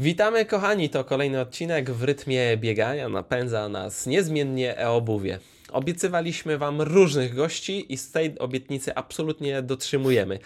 Witamy 0.00 0.46
kochani, 0.46 0.90
to 0.90 1.04
kolejny 1.04 1.40
odcinek 1.40 1.90
w 1.90 2.02
rytmie 2.02 2.56
biegania. 2.56 3.08
Napędza 3.08 3.68
nas 3.68 4.06
niezmiennie 4.06 4.78
e-obuwie. 4.78 5.38
Obiecywaliśmy 5.72 6.58
Wam 6.58 6.82
różnych 6.82 7.34
gości 7.34 7.92
i 7.92 7.96
z 7.96 8.10
tej 8.10 8.38
obietnicy 8.38 8.94
absolutnie 8.94 9.62
dotrzymujemy. 9.62 10.38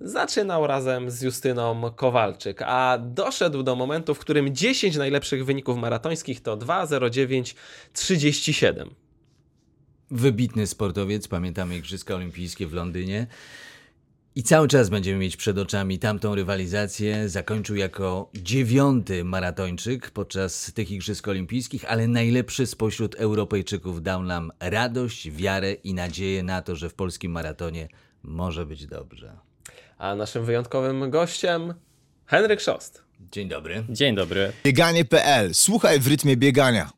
Zaczynał 0.00 0.66
razem 0.66 1.10
z 1.10 1.22
Justyną 1.22 1.90
Kowalczyk, 1.96 2.62
a 2.62 2.98
doszedł 2.98 3.62
do 3.62 3.76
momentu, 3.76 4.14
w 4.14 4.18
którym 4.18 4.54
10 4.54 4.96
najlepszych 4.96 5.44
wyników 5.44 5.78
maratońskich 5.78 6.42
to 6.42 6.56
2.09.37. 6.56 8.86
Wybitny 10.10 10.66
sportowiec, 10.66 11.28
pamiętamy 11.28 11.76
Igrzyska 11.76 12.14
Olimpijskie 12.14 12.66
w 12.66 12.72
Londynie. 12.72 13.26
I 14.34 14.42
cały 14.42 14.68
czas 14.68 14.88
będziemy 14.88 15.18
mieć 15.18 15.36
przed 15.36 15.58
oczami 15.58 15.98
tamtą 15.98 16.34
rywalizację. 16.34 17.28
Zakończył 17.28 17.76
jako 17.76 18.30
dziewiąty 18.34 19.24
maratończyk 19.24 20.10
podczas 20.10 20.72
tych 20.72 20.90
Igrzysk 20.90 21.28
Olimpijskich, 21.28 21.84
ale 21.84 22.08
najlepszy 22.08 22.66
spośród 22.66 23.14
Europejczyków 23.14 24.02
dał 24.02 24.22
nam 24.22 24.52
radość, 24.60 25.30
wiarę 25.30 25.72
i 25.72 25.94
nadzieję 25.94 26.42
na 26.42 26.62
to, 26.62 26.76
że 26.76 26.90
w 26.90 26.94
polskim 26.94 27.32
maratonie 27.32 27.88
może 28.22 28.66
być 28.66 28.86
dobrze. 28.86 29.36
A 29.98 30.14
naszym 30.14 30.44
wyjątkowym 30.44 31.10
gościem 31.10 31.74
Henryk 32.26 32.60
Szost. 32.60 33.02
Dzień 33.32 33.48
dobry. 33.48 33.84
Dzień 33.88 34.14
dobry. 34.14 34.52
Bieganie.pl. 34.64 35.54
Słuchaj 35.54 36.00
w 36.00 36.08
rytmie 36.08 36.36
biegania. 36.36 36.90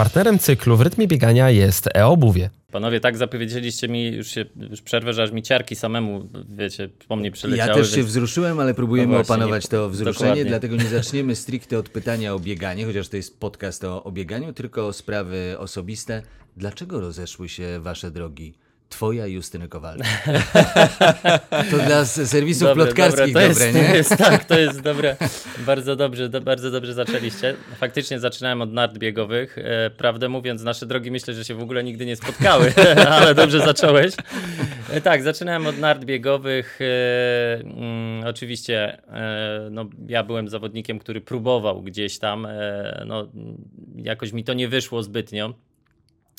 Partnerem 0.00 0.38
cyklu 0.38 0.76
w 0.76 0.80
rytmie 0.80 1.06
biegania 1.08 1.50
jest 1.50 1.88
e-obuwie. 1.94 2.50
Panowie, 2.72 3.00
tak 3.00 3.16
zapowiedzieliście 3.16 3.88
mi 3.88 4.06
już, 4.06 4.28
się, 4.28 4.44
już 4.70 4.82
przerwę, 4.82 5.12
że 5.12 5.22
aż 5.22 5.32
mi 5.32 5.42
ciarki 5.42 5.76
samemu, 5.76 6.28
wiecie, 6.48 6.88
po 7.08 7.16
mnie 7.16 7.30
przyleciały. 7.30 7.68
Ja 7.68 7.74
też 7.74 7.90
się 7.90 7.96
więc- 7.96 8.08
wzruszyłem, 8.08 8.60
ale 8.60 8.74
próbujemy 8.74 9.08
No 9.12 9.14
właśnie, 9.18 9.34
opanować 9.34 9.64
nie- 9.64 9.68
to 9.70 9.90
wzruszenie, 9.90 10.12
dokładnie. 10.28 10.44
dlatego 10.44 10.76
nie 10.76 10.88
zaczniemy 10.98 11.36
stricte 11.36 11.78
od 11.78 11.88
pytania 11.88 12.34
o 12.34 12.38
bieganie, 12.38 12.84
chociaż 12.86 13.08
to 13.08 13.16
jest 13.16 13.40
podcast 13.40 13.84
o, 13.84 14.04
o 14.04 14.12
bieganiu, 14.12 14.52
tylko 14.52 14.86
o 14.86 14.92
sprawy 14.92 15.54
osobiste. 15.58 16.22
Dlaczego 16.56 17.00
rozeszły 17.00 17.48
się 17.48 17.80
wasze 17.80 18.10
drogi? 18.10 18.54
Twoja 18.90 19.26
i 19.26 19.32
Justyny 19.32 19.68
Kowalczyk. 19.68 20.06
To 21.70 21.78
dla 21.78 22.04
serwisów 22.04 22.68
Dobre, 22.68 22.84
plotkarskich 22.84 23.34
dobre, 23.34 23.48
dobre, 23.48 23.54
to 23.56 23.64
jest, 23.64 23.74
nie? 23.74 23.88
To 23.88 23.96
jest, 23.96 24.16
tak, 24.16 24.44
to 24.44 24.58
jest 24.58 24.80
dobre. 24.80 25.16
Bardzo 25.58 25.96
dobrze, 25.96 26.28
do, 26.28 26.40
bardzo 26.40 26.70
dobrze 26.70 26.94
zaczęliście. 26.94 27.56
Faktycznie 27.76 28.20
zaczynałem 28.20 28.62
od 28.62 28.72
nart 28.72 28.98
biegowych. 28.98 29.58
E, 29.58 29.90
prawdę 29.90 30.28
mówiąc, 30.28 30.62
nasze 30.62 30.86
drogi 30.86 31.10
myślę, 31.10 31.34
że 31.34 31.44
się 31.44 31.54
w 31.54 31.62
ogóle 31.62 31.84
nigdy 31.84 32.06
nie 32.06 32.16
spotkały, 32.16 32.72
ale 33.16 33.34
dobrze 33.34 33.60
zacząłeś. 33.60 34.14
E, 34.90 35.00
tak, 35.00 35.22
zaczynałem 35.22 35.66
od 35.66 35.78
nart 35.78 36.04
biegowych. 36.04 36.78
E, 36.80 37.60
mm, 37.60 38.26
oczywiście 38.26 39.02
no, 39.70 39.84
ja 40.08 40.24
byłem 40.24 40.48
zawodnikiem, 40.48 40.98
który 40.98 41.20
próbował 41.20 41.82
gdzieś 41.82 42.18
tam. 42.18 42.46
No, 43.06 43.28
jakoś 43.96 44.32
mi 44.32 44.44
to 44.44 44.54
nie 44.54 44.68
wyszło 44.68 45.02
zbytnio. 45.02 45.54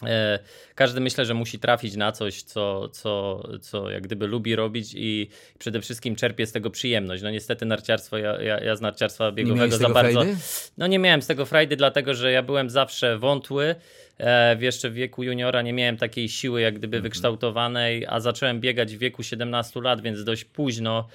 E, 0.07 0.39
Każdy 0.75 0.99
myślę, 1.01 1.25
że 1.25 1.33
musi 1.33 1.59
trafić 1.59 1.95
na 1.95 2.11
coś, 2.11 2.43
co, 2.43 2.89
co, 2.89 3.43
co 3.61 3.89
jak 3.89 4.03
gdyby 4.03 4.27
lubi 4.27 4.55
robić 4.55 4.93
i 4.95 5.29
przede 5.59 5.81
wszystkim 5.81 6.15
czerpie 6.15 6.45
z 6.45 6.51
tego 6.51 6.69
przyjemność. 6.69 7.23
No 7.23 7.31
niestety 7.31 7.65
narciarstwo, 7.65 8.17
ja, 8.17 8.41
ja, 8.41 8.59
ja 8.59 8.75
z 8.75 8.81
narciarstwa 8.81 9.31
biegowego 9.31 9.77
za 9.77 9.89
bardzo. 9.89 10.21
frajdy? 10.21 10.39
No 10.77 10.87
nie 10.87 10.99
miałem 10.99 11.21
z 11.21 11.27
tego 11.27 11.45
frajdy, 11.45 11.75
dlatego 11.75 12.13
że 12.13 12.31
ja 12.31 12.43
byłem 12.43 12.69
zawsze 12.69 13.17
wątły. 13.17 13.75
E, 14.19 14.63
jeszcze 14.63 14.89
w 14.89 14.93
wieku 14.93 15.23
juniora 15.23 15.61
nie 15.61 15.73
miałem 15.73 15.97
takiej 15.97 16.29
siły, 16.29 16.61
jak 16.61 16.77
gdyby 16.77 17.01
wykształtowanej, 17.01 18.05
a 18.09 18.19
zacząłem 18.19 18.59
biegać 18.59 18.95
w 18.95 18.99
wieku 18.99 19.23
17 19.23 19.81
lat, 19.81 20.01
więc 20.01 20.23
dość 20.23 20.45
późno, 20.45 21.07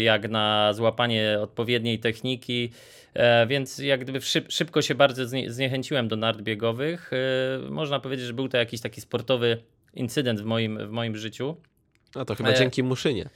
jak 0.00 0.28
na 0.28 0.72
złapanie 0.72 1.38
odpowiedniej 1.40 1.98
techniki. 1.98 2.70
E, 3.14 3.46
więc 3.46 3.78
jak 3.78 4.00
gdyby 4.00 4.20
szyb, 4.20 4.46
szybko 4.48 4.82
się 4.82 4.94
bardzo 4.94 5.26
znie, 5.26 5.52
zniechęciłem 5.52 6.08
do 6.08 6.16
nart 6.16 6.42
biegowych. 6.42 7.10
E, 7.12 7.70
można 7.70 8.00
powiedzieć, 8.00 8.26
że 8.26 8.32
był 8.32 8.48
to 8.48 8.56
jakiś 8.56 8.80
taki 8.80 9.00
sportowy 9.00 9.62
incydent 9.94 10.40
w 10.40 10.44
moim, 10.44 10.88
w 10.88 10.90
moim 10.90 11.16
życiu. 11.16 11.56
No 12.14 12.24
to 12.24 12.34
chyba 12.34 12.48
E, 12.48 12.54
dzięki 12.54 12.82
Muszynie. 12.82 13.28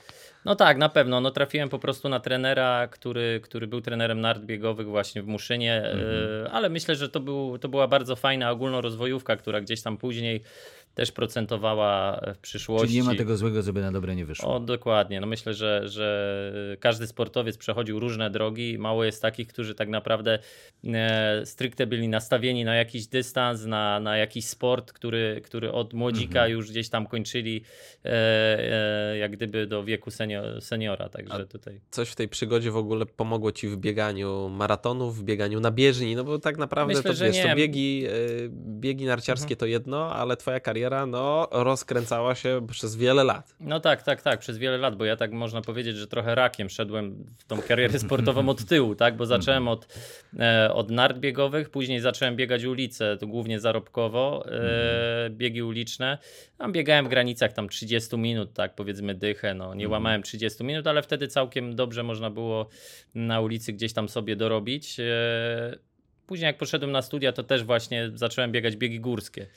No 0.45 0.55
tak, 0.55 0.77
na 0.77 0.89
pewno. 0.89 1.21
No, 1.21 1.31
trafiłem 1.31 1.69
po 1.69 1.79
prostu 1.79 2.09
na 2.09 2.19
trenera, 2.19 2.87
który, 2.87 3.39
który 3.43 3.67
był 3.67 3.81
trenerem 3.81 4.21
nart 4.21 4.43
biegowych 4.43 4.87
właśnie 4.87 5.21
w 5.21 5.27
Muszynie, 5.27 5.83
e, 6.45 6.51
ale 6.51 6.69
myślę, 6.69 6.95
że 6.95 7.09
to, 7.09 7.19
był, 7.19 7.57
to 7.57 7.69
była 7.69 7.87
bardzo 7.87 8.15
fajna 8.15 8.51
ogólnorozwojówka, 8.51 9.35
która 9.35 9.61
gdzieś 9.61 9.81
tam 9.81 9.97
później 9.97 10.41
też 10.99 11.11
procentowała 11.11 12.21
w 12.35 12.37
przyszłości. 12.37 12.87
Czyli 12.87 12.97
nie 12.99 13.03
ma 13.03 13.15
tego 13.15 13.37
złego, 13.37 13.61
żeby 13.61 13.81
na 13.81 13.91
dobre 13.91 14.15
nie 14.15 14.25
wyszło. 14.25 14.55
O, 14.55 14.59
dokładnie. 14.59 15.21
No 15.21 15.27
myślę, 15.27 15.53
że, 15.53 15.87
że 15.87 16.77
każdy 16.79 17.07
sportowiec 17.07 17.57
przechodził 17.57 17.99
różne 17.99 18.29
drogi. 18.29 18.77
Mało 18.79 19.03
jest 19.03 19.21
takich, 19.21 19.47
którzy 19.47 19.75
tak 19.75 19.89
naprawdę 19.89 20.39
e, 20.83 21.45
stricte 21.45 21.87
byli 21.87 22.07
nastawieni 22.07 22.65
na 22.65 22.75
jakiś 22.75 23.07
dystans, 23.07 23.65
na, 23.65 23.99
na 23.99 24.17
jakiś 24.17 24.45
sport, 24.45 24.93
który, 24.93 25.41
który 25.45 25.71
od 25.71 25.93
młodzika 25.93 26.47
już 26.47 26.71
gdzieś 26.71 26.89
tam 26.89 27.07
kończyli 27.07 27.63
e, 28.05 28.09
e, 29.13 29.17
jak 29.17 29.31
gdyby 29.31 29.67
do 29.67 29.83
wieku 29.83 30.11
senior, 30.11 30.61
seniora. 30.61 31.09
Także 31.09 31.47
tutaj. 31.47 31.81
Coś 31.91 32.09
w 32.09 32.15
tej 32.15 32.27
przygodzie 32.27 32.71
w 32.71 32.77
ogóle 32.77 33.05
pomogło 33.05 33.51
ci 33.51 33.67
w 33.67 33.77
bieganiu 33.77 34.49
maratonów, 34.49 35.17
w 35.17 35.23
bieganiu 35.23 35.59
na 35.59 35.71
bieżni, 35.71 36.15
no 36.15 36.23
bo 36.23 36.39
tak 36.39 36.57
naprawdę 36.57 36.93
Myślę, 36.93 37.11
to 37.11 37.17
że 37.17 37.25
wiesz, 37.25 37.35
nie. 37.35 37.41
Mhm. 37.41 37.57
to 37.57 37.61
biegi, 37.61 38.05
biegi 38.51 39.05
narciarskie 39.05 39.55
to 39.55 39.65
jedno, 39.65 40.15
ale 40.15 40.37
twoja 40.37 40.59
kariera 40.59 40.88
no 41.07 41.47
rozkręcała 41.51 42.35
się 42.35 42.67
przez 42.71 42.95
wiele 42.95 43.23
lat. 43.23 43.55
No 43.59 43.79
tak, 43.79 44.03
tak, 44.03 44.21
tak, 44.21 44.39
przez 44.39 44.57
wiele 44.57 44.77
lat, 44.77 44.95
bo 44.95 45.05
ja 45.05 45.15
tak 45.15 45.31
można 45.31 45.61
powiedzieć, 45.61 45.95
że 45.95 46.07
trochę 46.07 46.35
rakiem 46.35 46.69
szedłem 46.69 47.25
w 47.37 47.43
tą 47.43 47.61
karierę 47.61 47.99
sportową 48.09 48.49
od 48.49 48.65
tyłu, 48.65 48.95
tak, 48.95 49.17
bo 49.17 49.25
zacząłem 49.25 49.67
od, 49.67 49.87
e, 50.39 50.73
od 50.73 50.91
nart 50.91 51.17
biegowych, 51.17 51.69
później 51.69 51.99
zacząłem 51.99 52.35
biegać 52.35 52.63
ulicę, 52.63 53.17
to 53.17 53.27
głównie 53.27 53.59
zarobkowo, 53.59 54.45
e, 54.51 55.29
biegi 55.29 55.63
uliczne, 55.63 56.17
tam 56.57 56.71
biegałem 56.71 57.05
w 57.05 57.09
granicach 57.09 57.53
tam 57.53 57.69
30 57.69 58.17
minut, 58.17 58.53
tak, 58.53 58.75
powiedzmy 58.75 59.15
dychę, 59.15 59.53
no 59.53 59.73
nie 59.73 59.89
łamałem 59.89 60.23
30 60.23 60.63
minut, 60.63 60.87
ale 60.87 61.01
wtedy 61.01 61.27
całkiem 61.27 61.75
dobrze 61.75 62.03
można 62.03 62.29
było 62.29 62.67
na 63.15 63.41
ulicy 63.41 63.73
gdzieś 63.73 63.93
tam 63.93 64.09
sobie 64.09 64.35
dorobić. 64.35 64.99
E, 64.99 65.89
Później 66.29 66.47
jak 66.47 66.57
poszedłem 66.57 66.91
na 66.91 67.01
studia, 67.01 67.31
to 67.31 67.43
też 67.43 67.63
właśnie 67.63 68.11
zacząłem 68.15 68.51
biegać 68.51 68.75
biegi 68.75 68.99
górskie. 68.99 69.47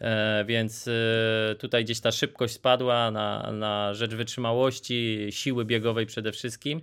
E, 0.00 0.44
więc 0.44 0.88
e, 0.88 1.54
tutaj 1.54 1.84
gdzieś 1.84 2.00
ta 2.00 2.12
szybkość 2.12 2.54
spadła 2.54 3.10
na, 3.10 3.52
na 3.52 3.94
rzecz 3.94 4.14
wytrzymałości, 4.14 5.26
siły 5.30 5.64
biegowej 5.64 6.06
przede 6.06 6.32
wszystkim. 6.32 6.80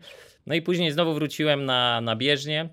No 0.48 0.56
i 0.56 0.62
później 0.62 0.92
znowu 0.92 1.14
wróciłem 1.14 1.66
na, 1.66 2.02
na 2.02 2.16
bieżnię. 2.16 2.70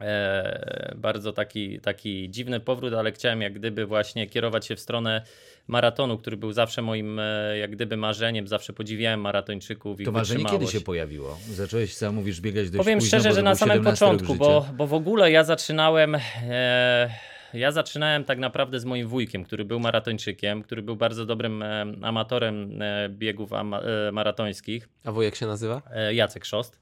E, 0.00 0.94
bardzo 0.96 1.32
taki, 1.32 1.80
taki 1.80 2.30
dziwny 2.30 2.60
powrót, 2.60 2.94
ale 2.94 3.12
chciałem 3.12 3.42
jak 3.42 3.52
gdyby 3.52 3.86
właśnie 3.86 4.26
kierować 4.26 4.66
się 4.66 4.76
w 4.76 4.80
stronę 4.80 5.22
maratonu, 5.66 6.18
który 6.18 6.36
był 6.36 6.52
zawsze 6.52 6.82
moim 6.82 7.18
e, 7.18 7.58
jak 7.58 7.70
gdyby 7.70 7.96
marzeniem. 7.96 8.48
Zawsze 8.48 8.72
podziwiałem 8.72 9.20
maratończyków 9.20 10.00
i 10.00 10.04
To 10.04 10.12
marzenie 10.12 10.44
kiedy 10.44 10.66
się 10.66 10.80
pojawiło? 10.80 11.38
Zacząłeś, 11.50 11.94
sam 11.94 12.14
mówisz, 12.14 12.40
biegać 12.40 12.70
dość 12.70 12.84
Powiem 12.84 12.98
późno, 12.98 13.08
szczerze, 13.08 13.34
że 13.34 13.42
na 13.42 13.54
samym 13.54 13.76
17 13.76 14.04
rok 14.04 14.14
początku, 14.14 14.34
bo, 14.34 14.66
bo 14.76 14.86
w 14.86 14.94
ogóle 14.94 15.30
ja 15.30 15.44
zaczynałem. 15.44 16.14
E, 16.14 17.35
ja 17.58 17.70
zaczynałem 17.72 18.24
tak 18.24 18.38
naprawdę 18.38 18.80
z 18.80 18.84
moim 18.84 19.08
wujkiem, 19.08 19.44
który 19.44 19.64
był 19.64 19.80
maratończykiem, 19.80 20.62
który 20.62 20.82
był 20.82 20.96
bardzo 20.96 21.26
dobrym 21.26 21.62
e, 21.62 21.84
amatorem 22.02 22.82
e, 22.82 23.08
biegów 23.08 23.52
ama, 23.52 23.80
e, 23.80 24.12
maratońskich, 24.12 24.88
A 25.04 25.12
wujek 25.12 25.36
się 25.36 25.46
nazywa? 25.46 25.82
e, 25.92 26.14
Jacek 26.14 26.44
Szost. 26.44 26.80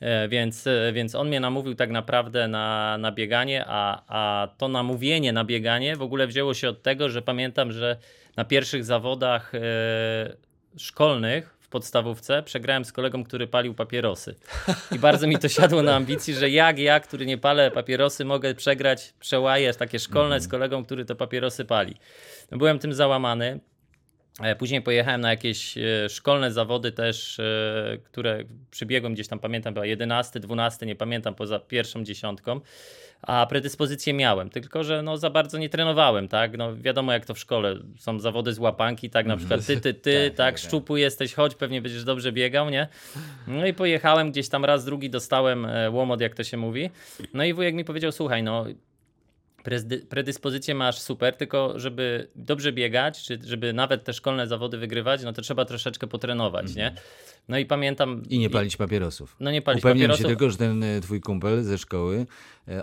E, 0.00 0.28
Więc, 0.28 0.66
e, 0.66 0.92
więc 0.92 1.14
on 1.14 1.28
mnie 1.28 1.40
namówił 1.40 1.74
tak 1.74 1.90
naprawdę 1.90 2.48
na, 2.48 2.98
na 2.98 3.12
bieganie, 3.12 3.64
a, 3.66 4.02
a 4.08 4.48
to 4.58 4.68
namówienie 4.68 5.32
na 5.32 5.44
bieganie 5.44 5.96
w 5.96 6.02
ogóle 6.02 6.26
wzięło 6.26 6.54
się 6.54 6.68
od 6.68 6.82
tego, 6.82 7.08
że 7.08 7.22
pamiętam, 7.22 7.72
że 7.72 7.96
na 8.36 8.44
pierwszych 8.44 8.84
zawodach 8.84 9.52
szkolnych 10.76 11.53
podstawówce 11.74 12.42
przegrałem 12.42 12.84
z 12.84 12.92
kolegą, 12.92 13.24
który 13.24 13.46
palił 13.46 13.74
papierosy. 13.74 14.34
I 14.92 14.98
bardzo 14.98 15.26
mi 15.26 15.38
to 15.38 15.48
siadło 15.48 15.82
na 15.82 15.94
ambicji, 15.96 16.34
że 16.34 16.50
jak 16.50 16.78
ja, 16.78 17.00
który 17.00 17.26
nie 17.26 17.38
palę 17.38 17.70
papierosy, 17.70 18.24
mogę 18.24 18.54
przegrać 18.54 19.14
przełaje 19.20 19.74
takie 19.74 19.98
szkolne 19.98 20.40
z 20.40 20.48
kolegą, 20.48 20.84
który 20.84 21.04
to 21.04 21.16
papierosy 21.16 21.64
pali. 21.64 21.94
No, 22.50 22.58
byłem 22.58 22.78
tym 22.78 22.94
załamany. 22.94 23.60
E, 24.40 24.56
Później 24.56 24.82
pojechałem 24.82 25.20
na 25.20 25.30
jakieś 25.30 25.78
e, 25.78 26.08
szkolne 26.08 26.52
zawody 26.52 26.92
też, 26.92 27.40
e, 27.40 27.98
które 28.04 28.44
przybiegłem 28.70 29.14
gdzieś 29.14 29.28
tam, 29.28 29.38
pamiętam, 29.38 29.74
była 29.74 29.86
11, 29.86 30.40
12, 30.40 30.86
nie 30.86 30.96
pamiętam, 30.96 31.34
poza 31.34 31.58
pierwszą 31.58 32.04
dziesiątką. 32.04 32.60
A 33.26 33.46
predyspozycje 33.46 34.14
miałem, 34.14 34.50
tylko 34.50 34.84
że 34.84 35.02
no 35.02 35.16
za 35.16 35.30
bardzo 35.30 35.58
nie 35.58 35.68
trenowałem, 35.68 36.28
tak? 36.28 36.56
No 36.58 36.76
wiadomo 36.76 37.12
jak 37.12 37.26
to 37.26 37.34
w 37.34 37.38
szkole, 37.38 37.76
są 37.98 38.20
zawody 38.20 38.52
z 38.52 38.58
łapanki, 38.58 39.10
tak? 39.10 39.26
Na 39.26 39.36
przykład 39.36 39.66
ty, 39.66 39.80
ty, 39.80 39.94
ty, 39.94 40.12
Tak, 40.14 40.36
tak, 40.36 40.36
tak, 40.36 40.54
tak. 40.54 40.58
szczupły 40.58 41.00
jesteś, 41.00 41.34
chodź, 41.34 41.54
pewnie 41.54 41.82
będziesz 41.82 42.04
dobrze 42.04 42.32
biegał, 42.32 42.70
nie? 42.70 42.88
No 43.46 43.66
i 43.66 43.74
pojechałem 43.74 44.30
gdzieś 44.30 44.48
tam 44.48 44.64
raz, 44.64 44.84
drugi 44.84 45.10
dostałem 45.10 45.64
e, 45.66 45.90
łomot, 45.90 46.20
jak 46.20 46.34
to 46.34 46.44
się 46.44 46.56
mówi. 46.56 46.90
No 47.34 47.44
i 47.44 47.54
wujek 47.54 47.74
mi 47.74 47.84
powiedział, 47.84 48.12
słuchaj, 48.12 48.42
no 48.42 48.64
predyspozycje 50.08 50.74
masz 50.74 50.98
super, 50.98 51.36
tylko 51.36 51.78
żeby 51.78 52.28
dobrze 52.36 52.72
biegać, 52.72 53.22
czy 53.22 53.38
żeby 53.44 53.72
nawet 53.72 54.04
te 54.04 54.12
szkolne 54.12 54.46
zawody 54.46 54.78
wygrywać, 54.78 55.22
no 55.22 55.32
to 55.32 55.42
trzeba 55.42 55.64
troszeczkę 55.64 56.06
potrenować, 56.06 56.74
nie? 56.74 56.94
No 57.48 57.58
i 57.58 57.66
pamiętam... 57.66 58.22
I 58.28 58.38
nie 58.38 58.50
palić 58.50 58.76
papierosów. 58.76 59.36
No 59.40 59.50
nie 59.50 59.62
palić 59.62 59.84
Upewniam 59.84 60.10
się 60.10 60.12
papierosów. 60.12 60.26
tylko, 60.26 60.50
że 60.50 60.56
ten 60.56 60.82
e, 60.82 61.00
twój 61.00 61.20
kumpel 61.20 61.62
ze 61.62 61.78
szkoły, 61.78 62.26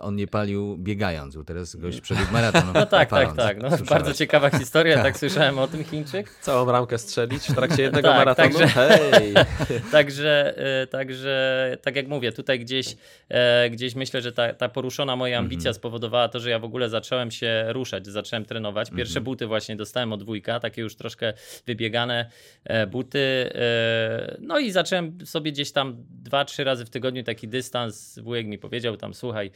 on 0.01 0.15
nie 0.15 0.27
palił 0.27 0.77
biegając, 0.77 1.35
bo 1.35 1.43
teraz 1.43 1.75
gość 1.75 2.01
przebiegł 2.01 2.31
maraton. 2.33 2.63
No 2.73 2.73
tak, 2.73 2.89
tak, 2.89 3.09
paląc. 3.09 3.37
tak. 3.37 3.57
No, 3.61 3.69
bardzo 3.89 4.13
ciekawa 4.13 4.49
historia, 4.49 5.03
tak 5.03 5.17
słyszałem 5.17 5.59
o 5.59 5.67
tym 5.67 5.83
Chińczyk. 5.83 6.29
Całą 6.41 6.65
bramkę 6.65 6.97
strzelić 6.97 7.43
w 7.43 7.55
trakcie 7.55 7.81
jednego 7.87 8.07
Tak, 8.07 8.17
maratonu? 8.17 8.49
także- 8.59 8.67
Hej! 8.67 9.33
Także, 9.91 10.53
e, 10.81 10.87
także, 10.87 11.77
tak 11.81 11.95
jak 11.95 12.07
mówię, 12.07 12.31
tutaj 12.31 12.59
gdzieś, 12.59 12.95
e, 13.29 13.69
gdzieś 13.69 13.95
myślę, 13.95 14.21
że 14.21 14.31
ta, 14.31 14.53
ta 14.53 14.69
poruszona 14.69 15.15
moja 15.15 15.39
ambicja 15.39 15.73
spowodowała 15.73 16.29
to, 16.29 16.39
że 16.39 16.49
ja 16.49 16.59
w 16.59 16.63
ogóle 16.63 16.89
zacząłem 16.89 17.31
się 17.31 17.65
ruszać, 17.69 18.07
zacząłem 18.07 18.45
trenować. 18.45 18.91
Pierwsze 18.91 19.21
buty 19.21 19.47
właśnie 19.47 19.75
dostałem 19.75 20.13
od 20.13 20.23
wujka, 20.23 20.59
takie 20.59 20.81
już 20.81 20.95
troszkę 20.95 21.33
wybiegane 21.67 22.29
e, 22.63 22.87
buty. 22.87 23.19
e, 23.55 24.37
No 24.39 24.59
i 24.59 24.71
zacząłem 24.71 25.25
sobie 25.25 25.51
gdzieś 25.51 25.71
tam 25.71 25.95
dwa, 26.09 26.45
trzy 26.45 26.63
razy 26.63 26.85
w 26.85 26.89
tygodniu 26.89 27.23
taki 27.23 27.47
dystans. 27.47 28.19
Wujek 28.19 28.47
mi 28.47 28.57
powiedział 28.57 28.97
tam, 28.97 29.13
słuchaj, 29.13 29.51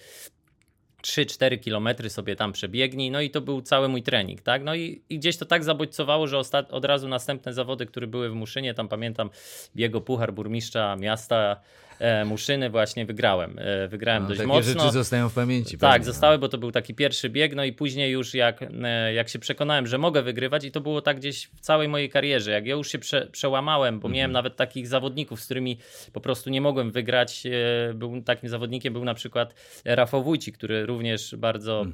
3-4 1.05 1.59
kilometry 1.59 2.09
sobie 2.09 2.35
tam 2.35 2.51
przebiegnij, 2.51 3.11
no 3.11 3.21
i 3.21 3.29
to 3.29 3.41
był 3.41 3.61
cały 3.61 3.87
mój 3.87 4.03
trening, 4.03 4.41
tak? 4.41 4.63
No 4.63 4.75
i, 4.75 5.01
i 5.09 5.19
gdzieś 5.19 5.37
to 5.37 5.45
tak 5.45 5.63
zabodźcowało, 5.63 6.27
że 6.27 6.41
od 6.69 6.85
razu 6.85 7.07
następne 7.07 7.53
zawody, 7.53 7.85
które 7.85 8.07
były 8.07 8.29
w 8.29 8.33
Muszynie, 8.33 8.73
tam 8.73 8.87
pamiętam 8.87 9.29
biego 9.75 10.01
puchar 10.01 10.33
burmistrza 10.33 10.95
miasta 10.95 11.61
Muszyny 12.25 12.69
właśnie 12.69 13.05
wygrałem. 13.05 13.59
E, 13.59 13.87
wygrałem 13.87 14.23
No, 14.23 14.29
dość 14.29 14.37
takie 14.37 14.47
mocno. 14.47 14.73
rzeczy 14.73 14.91
zostają 14.91 15.29
w 15.29 15.33
pamięci. 15.33 15.77
Tak, 15.77 15.91
pewnie, 15.91 16.07
no. 16.07 16.13
zostały, 16.13 16.37
bo 16.37 16.49
to 16.49 16.57
był 16.57 16.71
taki 16.71 16.95
pierwszy 16.95 17.29
bieg, 17.29 17.55
no 17.55 17.63
i 17.63 17.73
później 17.73 18.11
już 18.11 18.33
jak, 18.33 18.61
e, 18.83 19.13
jak 19.13 19.29
się 19.29 19.39
przekonałem, 19.39 19.87
że 19.87 19.97
mogę 19.97 20.21
wygrywać 20.23 20.65
i 20.65 20.71
to 20.71 20.81
było 20.81 21.01
tak 21.01 21.17
gdzieś 21.17 21.47
w 21.47 21.59
całej 21.59 21.87
mojej 21.87 22.09
karierze, 22.09 22.51
jak 22.51 22.65
ja 22.65 22.75
już 22.75 22.91
się 22.91 22.99
prze, 22.99 23.27
przełamałem, 23.31 23.99
bo 23.99 24.09
miałem 24.09 24.31
nawet 24.31 24.55
takich 24.55 24.87
zawodników, 24.87 25.41
z 25.41 25.45
którymi 25.45 25.77
po 26.13 26.21
prostu 26.21 26.49
nie 26.49 26.61
mogłem 26.61 26.91
wygrać, 26.91 27.43
e, 27.45 27.93
był 27.93 28.21
takim 28.21 28.49
zawodnikiem 28.49 28.93
był 28.93 29.05
na 29.05 29.13
przykład 29.13 29.53
Rafał 29.85 30.23
Wójcik, 30.23 30.57
który 30.57 30.85
również 30.85 31.35
bardzo 31.35 31.85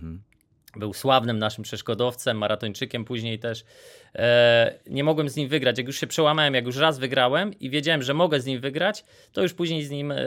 był 0.75 0.94
sławnym 0.94 1.39
naszym 1.39 1.63
przeszkodowcem, 1.63 2.38
maratończykiem 2.38 3.06
później 3.06 3.39
też. 3.39 3.63
E, 4.15 4.73
nie 4.88 5.03
mogłem 5.03 5.29
z 5.29 5.35
nim 5.35 5.50
wygrać. 5.50 5.77
Jak 5.77 5.88
już 5.88 6.00
się 6.00 6.07
przełamałem, 6.07 6.53
jak 6.53 6.65
już 6.65 6.77
raz 6.77 7.00
wygrałem 7.00 7.59
i 7.59 7.69
wiedziałem, 7.69 8.03
że 8.03 8.13
mogę 8.13 8.39
z 8.39 8.45
nim 8.45 8.59
wygrać, 8.59 9.06
to 9.33 9.41
już 9.41 9.53
później 9.53 9.83
z 9.83 9.89
nim 9.89 10.12
e, 10.12 10.18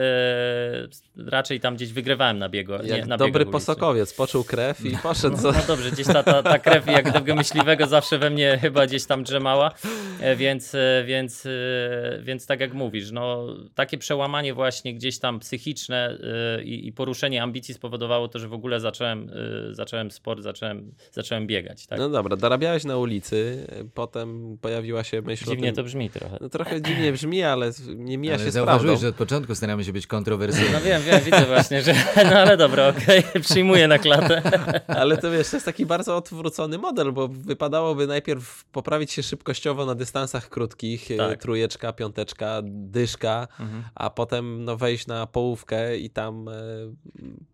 raczej 1.17 1.59
tam 1.59 1.75
gdzieś 1.75 1.93
wygrywałem 1.93 2.39
na 2.39 2.49
biegu. 2.49 2.73
nie, 2.83 2.89
Jak 2.89 3.07
na 3.07 3.17
dobry 3.17 3.39
biegu 3.39 3.51
posokowiec, 3.51 4.13
poczuł 4.13 4.43
krew 4.43 4.85
i 4.85 4.97
poszedł 4.97 5.37
za... 5.37 5.51
No 5.51 5.61
dobrze, 5.67 5.91
gdzieś 5.91 6.07
ta, 6.07 6.23
ta, 6.23 6.43
ta 6.43 6.59
krew 6.59 6.87
jak 6.87 7.13
tego 7.13 7.35
myśliwego 7.35 7.87
zawsze 7.87 8.17
we 8.17 8.29
mnie 8.29 8.57
chyba 8.61 8.87
gdzieś 8.87 9.05
tam 9.05 9.23
drzemała, 9.23 9.71
E, 10.19 10.35
więc, 10.35 10.75
e, 10.75 11.03
więc, 11.05 11.45
e, 11.45 12.19
więc 12.21 12.45
tak 12.45 12.59
jak 12.59 12.73
mówisz, 12.73 13.11
no 13.11 13.47
takie 13.75 13.97
przełamanie 13.97 14.53
właśnie 14.53 14.93
gdzieś 14.93 15.19
tam 15.19 15.39
psychiczne 15.39 16.17
e, 16.57 16.63
i, 16.63 16.87
i 16.87 16.93
poruszenie 16.93 17.43
ambicji 17.43 17.73
spowodowało 17.73 18.27
to, 18.27 18.39
że 18.39 18.47
w 18.47 18.53
ogóle 18.53 18.79
zacząłem, 18.79 19.31
zacząłem 19.71 20.11
sport, 20.11 20.34
zacząłem, 20.41 20.91
zacząłem 21.11 21.47
biegać. 21.47 21.87
Tak? 21.87 21.99
No 21.99 22.09
dobra, 22.09 22.35
dorabiałeś 22.35 22.83
na 22.83 22.97
ulicy, 22.97 23.67
potem 23.93 24.57
pojawiła 24.61 25.03
się 25.03 25.21
myśl 25.21 25.45
Dziwnie 25.45 25.69
o 25.69 25.71
to 25.71 25.75
tym... 25.75 25.85
brzmi 25.85 26.09
trochę. 26.09 26.37
No 26.41 26.49
trochę 26.49 26.81
dziwnie 26.81 27.11
brzmi, 27.11 27.43
ale 27.43 27.71
nie 27.95 28.17
mija 28.17 28.33
Ale 28.35 28.43
się 28.45 28.51
z 28.51 28.53
zauważyłeś, 28.53 28.85
prawdą. 28.85 29.01
że 29.01 29.07
od 29.09 29.15
początku 29.15 29.55
staramy 29.55 29.83
się 29.83 29.93
być 29.93 30.07
kontrowersyjni. 30.07 30.69
No 30.73 30.81
wiem, 30.81 31.01
wiem, 31.01 31.21
widzę 31.23 31.45
właśnie, 31.45 31.81
że 31.81 31.93
no 32.31 32.35
ale 32.39 32.57
dobra, 32.57 32.87
okej, 32.87 33.23
przyjmuję 33.41 33.87
na 33.87 33.99
klatę. 33.99 34.41
Ale 34.87 35.17
to 35.17 35.31
wiesz, 35.31 35.49
to 35.49 35.55
jest 35.55 35.65
taki 35.65 35.85
bardzo 35.85 36.17
odwrócony 36.17 36.77
model, 36.77 37.11
bo 37.13 37.27
wypadałoby 37.27 38.07
najpierw 38.07 38.65
poprawić 38.65 39.11
się 39.11 39.23
szybkościowo 39.23 39.85
na 39.85 39.95
dystansach 39.95 40.49
krótkich, 40.49 41.11
e, 41.11 41.17
Tak. 41.17 41.39
trójeczka, 41.41 41.93
piąteczka, 41.93 42.61
dyszka, 42.63 43.47
Mhm. 43.59 43.83
a 43.95 44.09
potem 44.09 44.63
no, 44.63 44.77
wejść 44.77 45.07
na 45.07 45.27
połówkę 45.27 45.97
i 45.97 46.09
tam 46.09 46.47
e, 46.49 46.53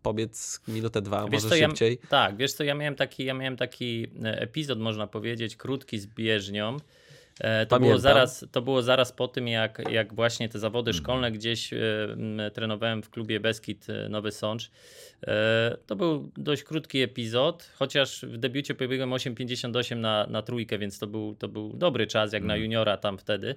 pobiec 0.01 0.61
minutę, 0.67 1.01
dwa, 1.01 1.23
Wiesz 1.23 1.31
może 1.43 1.49
co, 1.49 1.55
ja, 1.55 1.67
szybciej. 1.67 1.97
tak, 2.09 2.37
wiesz 2.37 2.53
co, 2.53 2.63
ja 2.63 2.70
miałem 2.75 2.95
taki, 2.95 3.25
ja 3.25 3.33
miałem 3.33 3.57
taki 3.57 4.07
e, 4.23 4.41
epizod, 4.41 4.79
można 4.79 5.07
powiedzieć, 5.07 5.55
krótki 5.55 5.99
z 5.99 6.05
bieżnią. 6.07 6.77
E, 7.39 7.65
To 7.65 7.79
było, 7.79 7.99
zaraz, 7.99 8.45
to 8.51 8.61
było 8.61 8.81
zaraz 8.81 9.11
po 9.11 9.27
tym, 9.27 9.47
jak, 9.47 9.81
jak 9.91 10.13
właśnie 10.13 10.49
te 10.49 10.59
zawody 10.59 10.93
szkolne 10.93 11.31
gdzieś 11.31 11.73
e, 11.73 11.77
trenowałem 12.53 13.03
w 13.03 13.09
klubie 13.09 13.39
Beskid 13.39 13.87
Nowy 14.09 14.31
Sącz. 14.31 14.71
E, 15.27 15.77
To 15.87 15.95
był 15.95 16.31
dość 16.37 16.63
krótki 16.63 17.01
epizod, 17.01 17.69
chociaż 17.75 18.25
w 18.25 18.37
debiucie 18.37 18.75
pobiegłem 18.75 19.09
8,58 19.09 19.97
na, 19.97 20.27
na 20.29 20.41
trójkę, 20.41 20.77
więc 20.77 20.99
to 20.99 21.07
był, 21.07 21.35
to 21.35 21.47
był 21.47 21.73
dobry 21.73 22.07
czas, 22.07 22.33
jak 22.33 22.43
na 22.43 22.55
juniora 22.55 22.97
tam 22.97 23.17
wtedy. 23.17 23.55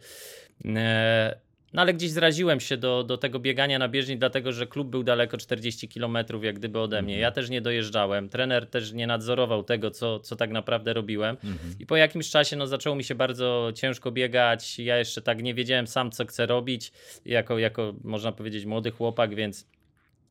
E, 0.65 1.37
No 1.75 1.83
ale 1.83 1.95
gdzieś 1.95 2.11
zraziłem 2.11 2.61
się 2.61 2.77
do, 2.77 3.05
do 3.05 3.19
tego 3.19 3.39
biegania 3.39 3.79
na 3.79 3.89
bieżni, 3.89 4.19
dlatego 4.19 4.53
że 4.53 4.67
klub 4.67 4.89
był 4.89 5.03
daleko 5.03 5.37
40 5.37 5.89
km 5.89 6.17
jak 6.43 6.59
gdyby 6.59 6.79
ode 6.79 7.03
mnie. 7.03 7.19
Ja 7.19 7.31
też 7.31 7.51
nie 7.51 7.61
dojeżdżałem, 7.61 8.29
trener 8.29 8.67
też 8.67 8.93
nie 8.93 9.07
nadzorował 9.07 9.63
tego, 9.63 9.91
co, 9.91 10.21
co 10.21 10.37
tak 10.37 10.51
naprawdę 10.51 10.93
robiłem. 10.93 11.37
I 11.81 11.87
po 11.87 11.97
jakimś 11.97 12.31
czasie 12.31 12.57
no, 12.57 12.67
zaczęło 12.67 12.97
mi 12.97 13.05
się 13.05 13.15
bardzo 13.15 13.73
ciężko 13.75 14.13
biegać. 14.13 14.79
Ja 14.79 14.99
jeszcze 14.99 15.23
tak 15.23 15.43
nie 15.43 15.55
wiedziałem 15.55 15.87
sam, 15.87 16.11
co 16.11 16.27
chcę 16.27 16.47
robić, 16.47 16.93
jako, 17.25 17.59
jako 17.59 17.95
można 18.05 18.33
powiedzieć 18.33 18.65
młody 18.65 18.91
chłopak, 18.91 19.35
więc 19.35 19.67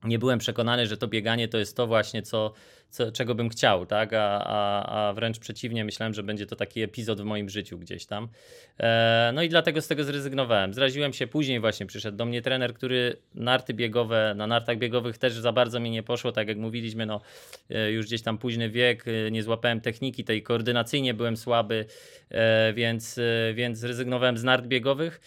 nie 0.04 0.20
byłem 0.20 0.40
przekonany, 0.40 0.88
że 0.88 0.98
to 0.98 1.08
bieganie 1.08 1.48
to 1.48 1.58
jest 1.58 1.78
to 1.78 1.88
właśnie, 1.88 2.22
co, 2.22 2.54
co, 2.90 3.12
czego 3.12 3.36
bym 3.36 3.50
chciał, 3.50 3.86
tak? 3.86 4.14
A, 4.14 4.44
a, 4.46 5.10
a 5.10 5.14
wręcz 5.14 5.40
przeciwnie, 5.40 5.86
myślałem, 5.86 6.14
że 6.14 6.24
będzie 6.24 6.46
to 6.46 6.56
taki 6.56 6.82
epizod 6.82 7.22
w 7.22 7.24
moim 7.24 7.50
życiu 7.50 7.80
gdzieś 7.80 8.06
tam. 8.06 8.28
E, 8.80 9.32
no 9.36 9.44
i 9.44 9.50
dlatego 9.50 9.82
z 9.82 9.88
tego 9.88 10.04
zrezygnowałem. 10.04 10.74
Zraziłem 10.74 11.14
się 11.14 11.28
później 11.28 11.60
właśnie, 11.60 11.86
przyszedł 11.86 12.18
do 12.18 12.26
mnie 12.26 12.42
trener, 12.42 12.74
który 12.74 13.18
narty 13.36 13.74
biegowe, 13.74 14.34
na 14.38 14.48
nartach 14.48 14.78
biegowych 14.78 15.18
też 15.18 15.34
za 15.34 15.52
bardzo 15.52 15.80
mi 15.80 15.90
nie 15.90 16.04
poszło, 16.04 16.32
tak 16.32 16.48
jak 16.48 16.58
mówiliśmy, 16.58 17.06
no 17.06 17.22
e, 17.70 17.92
już 17.92 18.06
gdzieś 18.06 18.22
tam 18.22 18.38
późny 18.38 18.70
wiek, 18.70 19.06
e, 19.08 19.32
nie 19.32 19.44
złapałem 19.44 19.82
techniki, 19.82 20.24
tej 20.24 20.44
koordynacyjnie 20.44 21.14
byłem 21.14 21.38
słaby, 21.38 21.86
e, 22.30 22.74
więc, 22.74 23.18
e, 23.18 23.54
więc 23.54 23.78
zrezygnowałem 23.78 24.38
z 24.38 24.44
nart 24.44 24.68
biegowych. 24.68 25.22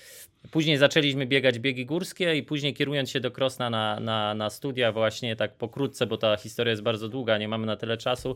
Później 0.50 0.76
zaczęliśmy 0.76 1.26
biegać 1.26 1.58
biegi 1.58 1.86
górskie 1.86 2.36
i 2.36 2.42
później 2.42 2.74
kierując 2.74 3.10
się 3.10 3.20
do 3.20 3.30
Krosna 3.30 3.70
na, 3.70 4.00
na, 4.00 4.34
na 4.34 4.50
studia 4.50 4.92
właśnie 4.92 5.36
tak 5.36 5.54
pokrótce, 5.54 6.06
bo 6.06 6.16
ta 6.16 6.36
historia 6.36 6.70
jest 6.70 6.82
bardzo 6.82 7.08
długa, 7.08 7.38
nie 7.38 7.48
mamy 7.48 7.66
na 7.66 7.76
tyle 7.76 7.96
czasu. 7.96 8.34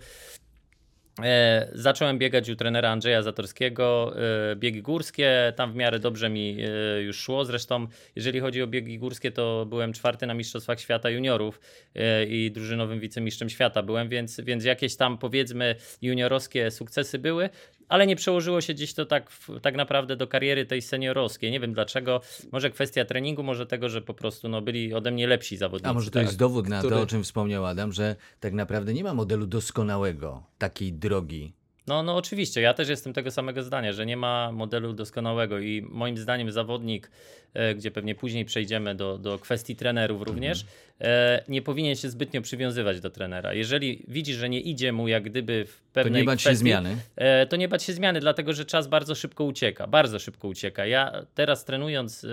E, 1.22 1.68
zacząłem 1.74 2.18
biegać 2.18 2.48
u 2.48 2.56
trenera 2.56 2.90
Andrzeja 2.90 3.22
Zatorskiego, 3.22 4.14
e, 4.52 4.56
biegi 4.56 4.82
górskie, 4.82 5.52
tam 5.56 5.72
w 5.72 5.74
miarę 5.74 5.98
dobrze 5.98 6.30
mi 6.30 6.56
e, 6.60 7.02
już 7.02 7.16
szło, 7.16 7.44
zresztą 7.44 7.86
jeżeli 8.16 8.40
chodzi 8.40 8.62
o 8.62 8.66
biegi 8.66 8.98
górskie, 8.98 9.32
to 9.32 9.66
byłem 9.66 9.92
czwarty 9.92 10.26
na 10.26 10.34
Mistrzostwach 10.34 10.80
Świata 10.80 11.10
Juniorów 11.10 11.60
e, 11.94 12.24
i 12.24 12.50
drużynowym 12.50 13.00
wicemistrzem 13.00 13.50
świata 13.50 13.82
byłem, 13.82 14.08
więc, 14.08 14.40
więc 14.40 14.64
jakieś 14.64 14.96
tam 14.96 15.18
powiedzmy 15.18 15.74
juniorowskie 16.02 16.70
sukcesy 16.70 17.18
były, 17.18 17.50
ale 17.90 18.06
nie 18.06 18.16
przełożyło 18.16 18.60
się 18.60 18.74
gdzieś 18.74 18.94
to 18.94 19.06
tak, 19.06 19.30
w- 19.30 19.60
tak 19.62 19.76
naprawdę 19.76 20.16
do 20.16 20.26
kariery 20.26 20.66
tej 20.66 20.82
seniorowskiej. 20.82 21.50
Nie 21.50 21.60
wiem 21.60 21.72
dlaczego, 21.72 22.20
może 22.52 22.70
kwestia 22.70 23.04
treningu, 23.04 23.42
może 23.42 23.66
tego, 23.66 23.88
że 23.88 24.02
po 24.02 24.14
prostu 24.14 24.48
no, 24.48 24.62
byli 24.62 24.94
ode 24.94 25.10
mnie 25.10 25.26
lepsi 25.26 25.56
zawodnicy. 25.56 25.90
A 25.90 25.94
może 25.94 26.10
to 26.10 26.14
tak? 26.14 26.22
jest 26.26 26.38
dowód 26.38 26.68
na 26.68 26.78
Który- 26.78 26.96
to, 26.96 27.02
o 27.02 27.06
czym 27.06 27.22
wspomniał 27.24 27.66
Adam, 27.66 27.92
że 27.92 28.16
tak 28.40 28.52
naprawdę 28.52 28.94
nie 28.94 29.04
ma 29.04 29.14
modelu 29.14 29.46
doskonałego 29.46 30.42
takiej 30.58 30.92
drogi. 30.92 31.52
No, 31.86 32.02
no 32.02 32.16
oczywiście, 32.16 32.60
ja 32.60 32.74
też 32.74 32.88
jestem 32.88 33.12
tego 33.12 33.30
samego 33.30 33.62
zdania, 33.62 33.92
że 33.92 34.06
nie 34.06 34.16
ma 34.16 34.52
modelu 34.52 34.92
doskonałego 34.92 35.58
i 35.58 35.82
moim 35.82 36.18
zdaniem 36.18 36.50
zawodnik, 36.50 37.10
e, 37.54 37.74
gdzie 37.74 37.90
pewnie 37.90 38.14
później 38.14 38.44
przejdziemy 38.44 38.94
do, 38.94 39.18
do 39.18 39.38
kwestii 39.38 39.76
trenerów 39.76 40.22
również, 40.22 40.64
e, 41.00 41.44
nie 41.48 41.62
powinien 41.62 41.96
się 41.96 42.10
zbytnio 42.10 42.42
przywiązywać 42.42 43.00
do 43.00 43.10
trenera. 43.10 43.54
Jeżeli 43.54 44.04
widzi, 44.08 44.34
że 44.34 44.48
nie 44.48 44.60
idzie 44.60 44.92
mu 44.92 45.08
jak 45.08 45.22
gdyby 45.22 45.64
w 45.64 45.76
To 45.76 45.82
pewnej 45.92 46.22
nie 46.22 46.26
bać 46.26 46.40
się 46.42 46.48
kwestii, 46.48 46.60
zmiany. 46.60 46.96
E, 47.16 47.46
to 47.46 47.56
nie 47.56 47.68
bać 47.68 47.82
się 47.82 47.92
zmiany, 47.92 48.20
dlatego 48.20 48.52
że 48.52 48.64
czas 48.64 48.88
bardzo 48.88 49.14
szybko 49.14 49.44
ucieka. 49.44 49.86
Bardzo 49.86 50.18
szybko 50.18 50.48
ucieka. 50.48 50.86
Ja 50.86 51.26
teraz 51.34 51.64
trenując 51.64 52.26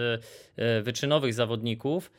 wyczynowych 0.83 1.33
zawodników, 1.33 2.11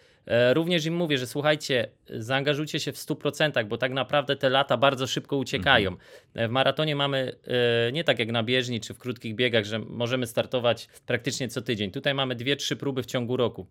również 0.54 0.86
im 0.86 0.96
mówię, 0.96 1.18
że 1.18 1.26
słuchajcie, 1.26 1.88
zaangażujcie 2.10 2.80
się 2.80 2.92
w 2.92 2.96
100%, 2.96 3.64
bo 3.64 3.78
tak 3.78 3.92
naprawdę 3.92 4.36
te 4.36 4.48
lata 4.48 4.76
bardzo 4.76 5.06
szybko 5.06 5.36
uciekają. 5.36 5.96
E, 6.34 6.48
W 6.48 6.50
maratonie 6.50 6.96
mamy 6.96 7.32
e, 7.88 7.92
nie 7.92 8.04
tak 8.04 8.18
jak 8.18 8.28
na 8.32 8.42
bieżni 8.42 8.80
czy 8.80 8.94
w 8.94 8.98
krótkich 8.98 9.34
biegach, 9.34 9.64
że 9.64 9.78
możemy 9.78 10.26
startować 10.26 10.88
praktycznie 11.06 11.48
co 11.48 11.62
tydzień. 11.62 11.90
Tutaj 11.90 12.14
mamy 12.14 12.34
dwie, 12.34 12.56
trzy 12.56 12.76
próby 12.76 13.02
w 13.02 13.06
ciągu 13.06 13.36
roku. 13.36 13.66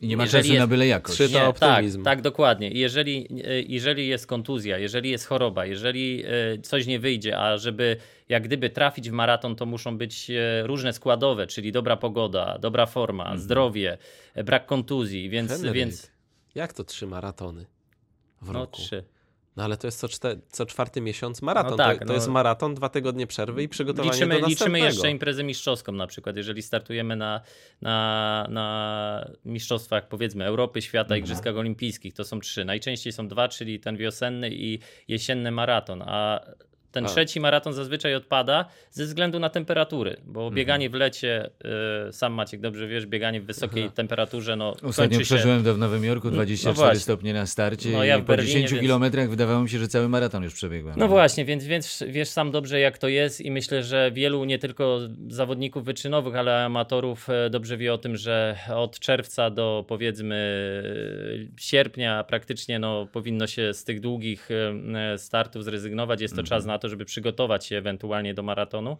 I 0.00 0.06
nie 0.08 0.16
ma 0.16 0.22
Jeżeli 0.22 0.42
czasu 0.42 0.52
na 0.54 0.58
jest- 0.58 0.68
byle 0.70 0.86
jakość. 0.86 1.18
Trzy- 1.18 1.32
to 1.32 1.48
optymizm. 1.48 2.02
Tak, 2.02 2.14
tak, 2.14 2.22
dokładnie. 2.22 2.70
Jeżeli, 2.70 3.28
e, 3.44 3.60
jeżeli 3.62 4.08
jest 4.08 4.26
kontuzja, 4.26 4.78
jeżeli 4.78 5.10
jest 5.10 5.26
choroba, 5.26 5.66
jeżeli 5.66 6.24
e, 6.26 6.58
coś 6.62 6.86
nie 6.86 6.98
wyjdzie, 7.00 7.38
a 7.38 7.58
żeby 7.58 7.96
jak 8.28 8.42
gdyby 8.42 8.70
trafić 8.70 9.10
w 9.10 9.12
maraton, 9.12 9.56
to 9.56 9.66
muszą 9.66 9.98
być 9.98 10.30
e, 10.30 10.66
różne 10.66 10.92
składowe, 10.92 11.46
czyli 11.46 11.72
dobra 11.72 11.96
pogoda, 11.96 12.58
dobra 12.58 12.86
forma, 12.86 13.36
zdrowie, 13.36 13.98
e, 14.34 14.44
brak 14.44 14.66
kontuzji, 14.66 15.28
więc, 15.30 15.50
Henryk, 15.50 15.72
więc 15.72 16.10
Jak 16.54 16.72
to 16.72 16.84
trzy 16.84 17.06
maratony 17.06 17.66
w 18.42 18.46
no 18.46 18.52
roku? 18.52 18.80
trzy. 18.82 19.04
No 19.56 19.64
ale 19.64 19.76
to 19.76 19.86
jest 19.86 19.98
co, 19.98 20.08
czte, 20.08 20.36
co 20.48 20.66
czwarty 20.66 21.00
miesiąc 21.00 21.42
maraton. 21.42 21.70
No 21.70 21.76
tak, 21.76 21.98
to, 21.98 22.04
to 22.04 22.08
no. 22.08 22.14
jest 22.14 22.28
maraton, 22.28 22.74
dwa 22.74 22.88
tygodnie 22.88 23.26
przerwy 23.26 23.62
i 23.62 23.68
przygotowanie 23.68 24.12
Liczymy, 24.12 24.34
do 24.34 24.40
następnego. 24.40 24.74
liczymy 24.74 24.80
jeszcze 24.80 25.10
imprezę 25.10 25.44
mistrzowską 25.44 25.92
na 25.92 26.06
przykład, 26.06 26.36
jeżeli 26.36 26.62
startujemy 26.62 27.16
na, 27.16 27.40
na, 27.82 28.46
na 28.50 29.30
mistrzostwach 29.44 30.08
powiedzmy 30.08 30.44
Europy, 30.44 30.82
świata, 30.82 31.02
Mhm. 31.14 31.18
Igrzyskach 31.20 31.56
Olimpijskich, 31.56 32.14
to 32.14 32.24
są 32.24 32.40
trzy. 32.40 32.64
Najczęściej 32.64 33.12
są 33.12 33.28
dwa, 33.28 33.48
czyli 33.48 33.80
ten 33.80 33.96
wiosenny 33.96 34.50
i 34.52 34.78
jesienny 35.08 35.50
maraton, 35.50 36.02
a 36.06 36.40
ten 36.92 37.04
A. 37.04 37.08
trzeci 37.08 37.40
maraton 37.40 37.72
zazwyczaj 37.72 38.14
odpada 38.14 38.64
ze 38.90 39.04
względu 39.04 39.38
na 39.38 39.48
temperatury, 39.48 40.16
bo 40.24 40.40
Mhm. 40.40 40.54
bieganie 40.54 40.90
w 40.90 40.94
lecie, 40.94 41.50
y, 42.08 42.12
sam 42.12 42.32
Maciek 42.32 42.60
dobrze 42.60 42.88
wiesz, 42.88 43.06
bieganie 43.06 43.40
w 43.40 43.44
wysokiej 43.44 43.90
temperaturze, 43.90 44.56
no 44.56 44.74
Ostatnio 44.82 45.18
się... 45.18 45.24
przeżyłem 45.24 45.64
to 45.64 45.74
w 45.74 45.78
Nowym 45.78 46.04
Jorku, 46.04 46.30
24 46.30 46.74
właśnie. 46.86 47.00
stopnie 47.00 47.32
na 47.32 47.46
starcie 47.46 47.90
No 47.90 48.04
ja 48.04 48.16
i 48.16 48.20
po 48.20 48.26
Berlinie, 48.26 48.52
10 48.52 48.70
więc- 48.70 48.82
kilometrach 48.82 49.30
wydawało 49.30 49.62
mi 49.62 49.68
się, 49.70 49.78
że 49.78 49.88
cały 49.88 50.08
maraton 50.08 50.42
już 50.42 50.54
przebiegłem. 50.54 50.94
No 50.98 51.08
właśnie, 51.08 51.44
więc, 51.44 51.64
więc 51.64 52.04
wiesz 52.08 52.28
sam 52.28 52.50
dobrze 52.50 52.80
jak 52.80 52.98
to 52.98 53.08
jest 53.08 53.40
i 53.40 53.50
myślę, 53.50 53.82
że 53.82 54.10
wielu 54.14 54.44
nie 54.44 54.58
tylko 54.58 54.98
zawodników 55.28 55.84
wyczynowych, 55.84 56.36
ale 56.36 56.64
amatorów 56.64 57.30
e, 57.30 57.50
dobrze 57.50 57.76
wie 57.76 57.92
o 57.94 57.98
tym, 57.98 58.16
że 58.16 58.56
od 58.74 58.98
czerwca 58.98 59.50
do 59.50 59.84
powiedzmy 59.88 60.36
e, 61.56 61.60
sierpnia 61.60 62.24
praktycznie 62.24 62.78
no, 62.78 63.06
powinno 63.12 63.46
się 63.46 63.74
z 63.74 63.84
tych 63.84 64.00
długich 64.00 64.48
e, 65.14 65.18
startów 65.18 65.64
zrezygnować. 65.64 66.20
Jest 66.20 66.36
to 66.36 66.42
czas 66.42 66.64
na 66.64 66.78
to, 66.82 66.88
żeby 66.88 67.04
przygotować 67.04 67.66
się 67.66 67.76
ewentualnie 67.76 68.34
do 68.34 68.42
maratonu. 68.42 68.96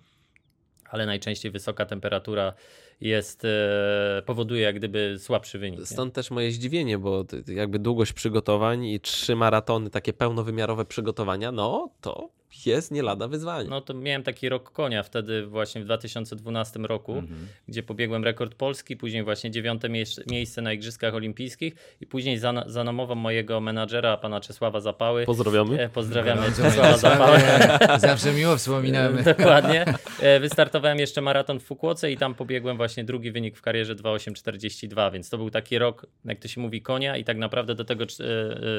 Ale 0.91 1.07
najczęściej 1.07 1.51
wysoka 1.51 1.87
temperatura 1.87 2.55
jest, 3.01 3.45
e, 3.45 4.23
powoduje 4.27 4.63
jak 4.63 4.77
gdyby 4.77 5.17
słabszy 5.19 5.59
wynik. 5.59 5.81
nie? 5.81 5.87
Stąd 5.87 6.15
też 6.15 6.31
moje 6.31 6.53
zdziwienie, 6.53 6.99
bo 6.99 7.25
jakby 7.47 7.79
długość 7.79 8.13
przygotowań 8.13 8.85
i 8.85 9.01
trzy 9.01 9.37
maratony, 9.37 9.91
takie 9.91 10.13
pełnowymiarowe 10.13 10.85
przygotowania, 10.85 11.53
no 11.53 11.91
to 12.01 12.31
jest 12.67 12.91
nie 12.91 13.03
lada 13.03 13.29
wyzwanie. 13.29 13.69
No 13.71 13.81
to 13.81 13.95
miałem 13.95 14.23
taki 14.23 14.49
rok 14.49 14.73
konia 14.73 15.03
wtedy 15.03 15.47
właśnie 15.47 15.81
w 15.81 15.85
2012 15.85 16.79
roku, 16.79 17.23
gdzie 17.69 17.83
pobiegłem 17.83 18.25
rekord 18.25 18.55
Polski, 18.55 18.97
później 18.97 19.23
właśnie 19.25 19.51
dziewiąte 19.51 19.89
mie- 19.89 20.05
miejsce 20.31 20.63
na 20.63 20.73
Igrzyskach 20.73 21.15
Olimpijskich 21.15 21.75
i 22.01 22.07
później 22.07 22.39
za, 22.39 22.65
za 22.67 22.85
namową 22.85 23.15
mojego 23.15 23.61
menadżera, 23.61 24.17
pana 24.17 24.41
Czesława 24.41 24.81
Zapały. 24.81 25.25
Pozdrawiamy. 25.27 25.81
E, 25.81 25.89
Pozdrawiamy 25.89 26.41
Gorąco 26.41 26.63
Czesława 26.63 26.97
Zapałę. 26.99 27.41
Zawsze 27.99 28.33
miło 28.33 28.57
wspominamy. 28.57 29.23
Dokładnie. 29.23 29.85
E, 30.21 30.41
Wystartowałem 30.41 30.99
jeszcze 30.99 31.21
maraton 31.21 31.61
w 31.61 31.63
Fukuoce 31.63 32.13
i 32.13 32.17
tam 32.17 32.35
pobiegłem 32.35 32.77
właśnie 32.77 33.05
drugi 33.05 33.33
wynik 33.33 33.57
w 33.57 33.63
karierze 33.63 33.95
2.842, 33.97 35.13
więc 35.13 35.31
to 35.31 35.39
był 35.39 35.51
taki 35.51 35.79
rok, 35.79 36.07
jak 36.25 36.39
to 36.41 36.49
się 36.49 36.61
mówi, 36.61 36.83
konia 36.83 37.17
i 37.17 37.25
tak 37.25 37.37
naprawdę 37.37 37.75
do 37.75 37.85
tego 37.85 38.05
trz- 38.05 38.25
e, 38.25 38.27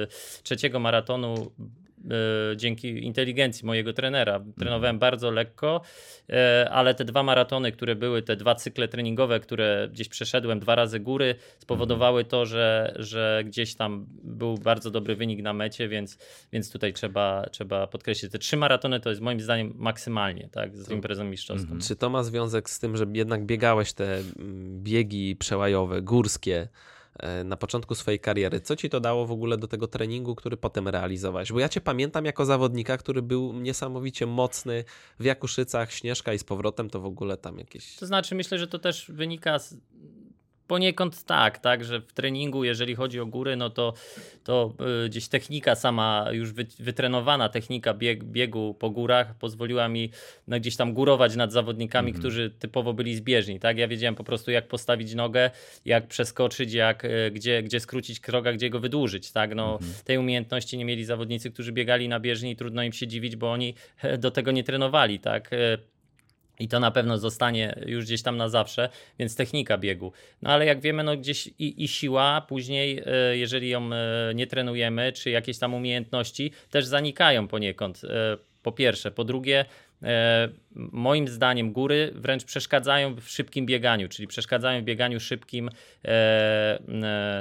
e, 0.03 0.07
trzeciego 0.43 0.79
maratonu 0.79 1.51
e, 1.59 1.82
dzięki 2.55 3.05
inteligencji 3.05 3.65
mojego 3.65 3.93
trenera. 3.93 4.43
Trenowałem 4.59 4.99
bardzo 4.99 5.31
lekko, 5.31 5.81
e, 6.29 6.69
ale 6.71 6.95
te 6.95 7.05
dwa 7.05 7.23
maratony, 7.23 7.71
które 7.71 7.95
były, 7.95 8.21
te 8.21 8.35
dwa 8.35 8.55
cykle 8.55 8.87
treningowe, 8.87 9.39
które 9.39 9.89
gdzieś 9.91 10.09
przeszedłem 10.09 10.59
dwa 10.59 10.75
razy 10.75 10.99
góry, 10.99 11.35
spowodowały 11.59 12.25
to, 12.25 12.45
że, 12.45 12.93
że 12.99 13.43
gdzieś 13.45 13.75
tam 13.75 14.05
był 14.23 14.57
bardzo 14.57 14.91
dobry 14.91 15.15
wynik 15.15 15.41
na 15.41 15.53
mecie, 15.53 15.87
więc, 15.87 16.17
więc 16.51 16.71
tutaj 16.71 16.93
trzeba, 16.93 17.45
trzeba 17.51 17.87
podkreślić. 17.87 18.31
Te 18.31 18.39
trzy 18.39 18.57
maratony 18.57 18.99
to 18.99 19.09
jest 19.09 19.21
moim 19.21 19.41
zdaniem 19.41 19.73
maksymalnie, 19.75 20.49
tak, 20.51 20.77
z 20.77 20.91
imprezą 20.91 21.23
mistrzowską. 21.23 21.79
Czy 21.87 21.95
to 21.95 22.09
ma 22.09 22.23
związek 22.23 22.69
z 22.69 22.79
tym, 22.79 22.97
że 22.97 23.05
jednak 23.13 23.45
biegałeś 23.45 23.93
te 23.93 24.17
mm, 24.17 24.83
biegi 24.83 25.35
przełajowe, 25.35 26.01
górskie 26.01 26.57
e, 26.61 26.67
na 27.45 27.57
początku 27.57 27.95
swojej 27.95 28.19
kariery? 28.19 28.61
Co 28.61 28.75
ci 28.75 28.89
to 28.89 28.99
dało 28.99 29.25
w 29.25 29.31
ogóle 29.31 29.57
do 29.57 29.67
tego 29.67 29.87
treningu, 29.87 30.35
który 30.35 30.57
potem 30.57 30.87
realizowałeś? 30.87 31.51
Bo 31.51 31.59
ja 31.59 31.69
cię 31.69 31.81
pamiętam 31.81 32.25
jako 32.25 32.45
zawodnika, 32.45 32.97
który 32.97 33.21
był 33.21 33.53
niesamowicie 33.53 34.25
mocny 34.25 34.83
w 35.19 35.23
Jakuszycach, 35.23 35.91
Śnieżka 35.91 36.33
i 36.33 36.39
z 36.39 36.43
powrotem 36.43 36.89
to 36.89 36.99
w 36.99 37.05
ogóle 37.05 37.37
tam 37.37 37.57
jakieś... 37.57 37.95
To 37.95 38.05
znaczy, 38.05 38.35
myślę, 38.35 38.59
że 38.59 38.67
to 38.67 38.79
też 38.79 39.11
wynika 39.11 39.59
z. 39.59 39.75
Poniekąd 40.73 41.23
tak, 41.23 41.59
tak, 41.59 41.83
że 41.83 42.01
w 42.01 42.13
treningu, 42.13 42.63
jeżeli 42.63 42.95
chodzi 42.95 43.19
o 43.19 43.25
góry, 43.25 43.55
no 43.55 43.69
to, 43.69 43.93
to 44.43 44.73
y, 45.05 45.09
gdzieś 45.09 45.27
technika 45.27 45.75
sama, 45.75 46.27
już 46.31 46.53
wy, 46.53 46.65
wytrenowana 46.79 47.49
technika 47.49 47.93
bieg, 47.93 48.23
biegu 48.23 48.75
po 48.79 48.89
górach 48.89 49.35
pozwoliła 49.35 49.87
mi 49.87 50.09
no, 50.47 50.59
gdzieś 50.59 50.75
tam 50.75 50.93
górować 50.93 51.35
nad 51.35 51.51
zawodnikami, 51.51 52.13
którzy 52.13 52.49
typowo 52.49 52.93
byli 52.93 53.15
zbieżni. 53.15 53.59
Tak? 53.59 53.77
Ja 53.77 53.87
wiedziałem 53.87 54.15
po 54.15 54.23
prostu, 54.23 54.51
jak 54.51 54.67
postawić 54.67 55.13
nogę, 55.13 55.51
jak 55.85 56.07
przeskoczyć, 56.07 56.73
jak, 56.73 57.05
y, 57.05 57.31
gdzie, 57.31 57.63
gdzie 57.63 57.79
skrócić 57.79 58.19
kroga, 58.19 58.53
gdzie 58.53 58.69
go 58.69 58.79
wydłużyć. 58.79 59.31
Tak? 59.31 59.55
No, 59.55 59.79
Tej 60.05 60.17
umiejętności 60.17 60.77
nie 60.77 60.85
mieli 60.85 61.05
zawodnicy, 61.05 61.51
którzy 61.51 61.71
biegali 61.71 62.09
na 62.09 62.19
bieżni 62.19 62.51
i 62.51 62.55
trudno 62.55 62.83
im 62.83 62.93
się 62.93 63.07
dziwić, 63.07 63.35
bo 63.35 63.51
oni 63.51 63.73
do 64.19 64.31
tego 64.31 64.51
nie 64.51 64.63
trenowali. 64.63 65.19
Tak? 65.19 65.49
I 66.59 66.67
to 66.67 66.79
na 66.79 66.91
pewno 66.91 67.17
zostanie 67.17 67.75
już 67.85 68.05
gdzieś 68.05 68.21
tam 68.21 68.37
na 68.37 68.49
zawsze, 68.49 68.89
więc 69.19 69.35
technika 69.35 69.77
biegu. 69.77 70.11
No 70.41 70.49
ale 70.49 70.65
jak 70.65 70.81
wiemy, 70.81 71.03
no 71.03 71.17
gdzieś 71.17 71.47
i, 71.47 71.83
i 71.83 71.87
siła 71.87 72.41
później, 72.41 73.01
e, 73.05 73.37
jeżeli 73.37 73.69
ją 73.69 73.93
e, 73.93 74.31
nie 74.35 74.47
trenujemy, 74.47 75.11
czy 75.11 75.29
jakieś 75.29 75.57
tam 75.57 75.73
umiejętności 75.73 76.51
też 76.69 76.85
zanikają 76.85 77.47
poniekąd. 77.47 78.01
E, 78.03 78.37
Po 78.63 78.71
pierwsze. 78.71 79.11
Po 79.11 79.23
drugie, 79.23 79.65
moim 80.91 81.27
zdaniem 81.27 81.71
góry 81.71 82.11
wręcz 82.15 82.43
przeszkadzają 82.43 83.15
w 83.15 83.29
szybkim 83.29 83.65
bieganiu, 83.65 84.09
czyli 84.09 84.27
przeszkadzają 84.27 84.81
w 84.81 84.83
bieganiu 84.83 85.19
szybkim 85.19 85.69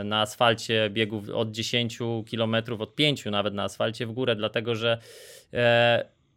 na 0.05 0.21
asfalcie 0.21 0.91
biegów 0.91 1.29
od 1.29 1.51
10 1.51 1.99
km, 2.31 2.57
od 2.79 2.95
5 2.95 3.25
nawet 3.25 3.55
na 3.55 3.65
asfalcie 3.65 4.07
w 4.07 4.13
górę, 4.13 4.37
dlatego 4.37 4.75
że 4.75 4.99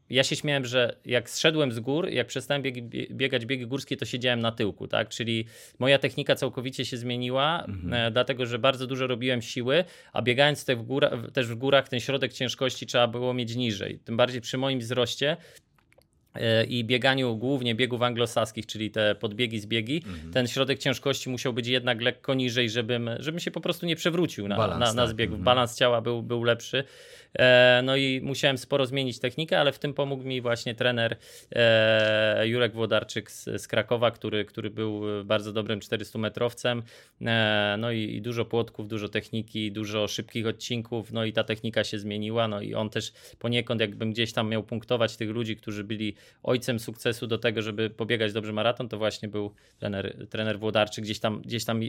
ja 0.09 0.23
się 0.23 0.35
śmiałem, 0.35 0.65
że 0.65 0.95
jak 1.05 1.29
zszedłem 1.29 1.71
z 1.71 1.79
gór, 1.79 2.09
jak 2.09 2.27
przestałem 2.27 2.63
biegi, 2.63 2.83
biegać 3.11 3.45
biegi 3.45 3.67
górskie, 3.67 3.97
to 3.97 4.05
siedziałem 4.05 4.39
na 4.39 4.51
tyłku, 4.51 4.87
tak? 4.87 5.09
Czyli 5.09 5.45
moja 5.79 5.99
technika 5.99 6.35
całkowicie 6.35 6.85
się 6.85 6.97
zmieniła, 6.97 7.65
e, 7.91 8.11
dlatego 8.11 8.45
że 8.45 8.59
bardzo 8.59 8.87
dużo 8.87 9.07
robiłem 9.07 9.41
siły, 9.41 9.83
a 10.13 10.21
biegając 10.21 10.65
te 10.65 10.75
w 10.75 10.83
góra, 10.83 11.11
też 11.33 11.47
w 11.47 11.55
górach, 11.55 11.89
ten 11.89 11.99
środek 11.99 12.33
ciężkości 12.33 12.85
trzeba 12.85 13.07
było 13.07 13.33
mieć 13.33 13.55
niżej. 13.55 13.99
Tym 13.99 14.17
bardziej 14.17 14.41
przy 14.41 14.57
moim 14.57 14.79
wzroście 14.79 15.37
e, 16.35 16.63
i 16.63 16.83
bieganiu 16.83 17.35
głównie 17.35 17.75
biegów 17.75 18.01
anglosaskich, 18.01 18.65
czyli 18.65 18.91
te 18.91 19.15
podbiegi, 19.15 19.59
zbiegi, 19.59 20.03
ten 20.33 20.47
środek 20.47 20.79
ciężkości 20.79 21.29
musiał 21.29 21.53
być 21.53 21.67
jednak 21.67 22.01
lekko 22.01 22.33
niżej, 22.33 22.69
żebym, 22.69 23.09
żebym 23.19 23.39
się 23.39 23.51
po 23.51 23.61
prostu 23.61 23.85
nie 23.85 23.95
przewrócił 23.95 24.47
na, 24.47 24.57
Balans, 24.57 24.79
na, 24.79 24.93
na 24.93 25.01
tak. 25.01 25.09
zbiegu. 25.09 25.33
Mhm. 25.33 25.43
Balans 25.43 25.77
ciała 25.77 26.01
był, 26.01 26.23
był 26.23 26.43
lepszy. 26.43 26.83
E, 27.39 27.81
no 27.83 27.95
i 27.95 28.21
musiałem 28.23 28.57
sporo 28.57 28.85
zmienić 28.85 29.19
technikę, 29.19 29.59
ale 29.59 29.71
w 29.71 29.79
tym 29.79 29.93
pomógł 29.93 30.23
mi 30.23 30.41
właśnie 30.41 30.75
trener 30.75 31.17
e, 31.51 32.47
Jurek 32.47 32.73
Włodarczyk 32.73 33.31
z, 33.31 33.67
Krakowa, 33.67 34.11
który, 34.11 34.45
który 34.45 34.69
był 34.69 35.01
bardzo 35.25 35.53
dobrym 35.53 35.79
400-metrowcem. 35.79 36.81
E, 37.21 37.75
no 37.79 37.91
i, 37.91 38.15
i 38.15 38.21
dużo 38.21 38.45
płotków, 38.45 38.87
dużo 38.87 39.09
techniki, 39.09 39.71
dużo 39.71 40.07
szybkich 40.07 40.47
odcinków, 40.47 41.11
no 41.11 41.25
i 41.25 41.33
ta 41.33 41.43
technika 41.43 41.83
się 41.83 41.99
zmieniła. 41.99 42.47
No 42.47 42.61
i 42.61 42.75
on 42.75 42.89
też 42.89 43.13
poniekąd, 43.39 43.81
jakbym 43.81 44.11
gdzieś 44.11 44.33
tam 44.33 44.49
miał 44.49 44.63
punktować 44.63 45.17
tych 45.17 45.29
ludzi, 45.29 45.55
którzy 45.55 45.83
byli 45.83 46.15
ojcem 46.43 46.79
sukcesu 46.79 47.27
do 47.27 47.37
tego, 47.37 47.61
żeby 47.61 47.89
pobiegać 47.89 48.33
dobrze 48.33 48.53
maraton, 48.53 48.89
to 48.89 48.97
właśnie 48.97 49.29
był 49.29 49.53
trener, 49.79 50.27
trener 50.29 50.59
Włodarczyk, 50.59 51.03
gdzieś 51.03 51.19
tam, 51.19 51.41
gdzieś 51.41 51.65
tam 51.65 51.81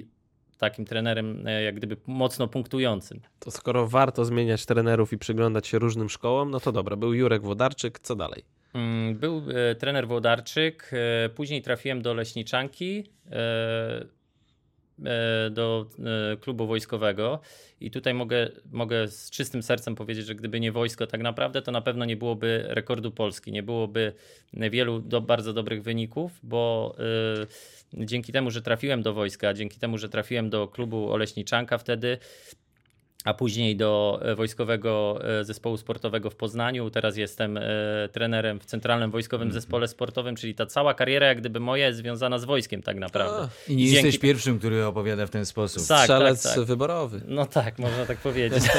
takim 0.59 0.85
trenerem, 0.85 1.47
e, 1.47 1.63
jak 1.63 1.75
gdyby 1.75 1.97
mocno 2.07 2.49
punktującym. 2.49 3.21
To 3.39 3.51
skoro 3.51 3.87
warto 3.87 4.25
zmieniać 4.25 4.67
trenerów 4.67 5.13
i 5.13 5.19
przyglądać 5.19 5.67
się 5.67 5.79
różnym 5.79 6.09
szkołom, 6.09 6.51
no 6.51 6.61
to 6.61 6.73
dobra, 6.73 6.97
był 6.97 7.15
Jurek 7.15 7.43
Wodarczyk, 7.43 7.99
co 7.99 8.17
dalej? 8.17 8.43
Mm, 8.75 9.15
Był 9.15 9.43
e, 9.71 9.75
trener 9.75 10.09
Włodarczyk, 10.09 10.91
e, 10.93 11.29
później 11.29 11.63
trafiłem 11.63 12.03
do 12.03 12.15
Leśniczanki, 12.15 13.05
do 15.50 15.87
e, 16.33 16.37
klubu 16.37 16.67
wojskowego. 16.67 17.41
I 17.81 17.91
tutaj 17.91 18.15
mogę, 18.15 18.50
mogę 18.73 19.09
z 19.09 19.31
czystym 19.31 19.62
sercem 19.62 19.95
powiedzieć, 19.95 20.26
że 20.26 20.35
gdyby 20.35 20.61
nie 20.61 20.73
wojsko 20.73 21.07
tak 21.07 21.23
naprawdę, 21.23 21.62
to 21.62 21.73
na 21.73 21.81
pewno 21.81 22.05
nie 22.05 22.17
byłoby 22.17 22.65
rekordu 22.69 23.11
Polski, 23.11 23.53
nie 23.53 23.62
byłoby 23.62 24.12
wielu 24.53 25.00
do, 25.00 25.21
bardzo 25.21 25.53
dobrych 25.53 25.83
wyników, 25.83 26.41
bo 26.43 26.95
e, 27.95 28.07
dzięki 28.07 28.33
temu, 28.33 28.50
że 28.50 28.62
trafiłem 28.62 29.03
do 29.03 29.15
wojska, 29.15 29.55
dzięki 29.55 29.79
temu, 29.79 29.99
że 29.99 30.09
trafiłem 30.09 30.50
do 30.50 30.69
klubu 30.69 31.12
Oleśniczanka 31.12 31.79
wtedy, 31.79 32.19
a 33.26 33.35
później 33.35 33.76
do 33.76 34.21
e, 34.23 34.35
Wojskowego 34.35 35.18
e, 35.40 35.45
Zespołu 35.45 35.76
Sportowego 35.76 36.30
w 36.30 36.37
Poznaniu. 36.37 36.90
Teraz 36.90 37.16
jestem 37.16 37.56
e, 37.56 37.62
trenerem 38.12 38.61
w 38.61 38.64
Centralnym 38.64 39.11
Wojskowym 39.11 39.52
Zespole 39.52 39.88
Sportowym, 39.88 40.37
czyli 40.37 40.54
ta 40.54 40.66
cała 40.66 40.95
kariera 40.95 41.26
jak 41.26 41.40
gdyby 41.40 41.61
moja 41.61 41.87
jest 41.87 41.99
związana 41.99 42.38
z 42.38 42.45
wojskiem 42.45 42.83
tak 42.83 42.97
naprawdę. 42.97 43.49
I 43.68 43.76
nie 43.76 43.85
Dzięki- 43.85 43.95
jesteś 43.95 44.18
pierwszym, 44.18 44.59
który 44.59 44.87
opowiada 44.87 45.26
w 45.26 45.30
ten 45.30 45.47
sposób. 45.47 45.87
Tak, 45.88 46.00
Strzelec 46.00 46.42
tak, 46.42 46.54
tak. 46.54 46.64
wyborowy. 46.64 47.21
No 47.28 47.47
tak, 47.47 47.78
można 47.78 48.06
tak 48.06 48.18
powiedzieć. 48.18 48.64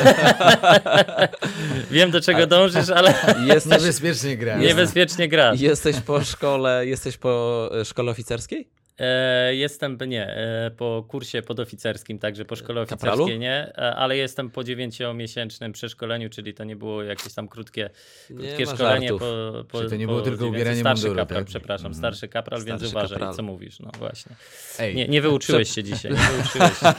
Wiem 1.92 2.12
do 2.12 2.22
czego 2.22 2.48
dążysz, 2.48 2.90
ale 2.90 3.14
Jesteś, 3.54 3.82
Niebezpiecznie 3.82 4.38
gra. 4.38 4.58
niebezpiecznie 4.58 5.28
grasz. 5.28 5.60
jesteś 5.62 6.00
po 6.00 6.24
szkole, 6.24 6.86
jesteś 6.86 7.18
po 7.18 7.70
szkole 7.84 8.12
oficerskiej? 8.12 8.68
E, 9.00 9.56
jestem, 9.56 9.98
nie, 10.08 10.28
e, 10.28 10.72
po 10.78 11.06
kursie 11.08 11.42
podoficerskim, 11.42 12.20
także 12.20 12.46
po 12.46 12.56
szkole 12.56 12.86
Kapralu? 12.86 13.14
oficerskiej 13.24 13.40
nie, 13.40 13.72
e, 13.78 13.96
ale 13.96 14.18
jestem 14.18 14.50
po 14.50 14.64
dziewięciomiesięcznym 14.64 15.72
przeszkoleniu, 15.74 16.30
czyli 16.30 16.54
to 16.54 16.64
nie 16.64 16.76
było 16.76 17.04
jakieś 17.04 17.34
tam 17.34 17.48
krótkie, 17.48 17.90
krótkie 18.28 18.66
szkolenie 18.66 19.08
żartów. 19.08 19.20
po, 19.20 19.64
po 19.72 19.78
Czyli 19.78 19.90
to 19.90 19.96
nie 19.96 20.06
po 20.08 20.12
było 20.12 20.24
tylko 20.24 20.46
ubieranie 20.48 20.80
starszy 20.80 21.04
munduru, 21.04 21.20
kapral, 21.22 21.42
tak? 21.42 21.48
przepraszam, 21.48 21.86
Mhm. 21.86 21.96
starszy 21.96 22.28
kapral, 22.28 22.64
więc 22.64 22.80
Starszy 22.80 22.96
uważaj, 22.98 23.10
kapral. 23.18 23.36
co 23.36 23.44
mówisz, 23.44 23.80
no 23.80 23.92
właśnie. 24.00 24.36
Ej, 24.80 24.96
Nie, 24.96 25.08
nie 25.08 25.22
wyuczyłeś 25.22 25.70
się 25.76 25.84
dzisiaj, 25.84 26.12
nie 26.18 26.18
wyuczyłeś 26.18 26.80
się. 26.80 26.94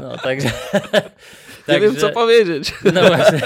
No, 0.00 0.18
także... 0.18 0.50
Nie 1.68 1.80
wiem, 1.80 1.94
co 1.94 2.00
także- 2.00 2.14
powiedzieć. 2.14 2.72
no 2.94 3.00
właśnie. 3.16 3.40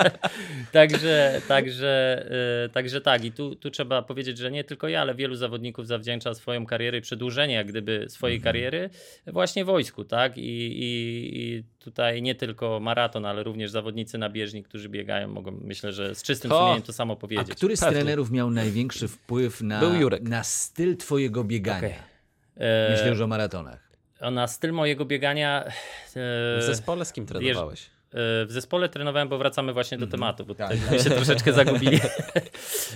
także, 0.72 1.40
także, 1.48 2.26
y, 2.66 2.68
także 2.68 3.00
tak. 3.00 3.24
I 3.24 3.32
tu, 3.32 3.56
tu 3.56 3.70
trzeba 3.70 4.02
powiedzieć, 4.02 4.38
że 4.38 4.50
nie 4.50 4.64
tylko 4.64 4.88
ja, 4.88 5.00
ale 5.00 5.14
wielu 5.14 5.34
zawodników 5.34 5.86
zawdzięcza 5.86 6.34
swoją 6.34 6.66
karierę 6.66 6.98
i 6.98 7.00
przedłużenie 7.00 7.54
jak 7.54 7.66
gdyby 7.66 8.06
swojej 8.08 8.36
Mhm. 8.36 8.52
kariery 8.54 8.90
właśnie 9.26 9.64
wojsku, 9.64 10.04
tak? 10.04 10.38
I, 10.38 10.40
i, 10.42 11.42
I 11.42 11.64
tutaj 11.78 12.22
nie 12.22 12.34
tylko 12.34 12.80
maraton, 12.80 13.26
ale 13.26 13.42
również 13.42 13.70
zawodnicy 13.70 14.18
na 14.18 14.28
bieżni, 14.30 14.62
którzy 14.62 14.88
biegają, 14.88 15.28
mogą 15.28 15.50
myślę, 15.64 15.92
że 15.92 16.14
z 16.14 16.22
czystym 16.22 16.50
To- 16.50 16.58
sumieniem 16.60 16.82
to 16.82 16.92
samo 16.92 17.12
a 17.12 17.16
powiedzieć. 17.16 17.54
który 17.56 17.76
z 17.76 17.80
Pewnie. 17.80 17.94
trenerów 17.94 18.30
miał 18.30 18.50
największy 18.50 19.08
wpływ 19.08 19.60
na, 19.60 19.80
Był 19.80 19.94
Jurek. 19.94 20.22
na 20.22 20.44
styl 20.44 20.96
twojego 20.96 21.44
biegania? 21.44 21.88
E, 22.56 22.90
Myślę 22.92 23.08
już 23.08 23.20
o 23.20 23.26
maratonach. 23.26 23.87
Na 24.20 24.46
styl 24.48 24.72
mojego 24.72 25.04
biegania 25.04 25.64
e, 25.64 25.70
W 26.58 26.62
zespole 26.66 27.04
z 27.04 27.12
kim 27.12 27.26
trenowałeś? 27.26 27.82
E, 27.82 28.46
W 28.46 28.52
zespole 28.52 28.88
trenowałem, 28.88 29.28
bo 29.28 29.38
wracamy 29.38 29.72
właśnie 29.72 29.98
do 29.98 30.06
tematu, 30.06 30.46
bo 30.46 30.54
Tak. 30.54 30.76
tutaj 30.76 30.98
się 31.00 31.10
troszeczkę 31.10 31.52
zagubili. 31.52 32.00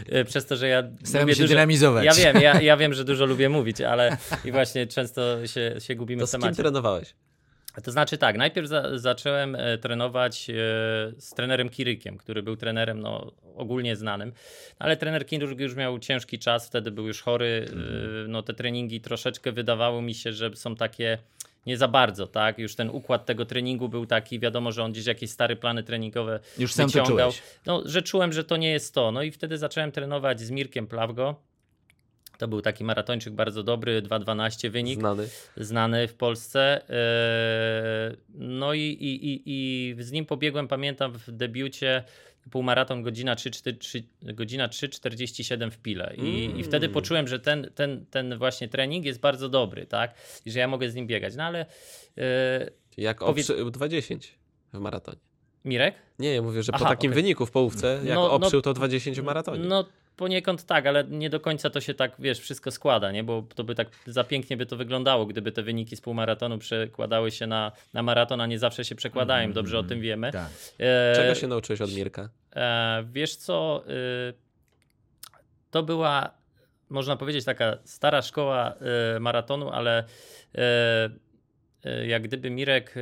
E, 0.08 0.24
Przez 0.24 0.46
to, 0.46 0.56
że 0.56 0.68
ja 0.68 0.82
Staramy 1.04 1.22
lubię 1.24 1.34
się 1.34 1.42
dużo... 1.42 1.48
dynamizować. 1.54 2.04
Ja 2.04 2.14
wiem, 2.14 2.42
ja, 2.42 2.60
ja 2.60 2.76
wiem, 2.76 2.94
że 2.94 3.04
dużo 3.04 3.26
lubię 3.26 3.48
mówić, 3.48 3.80
ale 3.80 4.16
i 4.44 4.52
właśnie 4.52 4.86
często 4.86 5.46
się, 5.46 5.74
się 5.78 5.94
gubimy 5.94 6.20
To 6.20 6.26
w 6.26 6.28
z 6.28 6.32
kim 6.32 6.40
temacie. 6.40 6.56
trenowałeś? 6.62 7.14
To 7.84 7.92
znaczy 7.92 8.18
tak, 8.18 8.36
najpierw 8.36 8.68
za, 8.68 8.98
zacząłem 8.98 9.54
e, 9.54 9.78
trenować 9.78 10.50
e, 10.50 10.54
z 11.18 11.30
trenerem 11.36 11.68
Kirykiem, 11.68 12.18
który 12.18 12.42
był 12.42 12.56
trenerem 12.56 13.00
no, 13.00 13.32
ogólnie 13.56 13.96
znanym, 13.96 14.32
ale 14.78 14.96
trener 14.96 15.26
Kiruk 15.26 15.60
już 15.60 15.74
miał 15.74 15.98
ciężki 15.98 16.38
czas, 16.38 16.66
wtedy 16.66 16.90
był 16.90 17.06
już 17.06 17.22
chory, 17.22 17.66
e, 18.24 18.28
no 18.28 18.42
te 18.42 18.54
treningi 18.54 19.00
troszeczkę 19.00 19.52
wydawało 19.52 20.02
mi 20.02 20.14
się, 20.14 20.32
że 20.32 20.56
są 20.56 20.76
takie 20.76 21.18
nie 21.66 21.76
za 21.76 21.88
bardzo, 21.88 22.26
tak? 22.26 22.58
Już 22.58 22.74
ten 22.74 22.90
układ 22.90 23.26
tego 23.26 23.44
treningu 23.44 23.88
był 23.88 24.06
taki, 24.06 24.40
wiadomo, 24.40 24.72
że 24.72 24.82
on 24.82 24.92
gdzieś 24.92 25.06
jakieś 25.06 25.30
stare 25.30 25.56
plany 25.56 25.82
treningowe 25.82 26.40
Już 26.58 26.72
sam 26.72 26.90
to 26.90 27.02
wyciągał. 27.02 27.30
czułeś. 27.30 27.42
No, 27.66 27.82
że 27.84 28.02
czułem, 28.02 28.32
że 28.32 28.44
to 28.44 28.56
nie 28.56 28.70
jest 28.70 28.94
to. 28.94 29.12
No 29.12 29.22
i 29.22 29.30
wtedy 29.30 29.58
zacząłem 29.58 29.92
trenować 29.92 30.40
z 30.40 30.50
Mirkiem 30.50 30.86
Plawgo. 30.86 31.36
To 32.42 32.48
był 32.48 32.62
taki 32.62 32.84
maratończyk 32.84 33.34
bardzo 33.34 33.62
dobry, 33.62 34.02
2.12 34.02 34.70
wynik 34.70 34.98
Znany. 34.98 35.28
znany 35.56 36.08
w 36.08 36.14
Polsce. 36.14 36.82
Eee, 36.88 38.16
No 38.34 38.74
i, 38.74 38.80
i, 38.80 39.26
i, 39.28 39.42
i 39.46 39.94
z 40.02 40.12
nim 40.12 40.26
pobiegłem, 40.26 40.68
pamiętam, 40.68 41.12
w 41.12 41.30
debiucie 41.30 42.04
półmaraton 42.50 43.02
godzina 43.02 43.34
3,4 43.34 44.02
godzina 44.34 44.68
3,47 44.68 45.70
w 45.70 45.78
Pile. 45.78 46.14
I, 46.16 46.60
I 46.60 46.64
wtedy 46.64 46.88
poczułem, 46.88 47.28
że 47.28 47.40
ten, 47.40 47.70
ten, 47.74 48.06
ten 48.06 48.38
właśnie 48.38 48.68
trening 48.68 49.04
jest 49.04 49.20
bardzo 49.20 49.48
dobry, 49.48 49.86
tak? 49.86 50.14
I 50.46 50.50
że 50.50 50.58
ja 50.58 50.68
mogę 50.68 50.90
z 50.90 50.94
nim 50.94 51.06
biegać. 51.06 51.34
No 51.36 51.42
ale 51.44 51.66
e, 52.18 52.70
Jak 52.96 53.22
oprzył 53.22 53.70
20 53.70 54.14
w 54.72 54.78
maratonie. 54.78 55.18
Mirek? 55.64 55.94
Nie, 56.18 56.34
ja 56.34 56.42
mówię, 56.42 56.62
że 56.62 56.72
po 56.72 56.76
Aha, 56.76 56.88
takim 56.88 57.10
okej. 57.10 57.22
wyniku 57.22 57.46
w 57.46 57.50
połówce, 57.50 58.00
jak 58.04 58.14
No, 58.14 58.22
no, 58.22 58.32
oprzył 58.32 58.62
to 58.62 58.72
20 58.74 59.10
w 59.22 59.24
maratonie. 59.24 59.64
No 59.64 59.84
poniekąd 60.16 60.66
tak, 60.66 60.86
ale 60.86 61.04
nie 61.04 61.30
do 61.30 61.40
końca 61.40 61.70
to 61.70 61.80
się 61.80 61.94
tak, 61.94 62.12
wiesz, 62.18 62.40
wszystko 62.40 62.70
składa, 62.70 63.12
nie? 63.12 63.24
Bo 63.24 63.42
to 63.54 63.64
by 63.64 63.74
tak 63.74 63.88
za 64.06 64.24
pięknie 64.24 64.56
by 64.56 64.66
to 64.66 64.76
wyglądało, 64.76 65.26
gdyby 65.26 65.52
te 65.52 65.62
wyniki 65.62 65.96
z 65.96 66.00
półmaratonu 66.00 66.58
przekładały 66.58 67.30
się 67.30 67.46
na, 67.46 67.72
na 67.92 68.02
maraton, 68.02 68.40
a 68.40 68.46
nie 68.46 68.58
zawsze 68.58 68.84
się 68.84 68.94
przekładają. 68.94 69.52
Dobrze 69.52 69.78
o 69.78 69.82
tym 69.82 70.00
wiemy. 70.00 70.32
Tak. 70.32 70.50
E, 70.78 71.12
Czego 71.16 71.34
się 71.34 71.46
nauczyłeś 71.48 71.80
od 71.80 71.94
Mirka? 71.94 72.28
E, 72.56 73.04
wiesz 73.12 73.36
co, 73.36 73.84
y, 74.30 74.34
to 75.70 75.82
była, 75.82 76.30
można 76.88 77.16
powiedzieć, 77.16 77.44
taka 77.44 77.78
stara 77.84 78.22
szkoła 78.22 78.74
y, 79.16 79.20
maratonu, 79.20 79.70
ale 79.70 80.04
y, 81.84 82.06
jak 82.06 82.22
gdyby 82.22 82.50
Mirek 82.50 82.94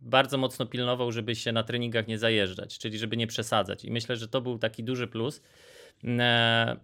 bardzo 0.00 0.38
mocno 0.38 0.66
pilnował, 0.66 1.12
żeby 1.12 1.34
się 1.34 1.52
na 1.52 1.62
treningach 1.62 2.06
nie 2.06 2.18
zajeżdżać, 2.18 2.78
czyli 2.78 2.98
żeby 2.98 3.16
nie 3.16 3.26
przesadzać. 3.26 3.84
I 3.84 3.90
myślę, 3.90 4.16
że 4.16 4.28
to 4.28 4.40
był 4.40 4.58
taki 4.58 4.84
duży 4.84 5.06
plus. 5.06 5.42
E, 6.04 6.76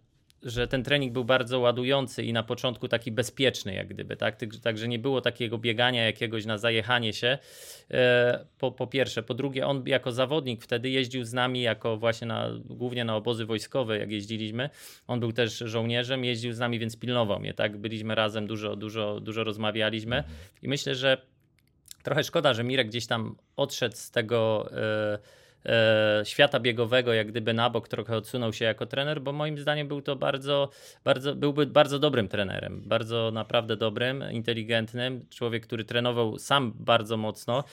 że 0.42 0.68
ten 0.68 0.84
trening 0.84 1.12
był 1.12 1.24
bardzo 1.24 1.60
ładujący 1.60 2.22
i 2.22 2.32
na 2.32 2.42
początku 2.42 2.88
taki 2.88 3.12
bezpieczny, 3.12 3.74
jak 3.74 3.88
gdyby, 3.88 4.16
tak? 4.16 4.36
Także 4.62 4.88
nie 4.88 4.98
było 4.98 5.20
takiego 5.20 5.58
biegania 5.58 6.04
jakiegoś 6.04 6.46
na 6.46 6.58
zajechanie 6.58 7.12
się. 7.12 7.38
E, 7.90 8.44
Po, 8.58 8.72
po 8.72 8.86
pierwsze. 8.86 9.22
Po 9.22 9.34
drugie, 9.34 9.66
on 9.66 9.82
jako 9.86 10.12
zawodnik 10.12 10.62
wtedy 10.62 10.90
jeździł 10.90 11.24
z 11.24 11.32
nami, 11.32 11.62
jako 11.62 11.96
właśnie 11.96 12.26
na, 12.26 12.48
głównie 12.64 13.04
na 13.04 13.16
obozy 13.16 13.46
wojskowe, 13.46 13.98
jak 13.98 14.10
jeździliśmy. 14.10 14.70
On 15.06 15.20
był 15.20 15.32
też 15.32 15.58
żołnierzem, 15.58 16.24
jeździł 16.24 16.52
z 16.52 16.58
nami, 16.58 16.78
więc 16.78 16.96
pilnował 16.96 17.40
mnie, 17.40 17.54
tak? 17.54 17.76
Byliśmy 17.76 18.14
razem, 18.14 18.46
dużo, 18.46 18.76
dużo, 18.76 19.20
dużo 19.20 19.44
rozmawialiśmy. 19.44 20.24
I 20.62 20.68
myślę, 20.68 20.94
że 20.94 21.22
trochę 22.02 22.24
szkoda, 22.24 22.54
że 22.54 22.64
Mirek 22.64 22.88
gdzieś 22.88 23.06
tam 23.06 23.36
odszedł 23.56 23.96
z 23.96 24.10
tego 24.10 24.70
e, 24.72 25.18
e, 25.66 26.22
świata 26.24 26.60
biegowego, 26.60 27.12
jak 27.12 27.28
gdyby 27.28 27.54
na 27.54 27.70
bok, 27.70 27.88
trochę 27.88 28.16
odsunął 28.16 28.52
się 28.52 28.64
jako 28.64 28.86
trener, 28.86 29.20
bo 29.20 29.32
moim 29.32 29.58
zdaniem 29.58 29.88
był 29.88 30.02
to 30.02 30.16
bardzo, 30.16 30.70
bardzo, 31.04 31.34
byłby 31.34 31.66
bardzo 31.66 31.98
dobrym 31.98 32.28
trenerem, 32.28 32.82
bardzo 32.86 33.30
naprawdę 33.30 33.76
dobrym, 33.76 34.24
inteligentnym, 34.30 35.26
człowiek, 35.30 35.66
który 35.66 35.84
trenował 35.84 36.38
sam 36.38 36.72
bardzo 36.78 37.16
mocno, 37.16 37.64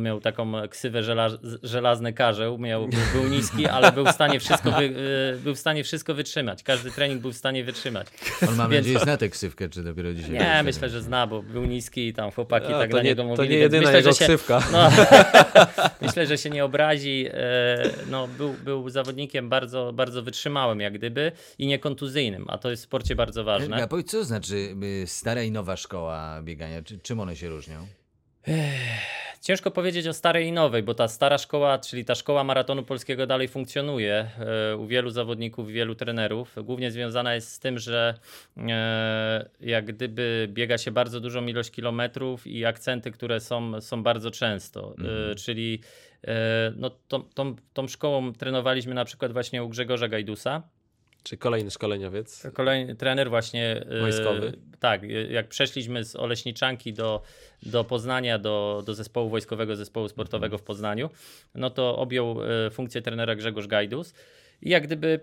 miał 0.00 0.20
taką 0.20 0.52
ksywę 0.70 1.02
żela, 1.02 1.28
żelazny 1.62 2.12
karzeł, 2.12 2.58
miał, 2.58 2.88
był, 2.88 3.00
był 3.20 3.30
niski, 3.30 3.66
ale 3.66 3.92
był 3.92 4.04
w 4.06 4.10
stanie 4.12 4.40
wszystko, 4.40 4.70
wy, 4.70 4.94
e, 5.34 5.36
był 5.36 5.54
w 5.54 5.58
stanie 5.58 5.84
wszystko 5.84 6.14
wytrzymać, 6.14 6.62
każdy 6.62 6.90
trening 6.90 7.20
był 7.22 7.32
w 7.32 7.36
stanie 7.36 7.64
wytrzymać. 7.64 8.06
On 8.48 8.54
ma 8.54 8.68
Więc- 8.68 8.86
nadzieję 8.86 8.98
zna 8.98 9.16
tę 9.16 9.28
ksywkę, 9.28 9.68
czy 9.68 9.82
dopiero 9.82 10.12
dzisiaj? 10.14 10.32
Nie, 10.32 10.62
myślę, 10.64 10.88
że 10.88 11.02
zna, 11.02 11.26
bo 11.26 11.42
był 11.42 11.64
niski 11.64 12.08
i 12.08 12.14
tam 12.14 12.30
chłopaki 12.30 12.66
A, 12.66 12.78
tak 12.78 12.90
to, 12.90 12.96
na 12.96 13.02
nie, 13.02 13.08
niego 13.08 13.22
to 13.22 13.28
mówili. 13.28 13.48
nie 13.48 13.58
więc 13.58 13.62
jedyna 13.72 13.82
myślę, 13.92 13.98
jego 13.98 14.12
się, 14.12 14.24
ksywka. 14.24 14.62
no, 14.72 14.90
myślę, 16.02 16.26
że 16.26 16.38
się 16.38 16.50
nie 16.50 16.64
obrazi. 16.64 17.25
E, 17.32 17.90
no, 18.10 18.28
był, 18.28 18.52
był 18.64 18.90
zawodnikiem 18.90 19.48
bardzo, 19.48 19.92
bardzo 19.92 20.22
wytrzymałym, 20.22 20.80
jak 20.80 20.92
gdyby, 20.94 21.32
i 21.58 21.66
niekontuzyjnym, 21.66 22.44
a 22.48 22.58
to 22.58 22.70
jest 22.70 22.82
w 22.82 22.86
sporcie 22.86 23.16
bardzo 23.16 23.44
ważne. 23.44 23.68
Helga, 23.68 23.88
powiedz, 23.88 24.10
co 24.10 24.24
znaczy 24.24 24.76
y, 25.02 25.06
stara 25.06 25.42
i 25.42 25.50
nowa 25.50 25.76
szkoła 25.76 26.42
biegania? 26.42 26.82
Czy, 26.82 26.98
czym 26.98 27.20
one 27.20 27.36
się 27.36 27.48
różnią? 27.48 27.86
Ciężko 29.46 29.70
powiedzieć 29.70 30.06
o 30.06 30.12
starej 30.12 30.46
i 30.46 30.52
nowej, 30.52 30.82
bo 30.82 30.94
ta 30.94 31.08
stara 31.08 31.38
szkoła, 31.38 31.78
czyli 31.78 32.04
ta 32.04 32.14
szkoła 32.14 32.44
maratonu 32.44 32.82
polskiego 32.82 33.26
dalej 33.26 33.48
funkcjonuje 33.48 34.30
e, 34.72 34.76
u 34.76 34.86
wielu 34.86 35.10
zawodników, 35.10 35.68
wielu 35.68 35.94
trenerów. 35.94 36.56
Głównie 36.64 36.90
związana 36.90 37.34
jest 37.34 37.52
z 37.52 37.58
tym, 37.58 37.78
że 37.78 38.14
e, 38.56 39.48
jak 39.60 39.84
gdyby 39.84 40.48
biega 40.52 40.78
się 40.78 40.90
bardzo 40.90 41.20
dużą 41.20 41.46
ilość 41.46 41.70
kilometrów 41.70 42.46
i 42.46 42.64
akcenty, 42.64 43.10
które 43.10 43.40
są, 43.40 43.80
są 43.80 44.02
bardzo 44.02 44.30
często. 44.30 44.94
E, 45.30 45.34
czyli 45.34 45.80
no, 46.76 46.90
tą, 46.90 47.22
tą, 47.22 47.56
tą 47.72 47.88
szkołą 47.88 48.32
trenowaliśmy 48.32 48.94
na 48.94 49.04
przykład 49.04 49.32
właśnie 49.32 49.64
u 49.64 49.68
Grzegorza 49.68 50.08
Gajdusa. 50.08 50.62
Czy 51.26 51.36
kolejny 51.36 51.70
szkoleniowiec? 51.70 52.46
Kolejny 52.54 52.94
trener 52.94 53.30
właśnie 53.30 53.84
e, 53.88 54.00
Wojskowy. 54.00 54.52
Tak, 54.80 55.04
e, 55.04 55.06
jak 55.08 55.48
przeszliśmy 55.48 56.04
z 56.04 56.16
Oleśniczanki 56.16 56.92
do, 56.92 57.22
do 57.62 57.84
Poznania, 57.84 58.38
do, 58.38 58.82
do 58.86 58.94
zespołu 58.94 59.28
wojskowego, 59.28 59.76
zespołu 59.76 60.08
sportowego 60.08 60.58
w 60.58 60.62
Poznaniu, 60.62 61.10
no 61.54 61.70
to 61.70 61.96
objął 61.96 62.36
e, 62.42 62.70
funkcję 62.70 63.02
trenera 63.02 63.36
Grzegorz 63.36 63.66
Gajdus 63.66 64.14
i 64.62 64.70
jak 64.70 64.86
gdyby 64.86 65.20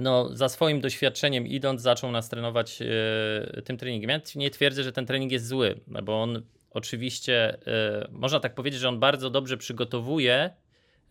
no, 0.00 0.36
za 0.36 0.48
swoim 0.48 0.80
doświadczeniem 0.80 1.46
idąc 1.46 1.82
zaczął 1.82 2.10
nas 2.10 2.28
trenować 2.28 2.82
e, 2.82 3.62
tym 3.62 3.76
treningiem. 3.76 4.10
Ja 4.10 4.20
nie 4.36 4.50
twierdzę, 4.50 4.82
że 4.82 4.92
ten 4.92 5.06
trening 5.06 5.32
jest 5.32 5.46
zły, 5.46 5.80
bo 6.02 6.22
on 6.22 6.42
oczywiście, 6.74 7.58
e, 7.66 8.08
można 8.10 8.40
tak 8.40 8.54
powiedzieć, 8.54 8.80
że 8.80 8.88
on 8.88 9.00
bardzo 9.00 9.30
dobrze 9.30 9.56
przygotowuje 9.56 10.50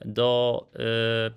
do 0.05 0.67
e, 0.75 1.31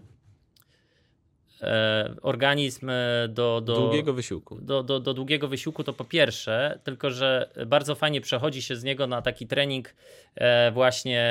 e, 1.66 2.14
organizm 2.22 2.90
e, 2.90 3.28
do, 3.28 3.60
do 3.60 3.76
Długiego 3.76 4.12
wysiłku. 4.12 4.58
do, 4.60 4.82
do, 4.82 5.00
do 5.00 5.14
długiego 5.14 5.48
wysiłku 5.48 5.84
to 5.84 5.92
po 5.92 6.04
pierwsze, 6.04 6.78
tylko 6.84 7.10
że 7.10 7.50
bardzo 7.66 7.94
fajnie 7.94 8.20
przechodzi 8.20 8.62
się 8.62 8.76
z 8.76 8.84
niego 8.84 9.06
na 9.06 9.22
taki 9.22 9.46
trening 9.46 9.94
e, 10.34 10.70
właśnie 10.70 11.22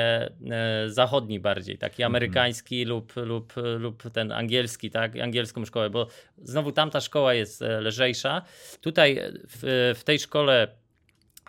e, 0.50 0.90
zachodni 0.90 1.40
bardziej, 1.40 1.78
taki 1.78 2.02
amerykański 2.02 2.84
lub, 2.84 3.16
lub, 3.16 3.52
lub 3.78 4.02
ten 4.12 4.32
angielski, 4.32 4.90
tak, 4.90 5.16
angielską 5.16 5.64
szkołę, 5.64 5.90
bo 5.90 6.06
znowu 6.42 6.72
tamta 6.72 7.00
szkoła 7.00 7.34
jest 7.34 7.62
e, 7.62 7.80
lżejsza. 7.80 8.42
Tutaj 8.80 9.20
w, 9.48 9.94
w 9.98 10.04
tej 10.04 10.18
szkole 10.18 10.83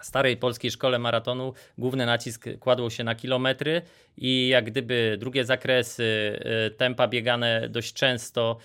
starej 0.01 0.37
polskiej 0.37 0.71
szkole 0.71 0.99
maratonu 0.99 1.53
główny 1.77 2.05
nacisk 2.05 2.45
kładło 2.59 2.89
się 2.89 3.03
na 3.03 3.15
kilometry 3.15 3.81
i 4.17 4.47
jak 4.47 4.65
gdyby 4.65 5.17
drugie 5.19 5.45
zakresy, 5.45 6.39
e, 6.43 6.69
tempa 6.69 7.07
biegane 7.07 7.69
dość 7.69 7.93
często. 7.93 8.57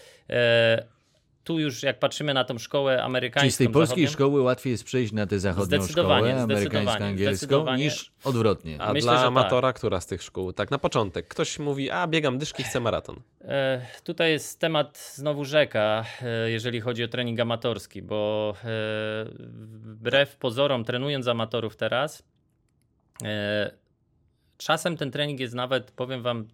Tu 1.51 1.59
już 1.59 1.83
jak 1.83 1.99
patrzymy 1.99 2.35
na 2.35 2.45
tą 2.45 2.59
szkołę 2.59 3.03
amerykańską, 3.03 3.41
Czyli 3.41 3.53
z 3.53 3.57
tej 3.57 3.69
polskiej 3.69 4.09
szkoły 4.09 4.43
łatwiej 4.43 4.71
jest 4.71 4.85
przejść 4.85 5.13
na 5.13 5.27
tę 5.27 5.39
zachodnią 5.39 5.65
Zdecydowanie, 5.65 6.29
szkołę, 6.29 6.45
zdecydowanie, 6.45 6.91
amerykańsko-angielską, 6.91 7.37
zdecydowanie. 7.37 7.85
niż 7.85 8.13
odwrotnie. 8.25 8.77
A 8.83 8.93
Myślę, 8.93 9.07
dla 9.07 9.13
że 9.13 9.19
tak. 9.19 9.29
amatora, 9.29 9.73
która 9.73 10.01
z 10.01 10.07
tych 10.07 10.23
szkół? 10.23 10.53
Tak 10.53 10.71
na 10.71 10.79
początek. 10.79 11.29
Ktoś 11.29 11.59
mówi, 11.59 11.91
a 11.91 12.07
biegam 12.07 12.39
dyszki, 12.39 12.63
chcę 12.63 12.81
maraton. 12.81 13.21
E, 13.41 13.87
Tutaj 14.05 14.31
jest 14.31 14.61
temat 14.61 15.13
znowu 15.15 15.45
rzeka, 15.45 16.05
e, 16.23 16.51
jeżeli 16.51 16.81
chodzi 16.81 17.05
o 17.05 17.09
trening 17.09 17.41
amatorski, 17.41 18.03
bo 18.03 18.55
e, 18.65 18.69
wbrew 19.85 20.37
pozorom, 20.37 20.85
trenując 20.85 21.29
amatorów 21.29 21.77
teraz, 21.77 22.23
e, 23.25 23.71
czasem 24.57 24.97
ten 24.97 25.11
trening 25.11 25.41
jest 25.41 25.55
nawet, 25.55 25.91
powiem 25.91 26.23
Wam, 26.23 26.49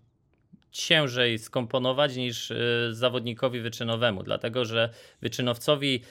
ciężej 0.77 1.39
skomponować 1.39 2.17
niż 2.17 2.51
e, 2.51 2.57
zawodnikowi 2.91 3.61
wyczynowemu, 3.61 4.23
dlatego 4.23 4.65
że 4.65 4.91
wyczynowcowi 5.23 6.03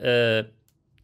e, 0.00 0.44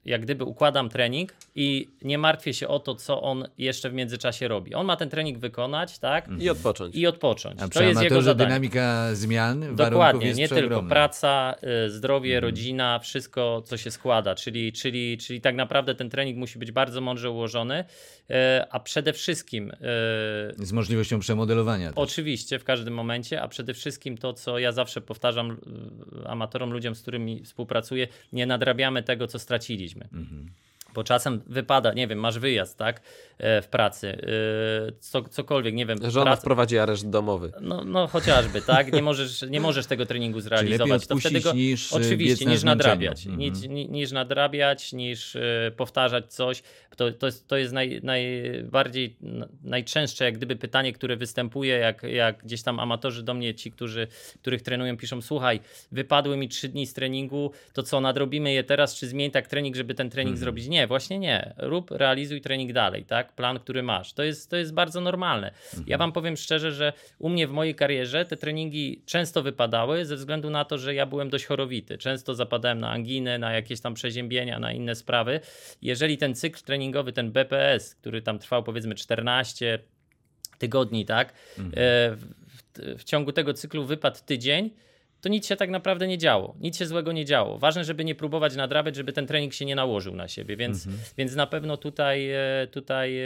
jak 0.09 0.21
gdyby 0.23 0.45
układam 0.45 0.89
trening 0.89 1.33
i 1.55 1.89
nie 2.03 2.19
martwię 2.19 2.55
się 2.55 2.69
o 2.69 2.79
to, 2.79 2.95
co 2.95 3.23
on 3.23 3.49
jeszcze 3.59 3.91
w 3.91 3.95
międzyczasie 3.95 4.49
robi. 4.49 4.75
On 4.75 4.87
ma 4.87 4.97
ten 4.97 5.09
trening 5.11 5.39
wykonać, 5.39 5.99
tak? 5.99 6.29
I 6.39 6.51
odpocząć. 6.51 6.95
I 6.97 7.07
odpocząć. 7.07 7.63
A 7.63 7.69
To 7.69 7.83
jest 7.83 8.03
jego 8.03 8.23
zadanie. 8.23 8.49
dynamika 8.49 9.15
zmian 9.15 9.77
Dokładnie, 9.77 10.27
jest 10.27 10.39
nie 10.39 10.49
tylko 10.49 10.83
praca, 10.83 11.55
y, 11.87 11.91
zdrowie, 11.91 12.31
Mhm. 12.37 12.45
rodzina, 12.45 12.99
wszystko, 12.99 13.63
co 13.65 13.77
się 13.77 13.91
składa. 13.91 14.35
Czyli, 14.35 14.73
czyli, 14.73 15.19
czyli 15.19 15.41
tak 15.41 15.55
naprawdę 15.55 15.95
ten 15.95 16.11
trening 16.11 16.39
musi 16.39 16.59
być 16.59 16.73
bardzo 16.73 17.01
mądrze 17.01 17.31
ułożony, 17.31 17.85
y, 18.31 18.35
a 18.71 18.81
przede 18.81 19.13
wszystkim, 19.13 19.71
y, 19.71 19.75
Z 20.67 20.73
możliwością 20.73 21.21
przemodelowania. 21.21 21.89
też. 21.89 21.99
oczywiście 21.99 22.59
w 22.59 22.65
każdym 22.65 22.95
momencie, 22.95 23.43
a 23.43 23.49
przede 23.49 23.75
wszystkim 23.75 24.19
to, 24.19 24.33
co 24.33 24.59
ja 24.59 24.73
zawsze 24.73 25.01
powtarzam 25.01 25.57
amatorom, 26.27 26.71
ludziom, 26.73 26.95
z 26.95 27.03
którymi 27.03 27.45
współpracuję, 27.45 28.09
nie 28.33 28.47
nadrabiamy 28.47 29.03
tego, 29.03 29.27
co 29.27 29.39
straciliśmy. 29.39 29.98
Mhm. 30.11 30.55
Bo 30.95 31.05
czasem 31.05 31.41
wypada, 31.47 31.93
nie 31.93 32.07
wiem, 32.07 32.19
masz 32.19 32.39
wyjazd, 32.39 32.79
tak, 32.79 33.01
e, 33.39 33.63
w 33.63 33.69
pracy, 33.69 34.09
y, 34.89 34.93
co, 35.01 35.23
cokolwiek, 35.23 35.75
nie 35.75 35.87
wiem, 35.87 35.99
Żona 36.11 36.25
praca- 36.27 36.41
wprowadzi 36.41 36.79
areszt 36.79 37.11
domowy. 37.11 37.53
no, 37.61 37.85
no 37.85 38.07
chociażby, 38.07 38.63
tak? 38.63 38.93
Nie 38.93 39.03
możesz, 39.03 39.43
nie 39.51 39.61
możesz 39.61 39.87
tego 39.87 40.07
treningu 40.07 40.41
zrealizować. 40.41 41.07
to 41.07 41.17
wtedy 41.17 41.41
go, 41.41 41.53
niż, 41.53 41.93
e, 41.93 41.97
oczywiście, 41.97 42.45
niż 42.47 42.63
nadrabiać. 42.63 43.27
Mhm. 43.27 43.39
Niż, 43.39 43.63
ni- 43.69 43.89
niż 43.89 44.13
nadrabiać, 44.13 44.93
niż 44.93 45.37
e, 45.37 45.73
powtarzać 45.77 46.33
coś. 46.35 46.63
To, 46.97 47.13
to 47.13 47.27
jest, 47.27 47.49
to 47.49 47.57
jest 47.57 47.73
naj, 47.73 48.01
najbardziej, 48.03 49.17
najczęstsze 49.65 50.25
jak 50.25 50.35
gdyby 50.37 50.57
pytanie, 50.57 50.93
które 50.93 51.17
występuje, 51.17 51.75
jak, 51.79 52.03
jak 52.03 52.43
gdzieś 52.45 52.63
tam 52.63 52.81
amatorzy 52.81 53.23
do 53.23 53.35
mnie, 53.35 53.55
ci, 53.55 53.71
którzy, 53.73 54.07
których 54.41 54.63
trenują, 54.63 54.97
piszą, 54.97 55.23
słuchaj, 55.23 55.61
wypadły 55.93 56.37
mi 56.37 56.49
trzy 56.49 56.69
dni 56.69 56.87
z 56.87 56.95
treningu, 56.95 57.51
to 57.73 57.83
co, 57.83 58.01
nadrobimy 58.01 58.53
je 58.53 58.65
teraz, 58.65 58.95
czy 58.97 59.09
zmień 59.09 59.31
tak 59.31 59.47
trening, 59.47 59.77
żeby 59.77 59.95
ten 59.95 60.11
trening 60.11 60.35
Mhm. 60.35 60.41
zrobić? 60.41 60.69
Nie, 60.69 60.78
właśnie 60.87 61.19
nie. 61.19 61.55
Rób, 61.59 61.91
realizuj 61.91 62.41
trening 62.41 62.73
dalej, 62.73 63.05
tak? 63.05 63.33
Plan, 63.33 63.59
który 63.59 63.83
masz. 63.83 64.13
To 64.13 64.23
jest, 64.23 64.51
to 64.51 64.57
jest 64.57 64.75
bardzo 64.75 65.01
normalne. 65.01 65.47
Mhm. 65.49 65.85
Ja 65.87 65.99
wam 65.99 66.13
powiem 66.13 66.37
szczerze, 66.37 66.73
że 66.73 66.93
u 67.19 67.29
mnie 67.29 67.47
w 67.47 67.51
mojej 67.51 67.75
karierze 67.75 68.25
te 68.25 68.37
treningi 68.37 69.03
często 69.07 69.43
wypadały 69.43 70.05
ze 70.05 70.17
względu 70.17 70.51
na 70.51 70.65
to, 70.65 70.79
że 70.79 70.95
ja 70.95 71.07
byłem 71.07 71.31
dość 71.31 71.47
chorowity. 71.47 71.99
Często 71.99 72.35
zapadałem 72.35 72.79
na 72.79 72.91
anginy, 72.91 73.39
na 73.39 73.53
jakieś 73.53 73.81
tam 73.81 73.95
przeziębienia, 73.95 74.59
na 74.59 74.73
inne 74.73 74.95
sprawy. 74.95 75.41
Jeżeli 75.83 76.19
ten 76.19 76.35
cykl 76.35 76.61
treningowy, 76.65 77.13
ten 77.13 77.33
BPS, 77.33 77.95
który 77.95 78.23
tam 78.23 78.39
trwał 78.39 78.63
powiedzmy 78.63 78.95
14 78.95 79.79
tygodni, 80.59 81.05
tak, 81.05 81.29
e, 81.29 81.33
w, 82.11 82.25
w, 82.47 82.99
w 82.99 83.05
ciągu 83.05 83.33
tego 83.33 83.55
cyklu 83.55 83.85
wypadł 83.85 84.19
tydzień, 84.27 84.71
to 85.21 85.29
nic 85.29 85.47
się 85.47 85.57
tak 85.57 85.71
naprawdę 85.71 86.07
nie 86.07 86.19
działo. 86.19 86.55
Nic 86.61 86.79
się 86.79 86.87
złego 86.87 87.13
nie 87.13 87.25
działo. 87.25 87.59
Ważne, 87.59 87.85
żeby 87.85 88.05
nie 88.05 88.15
próbować 88.15 88.57
nadrabiać, 88.57 88.97
żeby 88.97 89.13
ten 89.13 89.27
trening 89.27 89.55
się 89.55 89.65
nie 89.65 89.75
nałożył 89.75 90.15
na 90.17 90.29
siebie, 90.29 90.57
więc, 90.57 90.87
więc 91.19 91.35
na 91.35 91.47
pewno 91.47 91.77
tutaj, 91.77 92.31
e, 92.31 92.67
tutaj 92.71 93.19
e, 93.19 93.25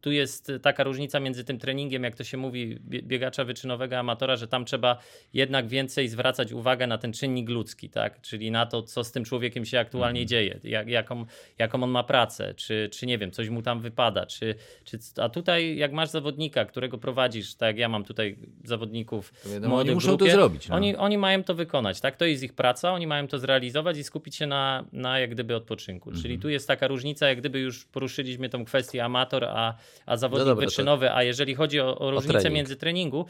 tu 0.00 0.10
jest 0.12 0.52
taka 0.62 0.84
różnica 0.84 1.20
między 1.20 1.44
tym 1.44 1.58
treningiem, 1.58 2.04
jak 2.04 2.16
to 2.16 2.24
się 2.24 2.36
mówi, 2.36 2.78
bie- 2.88 3.02
biegacza 3.02 3.44
wyczynowego, 3.44 3.98
amatora, 3.98 4.36
że 4.36 4.48
tam 4.48 4.64
trzeba 4.64 4.98
jednak 5.34 5.68
więcej 5.68 6.08
zwracać 6.08 6.52
uwagę 6.52 6.86
na 6.86 6.98
ten 6.98 7.12
czynnik 7.12 7.48
ludzki, 7.48 7.90
tak? 7.90 8.20
czyli 8.20 8.50
na 8.50 8.66
to, 8.66 8.82
co 8.82 9.04
z 9.04 9.12
tym 9.12 9.24
człowiekiem 9.24 9.64
się 9.64 9.78
aktualnie 9.78 10.26
dzieje, 10.26 10.58
jak, 10.64 10.88
jaką, 10.88 11.24
jaką 11.58 11.82
on 11.82 11.90
ma 11.90 12.02
pracę, 12.02 12.54
czy, 12.54 12.88
czy 12.92 13.06
nie 13.06 13.18
wiem, 13.18 13.30
coś 13.30 13.48
mu 13.48 13.62
tam 13.62 13.80
wypada, 13.80 14.26
czy, 14.26 14.54
czy, 14.84 14.98
a 15.16 15.28
tutaj 15.28 15.76
jak 15.76 15.92
masz 15.92 16.08
zawodnika, 16.08 16.64
którego 16.64 16.98
prowadzisz, 16.98 17.54
tak 17.54 17.66
jak 17.68 17.78
ja 17.78 17.88
mam 17.88 18.04
tutaj 18.04 18.36
zawodników 18.64 19.32
wiadomo, 19.46 19.74
młodych 19.74 19.90
oni 19.90 19.94
muszą 19.94 20.08
grupie, 20.08 20.24
to 20.26 20.32
zrobić, 20.32 20.68
no. 20.68 20.76
Oni, 20.76 20.96
oni 20.96 21.18
mają 21.18 21.44
to 21.44 21.54
wykonać, 21.54 22.00
tak? 22.00 22.16
To 22.16 22.24
jest 22.24 22.42
ich 22.42 22.52
praca, 22.52 22.92
oni 22.92 23.06
mają 23.06 23.28
to 23.28 23.38
zrealizować 23.38 23.98
i 23.98 24.04
skupić 24.04 24.36
się 24.36 24.46
na, 24.46 24.84
na 24.92 25.18
jak 25.18 25.30
gdyby 25.30 25.56
odpoczynku. 25.56 26.10
Mhm. 26.10 26.22
Czyli 26.22 26.38
tu 26.38 26.48
jest 26.48 26.68
taka 26.68 26.86
różnica, 26.86 27.28
jak 27.28 27.38
gdyby 27.38 27.58
już 27.58 27.84
poruszyliśmy 27.84 28.48
tą 28.48 28.64
kwestię 28.64 29.04
amator, 29.04 29.44
a, 29.44 29.74
a 30.06 30.16
zawodnik 30.16 30.46
No 30.46 30.50
dobra, 30.50 30.66
to- 30.66 30.70
wyczynowy, 30.70 31.12
a 31.12 31.22
jeżeli 31.22 31.54
chodzi 31.54 31.80
o, 31.80 31.98
o 31.98 32.10
różnicę 32.10 32.32
trening. 32.40 32.54
między 32.54 32.76
treningu, 32.76 33.26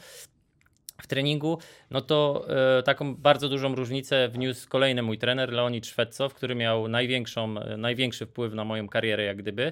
w 1.01 1.07
treningu, 1.07 1.57
no 1.91 2.01
to 2.01 2.45
e, 2.79 2.83
taką 2.83 3.15
bardzo 3.15 3.49
dużą 3.49 3.75
różnicę 3.75 4.29
wniósł 4.29 4.69
kolejny 4.69 5.01
mój 5.01 5.17
trener, 5.17 5.51
Leonid 5.53 5.87
Szwedcow, 5.87 6.33
który 6.33 6.55
miał 6.55 6.87
największą, 6.87 7.57
e, 7.59 7.77
największy 7.77 8.25
wpływ 8.25 8.53
na 8.53 8.63
moją 8.65 8.89
karierę, 8.89 9.23
jak 9.23 9.37
gdyby. 9.37 9.71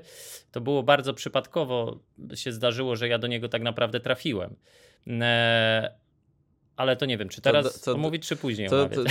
To 0.51 0.61
było 0.61 0.83
bardzo 0.83 1.13
przypadkowo, 1.13 1.99
się 2.35 2.51
zdarzyło, 2.51 2.95
że 2.95 3.07
ja 3.07 3.17
do 3.17 3.27
niego 3.27 3.49
tak 3.49 3.61
naprawdę 3.61 3.99
trafiłem. 3.99 4.55
E, 5.07 5.91
ale 6.77 6.95
to 6.95 7.05
nie 7.05 7.17
wiem, 7.17 7.29
czy 7.29 7.41
teraz 7.41 7.79
co- 7.81 7.93
omówić, 7.93 8.27
czy 8.27 8.35
później 8.35 8.69
To, 8.69 8.89
to, 8.89 9.03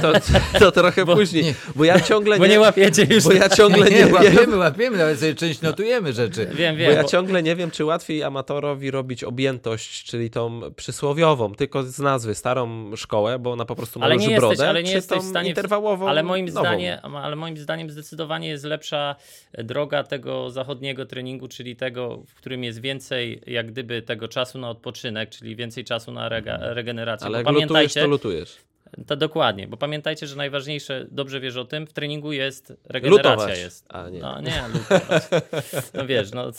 to, 0.00 0.12
to, 0.12 0.58
to 0.58 0.72
trochę 0.72 1.04
Bo- 1.04 1.14
później, 1.16 1.44
nie. 1.44 1.54
bo 1.76 1.84
ja 1.84 2.00
ciągle 2.00 2.38
Bo 2.38 2.44
nie, 2.46 2.52
nie 2.52 2.60
łapiecie 2.60 3.06
już. 3.10 3.24
bo 3.24 3.32
ja 3.32 3.48
ciągle 3.58 3.84
nie, 3.90 3.96
nie, 3.96 4.04
wiem, 4.04 4.12
łapiemy, 4.12 4.56
łapiemy, 4.56 4.96
nawet 4.98 5.20
sobie 5.20 5.34
część 5.34 5.60
notujemy 5.62 6.12
rzeczy. 6.12 6.46
Wiem, 6.54 6.74
bo 6.74 6.78
wiem. 6.80 6.92
ja 6.96 7.02
bo- 7.02 7.08
ciągle 7.08 7.42
nie 7.42 7.56
wiem, 7.56 7.70
czy 7.70 7.84
łatwiej 7.84 8.22
amatorowi 8.22 8.90
robić 8.90 9.24
objętość, 9.24 10.04
czyli 10.04 10.30
tą 10.30 10.60
przysłowiową, 10.76 11.54
tylko 11.54 11.82
z 11.82 11.98
nazwy, 11.98 12.34
starą 12.34 12.96
szkołę, 12.96 13.38
bo 13.38 13.52
ona 13.52 13.64
po 13.64 13.76
prostu 13.76 13.98
ma 14.00 14.06
Ale 14.06 14.14
nie 14.16 14.18
duży 14.18 14.30
jesteś- 14.30 14.40
brodę, 14.56 14.68
ale 14.68 14.82
nie 14.82 14.92
jesteś 14.92 15.18
w 15.18 15.24
stanie- 15.28 15.48
interwałową, 15.48 16.08
Ale 16.08 16.22
moim, 16.22 16.46
nową. 16.46 16.60
zdaniem, 16.60 16.98
ale 17.16 17.36
moim 17.36 17.56
zdaniem 17.58 17.90
zdecydowanie 17.90 18.48
jest 18.48 18.64
lepsza 18.64 19.16
droga 19.58 20.04
tego 20.04 20.50
zachodniego 20.50 21.06
treningu, 21.06 21.48
czyli 21.48 21.76
tego, 21.76 22.22
w 22.28 22.34
którym 22.34 22.64
jest 22.64 22.80
więcej 22.80 23.40
jak 23.46 23.70
gdyby 23.72 24.02
tego 24.02 24.28
czasu 24.28 24.58
na 24.58 24.70
odpoczynek, 24.70 25.30
czyli 25.30 25.56
więcej 25.56 25.84
czasu 25.84 26.12
na 26.12 26.28
rega, 26.28 26.58
regenerację. 26.60 26.99
Ale 27.00 27.38
jak 27.38 27.46
lutujesz, 27.46 27.68
pamiętajcie, 27.68 28.00
to 28.00 28.06
lutujesz. 28.06 28.56
to 29.06 29.16
dokładnie, 29.16 29.68
bo 29.68 29.76
pamiętajcie, 29.76 30.26
że 30.26 30.36
najważniejsze, 30.36 31.06
dobrze 31.10 31.40
wiesz 31.40 31.56
o 31.56 31.64
tym, 31.64 31.86
w 31.86 31.92
treningu 31.92 32.32
jest 32.32 32.72
regeneracja 32.84 33.30
Lutować. 33.32 33.58
jest. 33.58 33.86
A, 33.88 34.08
nie. 34.08 34.20
No 34.20 34.40
nie, 34.40 34.62
lutować. 34.74 35.22
No 35.94 36.06
wiesz, 36.06 36.32
no 36.32 36.50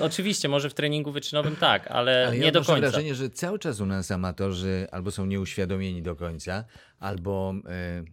oczywiście, 0.00 0.48
może 0.48 0.70
w 0.70 0.74
treningu 0.74 1.12
wyczynowym 1.12 1.56
tak, 1.56 1.86
ale, 1.90 2.26
Ale 2.26 2.38
nie 2.38 2.46
ja 2.46 2.52
do 2.52 2.64
końca. 2.64 2.80
wrażenie, 2.80 3.14
że 3.14 3.30
cały 3.30 3.58
czas 3.58 3.80
u 3.80 3.86
nas 3.86 4.10
amatorzy 4.10 4.86
albo 4.92 5.10
są 5.10 5.26
nieuświadomieni 5.26 6.02
do 6.02 6.16
końca, 6.16 6.64
albo 6.98 7.54
e, 7.68 8.04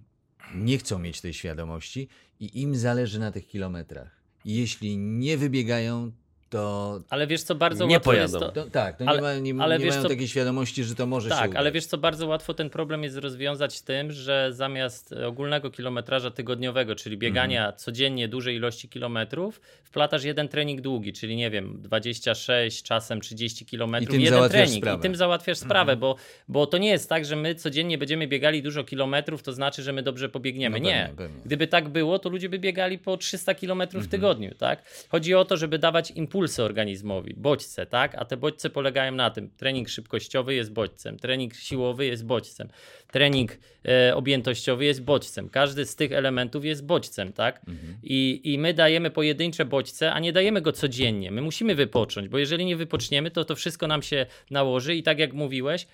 nie 0.55 0.77
chcą 0.77 0.99
mieć 0.99 1.21
tej 1.21 1.33
świadomości 1.33 2.07
i 2.39 2.61
im 2.61 2.75
zależy 2.75 3.19
na 3.19 3.31
tych 3.31 3.47
kilometrach. 3.47 4.17
I 4.45 4.55
jeśli 4.55 4.97
nie 4.97 5.37
wybiegają, 5.37 6.11
to, 6.49 6.99
Ale 7.09 7.27
wiesz 7.27 7.43
co, 7.43 7.55
bardzo 7.55 7.85
Nie 7.85 7.95
łatwo 7.95 8.13
jest 8.13 8.33
pojadą. 8.33 8.53
to, 8.53 8.63
to 8.63 8.69
tak, 8.71 8.97
to 8.97 9.05
Ale- 9.07 9.41
nie, 9.41 9.53
ma, 9.53 9.59
nie, 9.59 9.63
ale 9.63 9.79
nie 9.79 9.85
wiesz 9.85 9.93
mają 9.93 10.03
co- 10.03 10.09
takiej 10.09 10.27
świadomości, 10.27 10.83
że 10.83 10.95
to 10.95 11.05
może 11.05 11.29
się 11.29 11.35
Tak, 11.35 11.55
ale 11.55 11.71
wiesz 11.71 11.85
co, 11.85 11.97
bardzo 11.97 12.27
łatwo 12.27 12.53
ten 12.53 12.69
problem 12.69 13.03
jest 13.03 13.17
rozwiązać 13.17 13.81
tym, 13.81 14.11
że 14.11 14.49
zamiast 14.53 15.13
ogólnego 15.13 15.71
kilometraża 15.71 16.31
tygodniowego, 16.31 16.95
czyli 16.95 17.17
biegania 17.17 17.59
Mhm. 17.61 17.77
codziennie 17.77 18.27
dużej 18.27 18.55
ilości 18.55 18.89
kilometrów, 18.89 19.61
wplatasz 19.83 20.23
jeden 20.23 20.47
trening 20.47 20.81
długi, 20.81 21.13
czyli 21.13 21.35
nie 21.35 21.49
wiem, 21.51 21.81
26, 21.81 22.83
czasem 22.83 23.21
30 23.21 23.65
kilometrów, 23.65 24.11
tym 24.11 24.21
jeden 24.21 24.37
załatwiasz 24.37 24.61
trening 24.61 24.83
sprawę. 24.83 24.99
i 24.99 25.01
tym 25.01 25.15
załatwiasz 25.15 25.57
sprawę, 25.57 25.95
bo, 25.95 26.15
bo 26.47 26.67
to 26.67 26.77
nie 26.77 26.89
jest 26.89 27.09
tak, 27.09 27.25
że 27.25 27.35
my 27.35 27.55
codziennie 27.55 27.97
będziemy 27.97 28.27
biegali 28.27 28.63
dużo 28.63 28.83
kilometrów, 28.83 29.43
to 29.43 29.53
znaczy, 29.53 29.83
że 29.83 29.93
my 29.93 30.03
dobrze 30.03 30.29
pobiegniemy. 30.29 30.79
No 30.79 30.85
nie. 30.85 31.07
pewnie, 31.09 31.17
pewnie. 31.27 31.41
Gdyby 31.45 31.67
tak 31.67 31.89
było, 31.89 32.19
to 32.19 32.29
ludzie 32.29 32.49
by 32.49 32.59
biegali 32.59 32.99
po 32.99 33.17
300 33.17 33.53
km 33.55 33.81
Mhm. 33.81 34.03
w 34.03 34.07
tygodniu, 34.07 34.55
tak? 34.55 34.83
Chodzi 35.09 35.35
o 35.35 35.45
to, 35.45 35.57
żeby 35.57 35.79
dawać 35.79 36.11
impulsy 36.37 36.63
organizmowi, 36.63 37.33
bodźce, 37.37 37.85
tak? 37.85 38.15
A 38.15 38.25
te 38.25 38.37
bodźce 38.37 38.69
polegają 38.69 39.11
na 39.11 39.29
tym, 39.29 39.49
trening 39.49 39.89
szybkościowy 39.89 40.55
jest 40.55 40.71
bodźcem, 40.71 41.19
trening 41.19 41.55
siłowy 41.55 42.05
jest 42.05 42.25
bodźcem, 42.25 42.69
trening 43.11 43.57
e, 43.85 44.15
objętościowy 44.15 44.85
jest 44.85 45.03
bodźcem. 45.03 45.49
Każdy 45.49 45.85
z 45.85 45.95
tych 45.95 46.11
elementów 46.11 46.65
jest 46.65 46.85
bodźcem, 46.85 47.33
tak? 47.33 47.61
Mhm. 47.67 47.97
I, 48.03 48.41
I 48.43 48.57
my 48.57 48.73
dajemy 48.73 49.09
pojedyncze 49.09 49.65
bodźce, 49.65 50.13
a 50.13 50.19
nie 50.19 50.33
dajemy 50.33 50.61
go 50.61 50.71
codziennie. 50.71 51.31
My 51.31 51.41
musimy 51.41 51.75
wypocząć, 51.75 52.27
bo 52.29 52.37
jeżeli 52.37 52.65
nie 52.65 52.75
wypoczniemy, 52.75 53.31
to 53.31 53.45
to 53.45 53.55
wszystko 53.55 53.87
nam 53.87 54.01
się 54.01 54.25
nałoży 54.51 54.95
i 54.95 55.03
tak 55.03 55.19
jak 55.19 55.33
mówiłeś, 55.33 55.87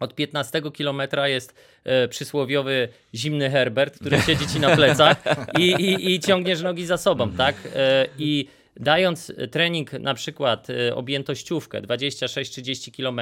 od 0.00 0.14
15 0.14 0.62
kilometra 0.72 1.28
jest 1.28 1.54
e, 1.84 2.08
przysłowiowy 2.08 2.88
zimny 3.14 3.50
Herbert, 3.50 3.98
który 3.98 4.20
siedzi 4.20 4.46
ci 4.46 4.60
na 4.60 4.76
plecach 4.76 5.16
i, 5.58 5.62
i, 5.62 6.14
i 6.14 6.20
ciągniesz 6.20 6.62
nogi 6.62 6.86
za 6.86 6.96
sobą, 6.96 7.32
tak? 7.32 7.56
E, 7.74 8.06
I 8.18 8.48
dając 8.80 9.32
trening 9.50 9.92
na 9.92 10.14
przykład 10.14 10.70
y, 10.70 10.94
objętościówkę 10.94 11.82
26-30 11.82 12.90
km, 12.96 13.20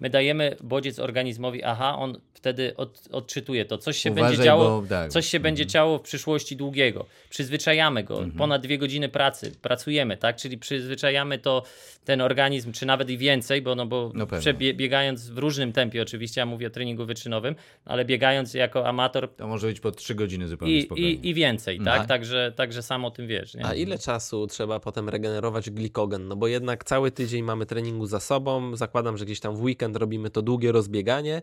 my 0.00 0.10
dajemy 0.10 0.56
bodziec 0.60 0.98
organizmowi, 0.98 1.64
aha, 1.64 1.96
on 1.98 2.20
wtedy 2.34 2.76
od, 2.76 3.08
odczytuje 3.12 3.64
to, 3.64 3.78
coś 3.78 3.96
się 3.96 4.10
Uważaj, 4.10 4.30
będzie 4.30 4.44
działo, 4.44 4.80
bo 4.82 4.88
tak. 4.88 5.10
coś 5.10 5.26
się 5.26 5.40
będzie 5.40 5.66
działo 5.66 5.98
w 5.98 6.02
przyszłości 6.02 6.56
długiego. 6.56 7.06
Przyzwyczajamy 7.30 8.04
go, 8.04 8.24
ponad 8.38 8.62
dwie 8.62 8.78
godziny 8.78 9.08
pracy, 9.08 9.52
pracujemy, 9.62 10.16
tak, 10.16 10.36
czyli 10.36 10.58
przyzwyczajamy 10.58 11.38
to 11.38 11.62
ten 12.04 12.20
organizm, 12.20 12.72
czy 12.72 12.86
nawet 12.86 13.10
i 13.10 13.18
więcej, 13.18 13.62
bo, 13.62 13.74
no 13.74 13.86
bo 13.86 14.10
No 14.14 14.26
pewnie. 14.26 14.52
przebie- 14.52 14.74
biegając 14.74 15.30
w 15.30 15.38
różnym 15.38 15.72
tempie 15.72 16.02
oczywiście, 16.02 16.40
ja 16.40 16.46
mówię 16.46 16.66
o 16.66 16.70
treningu 16.70 17.06
wyczynowym, 17.06 17.54
ale 17.84 18.04
biegając 18.04 18.54
jako 18.54 18.88
amator 18.88 19.34
To 19.36 19.46
może 19.48 19.66
być 19.66 19.80
po 19.80 19.90
3 19.92 20.14
godziny 20.14 20.48
zupełnie 20.48 20.74
i, 20.76 20.82
spokojnie. 20.82 21.10
i, 21.10 21.28
i 21.28 21.34
więcej, 21.34 21.78
tak? 21.78 21.86
Mhm. 21.88 22.06
Także, 22.08 22.52
także 22.56 22.82
sam 22.82 23.04
o 23.04 23.10
tym 23.10 23.26
wiesz. 23.26 23.54
Nie? 23.54 23.66
A 23.66 23.74
ile 23.74 23.98
czasu 23.98 24.46
trzeba 24.46 24.80
potem 24.90 25.08
regenerować 25.08 25.70
glikogen? 25.70 26.28
No 26.28 26.36
bo 26.36 26.46
jednak 26.46 26.84
cały 26.84 27.10
tydzień 27.10 27.42
mamy 27.42 27.66
treningu 27.66 28.06
za 28.06 28.20
sobą. 28.20 28.76
Zakładam, 28.76 29.16
że 29.16 29.24
gdzieś 29.24 29.40
tam 29.40 29.56
w 29.56 29.62
weekend 29.62 29.96
robimy 29.96 30.30
to 30.30 30.42
długie 30.42 30.72
rozbieganie. 30.72 31.42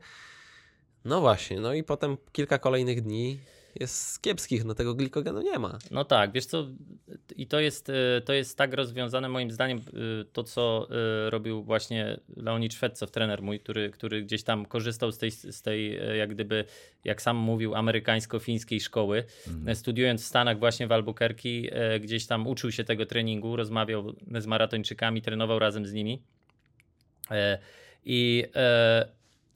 No 1.06 1.22
właśnie, 1.22 1.60
no 1.60 1.74
i 1.74 1.84
potem 1.84 2.18
kilka 2.32 2.60
kolejnych 2.60 3.02
dni 3.02 3.40
jest 3.80 4.22
kiepskich, 4.22 4.66
no 4.66 4.76
tego 4.76 4.96
glikogenu 4.96 5.42
nie 5.42 5.60
ma. 5.60 5.78
No 5.92 6.06
tak, 6.06 6.32
wiesz 6.32 6.46
co, 6.46 6.68
i 7.36 7.48
to 7.48 7.60
jest, 7.60 7.90
y, 7.90 8.22
to 8.26 8.34
jest 8.34 8.58
tak 8.58 8.74
rozwiązane 8.74 9.30
moim 9.30 9.52
zdaniem 9.52 9.78
y, 9.78 10.26
to, 10.34 10.44
co 10.44 10.88
y, 11.28 11.30
robił 11.30 11.64
właśnie 11.64 12.20
Leonid 12.36 12.74
Szwedcow, 12.74 13.12
trener 13.12 13.42
mój, 13.42 13.60
który, 13.60 13.90
który 13.90 14.24
gdzieś 14.24 14.44
tam 14.44 14.66
korzystał 14.66 15.12
z 15.12 15.18
tej, 15.18 15.32
z 15.32 15.62
tej 15.62 16.00
jak 16.18 16.30
gdyby, 16.30 16.66
jak 17.04 17.22
sam 17.22 17.38
mówił, 17.38 17.76
amerykańsko-fińskiej 17.76 18.80
szkoły. 18.80 19.24
Mhm. 19.48 19.76
Studiując 19.76 20.24
w 20.24 20.26
Stanach 20.26 20.60
właśnie 20.60 20.88
w 20.88 20.92
Albuquerque, 20.92 21.72
gdzieś 22.02 22.26
tam 22.26 22.48
uczył 22.48 22.72
się 22.72 22.84
tego 22.84 23.06
treningu, 23.06 23.56
rozmawiał 23.56 24.14
z 24.40 24.46
maratończykami, 24.46 25.22
trenował 25.22 25.60
razem 25.60 25.86
z 25.86 25.94
nimi. 25.94 26.22
I 28.06 28.44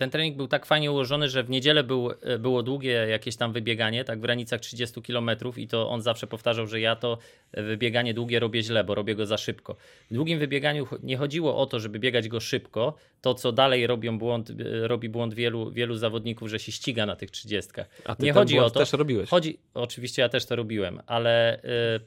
ten 0.01 0.09
trening 0.09 0.37
był 0.37 0.47
tak 0.47 0.65
fajnie 0.65 0.91
ułożony, 0.91 1.29
że 1.29 1.43
w 1.43 1.49
niedzielę 1.49 1.83
był, 1.83 2.11
e, 2.21 2.39
było 2.39 2.63
długie 2.63 2.91
jakieś 2.91 3.35
tam 3.35 3.53
wybieganie, 3.53 4.03
tak 4.03 4.19
w 4.19 4.21
granicach 4.21 4.59
30 4.59 5.01
km 5.01 5.29
i 5.57 5.67
to 5.67 5.89
on 5.89 6.01
zawsze 6.01 6.27
powtarzał, 6.27 6.67
że 6.67 6.79
ja 6.79 6.95
to 6.95 7.17
e, 7.51 7.63
wybieganie 7.63 8.13
długie 8.13 8.39
robię 8.39 8.63
źle, 8.63 8.83
bo 8.83 8.95
robię 8.95 9.15
go 9.15 9.25
za 9.25 9.37
szybko. 9.37 9.75
W 10.11 10.13
długim 10.13 10.39
wybieganiu 10.39 10.87
nie 11.03 11.17
chodziło 11.17 11.57
o 11.57 11.65
to, 11.65 11.79
żeby 11.79 11.99
biegać 11.99 12.27
go 12.27 12.39
szybko, 12.39 12.95
to 13.21 13.33
co 13.33 13.51
dalej 13.51 13.87
robią 13.87 14.19
błąd, 14.19 14.49
e, 14.49 14.87
robi 14.87 15.09
błąd 15.09 15.33
wielu, 15.33 15.71
wielu 15.71 15.95
zawodników, 15.95 16.49
że 16.49 16.59
się 16.59 16.71
ściga 16.71 17.05
na 17.05 17.15
tych 17.15 17.31
30. 17.31 17.71
A 18.05 18.15
ty 18.15 18.23
nie 18.23 18.33
chodzi 18.33 18.59
o 18.59 18.69
to. 18.69 18.79
też 18.79 18.93
robiłeś. 18.93 19.29
Chodzi, 19.29 19.59
oczywiście 19.73 20.21
ja 20.21 20.29
też 20.29 20.45
to 20.45 20.55
robiłem, 20.55 21.01
ale 21.07 21.57
y, 21.57 21.61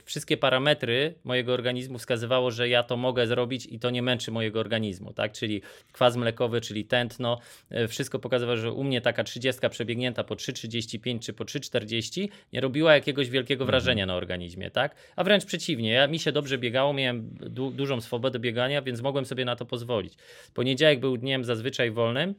wszystkie 0.05 0.37
parametry 0.37 1.15
mojego 1.25 1.53
organizmu 1.53 1.99
wskazywało, 1.99 2.51
że 2.51 2.69
ja 2.69 2.83
to 2.83 2.97
mogę 2.97 3.27
zrobić 3.27 3.67
i 3.67 3.79
to 3.79 3.91
nie 3.91 4.03
męczy 4.03 4.31
mojego 4.31 4.61
organizmu, 4.61 5.13
tak? 5.13 5.33
Czyli 5.33 5.63
kwas 5.93 6.17
mlekowy, 6.17 6.61
czyli 6.61 6.85
tętno, 6.85 7.39
y, 7.73 7.84
wszystko 7.89 8.19
pokazywało, 8.19 8.57
że 8.57 8.73
u 8.73 8.85
mnie 8.85 9.01
taka 9.01 9.25
30 9.25 9.69
przebiegnięta 9.71 10.25
po 10.25 10.35
3,35 10.35 11.19
czy 11.19 11.33
po 11.33 11.45
3,40 11.45 12.29
nie 12.53 12.61
robiła 12.61 12.95
jakiegoś 12.95 13.31
wielkiego 13.31 13.67
wrażenia 13.67 14.07
na 14.07 14.15
organizmie, 14.15 14.71
tak? 14.71 14.95
A 15.17 15.25
wręcz 15.25 15.45
przeciwnie, 15.45 15.91
ja, 15.91 16.07
mi 16.07 16.19
się 16.19 16.33
dobrze 16.33 16.59
biegało, 16.59 16.93
miałem 16.93 17.29
du 17.31 17.71
dużą 17.71 18.01
swobodę 18.01 18.39
biegania, 18.39 18.83
więc 18.83 19.01
mogłem 19.01 19.25
sobie 19.25 19.45
na 19.45 19.57
to 19.57 19.67
pozwolić. 19.67 20.15
Poniedziałek 20.55 21.01
był 21.01 21.17
dniem 21.17 21.45
zazwyczaj 21.45 21.91
wolnym, 21.91 22.35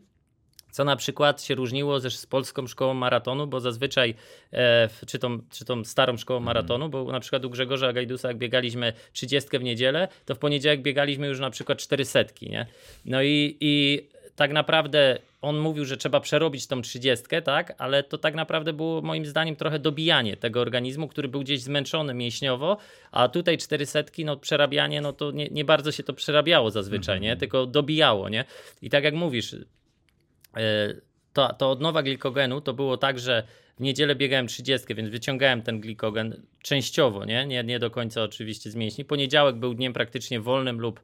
co 0.75 0.83
na 0.83 0.95
przykład 0.95 1.43
się 1.43 1.55
różniło 1.55 1.99
ze, 1.99 2.11
z 2.11 2.25
polską 2.25 2.67
szkołą 2.67 2.93
maratonu, 2.93 3.47
bo 3.47 3.59
zazwyczaj, 3.59 4.15
e, 4.53 4.89
czy, 5.07 5.19
tą, 5.19 5.39
czy 5.49 5.65
tą 5.65 5.83
starą 5.83 6.17
szkołą 6.17 6.39
maratonu, 6.39 6.89
bo 6.89 7.11
na 7.11 7.19
przykład 7.19 7.45
u 7.45 7.49
Grzegorza 7.49 7.93
Gajdusa, 7.93 8.27
jak 8.27 8.37
biegaliśmy 8.37 8.93
30 9.13 9.59
w 9.59 9.63
niedzielę, 9.63 10.07
to 10.25 10.35
w 10.35 10.39
poniedziałek 10.39 10.81
biegaliśmy 10.81 11.27
już 11.27 11.39
na 11.39 11.49
przykład 11.49 11.77
400, 11.77 12.23
nie? 12.41 12.65
No 13.05 13.23
i, 13.23 13.57
i 13.61 14.07
tak 14.35 14.51
naprawdę 14.51 15.19
on 15.41 15.59
mówił, 15.59 15.85
że 15.85 15.97
trzeba 15.97 16.19
przerobić 16.19 16.67
tą 16.67 16.81
30, 16.81 17.25
tak? 17.43 17.75
Ale 17.77 18.03
to 18.03 18.17
tak 18.17 18.35
naprawdę 18.35 18.73
było 18.73 19.01
moim 19.01 19.25
zdaniem 19.25 19.55
trochę 19.55 19.79
dobijanie 19.79 20.37
tego 20.37 20.61
organizmu, 20.61 21.07
który 21.07 21.27
był 21.27 21.41
gdzieś 21.41 21.61
zmęczony 21.61 22.13
mięśniowo, 22.13 22.77
a 23.11 23.27
tutaj 23.27 23.57
400, 23.57 24.03
no 24.25 24.37
przerabianie, 24.37 25.01
no 25.01 25.13
to 25.13 25.31
nie, 25.31 25.47
nie 25.47 25.65
bardzo 25.65 25.91
się 25.91 26.03
to 26.03 26.13
przerabiało 26.13 26.71
zazwyczaj, 26.71 27.21
nie? 27.21 27.37
Tylko 27.37 27.65
dobijało, 27.65 28.29
nie? 28.29 28.45
I 28.81 28.89
tak 28.89 29.03
jak 29.03 29.13
mówisz, 29.13 29.55
E, 30.57 30.95
to, 31.33 31.53
to 31.53 31.71
odnowa 31.71 32.03
glikogenu 32.03 32.61
to 32.61 32.73
było 32.73 32.97
tak, 32.97 33.19
że 33.19 33.43
w 33.77 33.81
niedzielę 33.81 34.15
biegałem 34.15 34.47
30, 34.47 34.95
więc 34.95 35.09
wyciągałem 35.09 35.61
ten 35.61 35.81
glikogen 35.81 36.41
częściowo, 36.61 37.25
nie, 37.25 37.45
nie, 37.45 37.63
nie 37.63 37.79
do 37.79 37.91
końca 37.91 38.23
oczywiście 38.23 38.71
z 38.71 38.75
mięśni. 38.75 39.05
Poniedziałek 39.05 39.55
był 39.55 39.73
dniem 39.73 39.93
praktycznie 39.93 40.39
wolnym 40.39 40.79
lub 40.79 40.99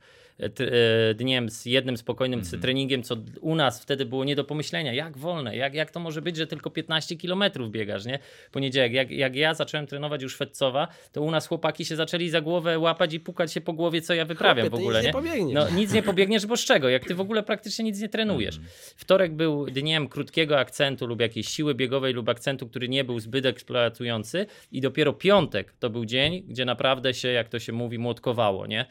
dniem 1.16 1.50
z 1.50 1.66
jednym 1.66 1.98
spokojnym 1.98 2.42
treningiem, 2.62 3.04
co 3.04 3.16
u 3.42 3.56
nas 3.56 3.82
wtedy 3.82 4.06
było 4.06 4.24
nie 4.24 4.36
do 4.36 4.44
pomyślenia. 4.44 4.94
Jak 4.94 5.18
wolne? 5.18 5.56
Jak, 5.56 5.74
jak 5.74 5.92
to 5.92 6.00
może 6.00 6.22
być, 6.22 6.38
że 6.38 6.48
tylko 6.48 6.70
15 6.70 7.16
kilometrów 7.16 7.72
biegasz, 7.72 8.06
nie? 8.06 8.20
Poniedziałek. 8.52 8.94
Jak, 8.94 9.12
jak 9.12 9.36
ja 9.36 9.54
zacząłem 9.54 9.88
trenować 9.88 10.22
już 10.22 10.34
Szwedcowa, 10.34 10.88
to 11.12 11.22
u 11.22 11.32
nas 11.32 11.48
chłopaki 11.48 11.86
się 11.86 11.96
zaczęli 11.96 12.30
za 12.30 12.42
głowę 12.42 12.80
łapać 12.80 13.14
i 13.14 13.20
pukać 13.20 13.54
się 13.54 13.62
po 13.62 13.74
głowie, 13.74 14.02
co 14.02 14.14
ja 14.14 14.26
wyprawiam 14.26 14.70
Chłopie, 14.70 14.84
w 14.84 14.86
ogóle, 14.86 15.02
nie 15.02 15.08
nie? 15.08 15.14
pobiegniesz. 15.14 15.54
No 15.54 15.70
nic 15.70 15.94
nie 15.94 16.04
pobiegniesz, 16.04 16.46
bo 16.46 16.58
z 16.58 16.66
czego? 16.66 16.90
Jak 16.90 17.06
ty 17.06 17.16
w 17.16 17.22
ogóle 17.22 17.44
praktycznie 17.44 17.86
nic 17.86 18.00
nie 18.00 18.10
trenujesz. 18.10 18.60
Wtorek 18.96 19.34
był 19.36 19.66
dniem 19.66 20.08
krótkiego 20.08 20.60
akcentu 20.60 21.08
lub 21.08 21.22
jakiejś 21.22 21.48
siły 21.48 21.76
biegowej 21.76 22.14
lub 22.14 22.30
akcentu, 22.30 22.68
który 22.68 22.90
nie 22.90 23.04
był 23.04 23.20
zbyt 23.20 23.46
eksploatujący 23.46 24.46
i 24.72 24.82
dopiero 24.82 25.14
piątek 25.14 25.74
to 25.80 25.90
był 25.90 26.06
dzień, 26.06 26.44
gdzie 26.48 26.66
naprawdę 26.66 27.14
się, 27.14 27.28
jak 27.28 27.50
to 27.50 27.60
się 27.60 27.74
mówi, 27.74 28.00
młotkowało, 28.00 28.68
nie? 28.68 28.86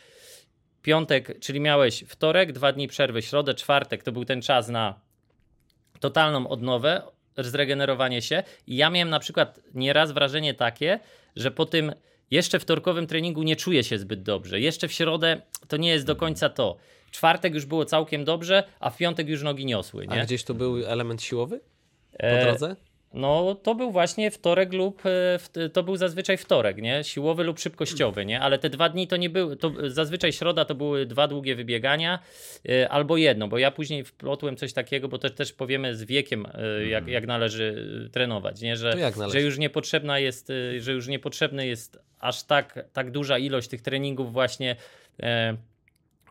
Piątek, 0.83 1.39
czyli 1.41 1.61
miałeś 1.61 2.05
wtorek, 2.09 2.53
dwa 2.53 2.73
dni 2.73 2.89
przerwy, 2.89 3.23
środę, 3.23 3.55
czwartek, 3.55 4.03
to 4.03 4.13
był 4.13 4.25
ten 4.25 4.43
czas 4.43 4.69
na 4.69 5.01
totalną 6.01 6.49
odnowę, 6.49 7.03
zregenerowanie 7.39 8.23
się 8.23 8.43
i 8.67 8.77
ja 8.77 8.91
miałem 8.91 9.11
na 9.11 9.19
przykład 9.19 9.61
nieraz 9.75 10.13
wrażenie 10.13 10.55
takie, 10.55 11.01
że 11.37 11.51
po 11.51 11.67
tym 11.67 11.93
jeszcze 12.31 12.59
wtorkowym 12.59 13.07
treningu 13.07 13.43
nie 13.43 13.57
czuję 13.57 13.85
się 13.85 13.99
zbyt 13.99 14.23
dobrze. 14.23 14.61
Jeszcze 14.61 14.89
w 14.89 14.93
środę 14.93 15.43
to 15.69 15.77
nie 15.77 15.91
jest 15.91 16.07
do 16.07 16.17
końca 16.17 16.49
to. 16.49 16.77
Czwartek 17.11 17.55
już 17.55 17.67
było 17.67 17.85
całkiem 17.85 18.25
dobrze, 18.25 18.65
a 18.81 18.91
w 18.91 18.97
piątek 18.97 19.29
już 19.29 19.43
nogi 19.43 19.67
niosły, 19.67 20.07
A 20.09 20.17
nie? 20.17 20.23
gdzieś 20.23 20.45
tu 20.45 20.55
był 20.55 20.87
element 20.87 21.23
siłowy 21.23 21.61
po 22.13 22.27
E, 22.27 22.45
drodze? 22.45 22.77
No, 23.15 23.55
to 23.55 23.75
był 23.75 23.93
właśnie 23.93 24.31
wtorek 24.31 24.73
lub 24.73 25.03
e, 25.57 25.69
to 25.69 25.83
był 25.83 25.97
zazwyczaj 25.97 26.37
wtorek, 26.37 26.83
nie? 26.83 27.05
Siłowy 27.05 27.45
lub 27.45 27.59
szybkościowy, 27.59 28.27
nie? 28.27 28.41
Ale 28.41 28.59
te 28.59 28.71
dwa 28.71 28.89
dni 28.89 29.09
to 29.09 29.17
nie 29.17 29.31
były, 29.31 29.57
to 29.57 29.73
zazwyczaj 29.91 30.33
środa 30.33 30.65
to 30.65 30.75
były 30.75 31.07
dwa 31.07 31.29
długie 31.29 31.57
wybiegania 31.57 32.19
e, 32.69 32.89
albo 32.89 33.17
jedno, 33.17 33.49
bo 33.49 33.59
ja 33.59 33.71
później 33.71 34.05
wplotłem 34.05 34.57
coś 34.57 34.73
takiego, 34.73 35.09
bo 35.09 35.19
to 35.19 35.31
też 35.31 35.53
powiemy 35.53 35.97
z 35.97 36.05
wiekiem, 36.05 36.47
e, 36.55 36.87
jak, 36.87 37.09
jak 37.09 37.27
należy 37.27 38.09
trenować, 38.13 38.61
nie? 38.61 38.77
Że, 38.77 39.13
że 39.33 39.41
już 39.43 39.59
niepotrzebna 39.59 40.19
jest, 40.19 40.53
że 40.79 40.93
już 40.93 41.09
niepotrzebny 41.09 41.67
jest 41.67 41.99
aż 42.19 42.43
tak, 42.43 42.85
tak 42.93 43.11
duża 43.11 43.39
ilość 43.39 43.69
tych 43.69 43.83
treningów 43.83 44.33
właśnie 44.33 44.77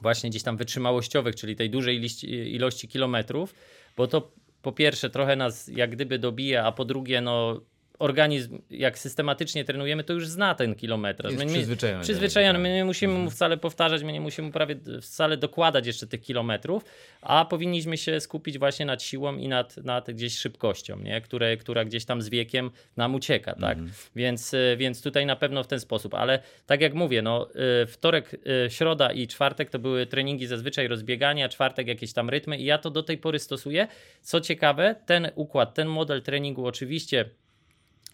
właśnie 0.01 0.29
gdzieś 0.29 0.43
tam 0.43 0.57
wytrzymałościowych, 0.57 1.35
czyli 1.35 1.55
tej 1.55 1.69
dużej 1.69 2.05
ilości 2.29 2.87
kilometrów, 2.87 3.55
bo 3.97 4.07
to 4.07 4.31
po 4.61 4.71
pierwsze 4.71 5.09
trochę 5.09 5.35
nas 5.35 5.67
jak 5.67 5.91
gdyby 5.91 6.19
dobija, 6.19 6.65
a 6.65 6.71
po 6.71 6.85
drugie 6.85 7.21
no 7.21 7.61
organizm 7.99 8.61
jak 8.69 8.99
systematycznie 8.99 9.65
trenujemy, 9.65 10.03
to 10.03 10.13
już 10.13 10.27
zna 10.27 10.55
ten 10.55 10.75
kilometraż. 10.75 11.31
Jest 11.31 11.45
My 11.45 11.51
przyzwyczajony 11.51 12.03
Przyzwyczajony. 12.03 12.53
niego, 12.53 12.63
My 12.63 12.69
tak. 12.69 12.75
nie 12.75 12.85
musimy 12.85 13.13
mu 13.13 13.29
wcale 13.29 13.57
powtarzać, 13.57 14.03
my 14.03 14.13
nie 14.13 14.21
musimy 14.21 14.51
prawie 14.51 14.75
wcale 15.01 15.37
dokładać 15.37 15.87
jeszcze 15.87 16.07
tych 16.07 16.21
kilometrów, 16.21 16.85
a 17.21 17.45
powinniśmy 17.45 17.97
się 17.97 18.19
skupić 18.19 18.59
właśnie 18.59 18.85
nad 18.85 19.03
siłą 19.03 19.37
i 19.37 19.47
nad, 19.47 19.77
nad 19.77 20.11
gdzieś 20.11 20.37
szybkością, 20.37 20.99
nie? 20.99 21.21
Które, 21.21 21.57
która 21.57 21.85
gdzieś 21.85 22.05
tam 22.05 22.21
z 22.21 22.29
wiekiem 22.29 22.71
nam 22.97 23.15
ucieka, 23.15 23.55
tak? 23.55 23.77
Więc, 24.15 24.53
y, 24.53 24.75
więc 24.77 25.01
tutaj 25.01 25.25
na 25.25 25.35
pewno 25.35 25.63
w 25.63 25.67
ten 25.67 25.79
sposób, 25.79 26.13
ale 26.13 26.39
tak 26.65 26.81
jak 26.81 26.93
mówię, 26.93 27.21
no 27.21 27.47
y, 27.83 27.87
wtorek, 27.87 28.33
y, 28.33 28.69
środa 28.71 29.11
i 29.11 29.27
czwartek 29.27 29.69
to 29.69 29.79
były 29.79 30.05
treningi 30.05 30.47
zazwyczaj 30.47 30.87
rozbiegania, 30.87 31.49
czwartek 31.49 31.87
jakieś 31.87 32.13
tam 32.13 32.29
rytmy 32.29 32.57
i 32.57 32.65
ja 32.65 32.77
to 32.77 32.89
do 32.91 33.03
tej 33.03 33.17
pory 33.17 33.39
stosuję. 33.39 33.87
Co 34.21 34.41
ciekawe, 34.41 34.95
ten 35.05 35.31
układ, 35.35 35.73
ten 35.73 35.87
model 35.87 36.21
treningu 36.21 36.65
oczywiście 36.65 37.29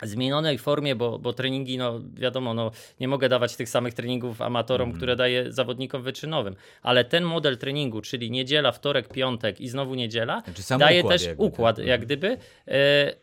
zmienionej 0.03 0.57
formie, 0.57 0.95
bo, 0.95 1.19
bo 1.19 1.33
treningi, 1.33 1.77
no 1.77 1.99
wiadomo, 2.13 2.53
no, 2.53 2.71
nie 2.99 3.07
mogę 3.07 3.29
dawać 3.29 3.55
tych 3.55 3.69
samych 3.69 3.93
treningów 3.93 4.41
amatorom, 4.41 4.85
Mhm. 4.89 4.97
które 4.97 5.15
daję 5.15 5.51
zawodnikom 5.51 6.01
wyczynowym, 6.03 6.55
ale 6.83 7.03
ten 7.05 7.23
model 7.23 7.57
treningu, 7.57 8.01
czyli 8.01 8.31
niedziela, 8.31 8.71
wtorek, 8.71 9.07
piątek 9.07 9.61
i 9.61 9.69
znowu 9.69 9.95
niedziela, 9.95 10.41
Znaczy 10.45 10.77
daje 10.79 10.99
układ 11.01 11.13
też 11.13 11.27
jakby, 11.27 11.43
układ, 11.43 11.75
tak. 11.75 11.85
jak 11.85 12.01
gdyby, 12.01 12.37
e, 12.67 13.13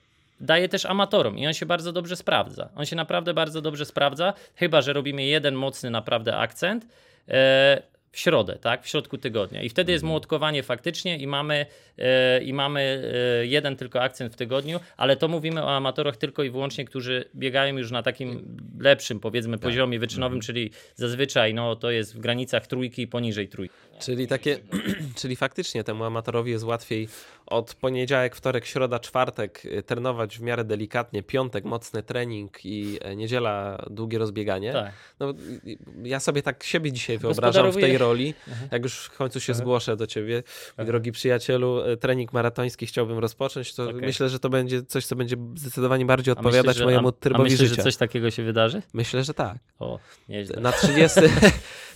daje 0.41 0.69
też 0.69 0.87
amatorom 0.87 1.39
i 1.39 1.47
on 1.47 1.53
się 1.53 1.67
bardzo 1.67 1.93
dobrze 1.93 2.17
sprawdza. 2.17 2.69
On 2.77 2.87
się 2.87 2.97
naprawdę 2.97 3.35
bardzo 3.35 3.61
dobrze 3.63 3.85
sprawdza, 3.85 4.33
chyba, 4.57 4.81
że 4.83 4.93
robimy 4.93 5.25
jeden 5.25 5.55
mocny 5.55 5.91
naprawdę 5.91 6.37
akcent, 6.37 6.87
e, 7.29 7.83
w 8.13 8.19
środę, 8.19 8.59
tak? 8.61 8.85
W 8.85 8.89
środku 8.89 9.19
tygodnia. 9.19 9.63
I 9.63 9.69
wtedy 9.69 9.93
jest 9.93 10.05
młotkowanie 10.05 10.63
faktycznie 10.63 11.19
i 11.19 11.27
mamy, 11.27 11.67
e, 11.99 12.43
i 12.43 12.53
mamy 12.53 13.13
e, 13.41 13.47
jeden 13.47 13.77
tylko 13.77 14.03
akcent 14.03 14.33
w 14.33 14.37
tygodniu, 14.37 14.81
ale 14.97 15.17
to 15.17 15.29
mówimy 15.29 15.65
o 15.65 15.77
amatorach 15.77 16.17
tylko 16.17 16.43
i 16.43 16.51
wyłącznie, 16.51 16.85
którzy 16.85 17.25
biegają 17.35 17.77
już 17.77 17.91
na 17.91 18.03
takim 18.03 18.59
lepszym, 18.81 19.21
powiedzmy, 19.21 19.59
poziomie 19.59 19.99
wyczynowym, 19.99 20.41
czyli 20.41 20.71
zazwyczaj 20.95 21.55
no, 21.55 21.77
to 21.77 21.91
jest 21.91 22.17
w 22.17 22.19
granicach 22.19 22.67
trójki 22.67 23.03
i 23.03 23.07
poniżej 23.07 23.49
trójki. 23.49 23.75
Czyli 24.01 24.27
takie, 24.27 24.59
czyli 25.21 25.37
faktycznie 25.37 25.85
temu 25.85 26.05
amatorowi 26.05 26.51
jest 26.51 26.65
łatwiej 26.65 27.09
od 27.53 27.75
poniedziałek, 27.75 28.37
wtorek, 28.37 28.67
środa, 28.67 28.99
czwartek 28.99 29.65
y, 29.65 29.83
trenować 29.83 30.39
w 30.39 30.41
miarę 30.43 30.65
delikatnie, 30.65 31.23
piątek 31.23 31.65
mocny 31.65 32.03
trening 32.03 32.65
i 32.65 32.99
e, 33.01 33.17
niedziela 33.17 33.85
długie 33.91 34.19
rozbieganie. 34.19 34.73
Tak. 34.73 34.93
No, 35.21 35.31
y, 35.31 35.35
y, 35.71 35.79
ja 36.03 36.21
sobie 36.21 36.43
tak 36.43 36.65
siebie 36.65 36.93
dzisiaj 36.93 37.19
wyobrażam 37.19 37.71
w 37.73 37.77
tej 37.77 37.99
roli, 37.99 38.35
jak 38.71 38.83
już 38.83 38.95
w 39.05 39.17
końcu 39.17 39.41
się 39.41 39.55
zgłoszę 39.55 39.97
do 39.97 40.07
ciebie, 40.07 40.43
mój 40.79 40.87
drogi 40.87 41.13
przyjacielu, 41.13 41.81
e, 41.83 41.97
trening 41.97 42.33
maratoński 42.33 42.87
chciałbym 42.87 43.19
rozpocząć, 43.19 43.75
to 43.75 43.85
Okej. 43.85 43.95
myślę, 44.01 44.29
że 44.29 44.39
to 44.39 44.49
będzie 44.49 44.83
coś, 44.83 45.07
co 45.07 45.17
będzie 45.17 45.37
zdecydowanie 45.55 46.07
bardziej 46.07 46.33
A 46.33 46.39
odpowiadać 46.39 46.77
że- 46.77 46.85
mojemu 46.85 47.09
a, 47.09 47.13
trybowi 47.13 47.43
a 47.43 47.45
myślisz, 47.53 47.61
życia. 47.71 47.75
że 47.77 47.83
coś 47.83 47.97
takiego 47.97 48.31
się 48.31 48.43
wydarzy? 48.43 48.83
Myślę, 48.93 49.25
że 49.25 49.35
tak. 49.35 49.59
O, 49.79 49.99
nieźle. 50.29 50.61
Na 50.61 50.73
30, 50.73 51.21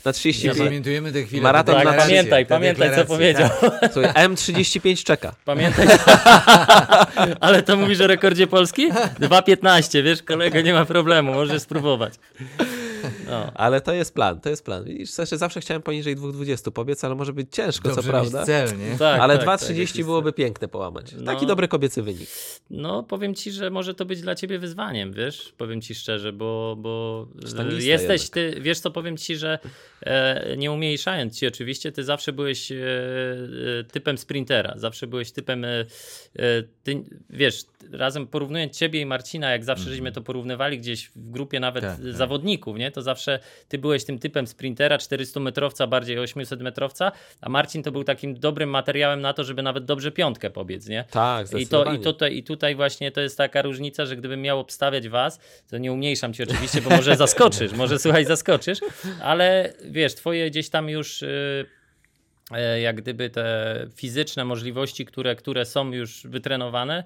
na 0.06 0.12
35, 0.12 0.58
Zapamiętujemy 0.58 1.12
te 1.12 1.22
chwile. 1.24 1.42
Maraton 1.42 1.74
na- 1.74 1.80
tak, 1.80 1.86
deklaracje, 1.88 2.16
pamiętaj, 2.16 2.46
te 2.46 2.48
pamiętaj 2.48 2.90
co 2.90 2.96
deklaracje, 2.96 3.16
powiedział. 3.16 3.70
tak. 3.80 3.92
słuchaj, 3.94 4.12
M35 4.28 5.04
czeka. 5.04 5.34
Pamiętaj. 5.44 5.86
Ale 7.40 7.62
to 7.62 7.76
mówisz 7.76 8.00
o 8.00 8.06
rekordzie 8.06 8.46
Polski? 8.46 8.92
2.15, 8.92 10.02
wiesz, 10.02 10.22
kolego, 10.22 10.60
nie 10.60 10.72
ma 10.72 10.84
problemu, 10.84 11.34
możesz 11.34 11.62
spróbować. 11.62 12.14
No. 13.30 13.52
Ale 13.54 13.80
to 13.80 13.92
jest 13.92 14.14
plan, 14.14 14.40
to 14.40 14.48
jest 14.50 14.64
plan. 14.64 14.84
Widzisz, 14.84 15.10
zawsze 15.10 15.60
chciałem 15.60 15.82
poniżej 15.82 16.16
2,20 16.16 16.70
pobiec, 16.70 17.04
ale 17.04 17.14
może 17.14 17.32
być 17.32 17.48
ciężko, 17.54 17.88
Dobrze 17.88 18.02
co 18.02 18.08
prawda. 18.08 18.44
cel, 18.44 18.78
nie? 18.78 18.98
Tak, 18.98 19.20
ale 19.20 19.38
tak, 19.38 19.60
2,30 19.60 19.96
tak. 19.96 20.04
byłoby 20.04 20.32
piękne 20.32 20.68
połamać. 20.68 21.14
Taki 21.26 21.42
No. 21.42 21.48
dobry 21.48 21.68
kobiecy 21.68 22.02
wynik. 22.02 22.28
No, 22.70 23.02
powiem 23.02 23.34
ci, 23.34 23.52
że 23.52 23.70
może 23.70 23.94
to 23.94 24.04
być 24.04 24.20
dla 24.20 24.34
ciebie 24.34 24.58
wyzwaniem, 24.58 25.12
wiesz? 25.12 25.52
Powiem 25.56 25.80
ci 25.80 25.94
szczerze, 25.94 26.32
bo, 26.32 26.76
bo 26.78 27.26
e, 27.58 27.82
jesteś 27.82 28.30
ty, 28.30 28.56
wiesz 28.60 28.80
co, 28.80 28.90
powiem 28.90 29.16
ci, 29.16 29.36
że 29.36 29.58
e, 30.00 30.56
nie 30.56 30.72
umniejszając 30.72 31.38
ci 31.38 31.46
oczywiście, 31.46 31.92
ty 31.92 32.04
zawsze 32.04 32.32
byłeś 32.32 32.72
e, 32.72 32.76
e, 33.80 33.84
typem 33.84 34.18
sprintera, 34.18 34.74
zawsze 34.76 35.06
byłeś 35.06 35.32
typem, 35.32 35.64
e, 35.64 35.68
e, 35.70 35.84
ty, 36.82 37.02
wiesz, 37.30 37.64
razem 37.92 38.26
porównując 38.26 38.78
ciebie 38.78 39.00
i 39.00 39.06
Marcina, 39.06 39.50
jak 39.50 39.64
zawsze 39.64 39.90
żeśmy 39.90 40.12
to 40.12 40.20
porównywali 40.20 40.78
gdzieś 40.78 41.10
w 41.16 41.30
grupie 41.30 41.60
nawet 41.60 41.84
Tak, 41.84 41.96
tak. 41.96 42.12
zawodników, 42.12 42.76
nie? 42.76 42.90
To 42.90 43.02
zawsze 43.02 43.38
ty 43.68 43.78
byłeś 43.78 44.04
tym 44.04 44.18
typem 44.18 44.46
sprintera, 44.46 44.96
400-metrowca, 44.96 45.88
bardziej 45.88 46.18
800-metrowca, 46.18 47.12
a 47.40 47.48
Marcin 47.48 47.82
to 47.82 47.92
był 47.92 48.04
takim 48.04 48.34
dobrym 48.34 48.70
materiałem 48.70 49.20
na 49.20 49.32
to, 49.32 49.44
żeby 49.44 49.62
nawet 49.62 49.84
dobrze 49.84 50.12
piątkę 50.12 50.50
pobiec, 50.50 50.88
nie? 50.88 51.04
Tak, 51.10 51.46
I, 51.58 51.66
to, 51.66 51.92
i, 51.92 51.98
tutaj, 51.98 52.36
I 52.36 52.42
tutaj 52.42 52.74
właśnie 52.74 53.12
to 53.12 53.20
jest 53.20 53.38
taka 53.38 53.62
różnica, 53.62 54.06
że 54.06 54.16
gdybym 54.16 54.42
miał 54.42 54.60
obstawiać 54.60 55.08
was, 55.08 55.40
to 55.70 55.78
nie 55.78 55.92
umniejszam 55.92 56.32
ci 56.32 56.42
oczywiście, 56.42 56.82
bo 56.82 56.90
może 56.90 57.16
zaskoczysz, 57.16 57.72
może 57.72 57.98
słuchaj, 57.98 58.24
zaskoczysz, 58.24 58.78
ale 59.22 59.72
wiesz, 59.84 60.14
twoje 60.14 60.50
gdzieś 60.50 60.68
tam 60.68 60.88
już 60.88 61.22
y, 61.22 61.26
e, 61.26 61.85
jak 62.82 62.96
gdyby 62.96 63.30
te 63.30 63.76
fizyczne 63.96 64.44
możliwości, 64.44 65.04
które, 65.06 65.36
które 65.36 65.64
są 65.64 65.90
już 65.92 66.26
wytrenowane, 66.26 67.04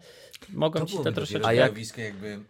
mogą 0.52 0.80
To 0.80 0.86
ci 0.86 0.96
to 1.04 1.12
troszeczkę 1.12 1.48
A 1.48 1.52
jak- 1.52 1.72
jakby 1.98 2.28
mm, 2.28 2.44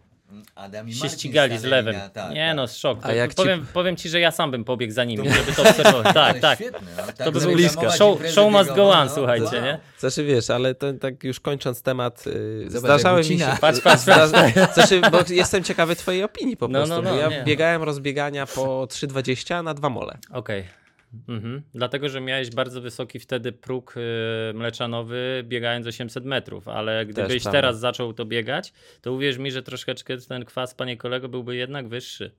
Adam 0.55 0.89
i 0.89 0.93
się 0.93 0.99
Marcin 0.99 1.19
ścigali 1.19 1.57
z 1.57 1.63
na- 1.63 1.83
tak, 2.09 2.31
nie 2.33 2.47
tak. 2.47 2.55
no, 2.55 2.67
szok. 2.67 2.99
A 3.05 3.13
jak 3.13 3.31
ci- 3.31 3.35
powiem, 3.35 3.65
powiem 3.73 3.95
ci, 3.95 4.09
że 4.09 4.19
ja 4.19 4.31
sam 4.31 4.51
bym 4.51 4.63
pobiegł 4.63 4.93
za 4.93 5.03
nimi, 5.03 5.29
żeby 5.33 5.53
to 5.53 5.61
obserwować. 5.61 6.13
Tak, 6.23 6.39
tak. 6.39 6.59
Świetne, 6.59 6.87
no, 6.97 7.03
tak 7.03 7.15
To 7.17 7.31
by 7.31 7.39
było 7.39 7.53
blisko. 7.53 7.91
Show, 7.91 8.19
show 8.27 8.51
must 8.51 8.73
go 8.73 8.91
on, 8.91 9.07
no. 9.07 9.13
słuchajcie, 9.13 9.45
Wow. 9.55 9.63
nie? 9.63 9.79
Znaczy 9.99 10.23
wiesz, 10.23 10.49
ale 10.49 10.75
to, 10.75 10.93
tak 10.93 11.23
już 11.23 11.39
kończąc 11.39 11.81
temat, 11.81 12.25
yy, 12.25 12.65
Zobacz, 12.69 12.79
zdarzały 12.83 13.19
mi 13.19 13.39
się... 13.39 13.47
Patrz, 13.61 13.81
patrz, 13.81 14.01
Zda, 14.03 14.27
znaczy, 14.73 15.01
bo 15.11 15.19
jestem 15.29 15.63
ciekawy 15.63 15.95
twojej 15.95 16.23
opinii 16.23 16.57
po 16.57 16.67
No, 16.67 16.79
prostu, 16.79 16.95
no, 16.95 17.01
no, 17.01 17.09
bo 17.09 17.15
ja 17.15 17.27
nie. 17.29 17.43
biegałem 17.43 17.83
rozbiegania 17.83 18.45
po 18.45 18.83
3,20 18.89 19.63
na 19.63 19.73
dwa 19.73 19.89
mole. 19.89 20.17
Okej. 20.33 20.80
Mhm. 21.29 21.61
Dlatego, 21.73 22.09
że 22.09 22.21
miałeś 22.21 22.49
bardzo 22.49 22.81
wysoki 22.81 23.19
wtedy 23.19 23.51
próg 23.51 23.95
y, 23.97 24.53
mleczanowy, 24.53 25.43
biegając 25.47 25.87
800 25.87 26.25
metrów, 26.25 26.67
ale 26.67 27.05
gdybyś 27.05 27.43
teraz 27.43 27.79
zaczął 27.79 28.13
to 28.13 28.25
biegać, 28.25 28.73
to 29.01 29.13
uwierz 29.13 29.37
mi, 29.37 29.51
że 29.51 29.63
troszeczkę 29.63 30.17
ten 30.17 30.45
kwas, 30.45 30.73
panie 30.73 30.97
kolego, 30.97 31.29
byłby 31.29 31.55
jednak 31.55 31.87
wyższy. 31.87 32.31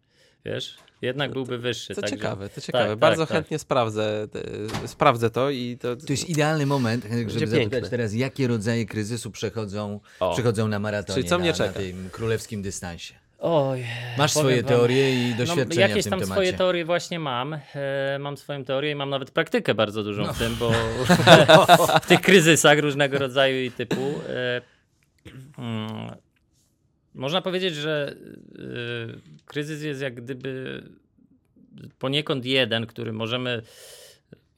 Wiesz? 0.44 0.76
Jednak 1.02 1.32
byłby 1.32 1.58
wyższy. 1.58 1.94
To 1.94 2.00
także- 2.00 2.16
ciekawe, 2.16 2.48
to 2.48 2.60
ciekawe. 2.60 2.88
tak, 2.88 2.98
Bardzo 2.98 3.26
tak. 3.26 3.36
chętnie 3.36 3.58
sprawdzę, 3.58 4.28
y, 4.84 4.88
sprawdzę 4.88 5.30
to 5.30 5.50
i 5.50 5.78
to... 5.80 5.96
To 5.96 6.12
jest 6.12 6.28
idealny 6.28 6.66
moment, 6.66 7.04
żeby 7.04 7.16
Będzie 7.24 7.46
zapytać 7.46 7.70
piękne. 7.72 7.90
teraz, 7.90 8.14
jakie 8.14 8.46
rodzaje 8.48 8.86
kryzysu 8.86 9.30
przechodzą, 9.30 10.00
O. 10.20 10.32
przechodzą 10.32 10.68
na 10.68 10.78
maratonie, 10.78 11.14
Czyli 11.14 11.28
co 11.28 11.38
mnie 11.38 11.48
na, 11.50 11.54
czeka? 11.56 11.70
na 11.80 11.86
tym 11.86 12.08
królewskim 12.12 12.62
dystansie. 12.62 13.14
Oj, 13.44 13.84
Masz 14.18 14.30
swoje 14.32 14.56
wam- 14.62 14.68
teorie 14.68 15.28
i 15.30 15.34
doświadczenia 15.34 15.86
no, 15.86 15.88
jakieś 15.90 16.00
w 16.00 16.04
tym 16.04 16.10
tam 16.10 16.20
temacie. 16.20 16.32
swoje 16.32 16.52
teorie 16.52 16.84
właśnie 16.84 17.18
mam. 17.18 17.52
E, 17.74 18.18
mam 18.20 18.36
swoją 18.36 18.64
teorię 18.64 18.90
i 18.90 18.94
mam 18.94 19.10
nawet 19.10 19.30
praktykę 19.30 19.74
bardzo 19.74 20.02
dużą 20.04 20.22
No. 20.26 20.32
w 20.32 20.38
tym, 20.38 20.56
bo 20.56 20.72
w 22.02 22.06
tych 22.06 22.20
kryzysach 22.20 22.78
różnego 22.78 23.18
rodzaju 23.18 23.64
i 23.64 23.70
typu. 23.70 24.14
E, 24.28 24.60
mm, 25.58 26.10
można 27.14 27.42
powiedzieć, 27.42 27.74
że 27.74 28.14
e, 28.14 29.42
kryzys 29.46 29.82
jest 29.82 30.00
jak 30.00 30.14
gdyby 30.14 30.82
poniekąd 31.98 32.44
jeden, 32.44 32.86
który 32.86 33.12
możemy 33.12 33.62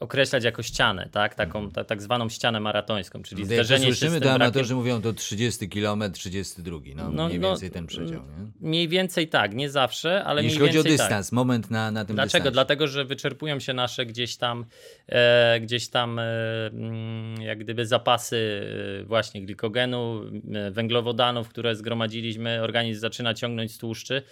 określać 0.01 0.45
jako 0.45 0.63
ścianę, 0.63 1.09
tak? 1.13 1.35
Taką, 1.35 1.71
ta, 1.71 1.85
tak 1.85 2.03
zwaną 2.03 2.29
ścianę 2.29 2.61
maratońską, 2.61 3.23
czyli 3.23 3.45
Gdy 3.45 3.57
to 3.57 3.65
zderzenie 3.65 3.87
się 3.87 4.09
z 4.09 4.13
tym 4.13 4.21
to 4.21 4.33
amatorzy 4.33 4.75
mówią 4.75 5.03
to 5.03 5.13
30 5.13 5.69
km, 5.69 6.13
32, 6.13 6.79
no, 6.95 7.11
No, 7.11 7.27
mniej 7.27 7.41
no, 7.41 7.49
więcej 7.49 7.71
ten 7.71 7.87
przedział. 7.87 8.23
Nie? 8.23 8.69
Mniej 8.69 8.89
więcej 8.89 9.29
tak, 9.29 9.55
nie 9.55 9.71
zawsze, 9.71 10.25
ale 10.25 10.43
Jeśli 10.43 10.59
mniej 10.59 10.69
chodzi 10.69 10.79
o 10.79 10.83
więcej 10.83 10.99
tak. 10.99 11.07
dystans, 11.07 11.33
moment 11.33 11.71
na, 11.71 11.91
na 11.91 12.05
tym 12.05 12.17
Dlaczego? 12.17 12.25
dystansie. 12.27 12.51
Dlatego, 12.51 12.87
że 12.87 13.05
wyczerpują 13.05 13.61
się 13.61 13.73
nasze 13.73 14.07
gdzieś 14.07 14.37
tam, 14.37 14.67
e, 15.09 15.61
gdzieś 15.61 15.89
tam 15.89 16.19
e, 16.19 16.23
mm, 16.67 17.43
jak 17.43 17.59
gdyby 17.59 17.87
zapasy 17.87 18.67
e, 19.01 19.05
właśnie 19.05 19.43
glikogenu, 19.43 20.23
e, 20.55 20.71
węglowodanów, 20.71 21.49
które 21.49 21.77
zgromadziliśmy, 21.77 22.63
organizm 22.63 23.01
zaczyna 23.01 23.35
ciągnąć 23.35 23.73
z 23.73 23.79
tłuszczy. 23.79 24.23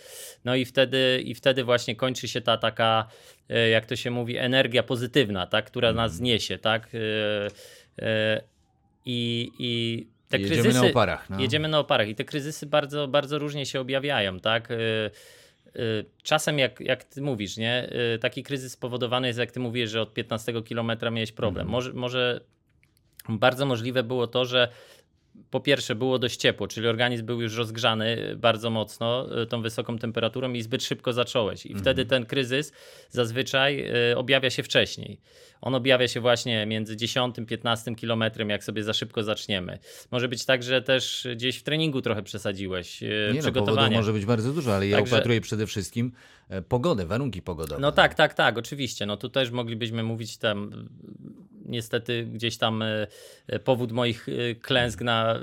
No 0.45 0.55
i 0.55 0.65
wtedy, 0.65 1.23
i 1.25 1.35
wtedy 1.35 1.65
właśnie 1.65 1.97
kończy 1.97 2.29
się 2.29 2.41
ta 2.41 2.57
taka, 2.57 3.09
jak 3.59 3.87
to 3.87 3.97
się 3.97 4.11
mówi, 4.11 4.37
energia 4.37 4.83
pozytywna, 4.83 5.47
tak, 5.47 5.65
która 5.65 5.89
Mhm. 5.89 6.07
nas 6.07 6.21
niesie, 6.21 6.59
tak? 6.59 6.89
E, 6.95 6.99
e, 8.07 8.43
I, 9.07 9.51
i 9.59 10.07
te 10.29 10.39
Jedziemy 10.39 10.63
kryzysy, 10.63 10.85
na 10.85 10.91
oparach. 10.91 11.31
No. 11.31 11.41
Jedziemy 11.41 11.69
na 11.69 11.79
oparach 11.79 12.09
i 12.09 12.15
te 12.15 12.25
kryzysy 12.25 12.67
bardzo, 12.67 13.09
bardzo 13.09 13.39
różnie 13.39 13.67
się 13.67 13.81
objawiają, 13.81 14.41
tak? 14.41 14.69
Czasem, 16.23 16.59
jak, 16.59 16.81
jak 16.81 17.05
ty 17.05 17.23
mówisz, 17.23 17.57
nie? 17.57 17.91
Taki 18.21 18.43
kryzys 18.43 18.73
spowodowany 18.73 19.27
jest, 19.27 19.39
jak 19.39 19.53
ty 19.53 19.61
mówisz, 19.61 19.91
że 19.91 20.03
od 20.03 20.15
15 20.15 20.63
kilometra 20.63 21.11
miałeś 21.11 21.33
problem. 21.33 21.67
Mhm. 21.67 21.73
Może, 21.73 21.93
może 21.93 22.41
bardzo 23.29 23.67
możliwe 23.67 24.03
było 24.03 24.27
to, 24.27 24.45
że 24.45 24.69
po 25.51 25.61
pierwsze 25.61 25.95
było 25.95 26.19
dość 26.19 26.37
ciepło, 26.41 26.69
czyli 26.69 26.87
organizm 26.89 27.27
był 27.27 27.41
już 27.43 27.57
rozgrzany 27.57 28.37
bardzo 28.37 28.71
mocno 28.71 29.41
y, 29.43 29.47
tą 29.47 29.63
wysoką 29.63 29.99
temperaturą 29.99 30.53
i 30.53 30.63
zbyt 30.63 30.85
szybko 30.85 31.13
zacząłeś. 31.13 31.67
I 31.67 31.69
Mhm. 31.69 31.83
wtedy 31.83 32.07
ten 32.07 32.27
kryzys 32.27 32.73
zazwyczaj 33.11 33.87
y, 34.13 34.17
objawia 34.17 34.51
się 34.51 34.63
wcześniej. 34.63 35.21
On 35.61 35.75
objawia 35.75 36.09
się 36.09 36.21
właśnie 36.21 36.67
między 36.67 36.97
10 36.97 37.37
15 37.47 37.95
kilometrem, 37.95 38.51
jak 38.51 38.65
sobie 38.65 38.85
za 38.85 38.93
szybko 38.93 39.23
zaczniemy. 39.23 39.79
Może 40.11 40.29
być 40.29 40.45
tak, 40.45 40.63
że 40.63 40.83
też 40.83 41.27
gdzieś 41.37 41.57
w 41.59 41.63
treningu 41.63 42.03
trochę 42.03 42.23
przesadziłeś, 42.23 43.01
Nie 43.01 43.09
no, 43.35 43.41
przygotowanie. 43.41 43.97
może 43.97 44.13
być 44.13 44.25
bardzo 44.27 44.53
dużo, 44.53 44.75
ale 44.75 44.89
ja 44.89 44.97
Także- 44.99 45.17
upatruję 45.17 45.41
przede 45.41 45.67
wszystkim 45.67 46.13
e, 46.49 46.63
pogodę, 46.63 47.07
warunki 47.07 47.43
pogodowe. 47.43 47.81
No 47.81 47.93
tak, 47.93 48.15
tak, 48.15 48.35
tak, 48.35 48.59
oczywiście. 48.59 49.07
No 49.07 49.17
tu 49.17 49.29
też 49.29 49.51
moglibyśmy 49.51 50.03
mówić 50.03 50.37
tam 50.39 50.89
niestety 51.67 52.25
gdzieś 52.25 52.57
tam 52.57 52.83
e, 52.83 53.07
e, 53.47 53.59
powód 53.59 53.93
moich 53.93 54.29
e, 54.29 54.55
klęsk 54.55 55.01
na 55.01 55.41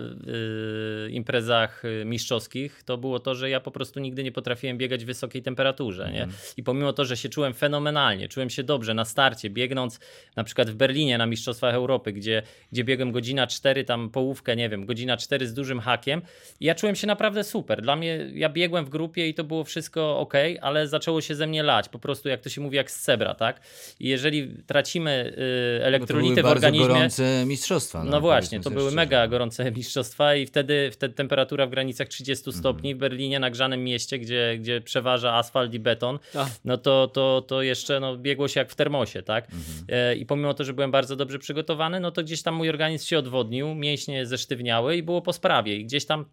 imprezach 1.10 1.84
mistrzowskich 2.06 2.84
to 2.84 2.98
było 2.98 3.20
to, 3.20 3.36
że 3.36 3.50
ja 3.50 3.60
po 3.60 3.72
prostu 3.72 4.00
nigdy 4.00 4.24
nie 4.24 4.32
potrafiłem 4.32 4.78
biegać 4.78 5.04
w 5.04 5.08
wysokiej 5.08 5.42
temperaturze, 5.42 6.12
nie? 6.14 6.28
I 6.58 6.64
pomimo 6.64 6.94
to, 6.94 7.06
że 7.06 7.18
się 7.18 7.30
czułem 7.30 7.54
fenomenalnie, 7.54 8.28
czułem 8.28 8.50
się 8.50 8.64
dobrze 8.64 8.94
na 8.94 9.06
starcie, 9.06 9.50
biegnąc 9.50 10.00
na 10.36 10.44
przykład 10.44 10.70
w 10.70 10.76
Berlinie 10.76 11.18
na 11.18 11.26
Mistrzostwach 11.26 11.74
Europy, 11.74 12.14
gdzie, 12.14 12.44
gdzie 12.72 12.84
biegłem 12.84 13.12
godzina 13.12 13.48
4, 13.48 13.84
tam 13.84 14.10
połówkę, 14.10 14.56
nie 14.56 14.70
wiem, 14.70 14.86
godzina 14.86 15.18
4 15.18 15.48
z 15.48 15.54
dużym 15.54 15.80
hakiem 15.80 16.22
i 16.60 16.66
ja 16.66 16.76
czułem 16.76 16.96
się 16.96 17.08
naprawdę 17.08 17.44
super. 17.44 17.82
Dla 17.82 17.96
mnie, 17.96 18.30
ja 18.34 18.50
biegłem 18.50 18.86
w 18.86 18.90
grupie 18.90 19.28
i 19.28 19.34
to 19.34 19.44
było 19.44 19.64
wszystko 19.64 20.20
ok, 20.20 20.34
ale 20.62 20.88
zaczęło 20.88 21.22
się 21.22 21.36
ze 21.36 21.48
mnie 21.48 21.64
lać, 21.64 21.90
po 21.90 22.00
prostu 22.00 22.30
jak 22.30 22.42
to 22.42 22.50
się 22.50 22.62
mówi, 22.62 22.78
jak 22.78 22.92
z 22.92 23.02
cebra, 23.02 23.36
tak? 23.36 23.62
I 24.00 24.08
jeżeli 24.08 24.48
tracimy 24.68 25.34
elektrolity, 25.82 26.09
elektrolity 26.10 26.42
były 26.42 26.54
w 26.54 26.58
organizmie. 26.58 26.88
Bardzo 26.88 27.00
gorące 27.00 27.46
mistrzostwa. 27.46 28.04
No 28.04 28.22
właśnie, 28.22 28.50
powiedzmy 28.50 28.64
to 28.64 28.70
były 28.70 28.82
szczerze. 28.84 28.96
mega 28.96 29.28
gorące 29.28 29.72
mistrzostwa 29.78 30.36
i 30.36 30.46
wtedy, 30.46 30.90
wtedy 30.94 31.14
temperatura 31.14 31.68
w 31.68 31.70
granicach 31.70 32.08
30 32.08 32.50
Mhm. 32.50 32.60
stopni 32.60 32.96
w 32.96 32.98
Berlinie, 32.98 33.40
nagrzanym 33.40 33.84
mieście, 33.84 34.20
gdzie, 34.20 34.58
gdzie 34.60 34.82
przeważa 34.82 35.34
asfalt 35.34 35.74
i 35.74 35.80
beton, 35.80 36.20
no 36.66 36.78
to, 36.78 37.08
to, 37.08 37.42
to 37.48 37.62
jeszcze 37.62 38.00
no, 38.00 38.18
biegło 38.18 38.48
się 38.48 38.60
jak 38.60 38.70
w 38.72 38.76
termosie, 38.76 39.22
tak? 39.24 39.46
Mhm. 39.46 39.86
E, 39.90 40.16
I 40.16 40.26
pomimo 40.26 40.54
to, 40.54 40.64
że 40.64 40.74
byłem 40.74 40.92
bardzo 40.92 41.16
dobrze 41.16 41.40
przygotowany, 41.40 42.00
no 42.00 42.12
to 42.12 42.24
gdzieś 42.24 42.42
tam 42.44 42.56
mój 42.56 42.70
organizm 42.70 43.08
się 43.08 43.20
odwodnił, 43.20 43.76
mięśnie 43.76 44.26
zesztywniały 44.26 44.96
i 44.98 45.04
było 45.04 45.22
po 45.22 45.34
sprawie 45.34 45.76
i 45.78 45.86
gdzieś 45.86 46.06
tam 46.06 46.26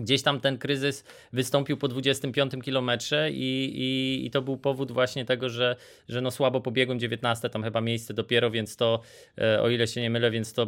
Gdzieś 0.00 0.22
tam 0.22 0.40
ten 0.40 0.58
kryzys 0.58 1.04
wystąpił 1.32 1.76
po 1.76 1.88
25 1.88 2.52
kilometrze 2.64 3.30
i, 3.30 3.72
i, 3.74 4.26
i 4.26 4.30
to 4.30 4.42
był 4.42 4.56
powód 4.56 4.92
właśnie 4.92 5.24
tego, 5.24 5.48
że, 5.50 5.76
że 6.08 6.20
no 6.20 6.30
słabo 6.30 6.60
pobiegłem 6.60 6.98
19 7.00 7.50
tam 7.50 7.62
chyba 7.62 7.80
miejsce 7.80 8.14
dopiero, 8.14 8.50
więc 8.50 8.76
to 8.76 9.00
e, 9.38 9.62
o 9.62 9.68
ile 9.70 9.86
się 9.86 10.00
nie 10.00 10.10
mylę, 10.10 10.30
więc 10.30 10.52
to 10.52 10.66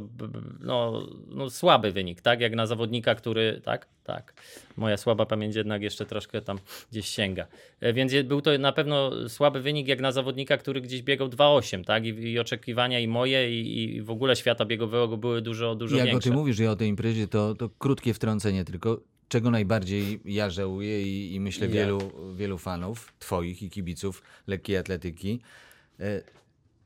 no, 0.60 1.06
no 1.28 1.50
słaby 1.50 1.92
wynik, 1.92 2.20
tak? 2.20 2.40
Jak 2.40 2.54
na 2.54 2.66
zawodnika, 2.66 3.14
który 3.14 3.60
tak, 3.64 3.86
tak. 4.04 4.34
Moja 4.76 4.96
słaba 4.96 5.26
pamięć 5.26 5.56
jednak 5.56 5.82
jeszcze 5.82 6.06
troszkę 6.06 6.42
tam 6.42 6.58
gdzieś 6.90 7.06
sięga. 7.06 7.46
E, 7.80 7.92
Więc 7.92 8.12
był 8.24 8.40
to 8.40 8.58
na 8.58 8.72
pewno 8.72 9.28
słaby 9.28 9.60
wynik 9.60 9.88
jak 9.88 10.00
na 10.00 10.12
zawodnika, 10.12 10.56
który 10.56 10.80
gdzieś 10.80 11.02
biegał 11.02 11.28
2,8, 11.28 11.84
tak? 11.84 12.04
I, 12.06 12.08
I 12.08 12.38
oczekiwania 12.38 13.00
i 13.00 13.08
moje 13.08 13.60
i, 13.60 13.84
i 13.84 14.02
w 14.02 14.10
ogóle 14.10 14.36
świata 14.36 14.64
biegowego 14.64 15.16
były 15.16 15.42
dużo, 15.42 15.74
dużo 15.74 15.96
Jak 15.96 16.04
o 16.04 16.10
większe. 16.10 16.28
tym 16.30 16.38
mówisz 16.38 16.58
i 16.60 16.66
o 16.66 16.76
tej 16.76 16.88
imprezie, 16.88 17.28
to, 17.28 17.54
to 17.54 17.70
krótkie 17.78 18.14
wtrącenie 18.14 18.64
tylko. 18.64 19.00
Czego 19.30 19.50
najbardziej 19.50 20.20
ja 20.24 20.50
żałuję 20.50 21.02
i, 21.02 21.34
i 21.34 21.40
myślę 21.40 21.66
Ja. 21.66 21.72
wielu, 21.72 21.98
wielu 22.34 22.58
fanów, 22.58 23.12
twoich 23.18 23.62
i 23.62 23.70
kibiców 23.70 24.22
lekkiej 24.46 24.76
atletyki, 24.76 25.40
e, 26.00 26.22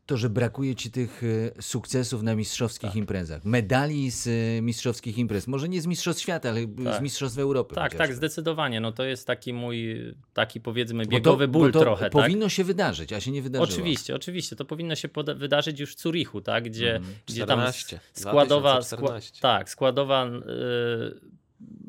to, 0.07 0.17
że 0.17 0.31
brakuje 0.31 0.75
ci 0.75 0.91
tych 0.91 1.23
e, 1.59 1.63
sukcesów 1.63 2.23
na 2.23 2.35
mistrzowskich 2.35 2.91
Tak. 2.91 2.97
imprezach. 2.97 3.45
Medali 3.45 4.11
z 4.11 4.27
e, 4.59 4.63
mistrzowskich 4.63 5.19
imprez. 5.19 5.47
Może 5.47 5.69
nie 5.69 5.81
z 5.81 5.87
mistrzostw 5.87 6.23
świata, 6.23 6.49
ale 6.49 6.61
z 6.63 6.85
Tak. 6.85 7.03
mistrzostw 7.03 7.39
Europy. 7.39 7.75
Tak, 7.75 7.85
chociażby. 7.93 7.99
tak, 8.09 8.17
zdecydowanie. 8.17 8.81
No 8.81 8.93
to 8.93 9.05
jest 9.05 9.27
taki 9.27 9.53
mój, 9.53 9.97
taki 10.35 10.61
powiedzmy 10.61 11.05
Bo 11.05 11.11
biegowy 11.11 11.45
to, 11.47 11.53
ból 11.53 11.67
bo 11.67 11.73
to 11.73 11.81
trochę, 11.81 12.05
tak? 12.05 12.13
powinno 12.13 12.49
się 12.49 12.65
wydarzyć, 12.65 13.13
a 13.13 13.21
się 13.21 13.31
nie 13.31 13.43
wydarzyło. 13.43 13.69
Oczywiście, 13.75 14.15
oczywiście. 14.15 14.57
To 14.57 14.65
powinno 14.65 14.95
się 14.95 15.09
poda- 15.09 15.35
wydarzyć 15.39 15.81
już 15.81 15.95
w 15.97 16.01
Zurichu, 16.01 16.41
tak? 16.41 16.65
Gdzie, 16.65 17.01
gdzie 17.27 17.47
tam 17.47 17.59
14, 17.59 18.01
składowa, 18.13 18.83
skła, 18.83 18.99
2014. 18.99 19.41
tak, 19.41 19.71
składowa 19.71 20.27
y, 20.27 21.35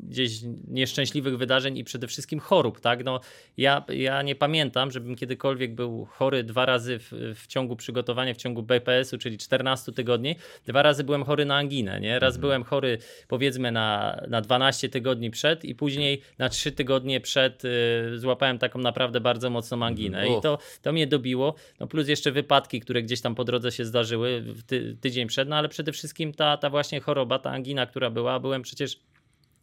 gdzieś 0.08 0.40
nieszczęśliwych 0.68 1.38
wydarzeń 1.38 1.78
i 1.78 1.84
przede 1.84 2.06
wszystkim 2.06 2.40
chorób, 2.40 2.80
tak? 2.80 3.04
No, 3.04 3.20
ja, 3.56 3.84
ja 3.88 4.22
nie 4.22 4.34
pamiętam, 4.34 4.90
żebym 4.90 5.16
kiedykolwiek 5.16 5.74
był 5.74 6.04
chory 6.04 6.44
dwa 6.44 6.66
razy 6.66 6.98
w, 6.98 7.12
w 7.34 7.46
ciągu 7.46 7.76
przygotowania, 7.76 8.34
w 8.34 8.36
ciągu 8.36 8.62
BPS-u, 8.62 9.18
czyli 9.18 9.38
14 9.38 9.92
tygodni. 9.92 10.36
Dwa 10.66 10.82
razy 10.82 11.04
byłem 11.04 11.24
chory 11.24 11.44
na 11.44 11.56
anginę, 11.56 12.00
nie? 12.00 12.18
Raz 12.18 12.38
byłem 12.38 12.64
chory 12.64 12.98
powiedzmy 13.28 13.72
na, 13.72 14.20
na 14.28 14.40
12 14.40 14.88
tygodni 14.88 15.30
przed 15.30 15.64
i 15.64 15.74
później 15.74 16.22
na 16.38 16.48
3 16.48 16.72
tygodnie 16.72 17.20
przed 17.20 17.64
y, 17.64 18.18
złapałem 18.18 18.58
taką 18.58 18.78
naprawdę 18.78 19.20
bardzo 19.20 19.50
mocną 19.50 19.82
anginę. 19.82 20.28
I 20.28 20.30
Uff. 20.30 20.42
to, 20.42 20.58
to 20.82 20.92
mnie 20.92 21.06
dobiło. 21.06 21.54
No 21.80 21.86
plus 21.86 22.08
jeszcze 22.08 22.32
wypadki, 22.32 22.80
które 22.80 23.02
gdzieś 23.02 23.20
tam 23.20 23.34
po 23.34 23.44
drodze 23.44 23.72
się 23.72 23.84
zdarzyły 23.84 24.44
ty, 24.66 24.96
tydzień 25.00 25.26
przed, 25.28 25.48
no 25.48 25.56
ale 25.56 25.68
przede 25.68 25.92
wszystkim 25.92 26.32
ta, 26.32 26.56
ta 26.56 26.70
właśnie 26.70 27.00
choroba, 27.00 27.38
ta 27.38 27.50
angina, 27.50 27.86
która 27.86 28.10
była, 28.10 28.40
byłem 28.40 28.62
przecież 28.62 28.98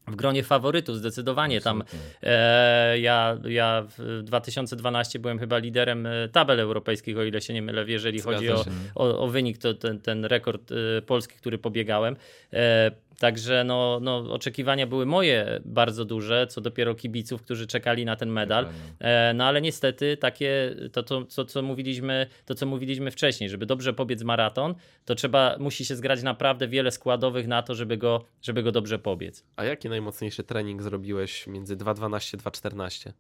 w 0.08 0.16
gronie 0.16 0.44
faworytów 0.44 0.98
zdecydowanie 0.98 1.62
tam 1.62 1.84
e, 2.24 3.00
ja, 3.00 3.38
ja 3.46 3.84
w 3.98 4.22
2012 4.24 5.20
byłem 5.20 5.40
chyba 5.40 5.58
liderem 5.58 6.06
e, 6.06 6.30
tabel 6.30 6.60
europejskich, 6.60 7.18
o 7.18 7.24
ile 7.24 7.42
się 7.42 7.54
nie 7.54 7.62
mylę, 7.62 7.86
jeżeli 7.88 8.20
Zgadza 8.20 8.36
chodzi 8.36 8.52
o, 8.52 8.66
o, 8.96 9.20
o 9.20 9.28
wynik, 9.28 9.58
to 9.58 9.74
ten, 9.74 10.00
ten 10.00 10.26
rekord 10.26 10.72
e, 10.72 11.02
polski, 11.02 11.36
który 11.36 11.58
pobiegałem. 11.58 12.16
E, 12.54 12.92
Także 13.20 13.64
no, 13.64 14.00
no, 14.02 14.18
oczekiwania 14.18 14.88
były 14.88 15.06
moje 15.06 15.62
bardzo 15.66 16.06
duże, 16.06 16.48
co 16.48 16.62
dopiero 16.62 16.96
kibiców, 16.96 17.42
którzy 17.42 17.68
czekali 17.68 18.06
na 18.06 18.16
ten 18.16 18.30
medal. 18.30 18.68
E, 19.00 19.34
no 19.34 19.46
ale 19.46 19.62
niestety 19.62 20.18
takie, 20.18 20.76
to, 20.92 21.04
to, 21.04 21.24
to, 21.36 21.46
co 21.46 21.62
mówiliśmy, 21.62 22.28
to 22.46 22.56
co 22.56 22.66
mówiliśmy 22.66 23.12
wcześniej, 23.12 23.50
żeby 23.50 23.66
dobrze 23.66 23.94
pobiec 23.94 24.24
maraton, 24.24 24.76
to 25.06 25.16
trzeba, 25.16 25.56
musi 25.60 25.86
się 25.86 25.96
zgrać 25.96 26.24
naprawdę 26.24 26.68
wiele 26.68 26.92
składowych 26.92 27.48
na 27.48 27.62
to, 27.62 27.76
żeby 27.76 27.98
go, 27.98 28.26
żeby 28.42 28.64
go 28.64 28.72
dobrze 28.72 29.00
pobiec. 29.00 29.44
A 29.56 29.66
jaki 29.66 29.90
najmocniejszy 29.90 30.44
trening 30.44 30.84
zrobiłeś 30.84 31.48
między 31.48 31.78
2.12 31.78 32.38
a 32.46 32.50
2.14? 32.50 33.12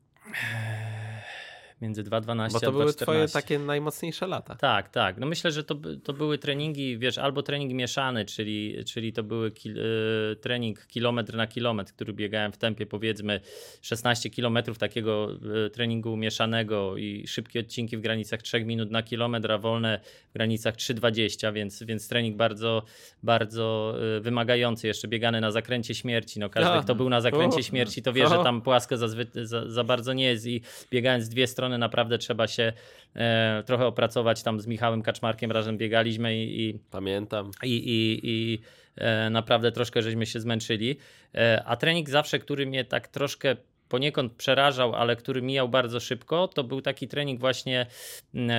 Między 1.84 2.04
2.12 2.04 2.52
Bo 2.52 2.58
a 2.58 2.60
to 2.60 2.72
były 2.72 2.86
2.14. 2.86 2.96
twoje 2.96 3.28
takie 3.28 3.60
najmocniejsze 3.60 4.28
lata. 4.28 4.56
Tak, 4.56 4.90
tak. 4.90 5.18
No 5.18 5.28
myślę, 5.28 5.52
że 5.52 5.64
to, 5.64 5.76
to 6.04 6.14
były 6.14 6.38
treningi, 6.38 6.98
wiesz, 6.98 7.18
albo 7.18 7.44
trening 7.44 7.74
mieszany, 7.74 8.26
czyli, 8.26 8.76
czyli 8.86 9.14
to 9.14 9.24
były 9.24 9.52
kil, 9.52 9.78
y, 9.78 10.36
trening 10.36 10.88
kilometr 10.88 11.36
na 11.36 11.48
kilometr, 11.48 11.94
który 11.94 12.14
biegałem 12.14 12.52
w 12.52 12.58
tempie 12.58 12.86
powiedzmy 12.86 13.40
16 13.82 14.30
kilometrów 14.30 14.78
takiego 14.78 15.30
y, 15.66 15.70
treningu 15.70 16.18
mieszanego 16.18 16.98
i 16.98 17.28
szybkie 17.28 17.60
odcinki 17.60 17.98
w 17.98 18.02
granicach 18.02 18.42
3 18.42 18.66
minut 18.66 18.92
na 18.92 19.04
kilometr, 19.04 19.52
a 19.52 19.58
wolne 19.58 20.00
w 20.30 20.34
granicach 20.34 20.76
3,20, 20.76 21.54
więc, 21.54 21.84
więc 21.84 22.08
trening 22.08 22.38
bardzo, 22.38 22.84
bardzo 23.24 23.96
y, 24.18 24.22
wymagający, 24.22 24.88
jeszcze 24.88 25.08
biegany 25.08 25.42
na 25.42 25.52
zakręcie 25.52 25.96
śmierci. 25.96 26.40
No 26.40 26.50
każdy, 26.50 26.72
A. 26.72 26.82
kto 26.82 26.96
był 26.96 27.10
na 27.10 27.22
zakręcie 27.22 27.60
O. 27.60 27.62
śmierci, 27.62 28.02
to 28.02 28.14
wie, 28.14 28.28
że 28.28 28.36
tam 28.36 28.62
płasko 28.62 28.96
zazwy- 28.96 29.46
za, 29.46 29.70
za 29.70 29.84
bardzo 29.84 30.14
nie 30.14 30.26
jest 30.26 30.46
i 30.46 30.62
biegając 30.92 31.30
dwie 31.30 31.48
strony 31.48 31.72
naprawdę 31.78 32.17
trzeba 32.17 32.47
się 32.47 32.74
e, 33.15 33.63
trochę 33.65 33.86
opracować. 33.86 34.43
Tam 34.43 34.59
z 34.59 34.67
Michałem 34.67 35.01
Kaczmarkiem 35.01 35.51
razem 35.51 35.78
biegaliśmy 35.78 36.36
i, 36.36 36.69
i, 36.69 36.80
Pamiętam. 36.91 37.51
i, 37.63 37.76
i, 37.76 38.19
i 38.24 38.59
e, 38.95 39.30
naprawdę 39.30 39.71
troszkę 39.71 40.01
żeśmy 40.01 40.26
się 40.26 40.39
zmęczyli. 40.39 40.97
E, 41.36 41.63
a 41.65 41.76
trening 41.76 42.09
zawsze, 42.09 42.39
który 42.39 42.65
mnie 42.65 42.86
tak 42.86 43.07
troszkę 43.07 43.55
poniekąd 43.93 44.34
przerażał, 44.34 44.95
ale 44.95 45.15
który 45.15 45.41
mijał 45.41 45.69
bardzo 45.69 45.99
szybko, 45.99 46.47
to 46.47 46.63
był 46.63 46.82
taki 46.82 47.07
trening 47.07 47.39
właśnie 47.39 47.86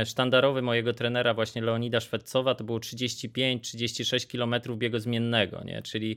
sztandarowy 0.05 0.63
mojego 0.63 0.93
trenera, 0.93 1.35
właśnie 1.35 1.63
Leonida 1.63 2.01
Szwedcowa, 2.01 2.55
to 2.55 2.65
było 2.65 2.79
35-36 2.79 4.27
km 4.33 4.79
biegu 4.79 4.99
zmiennego, 4.99 5.65
nie? 5.65 5.83
czyli 5.83 6.17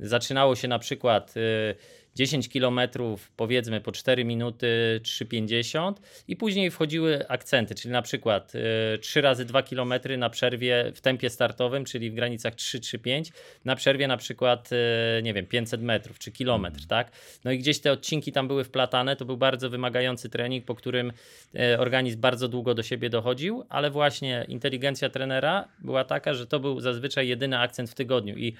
zaczynało 0.00 0.56
się 0.56 0.68
na 0.68 0.78
przykład 0.78 1.34
y, 1.36 1.74
10 2.16 2.48
km 2.48 2.80
powiedzmy 3.36 3.80
po 3.80 3.92
4 3.92 4.24
minuty 4.24 5.00
3,50 5.02 5.94
i 6.28 6.36
później 6.36 6.70
wchodziły 6.70 7.28
akcenty, 7.28 7.74
czyli 7.74 7.92
na 7.92 8.02
przykład 8.02 8.52
y, 8.94 8.98
3 8.98 9.20
razy 9.20 9.44
2 9.44 9.62
km 9.62 9.92
na 10.18 10.30
przerwie 10.30 10.92
w 10.94 11.00
tempie 11.00 11.30
startowym, 11.30 11.84
czyli 11.84 12.10
w 12.10 12.14
granicach 12.14 12.54
3-3-5, 12.54 13.32
na 13.64 13.76
przerwie 13.76 14.08
na 14.08 14.16
przykład 14.16 14.70
y, 14.72 15.22
nie 15.22 15.34
wiem 15.34 15.46
500 15.46 15.82
metrów 15.82 16.18
czy 16.18 16.32
kilometr, 16.32 16.86
tak? 16.86 17.12
No 17.44 17.52
i 17.52 17.58
gdzieś 17.58 17.78
te 17.80 17.92
odcinki 17.92 18.32
tam 18.32 18.48
były 18.48 18.64
wplatane, 18.64 19.16
to 19.16 19.24
był 19.24 19.36
bardzo 19.36 19.70
wymagający 19.70 20.28
trening, 20.28 20.64
po 20.64 20.74
którym 20.74 21.12
y, 21.54 21.78
organizm 21.78 22.20
bardzo 22.20 22.48
długo 22.48 22.74
do 22.74 22.82
siebie 22.82 23.10
dochodził, 23.10 23.64
ale 23.68 23.90
właśnie 23.90 24.44
inteligencja 24.48 25.10
trenera 25.10 25.68
była 25.78 26.04
taka, 26.04 26.34
że 26.34 26.46
to 26.46 26.60
był 26.60 26.80
zazwyczaj 26.80 27.28
jedyny 27.28 27.58
akcent 27.58 27.90
w 27.90 27.94
tygodniu 27.94 28.36
i 28.36 28.54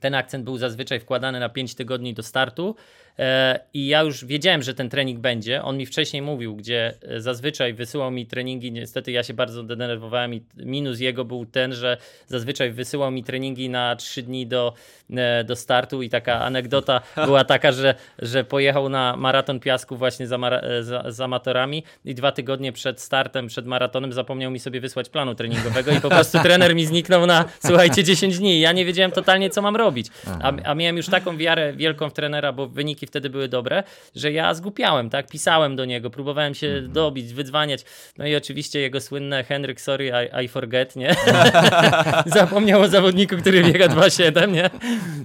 ten 0.00 0.14
akcent 0.14 0.44
był 0.44 0.58
zazwyczaj 0.58 1.00
wkładany 1.00 1.40
na 1.40 1.48
5 1.48 1.74
tygodni 1.74 2.14
do 2.14 2.22
startu. 2.22 2.74
E, 3.18 3.60
I 3.74 3.86
ja 3.86 4.02
już 4.02 4.24
wiedziałem, 4.24 4.62
że 4.62 4.74
ten 4.74 4.88
trening 4.88 5.20
będzie. 5.20 5.62
On 5.62 5.76
mi 5.76 5.86
wcześniej 5.86 6.22
mówił, 6.22 6.56
gdzie 6.56 6.94
e, 7.02 7.20
zazwyczaj 7.20 7.74
wysyłał 7.74 8.10
mi 8.10 8.26
treningi. 8.26 8.72
Niestety 8.72 9.12
ja 9.12 9.22
się 9.22 9.34
bardzo 9.34 9.62
denerwowałem 9.62 10.34
i 10.34 10.42
minus 10.56 11.00
jego 11.00 11.24
był 11.24 11.46
ten, 11.46 11.72
że 11.72 11.96
zazwyczaj 12.26 12.70
wysyłał 12.70 13.10
mi 13.10 13.24
treningi 13.24 13.68
na 13.68 13.96
3 13.96 14.22
dni 14.22 14.46
do, 14.46 14.74
e, 15.10 15.44
do 15.44 15.56
startu. 15.56 16.02
I 16.02 16.08
taka 16.08 16.40
anegdota 16.40 17.00
była 17.24 17.44
taka, 17.44 17.72
że, 17.72 17.94
że 18.18 18.44
pojechał 18.44 18.88
na 18.88 19.16
maraton 19.16 19.60
piasku 19.60 19.96
właśnie 19.96 20.26
z, 20.26 20.30
amara- 20.30 20.82
z, 20.82 21.14
z 21.14 21.20
amatorami 21.20 21.84
i 22.04 22.14
dwa 22.14 22.32
tygodnie 22.32 22.72
przed 22.72 23.00
startem, 23.00 23.46
przed 23.46 23.66
maratonem 23.66 24.12
zapomniał 24.12 24.50
mi 24.50 24.58
sobie 24.58 24.80
wysłać 24.80 25.08
planu 25.08 25.34
treningowego 25.34 25.92
i 25.92 26.00
po 26.00 26.08
prostu 26.08 26.38
trener 26.42 26.74
mi 26.74 26.86
zniknął 26.86 27.26
na 27.26 27.44
słuchajcie 27.66 28.04
10 28.04 28.38
dni. 28.38 28.60
Ja 28.60 28.72
nie 28.72 28.84
wiedziałem 28.84 29.10
totalnie, 29.10 29.50
co 29.50 29.62
mam 29.62 29.76
robić. 29.76 30.06
A, 30.42 30.52
a 30.64 30.74
miałem 30.74 30.96
już 30.96 31.06
taką 31.06 31.36
wiarę 31.36 31.72
wielką 31.72 32.10
w 32.10 32.12
trenera, 32.12 32.52
bo 32.52 32.66
wyniki 32.66 33.06
wtedy 33.08 33.30
były 33.30 33.48
dobre, 33.48 33.82
że 34.14 34.32
ja 34.32 34.54
zgłupiałem, 34.54 35.10
tak? 35.10 35.26
Pisałem 35.26 35.76
do 35.76 35.84
niego, 35.84 36.10
próbowałem 36.10 36.54
się 36.54 36.82
dobić, 36.82 37.32
wydzwaniać. 37.32 37.84
No 38.18 38.26
i 38.26 38.36
oczywiście 38.36 38.80
jego 38.80 39.00
słynne 39.00 39.44
Henryk, 39.44 39.80
sorry, 39.80 40.12
I, 40.40 40.44
I 40.44 40.48
forget, 40.48 40.96
nie? 40.96 41.16
Zapomniał 42.26 42.80
o 42.80 42.88
zawodniku, 42.88 43.36
który 43.36 43.64
biega 43.64 43.86
2,7, 43.86 44.52
nie? 44.52 44.70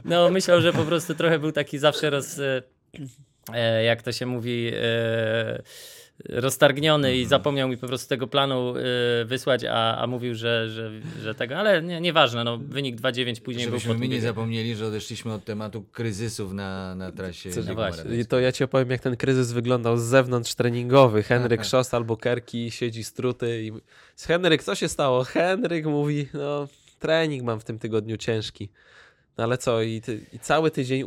No 0.06 0.30
myślał, 0.30 0.62
że 0.62 0.74
po 0.74 0.84
prostu 0.84 1.16
trochę 1.16 1.40
był 1.40 1.52
taki 1.52 1.78
zawsze 1.78 2.10
roz... 2.10 2.40
e, 3.54 3.84
jak 3.84 4.02
to 4.02 4.12
się 4.12 4.26
mówi... 4.26 4.72
E, 4.76 5.62
roztargniony 6.30 7.08
Mhm. 7.08 7.24
i 7.24 7.26
zapomniał 7.26 7.70
mi 7.70 7.78
po 7.78 7.88
prostu 7.88 8.10
tego 8.10 8.28
planu 8.28 8.78
y, 8.78 9.26
wysłać, 9.26 9.64
a, 9.66 9.98
a 9.98 10.08
mówił, 10.08 10.36
że, 10.36 10.70
że, 10.70 10.92
że 11.22 11.36
tego, 11.36 11.58
ale 11.58 11.82
nie, 11.82 12.02
nieważne, 12.02 12.44
no, 12.44 12.58
wynik 12.58 12.96
2-9 13.02 13.42
później 13.42 13.66
był 13.66 13.72
Żebyśmy 13.72 13.94
po 13.94 14.00
my 14.00 14.08
nie 14.08 14.22
zapomnieli, 14.22 14.76
że 14.76 14.86
odeszliśmy 14.88 15.34
od 15.34 15.46
tematu 15.46 15.84
kryzysów 15.92 16.54
na, 16.54 16.96
na 16.96 17.12
trasie. 17.12 17.50
Co- 17.50 17.62
no 17.68 17.76
właśnie. 17.76 18.16
I 18.16 18.26
to 18.26 18.40
ja 18.40 18.52
ci 18.52 18.64
opowiem, 18.64 18.90
jak 18.90 19.02
ten 19.02 19.18
kryzys 19.18 19.52
wyglądał 19.52 19.98
z 19.98 20.04
zewnątrz 20.04 20.56
treningowy. 20.56 21.24
Henryk 21.24 21.66
Szost 21.66 21.94
albo 21.94 22.18
Kerki 22.18 22.72
siedzi 22.72 23.04
struty 23.04 23.64
i 23.64 23.72
Henryk, 24.28 24.64
co 24.64 24.76
się 24.76 24.88
stało? 24.88 25.24
Henryk 25.24 25.86
mówi, 25.86 26.28
no 26.34 26.68
trening 27.00 27.44
mam 27.44 27.60
w 27.60 27.64
tym 27.64 27.80
tygodniu 27.80 28.18
ciężki. 28.18 28.70
No 29.38 29.44
ale 29.44 29.58
co, 29.58 29.82
i, 29.82 30.02
ty, 30.02 30.20
i 30.34 30.40
cały 30.40 30.72
tydzień 30.72 31.04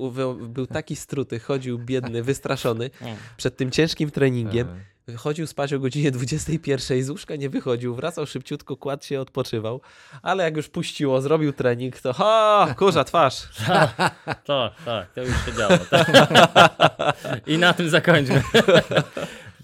był 0.49 0.67
taki 0.67 0.97
struty, 0.97 1.39
chodził 1.39 1.79
biedny, 1.79 2.23
wystraszony 2.23 2.91
Mm. 3.01 3.17
przed 3.37 3.57
tym 3.57 3.71
ciężkim 3.71 4.11
treningiem. 4.11 4.69
Tak. 5.07 5.13
Wychodził 5.15 5.47
spać 5.47 5.73
o 5.73 5.79
godzinie 5.79 6.11
21, 6.11 7.03
z 7.03 7.11
łóżka 7.11 7.37
nie 7.37 7.51
wychodził, 7.51 7.95
wracał 7.95 8.27
szybciutko, 8.27 8.77
kładł 8.77 9.05
się, 9.05 9.21
odpoczywał, 9.21 9.81
ale 10.23 10.45
jak 10.45 10.57
już 10.57 10.69
puściło, 10.69 11.21
zrobił 11.21 11.53
trening, 11.53 12.01
to 12.01 12.13
ha, 12.13 12.75
kurza 12.79 13.05
twarz. 13.05 13.35
Tak, 14.47 14.75
tak, 14.85 15.13
to 15.15 15.21
już 15.23 15.31
się 15.45 15.53
działo. 15.59 15.79
Tak. 15.91 17.49
I 17.49 17.59
na 17.59 17.73
tym 17.73 17.89
zakończmy. 17.89 18.43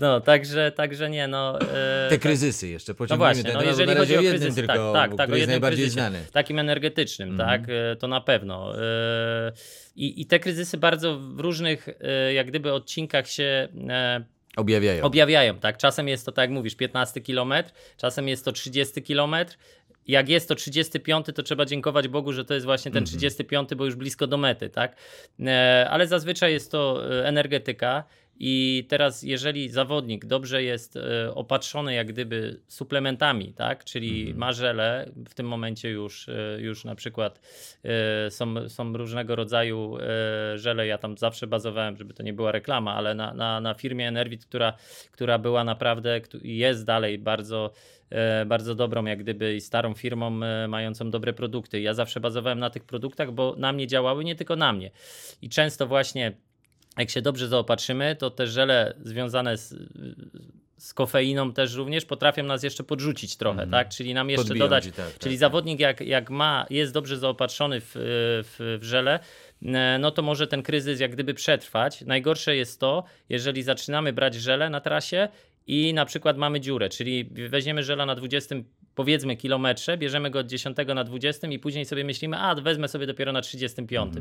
No, 0.01 0.21
także, 0.21 0.73
także 0.77 1.11
nie, 1.11 1.29
no. 1.29 1.61
e, 1.61 2.09
Te 2.11 2.19
kryzysy 2.19 2.69
jeszcze, 2.69 2.93
No 2.93 2.97
pociągnijmy 2.97 3.35
właśnie, 3.35 3.51
ten 3.51 3.55
no 3.61 3.63
jeżeli 3.63 3.95
chodzi 3.95 4.17
o 4.17 4.21
kryzys, 4.21 4.55
tylko, 4.55 4.93
tak, 4.93 5.11
tak, 5.11 5.17
tak, 5.19 5.31
o 5.31 5.37
jednym 5.37 5.51
najbardziej 5.51 5.85
kryzysie, 5.85 6.01
znany. 6.01 6.19
takim 6.33 6.59
energetycznym, 6.59 7.31
Mhm. 7.31 7.49
tak, 7.51 7.71
e, 7.71 7.97
to 7.97 8.09
na 8.09 8.21
pewno. 8.21 8.79
E, 8.83 9.53
I, 9.97 10.21
I 10.21 10.27
te 10.27 10.39
kryzysy 10.41 10.79
bardzo 10.79 11.19
w 11.19 11.41
różnych, 11.41 11.89
e, 12.01 12.33
jak 12.33 12.47
gdyby, 12.47 12.73
odcinkach 12.73 13.29
się 13.29 13.69
Objawiają. 14.57 15.05
objawiają, 15.05 15.59
tak. 15.59 15.77
Czasem 15.77 16.09
jest 16.09 16.27
to, 16.27 16.33
tak 16.33 16.43
jak 16.43 16.51
mówisz, 16.51 16.75
15 16.75 17.21
km, 17.21 17.53
czasem 17.97 18.29
jest 18.29 18.45
to 18.45 18.53
30 18.53 19.03
km. 19.03 19.35
Jak 20.07 20.29
jest 20.29 20.49
to 20.49 20.55
35, 20.55 21.27
to 21.35 21.43
trzeba 21.43 21.65
dziękować 21.65 22.09
Bogu, 22.09 22.33
że 22.33 22.45
to 22.45 22.55
jest 22.55 22.67
właśnie 22.67 22.91
ten 22.91 23.05
35, 23.05 23.75
bo 23.75 23.85
już 23.85 23.95
blisko 23.95 24.27
do 24.27 24.37
mety, 24.37 24.71
tak? 24.71 24.97
E, 25.41 25.87
Ale 25.91 26.07
zazwyczaj 26.07 26.53
jest 26.53 26.71
to 26.71 27.11
e, 27.11 27.27
energetyka. 27.29 28.05
I 28.41 28.87
teraz, 28.89 29.23
jeżeli 29.23 29.69
zawodnik 29.69 30.27
dobrze 30.27 30.63
jest 30.63 30.97
e, 30.97 31.35
opatrzony, 31.35 31.95
jak 31.95 32.07
gdyby 32.07 32.61
suplementami, 32.69 33.53
tak? 33.53 33.85
Czyli 33.85 34.35
ma 34.35 34.53
żele, 34.53 35.11
w 35.29 35.35
tym 35.35 35.49
momencie 35.49 35.91
już, 35.91 36.29
e, 36.29 36.59
już 36.61 36.85
na 36.85 36.95
przykład 36.95 37.41
e, 37.85 38.31
są, 38.31 38.69
są 38.69 38.93
różnego 38.93 39.37
rodzaju 39.37 39.97
żele. 40.55 40.87
Ja 40.87 40.99
tam 40.99 41.19
zawsze 41.19 41.47
bazowałem, 41.47 41.97
żeby 41.97 42.15
to 42.15 42.23
nie 42.23 42.33
była 42.33 42.53
reklama, 42.53 42.95
ale 42.95 43.15
na, 43.15 43.35
na, 43.35 43.61
na 43.61 43.75
firmie 43.75 44.09
Enervit, 44.09 44.47
która, 44.47 44.73
która 45.11 45.39
była 45.39 45.65
naprawdę 45.65 46.21
i 46.43 46.57
jest 46.57 46.85
dalej 46.85 47.19
bardzo, 47.19 47.73
bardzo 48.47 48.75
dobrą, 48.75 49.05
jak 49.05 49.19
gdyby 49.19 49.55
i 49.55 49.61
starą 49.61 49.95
firmą 49.95 50.31
mającą 50.69 51.11
dobre 51.11 51.33
produkty. 51.33 51.81
Ja 51.81 51.95
zawsze 51.95 52.21
bazowałem 52.21 52.59
na 52.59 52.71
tych 52.71 52.85
produktach, 52.85 53.33
bo 53.33 53.55
na 53.59 53.73
mnie 53.73 53.87
działały, 53.87 54.25
nie 54.25 54.37
tylko 54.37 54.57
na 54.57 54.73
mnie. 54.73 54.91
I 55.43 55.49
często 55.49 55.87
właśnie 55.87 56.33
jak 56.99 57.11
się 57.11 57.23
dobrze 57.23 57.49
zaopatrzymy, 57.49 58.17
to 58.17 58.31
te 58.31 58.47
żele 58.47 58.95
związane 59.05 59.57
z, 59.57 59.75
z 60.77 60.95
kofeiną 60.95 61.53
też 61.53 61.75
również 61.75 62.05
potrafią 62.05 62.43
nas 62.43 62.63
jeszcze 62.63 62.85
podrzucić 62.85 63.37
trochę, 63.37 63.67
tak? 63.67 63.89
Czyli 63.89 64.15
nam 64.15 64.31
jeszcze 64.31 64.45
Podbiją 64.45 64.65
dodać. 64.65 64.85
ci, 64.85 64.93
tak, 64.93 65.07
tak, 65.07 65.19
czyli 65.19 65.35
tak. 65.35 65.41
zawodnik 65.41 65.81
jak, 65.81 66.01
jak 66.01 66.31
ma, 66.31 66.67
jest 66.71 66.93
dobrze 66.93 67.19
zaopatrzony 67.19 67.81
w, 67.81 67.91
w, 67.95 68.79
w 68.81 68.85
żele, 68.85 69.21
no 69.99 70.11
to 70.11 70.23
może 70.23 70.47
ten 70.47 70.63
kryzys 70.63 71.01
jak 71.01 71.13
gdyby 71.13 71.35
przetrwać. 71.35 72.01
Najgorsze 72.01 72.57
jest 72.57 72.81
to, 72.81 73.05
jeżeli 73.29 73.63
zaczynamy 73.63 74.13
brać 74.13 74.35
żele 74.35 74.71
na 74.71 74.81
trasie 74.81 75.29
i 75.67 75.95
na 75.95 76.05
przykład 76.05 76.37
mamy 76.37 76.61
dziurę, 76.61 76.89
czyli 76.89 77.25
weźmiemy 77.49 77.83
żela 77.83 78.07
na 78.07 78.15
20 78.15 78.55
powiedzmy 78.95 79.37
kilometrze, 79.37 79.99
bierzemy 79.99 80.31
go 80.31 80.39
od 80.39 80.47
10 80.47 80.77
na 80.95 81.05
20 81.05 81.49
i 81.49 81.59
później 81.59 81.85
sobie 81.85 82.05
myślimy, 82.05 82.39
a 82.39 82.55
wezmę 82.55 82.89
sobie 82.89 83.07
dopiero 83.07 83.33
na 83.33 83.41
35. 83.41 84.15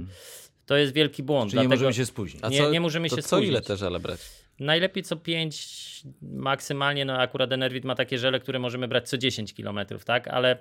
To 0.65 0.77
jest 0.77 0.93
wielki 0.93 1.23
błąd. 1.23 1.51
Czyli 1.51 1.61
nie 1.61 1.67
możemy 1.67 1.93
się 1.93 2.05
spóźnić. 2.05 2.43
A 2.43 2.49
Nie- 2.49 2.57
co, 2.57 2.71
nie 2.71 2.81
możemy 2.81 3.09
to 3.09 3.15
się 3.15 3.21
co 3.21 3.27
spóźnić. 3.27 3.49
ile 3.49 3.61
te 3.61 3.77
żele 3.77 3.99
brać? 3.99 4.19
Najlepiej 4.59 5.03
co 5.03 5.15
5, 5.15 5.67
maksymalnie, 6.21 7.05
no 7.05 7.17
akurat 7.17 7.51
Enervit 7.51 7.85
ma 7.85 7.95
takie 7.95 8.17
żele, 8.17 8.39
które 8.39 8.59
możemy 8.59 8.87
brać 8.87 9.09
co 9.09 9.17
10 9.17 9.53
km, 9.53 9.79
tak? 10.05 10.27
Ale 10.27 10.57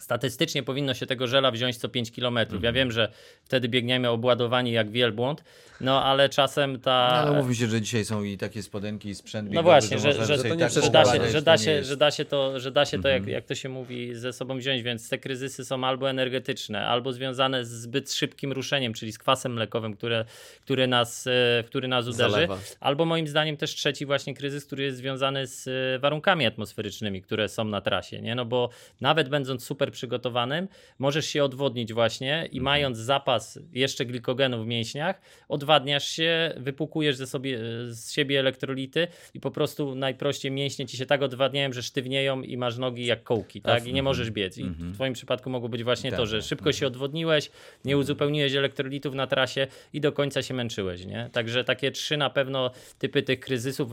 statystycznie 0.00 0.62
powinno 0.62 0.94
się 0.94 1.06
tego 1.06 1.26
żela 1.26 1.50
wziąć 1.50 1.76
co 1.76 1.88
5 1.88 2.10
km. 2.10 2.38
Mhm. 2.38 2.62
Ja 2.62 2.72
wiem, 2.72 2.92
że 2.92 3.08
wtedy 3.44 3.68
biegniemy 3.68 4.10
obładowani 4.10 4.72
jak 4.72 4.90
wielbłąd, 4.90 5.44
no 5.80 6.04
ale 6.04 6.28
czasem 6.28 6.80
ta... 6.80 7.08
No, 7.24 7.28
ale 7.30 7.42
mówi 7.42 7.56
się, 7.56 7.66
że 7.66 7.80
dzisiaj 7.80 8.04
są 8.04 8.22
i 8.22 8.38
takie 8.38 8.62
spodenki 8.62 9.08
i 9.08 9.14
sprzęt 9.14 9.48
No 9.48 9.50
biegowy, 9.52 9.64
właśnie, 9.64 9.98
że, 9.98 10.08
można 10.08 10.24
że, 10.24 10.36
sobie 10.38 10.48
to 10.48 10.54
nie 10.54 10.60
tak 10.60 10.72
że, 10.72 10.90
da 10.90 11.04
się, 11.04 11.30
że, 11.30 11.38
to 11.38 11.42
da 11.44 11.58
się, 11.58 11.84
że 11.84 11.96
da 11.96 12.10
się 12.10 12.24
to, 12.24 12.60
że 12.60 12.70
da 12.72 12.84
się 12.84 13.02
to 13.02 13.08
jak, 13.08 13.16
Mhm. 13.18 13.32
jak 13.34 13.44
to 13.44 13.54
się 13.54 13.68
mówi, 13.68 14.14
ze 14.14 14.32
sobą 14.32 14.58
wziąć, 14.58 14.82
więc 14.82 15.08
te 15.08 15.18
kryzysy 15.18 15.64
są 15.64 15.84
albo 15.84 16.10
energetyczne, 16.10 16.86
albo 16.86 17.12
związane 17.12 17.64
z 17.64 17.68
zbyt 17.70 18.12
szybkim 18.12 18.52
ruszeniem, 18.52 18.94
czyli 18.94 19.12
z 19.12 19.18
kwasem 19.18 19.52
mlekowym, 19.52 19.94
które, 19.96 20.24
który, 20.64 20.86
nas, 20.86 21.26
e, 21.26 21.64
który 21.66 21.88
nas 21.88 22.04
uderzy, 22.06 22.30
Zalewa. 22.30 22.58
albo 22.80 23.04
moim 23.04 23.28
zdaniem 23.28 23.56
też 23.56 23.74
trzeci 23.74 24.06
właśnie 24.06 24.34
kryzys, 24.34 24.64
który 24.66 24.82
jest 24.84 24.96
związany 24.96 25.46
z 25.46 25.68
e, 25.68 25.98
warunkami 25.98 26.46
atmosferycznymi, 26.46 27.22
które 27.22 27.48
są 27.48 27.64
na 27.64 27.80
trasie, 27.80 28.20
nie? 28.22 28.34
No 28.34 28.44
bo 28.44 28.70
nawet 29.00 29.28
będąc 29.28 29.64
super 29.64 29.85
przygotowanym, 29.90 30.68
możesz 30.98 31.26
się 31.26 31.44
odwodnić 31.44 31.92
właśnie 31.92 32.34
Mhm. 32.34 32.52
i 32.52 32.60
mając 32.60 32.98
zapas 32.98 33.58
jeszcze 33.72 34.04
glikogenu 34.06 34.64
w 34.64 34.66
mięśniach, 34.66 35.20
odwadniasz 35.48 36.08
się, 36.08 36.54
wypukujesz 36.56 37.16
ze 37.16 37.26
sobie, 37.26 37.58
z 37.88 38.12
siebie 38.12 38.40
elektrolity 38.40 39.08
i 39.34 39.40
po 39.40 39.50
prostu 39.50 39.94
najprościej 39.94 40.50
mięśnie 40.50 40.86
ci 40.86 40.96
się 40.96 41.06
tak 41.06 41.22
odwadniają, 41.22 41.72
że 41.72 41.82
sztywnieją 41.82 42.42
i 42.42 42.56
masz 42.56 42.78
nogi 42.78 43.06
jak 43.06 43.22
kołki, 43.22 43.60
tak? 43.60 43.86
I 43.86 43.92
nie 43.92 44.02
możesz 44.02 44.30
biec. 44.30 44.58
I 44.58 44.64
w 44.64 44.94
twoim 44.94 45.12
przypadku 45.12 45.50
mogło 45.50 45.68
być 45.68 45.84
właśnie 45.84 46.12
to, 46.12 46.26
że 46.26 46.42
szybko 46.42 46.72
się 46.72 46.86
odwodniłeś, 46.86 47.50
nie 47.84 47.98
uzupełniłeś 47.98 48.54
elektrolitów 48.54 49.14
na 49.14 49.26
trasie 49.26 49.66
i 49.92 50.00
do 50.00 50.12
końca 50.12 50.42
się 50.42 50.54
męczyłeś, 50.54 51.04
nie? 51.06 51.30
Także 51.32 51.64
takie 51.64 51.90
trzy 51.90 52.16
na 52.16 52.30
pewno 52.30 52.70
typy 52.98 53.22
tych 53.22 53.40
kryzysów, 53.40 53.90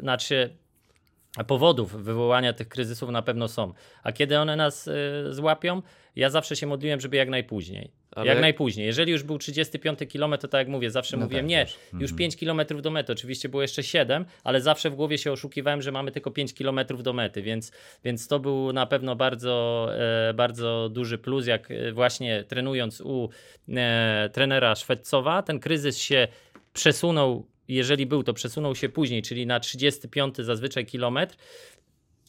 znaczy 0.00 0.50
powodów 1.46 2.02
wywołania 2.04 2.52
tych 2.52 2.68
kryzysów 2.68 3.10
na 3.10 3.22
pewno 3.22 3.48
są. 3.48 3.72
A 4.02 4.12
kiedy 4.12 4.38
one 4.38 4.56
nas 4.56 4.88
y, 4.88 4.92
złapią, 5.30 5.82
ja 6.16 6.30
zawsze 6.30 6.56
się 6.56 6.66
modliłem, 6.66 7.00
żeby 7.00 7.16
jak 7.16 7.28
najpóźniej. 7.28 7.90
Ale 8.10 8.26
jak 8.26 8.34
jak- 8.36 8.42
najpóźniej. 8.42 8.86
Jeżeli 8.86 9.12
już 9.12 9.22
był 9.22 9.38
35 9.38 9.98
km, 10.12 10.38
to 10.38 10.48
tak 10.48 10.58
jak 10.58 10.68
mówię, 10.68 10.90
zawsze 10.90 11.16
No 11.16 11.24
mówiłem, 11.24 11.44
tak, 11.44 11.50
nie, 11.50 11.64
też. 11.64 11.78
już 11.98 12.12
5 12.12 12.36
km 12.36 12.60
do 12.82 12.90
mety. 12.90 13.12
Oczywiście 13.12 13.48
było 13.48 13.62
jeszcze 13.62 13.82
7, 13.82 14.24
ale 14.44 14.60
zawsze 14.60 14.90
w 14.90 14.94
głowie 14.94 15.18
się 15.18 15.32
oszukiwałem, 15.32 15.82
że 15.82 15.92
mamy 15.92 16.10
tylko 16.12 16.30
5 16.30 16.54
km 16.54 16.80
do 16.98 17.12
mety, 17.12 17.42
więc, 17.42 17.72
więc 18.04 18.28
to 18.28 18.38
był 18.40 18.72
na 18.72 18.86
pewno 18.86 19.16
bardzo, 19.16 19.88
e, 20.28 20.34
bardzo 20.34 20.88
duży 20.88 21.18
plus, 21.18 21.46
jak 21.46 21.70
e, 21.70 21.92
właśnie 21.92 22.44
trenując 22.44 23.00
u 23.00 23.28
e, 23.68 24.30
trenera 24.32 24.74
Szwedcowa, 24.74 25.42
ten 25.42 25.60
kryzys 25.60 25.98
się 25.98 26.28
przesunął, 26.72 27.46
jeżeli 27.74 28.06
był, 28.06 28.22
to 28.22 28.34
przesunął 28.34 28.74
się 28.74 28.88
później, 28.88 29.22
czyli 29.22 29.46
na 29.46 29.60
35 29.60 30.36
zazwyczaj 30.36 30.86
kilometr. 30.86 31.36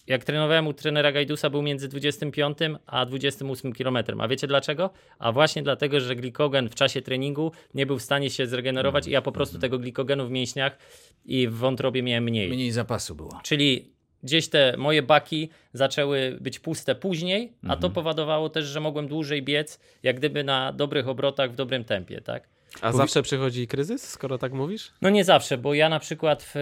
Jak 0.07 0.23
trenowałem 0.23 0.67
u 0.67 0.73
trenera 0.73 1.11
Gajdusa, 1.11 1.49
był 1.49 1.61
między 1.61 1.87
25 1.87 2.57
a 2.85 3.05
28 3.05 3.73
kilometrem. 3.73 4.21
A 4.21 4.27
wiecie 4.27 4.47
dlaczego? 4.47 4.89
A 5.19 5.31
właśnie 5.31 5.63
dlatego, 5.63 5.99
że 5.99 6.15
glikogen 6.15 6.69
w 6.69 6.75
czasie 6.75 7.01
treningu 7.01 7.51
nie 7.73 7.85
był 7.85 7.99
w 7.99 8.01
stanie 8.01 8.29
się 8.29 8.47
zregenerować 8.47 9.07
i 9.07 9.11
ja 9.11 9.21
po 9.21 9.31
prostu 9.31 9.59
tego 9.59 9.79
glikogenu 9.79 10.27
w 10.27 10.31
mięśniach 10.31 10.77
i 11.25 11.47
w 11.47 11.53
wątrobie 11.53 12.03
miałem 12.03 12.23
mniej. 12.23 12.49
Mniej 12.49 12.71
zapasu 12.71 13.15
było. 13.15 13.39
Czyli 13.43 13.93
gdzieś 14.23 14.49
te 14.49 14.77
moje 14.77 15.03
baki 15.03 15.49
zaczęły 15.73 16.37
być 16.41 16.59
puste 16.59 16.95
później, 16.95 17.53
a 17.67 17.75
to 17.75 17.89
powodowało 17.89 18.49
też, 18.49 18.65
że 18.65 18.79
mogłem 18.79 19.07
dłużej 19.07 19.43
biec, 19.43 19.79
jak 20.03 20.17
gdyby 20.17 20.43
na 20.43 20.73
dobrych 20.73 21.07
obrotach, 21.07 21.51
w 21.51 21.55
dobrym 21.55 21.83
tempie, 21.83 22.21
tak? 22.21 22.49
A 22.81 22.91
zawsze 22.91 23.21
przychodzi 23.21 23.67
kryzys, 23.67 24.09
skoro 24.09 24.37
tak 24.37 24.53
mówisz? 24.53 24.91
No 25.01 25.09
nie 25.09 25.23
zawsze, 25.23 25.57
bo 25.57 25.73
ja 25.73 25.89
na 25.89 25.99
przykład 25.99 26.43
w, 26.53 26.55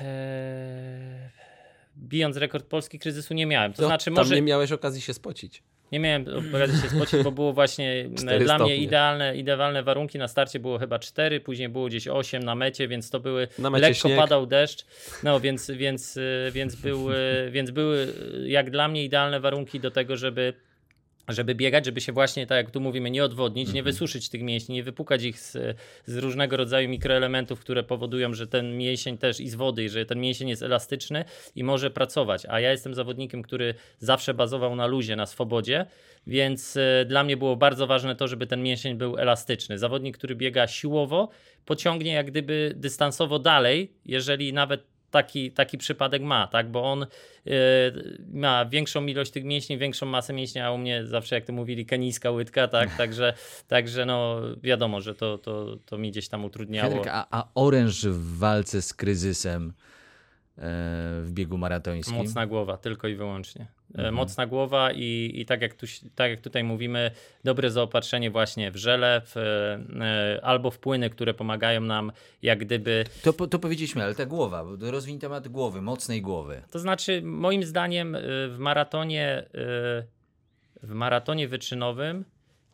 e, 0.00 1.28
bijąc 1.98 2.36
rekord 2.36 2.66
polski 2.66 2.98
kryzysu 2.98 3.34
nie 3.34 3.46
miałem. 3.46 3.72
To 3.72 3.82
No, 3.82 3.88
znaczy 3.88 4.10
może 4.10 4.34
nie 4.34 4.42
miałeś 4.42 4.72
okazji 4.72 5.00
się 5.02 5.14
spocić. 5.14 5.62
nie 5.92 6.00
miałem 6.00 6.24
okazji 6.54 6.80
się 6.82 6.88
spocić, 6.88 7.22
bo 7.24 7.32
było 7.32 7.52
właśnie 7.52 8.04
Cztery 8.18 8.44
dla 8.44 8.54
mnie 8.54 8.66
stopnie. 8.66 8.76
idealne, 8.76 9.36
idealne 9.36 9.82
warunki. 9.82 10.18
Na 10.18 10.28
starcie 10.28 10.58
było 10.58 10.78
chyba 10.78 10.98
4, 10.98 11.40
później 11.40 11.68
było 11.68 11.86
gdzieś 11.86 12.08
8 12.08 12.42
na 12.42 12.54
mecie, 12.54 12.88
więc 12.88 13.10
to 13.10 13.20
były 13.20 13.48
Na 13.58 13.70
mecie 13.70 13.82
lekko 13.88 14.08
śnieg. 14.08 14.18
padał 14.18 14.46
deszcz. 14.46 14.84
No 15.22 15.40
więc, 15.40 15.70
więc, 15.70 16.16
y, 16.16 16.50
więc, 16.52 16.74
był, 16.76 17.12
y, 17.12 17.50
więc 17.50 17.70
były 17.70 18.12
jak 18.46 18.70
dla 18.70 18.88
mnie 18.88 19.04
idealne 19.04 19.40
warunki 19.40 19.80
do 19.80 19.90
tego, 19.90 20.16
żeby 20.16 20.52
żeby 21.28 21.54
biegać, 21.54 21.84
żeby 21.86 22.00
się 22.00 22.12
właśnie, 22.12 22.46
tak 22.46 22.56
jak 22.56 22.70
tu 22.70 22.80
mówimy, 22.80 23.10
nie 23.10 23.24
odwodnić, 23.24 23.72
nie 23.72 23.82
wysuszyć 23.82 24.28
tych 24.28 24.42
mięśni, 24.42 24.74
nie 24.74 24.82
wypukać 24.82 25.22
ich 25.22 25.40
z, 25.40 25.76
z 26.06 26.16
różnego 26.16 26.56
rodzaju 26.56 26.88
mikroelementów, 26.88 27.60
które 27.60 27.82
powodują, 27.82 28.34
że 28.34 28.46
ten 28.46 28.76
mięsień 28.76 29.18
też 29.18 29.40
i 29.40 29.48
z 29.48 29.54
wody, 29.54 29.84
i 29.84 29.88
że 29.88 30.06
ten 30.06 30.20
mięsień 30.20 30.48
jest 30.48 30.62
elastyczny 30.62 31.24
i 31.54 31.64
może 31.64 31.90
pracować. 31.90 32.46
A 32.48 32.60
ja 32.60 32.70
jestem 32.70 32.94
zawodnikiem, 32.94 33.42
który 33.42 33.74
zawsze 33.98 34.34
bazował 34.34 34.76
na 34.76 34.86
luzie, 34.86 35.16
na 35.16 35.26
swobodzie, 35.26 35.86
więc 36.26 36.76
e, 36.76 37.04
dla 37.04 37.24
mnie 37.24 37.36
było 37.36 37.56
bardzo 37.56 37.86
ważne 37.86 38.16
to, 38.16 38.28
żeby 38.28 38.46
ten 38.46 38.62
mięsień 38.62 38.94
był 38.94 39.18
elastyczny. 39.18 39.78
Zawodnik, 39.78 40.18
który 40.18 40.36
biega 40.36 40.66
siłowo, 40.66 41.28
pociągnie 41.64 42.12
jak 42.12 42.26
gdyby 42.26 42.72
dystansowo 42.76 43.38
dalej, 43.38 43.92
jeżeli 44.04 44.52
nawet 44.52 44.97
taki, 45.10 45.52
taki 45.52 45.78
przypadek 45.78 46.22
ma, 46.22 46.46
tak? 46.46 46.70
Bo 46.70 46.92
on 46.92 47.02
y, 47.02 47.08
ma 48.32 48.66
większą 48.66 49.06
ilość 49.06 49.30
tych 49.30 49.44
mięśni, 49.44 49.78
większą 49.78 50.06
masę 50.06 50.32
mięśni, 50.32 50.60
a 50.60 50.72
u 50.72 50.78
mnie 50.78 51.06
zawsze, 51.06 51.34
jak 51.34 51.44
to 51.44 51.52
mówili, 51.52 51.86
kenijska 51.86 52.30
łydka, 52.30 52.68
tak? 52.68 52.96
Także, 52.98 53.34
także 53.68 54.06
no 54.06 54.40
wiadomo, 54.62 55.00
że 55.00 55.14
to, 55.14 55.38
to, 55.38 55.76
to 55.86 55.98
mi 55.98 56.10
gdzieś 56.10 56.28
tam 56.28 56.44
utrudniało. 56.44 56.90
Henryk, 56.90 57.08
a, 57.12 57.26
a 57.30 57.48
oręż 57.54 58.06
w 58.06 58.38
walce 58.38 58.82
z 58.82 58.94
kryzysem 58.94 59.68
e, 59.68 60.62
w 61.22 61.28
biegu 61.30 61.58
maratońskim? 61.58 62.16
Mocna 62.16 62.46
głowa, 62.46 62.76
tylko 62.76 63.08
i 63.08 63.14
wyłącznie. 63.14 63.77
E, 63.94 63.98
Mhm. 63.98 64.14
Mocna 64.14 64.46
głowa 64.46 64.92
i, 64.92 65.32
i 65.34 65.46
tak, 65.46 65.62
jak 65.62 65.74
tu, 65.74 65.86
tak 66.14 66.30
jak 66.30 66.40
tutaj 66.40 66.64
mówimy, 66.64 67.10
dobre 67.44 67.70
zaopatrzenie 67.70 68.30
właśnie 68.30 68.70
w 68.70 68.76
żele, 68.76 69.22
w, 69.24 69.36
e, 69.36 70.40
albo 70.44 70.70
w 70.70 70.78
płyny, 70.78 71.10
które 71.10 71.34
pomagają 71.34 71.80
nam 71.80 72.12
jak 72.42 72.58
gdyby 72.58 73.04
To, 73.22 73.32
to 73.32 73.58
powiedzieliśmy, 73.58 74.04
ale 74.04 74.14
ta 74.14 74.26
głowa, 74.26 74.64
bo 74.64 74.90
rozwinij 74.90 75.20
temat 75.20 75.48
głowy, 75.48 75.82
mocnej 75.82 76.22
głowy. 76.22 76.62
To 76.70 76.78
znaczy, 76.78 77.22
moim 77.22 77.64
zdaniem, 77.64 78.16
w 78.48 78.56
maratonie, 78.58 79.44
w 80.82 80.90
maratonie 80.92 81.48
wyczynowym 81.48 82.24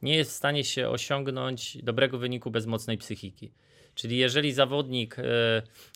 nie 0.03 0.17
jest 0.17 0.31
w 0.31 0.35
stanie 0.35 0.65
się 0.65 0.89
osiągnąć 0.89 1.83
dobrego 1.83 2.19
wyniku 2.19 2.51
bez 2.51 2.67
mocnej 2.67 2.99
psychiki. 2.99 3.53
Czyli 3.95 4.19
jeżeli 4.19 4.53
zawodnik 4.53 5.17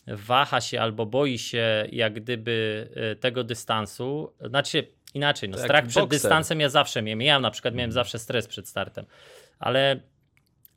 waha 0.07 0.61
się 0.61 0.81
albo 0.81 1.05
boi 1.05 1.37
się 1.37 1.87
jak 1.91 2.13
gdyby 2.13 2.87
tego 3.19 3.43
dystansu, 3.43 4.33
znaczy 4.45 4.87
inaczej, 5.13 5.49
no, 5.49 5.55
To 5.55 5.61
jak 5.61 5.67
strach 5.67 5.87
przed 5.87 6.03
bokser. 6.03 6.21
dystansem 6.21 6.59
ja 6.59 6.69
zawsze 6.69 7.01
miałem. 7.01 7.21
Ja 7.21 7.39
na 7.39 7.51
przykład 7.51 7.75
miałem 7.75 7.91
zawsze 7.91 8.19
stres 8.19 8.47
przed 8.47 8.67
startem, 8.67 9.05
ale 9.59 9.99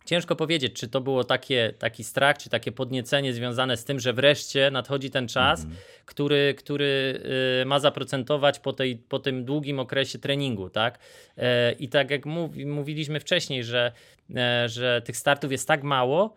Ciężko 0.05 0.37
powiedzieć, 0.37 0.73
czy 0.73 0.89
to 0.89 1.01
było 1.01 1.25
takie, 1.25 1.75
taki 1.79 2.05
strach, 2.05 2.39
czy 2.39 2.51
takie 2.51 2.73
podniecenie 2.73 3.33
związane 3.33 3.77
z 3.77 3.85
tym, 3.85 4.01
że 4.01 4.13
wreszcie 4.13 4.71
nadchodzi 4.71 5.11
ten 5.11 5.29
czas, 5.29 5.67
który, 6.05 6.55
który 6.59 7.21
y, 7.63 7.65
ma 7.65 7.79
zaprocentować 7.79 8.59
po, 8.59 8.73
tej, 8.73 8.97
po 8.97 9.19
tym 9.19 9.45
długim 9.45 9.79
okresie 9.79 10.19
treningu, 10.19 10.71
tak? 10.71 10.99
E, 11.39 11.73
I 11.73 11.89
tak 11.89 12.11
jak 12.11 12.27
mówi, 12.27 12.67
mówiliśmy 12.67 13.21
wcześniej, 13.21 13.65
że, 13.65 13.93
e, 14.37 14.69
że 14.69 15.03
tych 15.03 15.17
startów 15.17 15.53
jest 15.53 15.69
tak 15.69 15.83
mało, 15.83 16.37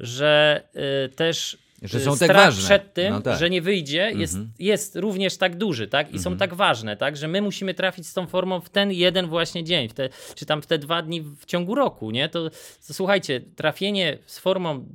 że 0.00 0.62
y, 1.04 1.08
też 1.08 1.58
Że 1.82 1.98
y, 1.98 2.00
są 2.00 2.10
tak 2.10 2.16
strach 2.16 2.36
ważne. 2.44 2.64
przed 2.64 2.94
tym, 2.94 3.12
No 3.12 3.20
tak. 3.20 3.38
że 3.38 3.50
nie 3.50 3.62
wyjdzie, 3.62 4.12
jest, 4.16 4.36
jest 4.58 4.96
również 4.96 5.36
tak 5.36 5.56
duży, 5.56 5.88
tak? 5.88 6.06
I 6.06 6.16
Mhm. 6.16 6.22
są 6.22 6.36
tak 6.36 6.54
ważne, 6.54 6.96
tak? 6.96 7.16
Że 7.16 7.28
my 7.28 7.42
musimy 7.42 7.74
trafić 7.74 8.06
z 8.06 8.14
tą 8.14 8.26
formą 8.26 8.60
w 8.60 8.68
ten 8.70 8.92
jeden 8.92 9.26
właśnie 9.26 9.64
dzień, 9.64 9.88
w 9.88 9.94
te, 9.94 10.08
czy 10.34 10.46
tam 10.46 10.62
w 10.62 10.66
te 10.66 10.78
dwa 10.78 11.02
dni 11.02 11.20
w 11.20 11.44
ciągu 11.46 11.74
roku, 11.74 12.10
nie? 12.10 12.28
To, 12.28 12.50
to 12.86 12.94
słuchajcie, 12.94 13.40
trafienie 13.56 14.18
z 14.26 14.38
formą, 14.38 14.86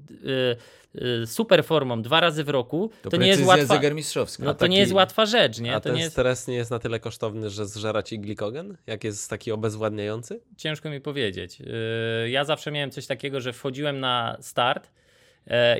y, 0.96 1.02
y, 1.24 1.28
super 1.28 1.64
formą 1.66 2.02
dwa 2.02 2.20
razy 2.20 2.44
w 2.44 2.50
roku, 2.50 2.92
To, 3.02 3.10
to, 3.10 3.18
nie 3.18 3.28
jest 3.28 3.46
łatwa. 3.46 3.66
zegarmistrzowska. 3.76 4.44
No 4.46 4.54
to 4.54 4.60
taki- 4.60 4.72
nie 4.72 4.80
jest 4.80 4.94
łatwa 4.94 5.26
rzecz, 5.26 5.60
nie? 5.60 5.72
A 5.76 5.80
To 5.80 5.84
ten 5.84 5.96
nie 5.96 6.02
jest 6.02 6.12
stres 6.14 6.48
nie 6.48 6.56
jest 6.56 6.72
na 6.72 6.80
tyle 6.80 7.00
kosztowny, 7.00 7.50
że 7.50 7.66
zżera 7.66 8.04
ci 8.04 8.20
glikogen? 8.20 8.78
Jak 8.88 9.04
jest 9.04 9.30
taki 9.30 9.52
obezwładniający? 9.52 10.40
ciężko 10.58 10.90
mi 10.90 11.02
powiedzieć. 11.02 11.60
Yy, 11.60 12.30
Ja 12.30 12.44
zawsze 12.46 12.72
miałem 12.72 12.92
coś 12.92 13.08
takiego, 13.08 13.42
że 13.42 13.54
wchodziłem 13.54 14.00
na 14.00 14.38
start 14.42 14.90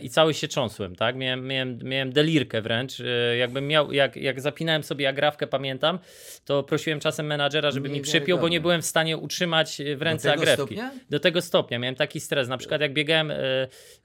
i 0.02 0.10
cały 0.10 0.34
się 0.34 0.48
trząsłem, 0.48 0.96
tak? 0.96 1.16
Miałem, 1.16 1.48
miałem, 1.48 1.80
miałem 1.84 2.14
delirkę 2.14 2.62
wręcz. 2.62 3.00
E, 3.00 3.38
Jakbym 3.38 3.68
miał, 3.68 3.92
jak, 3.92 4.16
jak 4.16 4.42
zapinałem 4.42 4.84
sobie 4.84 5.10
agrafkę, 5.10 5.48
pamiętam, 5.48 6.00
to 6.46 6.64
prosiłem 6.64 7.00
czasem 7.00 7.26
menadżera, 7.26 7.72
żeby 7.72 7.90
mi 7.90 8.02
przypiął, 8.02 8.40
bo 8.40 8.50
nie 8.50 8.62
byłem 8.62 8.82
w 8.82 8.86
stanie 8.86 9.18
utrzymać 9.18 9.82
e, 9.82 9.96
w 9.96 10.02
ręce 10.02 10.34
agrafki. 10.34 10.54
stopnia? 10.54 10.92
Do 11.10 11.20
tego 11.20 11.42
stopnia. 11.42 11.80
Miałem 11.80 11.96
taki 11.96 12.20
stres. 12.20 12.48
Na 12.48 12.58
przykład 12.58 12.82
jak 12.82 12.94
biegałem 12.94 13.32
e, 13.32 13.38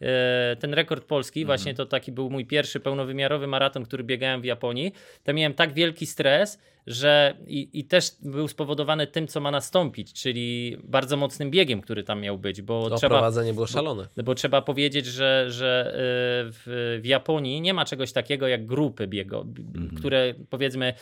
e, 0.00 0.56
ten 0.60 0.74
rekord 0.74 1.04
polski, 1.04 1.40
Mhm. 1.40 1.46
właśnie 1.58 1.74
to 1.74 1.86
taki 1.86 2.12
był 2.12 2.30
mój 2.30 2.46
pierwszy 2.46 2.80
pełnowymiarowy 2.80 3.46
maraton, 3.46 3.84
który 3.84 4.04
biegałem 4.04 4.40
w 4.40 4.44
Japonii, 4.44 4.92
to 5.24 5.32
miałem 5.34 5.54
tak 5.54 5.72
wielki 5.72 6.06
stres, 6.06 6.58
że 6.86 7.36
i, 7.46 7.68
i 7.72 7.84
też 7.84 8.10
był 8.22 8.48
spowodowany 8.48 9.06
tym, 9.06 9.26
co 9.28 9.40
ma 9.40 9.50
nastąpić, 9.50 10.12
czyli 10.12 10.76
bardzo 10.84 11.16
mocnym 11.16 11.50
biegiem, 11.50 11.80
który 11.80 12.04
tam 12.04 12.20
miał 12.20 12.38
być, 12.38 12.62
bo 12.62 12.90
To 12.90 12.96
trzeba, 12.96 13.16
prowadzenie 13.16 13.54
było 13.54 13.66
szalone. 13.66 14.08
bo 14.24 14.34
trzeba 14.34 14.62
powiedzieć, 14.62 15.06
że, 15.06 15.46
że 15.48 15.92
y, 15.94 16.52
w, 16.52 16.98
w 17.02 17.06
Japonii 17.06 17.60
nie 17.60 17.74
ma 17.74 17.84
czegoś 17.84 18.12
takiego 18.12 18.48
jak 18.48 18.66
grupy 18.66 19.06
biego, 19.06 19.44
b- 19.44 19.62
które 19.98 20.34
powiedzmy 20.50 20.94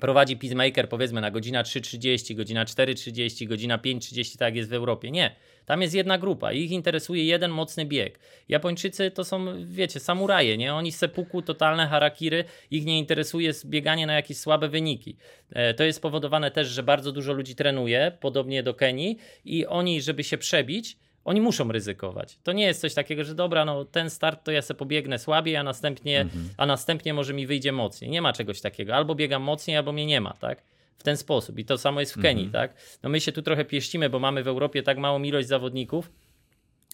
prowadzi 0.00 0.36
Peacemaker 0.36 0.88
powiedzmy 0.88 1.20
na 1.20 1.30
godzina 1.30 1.62
3.30, 1.62 2.34
godzina 2.34 2.64
4.30, 2.64 3.46
godzina 3.46 3.78
5.30, 3.78 4.32
tak 4.38 4.46
jak 4.48 4.56
jest 4.56 4.70
w 4.70 4.72
Europie. 4.72 5.10
Nie. 5.10 5.36
Tam 5.66 5.82
jest 5.82 5.94
jedna 5.94 6.18
grupa 6.18 6.52
ich 6.52 6.70
interesuje 6.70 7.24
jeden 7.24 7.50
mocny 7.50 7.84
bieg. 7.86 8.18
Japończycy 8.48 9.10
to 9.10 9.24
są, 9.24 9.46
wiecie, 9.64 10.00
samuraje, 10.00 10.56
nie? 10.56 10.74
Oni 10.74 10.92
sepuku, 10.92 11.42
totalne 11.42 11.86
harakiry, 11.86 12.44
ich 12.70 12.84
nie 12.84 12.98
interesuje 12.98 13.52
bieganie 13.64 14.06
na 14.06 14.14
jakieś 14.14 14.38
słabe 14.38 14.68
wyniki. 14.68 15.16
E, 15.52 15.74
To 15.74 15.84
jest 15.84 15.96
spowodowane 15.96 16.50
też, 16.50 16.68
że 16.68 16.82
bardzo 16.82 17.12
dużo 17.12 17.32
ludzi 17.32 17.54
trenuje, 17.54 18.12
podobnie 18.20 18.62
do 18.62 18.74
Kenii 18.74 19.18
i 19.44 19.66
oni, 19.66 20.02
żeby 20.02 20.24
się 20.24 20.38
przebić, 20.38 20.96
oni 21.24 21.40
muszą 21.40 21.72
ryzykować. 21.72 22.38
To 22.42 22.52
nie 22.52 22.64
jest 22.64 22.80
coś 22.80 22.94
takiego, 22.94 23.24
że 23.24 23.34
dobra, 23.34 23.64
no 23.64 23.84
ten 23.84 24.10
start 24.10 24.44
to 24.44 24.50
ja 24.50 24.62
sobie 24.62 24.78
pobiegnę 24.78 25.18
słabiej, 25.18 25.56
a 25.56 25.62
następnie, 25.62 26.26
a 26.56 26.66
następnie 26.66 27.14
może 27.14 27.34
mi 27.34 27.46
wyjdzie 27.46 27.72
mocniej. 27.72 28.10
Nie 28.10 28.22
ma 28.22 28.32
czegoś 28.32 28.60
takiego. 28.60 28.94
Albo 28.94 29.14
biegam 29.14 29.42
mocniej, 29.42 29.76
albo 29.76 29.92
mnie 29.92 30.06
nie 30.06 30.20
ma, 30.20 30.32
tak? 30.32 30.62
W 30.98 31.02
ten 31.02 31.16
sposób. 31.16 31.58
I 31.58 31.64
to 31.64 31.78
samo 31.78 32.00
jest 32.00 32.14
w 32.14 32.22
Kenii, 32.22 32.50
tak? 32.50 32.74
No 33.02 33.10
my 33.10 33.20
się 33.20 33.32
tu 33.32 33.42
trochę 33.42 33.64
pieścimy, 33.64 34.10
bo 34.10 34.18
mamy 34.18 34.42
w 34.42 34.48
Europie 34.48 34.82
tak 34.82 34.98
małą 34.98 35.22
ilość 35.22 35.48
zawodników, 35.48 36.10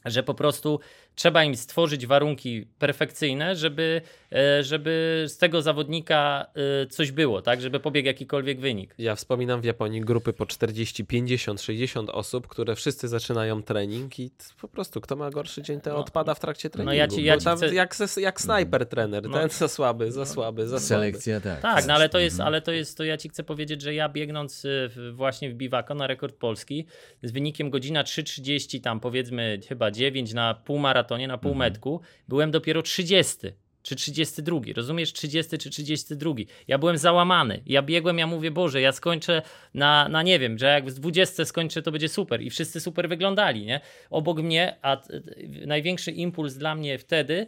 że 0.05 0.23
po 0.23 0.35
prostu 0.35 0.81
trzeba 1.15 1.45
im 1.45 1.57
stworzyć 1.57 2.07
warunki 2.07 2.67
perfekcyjne, 2.79 3.57
żeby, 3.57 4.01
e, 4.33 4.65
żeby 4.65 5.25
z 5.29 5.39
tego 5.39 5.63
zawodnika 5.63 6.47
e, 6.83 6.87
coś 6.87 7.11
było, 7.13 7.43
tak? 7.43 7.61
Żeby 7.61 7.81
pobiegł 7.81 8.07
jakikolwiek 8.07 8.61
wynik. 8.61 8.95
Ja 8.99 9.15
wspominam 9.15 9.61
w 9.61 9.65
Japonii 9.65 10.01
grupy 10.01 10.33
po 10.33 10.47
40, 10.47 11.05
50, 11.05 11.61
60 11.63 12.11
osób, 12.11 12.47
które 12.49 12.75
wszyscy 12.77 13.09
zaczynają 13.09 13.63
trening 13.63 14.19
i 14.19 14.31
po 14.61 14.69
prostu 14.69 15.01
kto 15.01 15.17
ma 15.17 15.31
gorszy 15.31 15.63
dzień, 15.63 15.81
ten 15.81 15.93
No. 15.93 15.99
odpada 15.99 16.35
w 16.35 16.41
trakcie 16.41 16.71
treningu. 16.71 16.91
No 16.91 16.95
ja 16.95 17.09
ci- 17.09 17.25
ja 17.25 17.39
ci 17.39 17.45
tam 17.45 17.57
chcę- 17.57 17.75
jak, 17.75 17.97
jak 18.17 18.41
snajper 18.41 18.87
trener, 18.87 19.23
No. 19.29 19.39
ten 19.39 19.49
za 19.49 19.69
słaby, 19.69 20.13
za 20.13 20.27
słaby, 20.27 20.63
za 20.69 20.79
słaby. 20.81 20.87
Selekcja, 20.87 21.41
tak. 21.41 21.61
Tak, 21.61 21.87
no 21.87 21.95
ale 21.95 22.09
to 22.09 22.19
jest, 22.19 22.41
ale 22.41 22.61
to 22.63 22.73
jest, 22.73 22.97
to 22.99 23.05
ja 23.05 23.17
ci 23.17 23.29
chcę 23.29 23.43
powiedzieć, 23.45 23.83
że 23.83 23.95
ja 23.95 24.09
biegnąc 24.09 24.63
w- 24.67 25.13
właśnie 25.15 25.51
w 25.51 25.55
Biwako 25.55 25.95
na 25.95 26.07
rekord 26.07 26.37
polski 26.37 26.87
z 27.23 27.31
wynikiem 27.33 27.71
godzina 27.71 28.03
3.30 28.05 28.81
tam 28.81 29.01
powiedzmy 29.01 29.61
chyba 29.69 29.91
9 29.91 30.33
na 30.35 30.55
półmaratonie, 31.05 31.29
na 31.29 31.39
półmetku, 31.39 32.01
byłem 32.29 32.51
dopiero 32.51 32.83
30 32.83 33.37
czy 33.83 33.97
32, 33.97 34.61
rozumiesz? 34.77 35.13
30 35.13 35.59
czy 35.59 35.71
32. 35.71 36.35
Ja 36.69 36.79
byłem 36.79 36.99
załamany. 36.99 37.63
Ja 37.67 37.83
biegłem, 37.83 38.19
ja 38.19 38.27
mówię, 38.27 38.51
Boże, 38.51 38.81
ja 38.81 38.93
skończę 38.93 39.43
na, 39.75 40.09
na 40.09 40.23
nie 40.23 40.39
wiem, 40.39 40.59
że 40.59 40.67
jak 40.67 40.91
z 40.91 40.95
20 40.95 41.45
skończę, 41.45 41.83
to 41.83 41.93
będzie 41.93 42.09
super. 42.09 42.43
I 42.43 42.51
wszyscy 42.51 42.81
super 42.81 43.09
wyglądali, 43.09 43.67
nie? 43.67 43.81
Obok 44.11 44.39
mnie, 44.39 44.77
a 44.83 45.03
największy 45.67 46.11
impuls 46.11 46.55
dla 46.55 46.75
mnie 46.75 46.99
wtedy, 46.99 47.47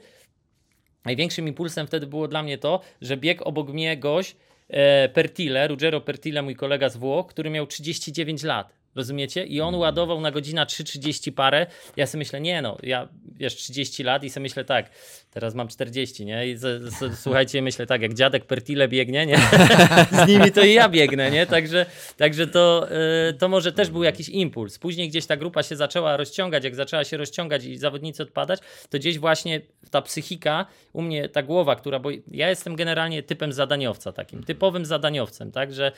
Największym 1.05 1.49
impulsem 1.49 1.87
wtedy 1.87 2.07
było 2.07 2.29
dla 2.29 2.43
mnie 2.43 2.59
to, 2.59 2.81
że 3.01 3.17
biegł 3.17 3.45
obok 3.45 3.69
mnie 3.69 3.97
gość 3.97 4.37
e, 4.69 5.09
Pertile, 5.09 5.69
Ruggero 5.69 6.01
Pertile, 6.01 6.43
mój 6.43 6.57
kolega 6.57 6.89
z 6.89 6.97
Włoch, 6.97 7.27
który 7.27 7.51
miał 7.51 7.67
39 7.67 8.43
lat. 8.43 8.84
Rozumiecie? 8.95 9.45
I 9.45 9.61
on 9.61 9.75
ładował 9.75 10.21
na 10.21 10.31
godzina 10.31 10.65
3.30 10.65 11.33
parę. 11.33 11.67
Ja 11.97 12.07
sobie 12.07 12.19
myślę, 12.19 12.41
nie 12.41 12.63
no, 12.63 12.77
ja 12.83 13.09
wiesz, 13.37 13.57
30 13.57 14.03
lat 14.03 14.25
i 14.25 14.31
sobie 14.31 14.43
myślę 14.43 14.65
tak, 14.65 14.91
teraz 15.31 15.55
mam 15.55 15.69
40, 15.69 16.25
nie? 16.25 16.49
I 16.49 16.57
z, 16.57 16.95
z, 16.95 17.19
słuchajcie, 17.19 17.63
myślę 17.63 17.87
tak, 17.87 18.03
jak 18.03 18.15
dziadek 18.15 18.45
Pertile 18.45 18.89
biegnie, 18.89 19.27
nie? 19.27 19.39
z 20.25 20.29
nimi 20.29 20.53
to 20.53 20.65
i 20.65 20.73
ja 20.73 20.89
biegnę, 20.89 21.31
nie? 21.31 21.47
Także, 21.47 21.87
także 22.17 22.47
to, 22.47 22.89
y, 23.31 23.33
to 23.33 23.49
może 23.49 23.73
też 23.73 23.91
był 23.91 24.03
jakiś 24.03 24.29
impuls. 24.29 24.79
Później 24.79 25.09
gdzieś 25.09 25.27
ta 25.27 25.37
grupa 25.37 25.63
się 25.63 25.77
zaczęła 25.77 26.17
rozciągać, 26.17 26.65
jak 26.65 26.75
zaczęła 26.75 27.05
się 27.05 27.17
rozciągać 27.17 27.65
i 27.65 27.77
zawodnicy 27.77 28.23
odpadać, 28.23 28.61
to 28.91 28.99
gdzieś 28.99 29.19
właśnie 29.19 29.61
ta 29.91 30.03
psychika, 30.03 30.67
u 30.93 31.03
mnie 31.03 31.29
ta 31.29 31.43
głowa, 31.43 31.77
która, 31.77 31.99
bo 31.99 32.11
ja 32.29 32.49
jestem 32.49 32.77
generalnie 32.77 33.23
typem 33.23 33.53
zadaniowca 33.53 34.13
takim, 34.13 34.45
typowym 34.45 34.85
zadaniowcem, 34.85 35.53
tak, 35.53 35.75
że 35.75 35.93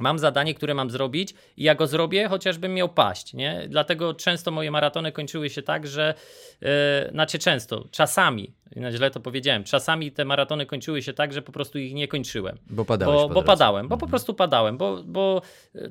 Mam 0.00 0.18
zadanie, 0.18 0.54
które 0.54 0.74
mam 0.74 0.90
zrobić 0.90 1.34
i 1.56 1.62
ja 1.62 1.74
go 1.74 1.86
zrobię, 1.86 2.28
chociażbym 2.28 2.74
miał 2.74 2.88
paść, 2.88 3.34
nie? 3.34 3.66
Dlatego 3.68 4.14
często 4.14 4.50
moje 4.50 4.70
maratony 4.70 5.12
kończyły 5.12 5.50
się 5.50 5.62
tak, 5.62 5.86
że 5.86 6.14
yy, 6.60 6.68
znaczy 7.10 7.38
często, 7.38 7.88
czasami, 7.90 8.52
źle 8.90 9.10
to 9.10 9.20
powiedziałem, 9.20 9.64
czasami 9.64 10.12
te 10.12 10.24
maratony 10.24 10.66
kończyły 10.66 11.02
się 11.02 11.12
tak, 11.12 11.32
że 11.32 11.42
po 11.42 11.52
prostu 11.52 11.78
ich 11.78 11.94
nie 11.94 12.08
kończyłem. 12.08 12.58
Bo 12.70 12.84
padałeś 12.84 13.22
Bo, 13.22 13.28
po 13.28 13.34
bo 13.34 13.42
padałem, 13.42 13.88
bo 13.88 13.96
po 13.96 14.06
prostu 14.06 14.34
padałem, 14.34 14.78
bo, 14.78 15.02
bo 15.04 15.42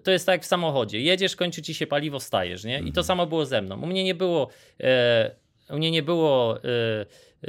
to 0.04 0.12
jest 0.12 0.26
tak 0.26 0.34
jak 0.34 0.44
w 0.44 0.46
samochodzie. 0.46 1.00
Jedziesz, 1.00 1.36
kończy 1.36 1.62
ci 1.62 1.74
się 1.74 1.88
paliwo, 1.88 2.20
stajesz, 2.20 2.64
nie? 2.64 2.80
I 2.80 2.92
to 2.92 3.04
samo 3.04 3.26
było 3.26 3.46
ze 3.46 3.62
mną. 3.62 3.82
U 3.82 3.86
mnie 3.86 4.04
nie 4.04 4.16
było, 4.16 4.50
e, 4.80 5.32
u 5.70 5.78
mnie 5.78 5.92
nie 5.92 6.04
było, 6.04 6.58
e, 6.58 7.06
e, 7.44 7.48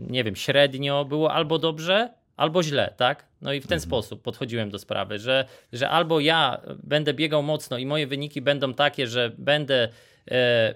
nie 0.00 0.24
wiem, 0.24 0.36
średnio, 0.36 1.04
było 1.04 1.32
albo 1.32 1.58
dobrze, 1.58 2.08
albo 2.36 2.62
źle, 2.62 2.94
tak? 2.96 3.29
No 3.42 3.52
i 3.52 3.60
w 3.60 3.66
ten 3.66 3.80
sposób 3.80 4.22
podchodziłem 4.22 4.70
do 4.70 4.78
sprawy, 4.78 5.18
że, 5.18 5.44
że 5.72 5.90
albo 5.90 6.20
ja 6.20 6.60
będę 6.82 7.14
biegał 7.14 7.42
mocno 7.42 7.78
i 7.78 7.86
moje 7.86 8.06
wyniki 8.06 8.42
będą 8.42 8.74
takie, 8.74 9.06
że 9.06 9.32
będę 9.38 9.84
e, 9.84 9.88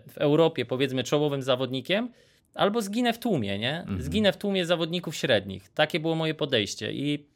w 0.09 0.19
Europie 0.19 0.65
powiedzmy 0.65 1.05
czołowym 1.05 1.43
zawodnikiem, 1.43 2.13
albo 2.55 2.83
zginę 2.83 3.13
w 3.13 3.19
tłumie, 3.19 3.59
nie? 3.59 3.85
Zginę 3.99 4.33
w 4.33 4.37
tłumie 4.37 4.67
zawodników 4.67 5.17
średnich. 5.17 5.69
Takie 5.69 6.01
było 6.01 6.15
moje 6.15 6.35
podejście 6.35 6.93
i 6.93 7.27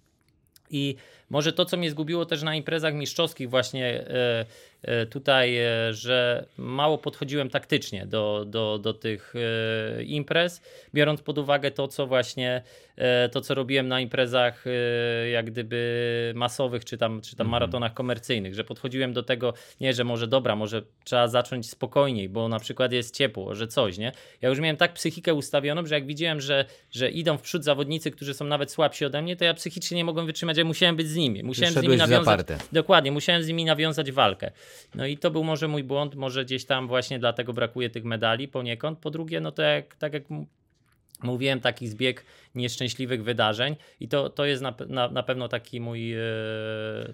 i 0.70 0.96
może 1.30 1.52
to, 1.52 1.64
co 1.64 1.76
mnie 1.76 1.90
zgubiło 1.90 2.26
też 2.26 2.42
na 2.42 2.54
imprezach 2.54 2.94
mistrzowskich, 2.94 3.50
właśnie 3.50 3.86
e, 3.86 4.46
e, 4.82 5.06
tutaj, 5.06 5.56
e, 5.58 5.94
że 5.94 6.46
mało 6.56 6.98
podchodziłem 6.98 7.50
taktycznie 7.50 8.06
do, 8.06 8.44
do, 8.46 8.78
do 8.78 8.94
tych 8.94 9.34
imprez, 10.06 10.62
biorąc 10.94 11.22
pod 11.22 11.38
uwagę 11.38 11.70
to, 11.70 11.88
co 11.88 12.06
właśnie 12.06 12.62
to, 13.32 13.40
co 13.40 13.54
robiłem 13.54 13.88
na 13.88 14.00
imprezach 14.00 14.64
jak 15.32 15.46
gdyby 15.46 16.32
masowych, 16.36 16.84
czy 16.84 16.98
tam, 16.98 17.20
czy 17.20 17.36
tam 17.36 17.48
maratonach 17.48 17.94
komercyjnych, 17.94 18.54
że 18.54 18.64
podchodziłem 18.64 19.12
do 19.12 19.22
tego, 19.22 19.54
nie, 19.80 19.92
że 19.92 20.04
może 20.04 20.26
dobra, 20.26 20.56
może 20.56 20.82
trzeba 21.04 21.28
zacząć 21.28 21.70
spokojniej, 21.70 22.28
bo 22.28 22.48
na 22.48 22.58
przykład 22.58 22.92
jest 22.92 23.16
ciepło, 23.16 23.54
że 23.54 23.68
coś, 23.68 23.98
nie? 23.98 24.12
Ja 24.42 24.48
już 24.48 24.60
miałem 24.60 24.76
tak 24.76 24.92
psychikę 24.92 25.34
ustawioną, 25.34 25.86
że 25.86 25.94
jak 25.94 26.06
widziałem, 26.06 26.40
że, 26.40 26.64
że 26.90 27.10
idą 27.10 27.38
w 27.38 27.42
przód 27.42 27.64
zawodnicy, 27.64 28.10
którzy 28.10 28.34
są 28.34 28.44
nawet 28.44 28.70
słabsi 28.70 29.04
ode 29.04 29.22
mnie, 29.22 29.36
to 29.36 29.44
ja 29.44 29.54
psychicznie 29.54 29.96
nie 29.96 30.04
mogłem 30.04 30.26
wytrzymać, 30.26 30.58
ja 30.58 30.64
musiałem 30.64 30.96
być 30.96 31.08
z 31.08 31.17
nimi. 31.18 31.42
Musiałem 31.42 31.74
z 31.74 31.82
nimi 31.82 31.96
nawiązać. 31.96 32.24
zaparte. 32.24 32.58
Dokładnie, 32.72 33.12
musiałem 33.12 33.42
z 33.42 33.48
nimi 33.48 33.64
nawiązać 33.64 34.12
walkę. 34.12 34.50
No 34.94 35.06
i 35.06 35.18
to 35.18 35.30
był 35.30 35.44
może 35.44 35.68
mój 35.68 35.84
błąd, 35.84 36.14
może 36.14 36.44
gdzieś 36.44 36.64
tam 36.64 36.88
właśnie 36.88 37.18
dlatego 37.18 37.52
brakuje 37.52 37.90
tych 37.90 38.04
medali 38.04 38.48
poniekąd. 38.48 38.98
Po 38.98 39.10
drugie, 39.10 39.40
no 39.40 39.52
to 39.52 39.62
jak, 39.62 39.96
tak 39.96 40.12
jak 40.12 40.22
mówiłem, 41.22 41.60
taki 41.60 41.88
zbieg 41.88 42.24
nieszczęśliwych 42.58 43.24
wydarzeń 43.24 43.76
i 44.00 44.08
to, 44.08 44.30
to 44.30 44.44
jest 44.44 44.62
na, 44.62 44.74
na, 44.88 45.08
na 45.08 45.22
pewno 45.22 45.48
taki 45.48 45.80
mój, 45.80 46.14
e, 46.14 46.18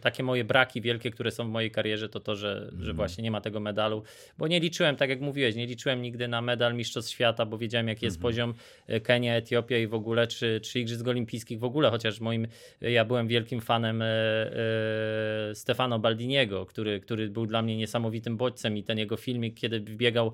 takie 0.00 0.22
moje 0.22 0.44
braki 0.44 0.80
wielkie, 0.80 1.10
które 1.10 1.30
są 1.30 1.48
w 1.48 1.50
mojej 1.50 1.70
karierze, 1.70 2.08
to 2.08 2.20
to, 2.20 2.36
że, 2.36 2.70
że 2.80 2.92
właśnie 2.92 3.24
nie 3.24 3.30
ma 3.30 3.40
tego 3.40 3.60
medalu, 3.60 4.02
bo 4.38 4.48
nie 4.48 4.60
liczyłem, 4.60 4.96
tak 4.96 5.10
jak 5.10 5.20
mówiłeś, 5.20 5.54
nie 5.54 5.66
liczyłem 5.66 6.02
nigdy 6.02 6.28
na 6.28 6.42
medal 6.42 6.74
Mistrzostw 6.74 7.12
Świata, 7.12 7.46
bo 7.46 7.58
wiedziałem 7.58 7.88
jaki 7.88 8.04
jest 8.04 8.20
poziom 8.20 8.54
e, 8.86 9.00
Kenia, 9.00 9.34
Etiopia 9.34 9.78
i 9.78 9.86
w 9.86 9.94
ogóle, 9.94 10.26
czy, 10.26 10.60
czy 10.60 10.80
Igrzysk 10.80 11.08
Olimpijskich 11.08 11.58
w 11.58 11.64
ogóle, 11.64 11.90
chociaż 11.90 12.20
moim, 12.20 12.46
ja 12.80 13.04
byłem 13.04 13.28
wielkim 13.28 13.60
fanem 13.60 14.02
e, 14.02 14.06
e, 14.06 15.54
Stefano 15.54 15.98
Baldiniego, 15.98 16.66
który, 16.66 17.00
który 17.00 17.28
był 17.28 17.46
dla 17.46 17.62
mnie 17.62 17.76
niesamowitym 17.76 18.36
bodźcem 18.36 18.76
i 18.76 18.82
ten 18.82 18.98
jego 18.98 19.16
filmik, 19.16 19.54
kiedy 19.54 19.80
biegał 19.80 20.26
e, 20.26 20.32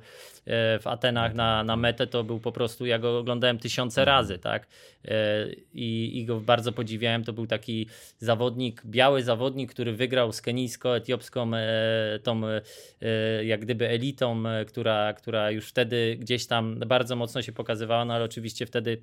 w 0.79 0.87
Atenach 0.87 1.35
na, 1.35 1.65
na 1.65 1.77
metę, 1.77 2.07
to 2.07 2.25
był 2.25 2.41
po 2.41 2.53
prostu, 2.53 2.87
ja 2.87 2.99
go 2.99 3.19
oglądałem 3.19 3.59
tysiące 3.59 4.05
razy, 4.05 4.39
tak? 4.39 4.67
E, 5.05 5.47
I, 5.75 6.19
I 6.19 6.25
go 6.25 6.41
bardzo 6.41 6.73
podziwiałem. 6.73 7.25
To 7.25 7.33
był 7.33 7.47
taki 7.47 7.87
zawodnik, 8.19 8.83
biały 8.87 9.23
zawodnik, 9.23 9.71
który 9.71 9.93
wygrał 9.93 10.33
z 10.33 10.43
kenijsko-etiopską 10.43 11.57
e, 11.57 12.19
tą 12.23 12.41
e, 12.47 13.45
jak 13.45 13.61
gdyby 13.61 13.89
elitą, 13.89 14.43
która, 14.67 15.13
która 15.13 15.51
już 15.51 15.69
wtedy 15.69 16.17
gdzieś 16.21 16.47
tam 16.47 16.79
bardzo 16.79 17.17
mocno 17.17 17.43
się 17.43 17.53
pokazywała, 17.53 18.05
no 18.05 18.15
ale 18.15 18.25
oczywiście 18.25 18.67
wtedy 18.67 19.03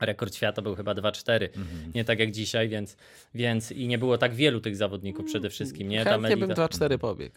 rekord 0.00 0.34
świata 0.34 0.62
był 0.62 0.74
chyba 0.74 0.92
2-4, 0.94 1.48
nie 1.94 2.04
tak 2.04 2.18
jak 2.18 2.30
dzisiaj, 2.32 2.68
więc, 2.68 2.96
więc 3.34 3.72
i 3.72 3.88
nie 3.88 3.98
było 3.98 4.18
tak 4.18 4.34
wielu 4.34 4.60
tych 4.60 4.76
zawodników 4.76 5.26
przede 5.26 5.50
wszystkim, 5.50 5.88
nie? 5.88 6.04
Chętnie 6.04 6.36
bym 6.36 6.50
elita- 6.50 6.68
2-4 6.88 6.98
pobiegł. 6.98 7.34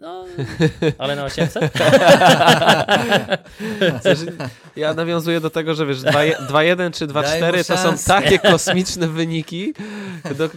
No, 0.00 0.24
ale 0.98 1.16
na 1.16 1.24
800? 1.24 1.72
Znaczy, 4.00 4.32
ja 4.76 4.94
nawiązuję 4.94 5.40
do 5.40 5.50
tego, 5.50 5.74
że 5.74 5.86
wiesz, 5.86 5.98
2-1 5.98 6.92
czy 6.92 7.06
Daj 7.06 7.40
mu 7.40 7.46
2-4 7.46 7.66
to 7.66 7.76
są 7.76 8.14
takie 8.14 8.38
kosmiczne 8.52 9.08
wyniki, 9.08 9.74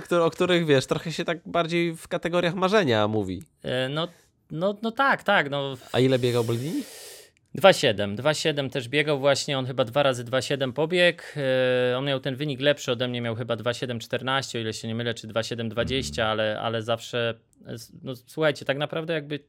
do, 0.10 0.26
o 0.26 0.30
których 0.30 0.66
wiesz, 0.66 0.86
trochę 0.86 1.12
się 1.12 1.26
tak 1.26 1.38
bardziej 1.46 1.96
w 1.96 2.08
kategoriach 2.08 2.56
marzenia 2.56 3.08
mówi. 3.08 3.44
E, 3.64 3.90
No, 3.90 4.08
no, 4.52 4.76
no 4.82 4.92
tak, 4.92 5.24
tak, 5.24 5.50
no 5.50 5.76
A 5.92 6.00
ile 6.00 6.20
biegał 6.20 6.44
Boldini? 6.44 6.84
2,7. 7.56 8.16
2,7 8.16 8.70
też 8.70 8.90
biegał 8.90 9.20
właśnie, 9.20 9.58
on 9.58 9.66
chyba 9.66 9.86
dwa 9.86 10.04
razy 10.04 10.26
2,7 10.26 10.74
pobiegł. 10.74 11.24
E, 11.92 11.98
On 11.98 12.06
miał 12.06 12.20
ten 12.20 12.36
wynik 12.36 12.62
lepszy 12.62 12.92
ode 12.92 13.08
mnie, 13.08 13.22
miał 13.22 13.36
chyba 13.36 13.56
2,7,14, 13.56 14.58
o 14.58 14.62
ile 14.62 14.74
się 14.74 14.88
nie 14.88 14.96
mylę, 14.96 15.14
czy 15.14 15.28
2,7,20, 15.28 16.22
ale, 16.22 16.60
ale 16.60 16.82
zawsze, 16.82 17.34
no 18.04 18.16
słuchajcie, 18.16 18.66
tak 18.66 18.78
naprawdę 18.78 19.14
jakby 19.14 19.40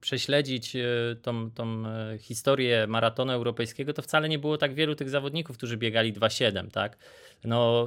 prześledzić 0.00 0.76
e, 0.76 0.82
tą, 1.22 1.50
tą 1.50 1.86
e, 1.86 2.18
historię 2.18 2.86
maratonu 2.86 3.32
europejskiego, 3.32 3.92
to 3.92 4.02
wcale 4.02 4.28
nie 4.28 4.38
było 4.38 4.58
tak 4.58 4.74
wielu 4.74 4.94
tych 4.94 5.10
zawodników, 5.10 5.56
którzy 5.56 5.76
biegali 5.76 6.12
2,7, 6.12 6.70
tak? 6.70 6.98
No, 7.44 7.86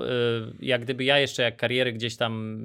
jak 0.59 0.81
gdyby 0.81 1.03
ja 1.03 1.19
jeszcze 1.19 1.43
jak 1.43 1.57
karierę 1.57 1.93
gdzieś 1.93 2.17
tam 2.17 2.59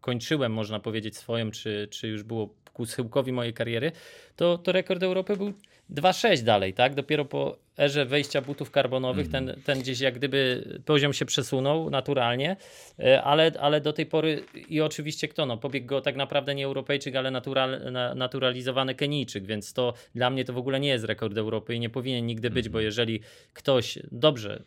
kończyłem, 0.00 0.52
można 0.52 0.80
powiedzieć, 0.80 1.16
swoją, 1.16 1.50
czy, 1.50 1.88
czy 1.90 2.08
już 2.08 2.22
było 2.22 2.54
ku 2.76 2.86
schyłkowi 2.86 3.32
mojej 3.32 3.54
kariery, 3.54 3.92
to, 4.36 4.58
to 4.58 4.72
rekord 4.72 5.02
Europy 5.02 5.36
był 5.36 5.52
2,6 5.90 6.42
dalej, 6.42 6.74
tak? 6.74 6.94
Dopiero 6.94 7.24
po 7.24 7.56
erze 7.78 8.04
wejścia 8.04 8.40
butów 8.42 8.70
karbonowych 8.70 9.28
ten, 9.28 9.56
ten 9.64 9.80
gdzieś 9.80 10.00
jak 10.00 10.14
gdyby 10.14 10.64
poziom 10.84 11.12
się 11.12 11.24
przesunął 11.24 11.90
naturalnie, 11.90 12.56
e, 12.98 13.22
ale, 13.22 13.52
ale 13.60 13.80
do 13.80 13.92
tej 13.92 14.06
pory 14.06 14.44
i 14.68 14.80
oczywiście 14.80 15.28
kto, 15.28 15.46
no 15.46 15.56
pobiegł 15.56 15.86
go 15.86 16.00
tak 16.00 16.16
naprawdę 16.16 16.54
nie 16.54 16.64
Europejczyk, 16.64 17.16
ale 17.16 17.30
natural, 17.30 17.92
na, 17.92 18.14
naturalizowany 18.14 18.94
Kenijczyk, 18.94 19.46
więc 19.46 19.72
to 19.72 19.94
dla 20.14 20.30
mnie 20.30 20.44
to 20.44 20.52
w 20.52 20.58
ogóle 20.58 20.80
nie 20.80 20.88
jest 20.88 21.04
rekord 21.04 21.38
Europy 21.38 21.74
i 21.74 21.80
nie 21.80 21.90
powinien 21.90 22.26
nigdy 22.26 22.50
być, 22.50 22.68
bo 22.68 22.80
jeżeli 22.80 23.20
ktoś, 23.52 23.98
dobrze, 24.12 24.62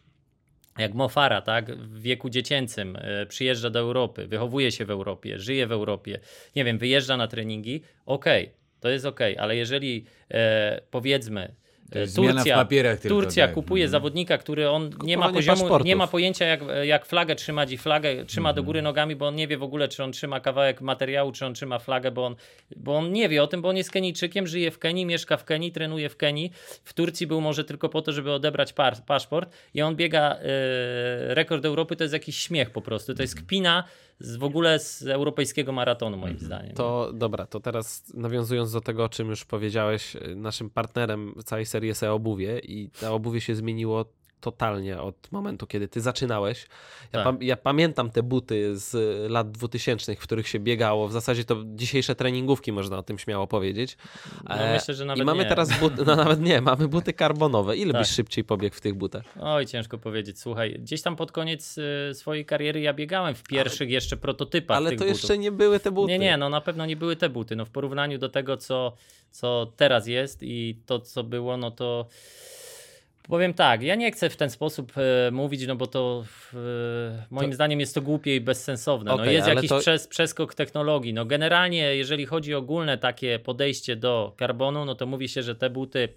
jak 0.78 0.93
Mofara, 0.93 1.41
tak, 1.41 1.76
w 1.76 2.01
wieku 2.01 2.30
dziecięcym 2.30 2.95
e, 2.95 3.26
przyjeżdża 3.26 3.70
do 3.70 3.80
Europy, 3.80 4.28
wychowuje 4.28 4.72
się 4.72 4.86
w 4.86 4.91
Europie, 4.91 5.39
żyje 5.39 5.67
w 5.67 5.72
Europie, 5.72 6.20
nie 6.55 6.65
wiem, 6.65 6.78
wyjeżdża 6.78 7.17
na 7.17 7.28
treningi, 7.28 7.82
okej, 8.05 8.51
to 8.80 8.89
jest 8.89 9.05
okej, 9.05 9.38
ale 9.38 9.55
jeżeli 9.55 10.05
e, 10.32 10.82
powiedzmy 10.91 11.55
E, 11.95 12.07
zmiana 12.07 12.33
w 12.33 12.35
Turcja, 12.35 12.55
papierach 12.55 12.99
tylko, 12.99 13.21
Turcja 13.21 13.45
tak. 13.45 13.53
kupuje 13.55 13.83
Mhm. 13.83 13.91
zawodnika, 13.91 14.37
który 14.37 14.69
on 14.69 14.83
nie 15.03 15.17
ma 15.17 15.25
Kupowanie 15.25 15.33
poziomu, 15.33 15.59
paszportów. 15.61 15.87
nie 15.87 15.95
ma 15.95 16.07
pojęcia 16.07 16.45
jak, 16.45 16.59
jak 16.83 17.05
flagę 17.05 17.35
trzymać 17.35 17.71
i 17.71 17.77
flagę 17.77 18.25
trzyma 18.25 18.49
Mhm. 18.49 18.55
do 18.55 18.63
góry 18.63 18.81
nogami, 18.81 19.15
bo 19.15 19.27
on 19.27 19.35
nie 19.35 19.47
wie 19.47 19.57
w 19.57 19.63
ogóle, 19.63 19.87
czy 19.87 20.03
on 20.03 20.11
trzyma 20.11 20.39
kawałek 20.39 20.81
materiału, 20.81 21.31
czy 21.31 21.45
on 21.45 21.53
trzyma 21.53 21.79
flagę, 21.79 22.11
bo 22.11 22.25
on, 22.25 22.35
bo 22.75 22.97
on 22.97 23.11
nie 23.11 23.29
wie 23.29 23.43
o 23.43 23.47
tym, 23.47 23.61
bo 23.61 23.69
on 23.69 23.77
jest 23.77 23.91
Kenijczykiem, 23.91 24.47
żyje 24.47 24.71
w 24.71 24.79
Kenii, 24.79 25.05
mieszka 25.05 25.37
w 25.37 25.45
Kenii, 25.45 25.71
trenuje 25.71 26.09
w 26.09 26.17
Kenii. 26.17 26.51
W 26.83 26.93
Turcji 26.93 27.27
był 27.27 27.41
może 27.41 27.63
tylko 27.63 27.89
po 27.89 28.01
to, 28.01 28.11
żeby 28.11 28.31
odebrać 28.31 28.73
par, 28.73 28.95
paszport 29.05 29.49
i 29.73 29.81
on 29.81 29.95
biega 29.95 30.35
e, 30.35 30.39
rekord 31.33 31.65
Europy, 31.65 31.95
to 31.95 32.03
jest 32.03 32.13
jakiś 32.13 32.37
śmiech 32.37 32.69
po 32.69 32.81
prostu. 32.81 33.13
To 33.15 33.21
jest 33.23 33.33
Mhm. 33.33 33.45
kpina 33.47 33.83
z, 34.20 34.36
w 34.36 34.43
ogóle 34.43 34.80
z 34.80 35.01
europejskiego 35.01 35.72
maratonu 35.72 36.17
moim 36.17 36.39
zdaniem. 36.39 36.76
To 36.76 37.11
dobra, 37.13 37.45
to 37.45 37.59
teraz 37.59 38.13
nawiązując 38.13 38.72
do 38.72 38.82
tego, 38.82 39.03
o 39.03 39.09
czym 39.09 39.30
już 39.30 39.45
powiedziałeś, 39.45 40.15
y, 40.15 40.36
naszym 40.36 40.70
partnerem 40.70 41.34
w 41.38 41.43
całej 41.43 41.65
serii 41.65 41.88
jest 41.88 42.03
e-obuwie 42.03 42.59
i 42.59 42.89
to 42.99 43.15
obuwie 43.15 43.41
się 43.41 43.55
zmieniło 43.55 44.05
totalnie 44.41 45.01
od 45.01 45.31
momentu, 45.31 45.67
kiedy 45.67 45.87
ty 45.87 46.01
zaczynałeś. 46.01 46.67
Ja, 47.03 47.09
Tak. 47.11 47.23
pam- 47.23 47.43
ja 47.43 47.57
pamiętam 47.57 48.09
te 48.09 48.23
buty 48.23 48.77
z 48.77 48.95
lat 49.31 49.51
2000, 49.51 50.15
w 50.15 50.19
których 50.19 50.47
się 50.47 50.59
biegało. 50.59 51.07
W 51.07 51.11
zasadzie 51.11 51.43
to 51.43 51.55
dzisiejsze 51.65 52.15
treningówki, 52.15 52.71
można 52.71 52.97
o 52.97 53.03
tym 53.03 53.17
śmiało 53.19 53.47
powiedzieć. 53.47 53.97
No, 54.49 54.55
E, 54.55 54.73
myślę, 54.73 54.93
że 54.93 55.05
nawet 55.05 55.23
I 55.23 55.25
mamy 55.25 55.43
nie. 55.43 55.49
teraz 55.49 55.79
buty, 55.79 56.05
no 56.05 56.15
nawet 56.15 56.41
nie, 56.41 56.61
mamy 56.61 56.87
buty 56.87 57.13
karbonowe. 57.13 57.77
Ile 57.77 57.93
Tak. 57.93 58.01
byś 58.01 58.09
szybciej 58.11 58.43
pobiegł 58.43 58.75
w 58.75 58.81
tych 58.81 58.93
butach? 58.93 59.23
Oj, 59.41 59.65
ciężko 59.65 59.97
powiedzieć. 59.97 60.39
Słuchaj, 60.39 60.73
gdzieś 60.79 61.01
tam 61.01 61.15
pod 61.15 61.31
koniec 61.31 61.77
y, 61.77 62.13
swojej 62.13 62.45
kariery 62.45 62.81
ja 62.81 62.93
biegałem 62.93 63.35
w 63.35 63.43
pierwszych 63.43 63.89
jeszcze 63.89 64.17
prototypach 64.17 64.77
Ale 64.77 64.89
to 64.89 64.95
butów. 64.95 65.07
jeszcze 65.09 65.37
nie 65.37 65.51
były 65.51 65.79
te 65.79 65.91
buty. 65.91 66.11
Nie, 66.11 66.19
nie, 66.19 66.37
no 66.37 66.49
na 66.49 66.61
pewno 66.61 66.85
nie 66.85 66.95
były 66.95 67.15
te 67.15 67.29
buty. 67.29 67.55
No 67.55 67.65
w 67.65 67.69
porównaniu 67.69 68.17
do 68.17 68.29
tego, 68.29 68.57
co, 68.57 68.93
co 69.31 69.73
teraz 69.77 70.07
jest 70.07 70.43
i 70.43 70.79
to, 70.85 70.99
co 70.99 71.23
było, 71.23 71.57
no 71.57 71.71
to 71.71 72.07
powiem 73.30 73.53
tak, 73.53 73.82
ja 73.84 73.95
nie 73.95 74.11
chcę 74.11 74.30
w 74.30 74.36
ten 74.38 74.49
sposób 74.49 74.91
e, 74.97 75.32
mówić, 75.32 75.67
no 75.67 75.75
bo 75.75 75.88
to 75.88 76.23
e, 76.53 76.57
moim 77.30 77.49
To- 77.49 77.55
zdaniem 77.55 77.80
jest 77.80 77.95
to 77.95 78.01
głupie 78.01 78.36
i 78.36 78.41
bezsensowne. 78.41 79.11
no 79.11 79.15
Okej, 79.21 79.34
jest 79.36 79.47
jakiś 79.47 79.69
to- 79.69 79.80
przes, 79.80 80.07
przeskok 80.07 80.55
technologii. 80.55 81.13
No 81.13 81.25
generalnie, 81.25 81.95
jeżeli 81.95 82.25
chodzi 82.25 82.55
o 82.55 82.57
ogólne 82.57 82.97
takie 82.97 83.39
podejście 83.39 83.95
do 83.95 84.34
karbonu, 84.38 84.86
no 84.86 84.95
to 84.95 85.05
mówi 85.05 85.30
się, 85.30 85.43
że 85.43 85.55
te 85.55 85.69
buty 85.69 86.09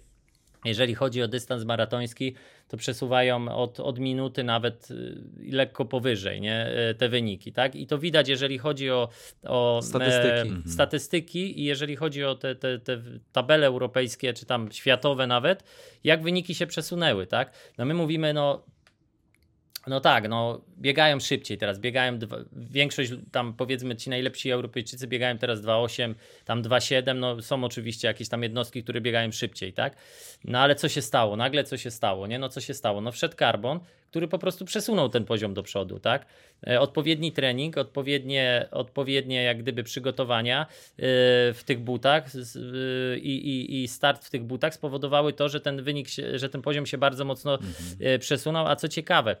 jeżeli 0.65 0.95
chodzi 0.95 1.21
o 1.23 1.27
dystans 1.27 1.65
maratoński, 1.65 2.35
to 2.67 2.77
przesuwają 2.77 3.55
od, 3.55 3.79
od 3.79 3.99
minuty 3.99 4.43
nawet 4.43 4.91
y, 4.91 5.21
lekko 5.51 5.85
powyżej 5.85 6.41
nie? 6.41 6.67
Y, 6.91 6.95
te 6.95 7.09
wyniki. 7.09 7.53
Tak? 7.53 7.75
I 7.75 7.87
to 7.87 7.97
widać, 7.97 8.27
jeżeli 8.27 8.57
chodzi 8.57 8.89
o, 8.89 9.09
o 9.43 9.79
Statystyki. 9.83 10.55
E, 10.65 10.69
statystyki 10.69 11.59
i 11.59 11.63
jeżeli 11.63 11.95
chodzi 11.95 12.23
o 12.23 12.35
te, 12.35 12.55
te, 12.55 12.79
te 12.79 13.01
tabele 13.31 13.67
europejskie, 13.67 14.33
czy 14.33 14.45
tam 14.45 14.71
światowe 14.71 15.27
nawet, 15.27 15.63
jak 16.03 16.23
wyniki 16.23 16.55
się 16.55 16.67
przesunęły. 16.67 17.27
Tak? 17.27 17.53
No 17.77 17.85
my 17.85 17.93
mówimy, 17.93 18.33
no 18.33 18.63
No 19.87 19.99
tak, 19.99 20.29
no 20.29 20.61
biegają 20.77 21.19
szybciej 21.19 21.57
teraz, 21.57 21.79
biegają, 21.79 22.19
dwa, 22.19 22.37
większość 22.53 23.11
tam 23.31 23.53
powiedzmy 23.53 23.95
ci 23.95 24.09
najlepsi 24.09 24.51
Europejczycy 24.51 25.07
biegają 25.07 25.37
teraz 25.37 25.61
2,8, 25.61 26.13
tam 26.45 26.61
2,7, 26.61 27.15
no 27.15 27.41
są 27.41 27.63
oczywiście 27.63 28.07
jakieś 28.07 28.29
tam 28.29 28.43
jednostki, 28.43 28.83
które 28.83 29.01
biegają 29.01 29.31
szybciej, 29.31 29.73
tak? 29.73 29.95
No 30.43 30.59
ale 30.59 30.75
co 30.75 30.89
się 30.89 31.01
stało? 31.01 31.35
Nagle 31.35 31.63
co 31.63 31.77
się 31.77 31.91
stało, 31.91 32.27
nie? 32.27 32.39
No 32.39 32.49
co 32.49 32.61
się 32.61 32.73
stało? 32.73 33.01
No 33.01 33.11
wszedł 33.11 33.37
Carbon, 33.37 33.79
który 34.09 34.27
po 34.27 34.39
prostu 34.39 34.65
przesunął 34.65 35.09
ten 35.09 35.25
poziom 35.25 35.53
do 35.53 35.63
przodu, 35.63 35.99
tak? 35.99 36.25
E, 36.67 36.79
odpowiedni 36.79 37.31
trening, 37.31 37.77
odpowiednie, 37.77 38.67
odpowiednie 38.71 39.43
jak 39.43 39.57
gdyby 39.57 39.83
przygotowania 39.83 40.61
e, 40.61 40.65
w 41.53 41.61
tych 41.65 41.79
butach 41.79 42.25
i, 43.15 43.35
i, 43.35 43.83
i 43.83 43.87
start 43.87 44.25
w 44.25 44.29
tych 44.29 44.43
butach 44.43 44.73
spowodowały 44.73 45.33
to, 45.33 45.49
że 45.49 45.61
ten 45.61 45.83
wynik, 45.83 46.09
się, 46.09 46.39
że 46.39 46.49
ten 46.49 46.61
poziom 46.61 46.85
się 46.85 46.97
bardzo 46.97 47.25
mocno 47.25 47.59
e, 47.99 48.19
przesunął, 48.19 48.67
a 48.67 48.75
co 48.75 48.87
ciekawe, 48.87 49.35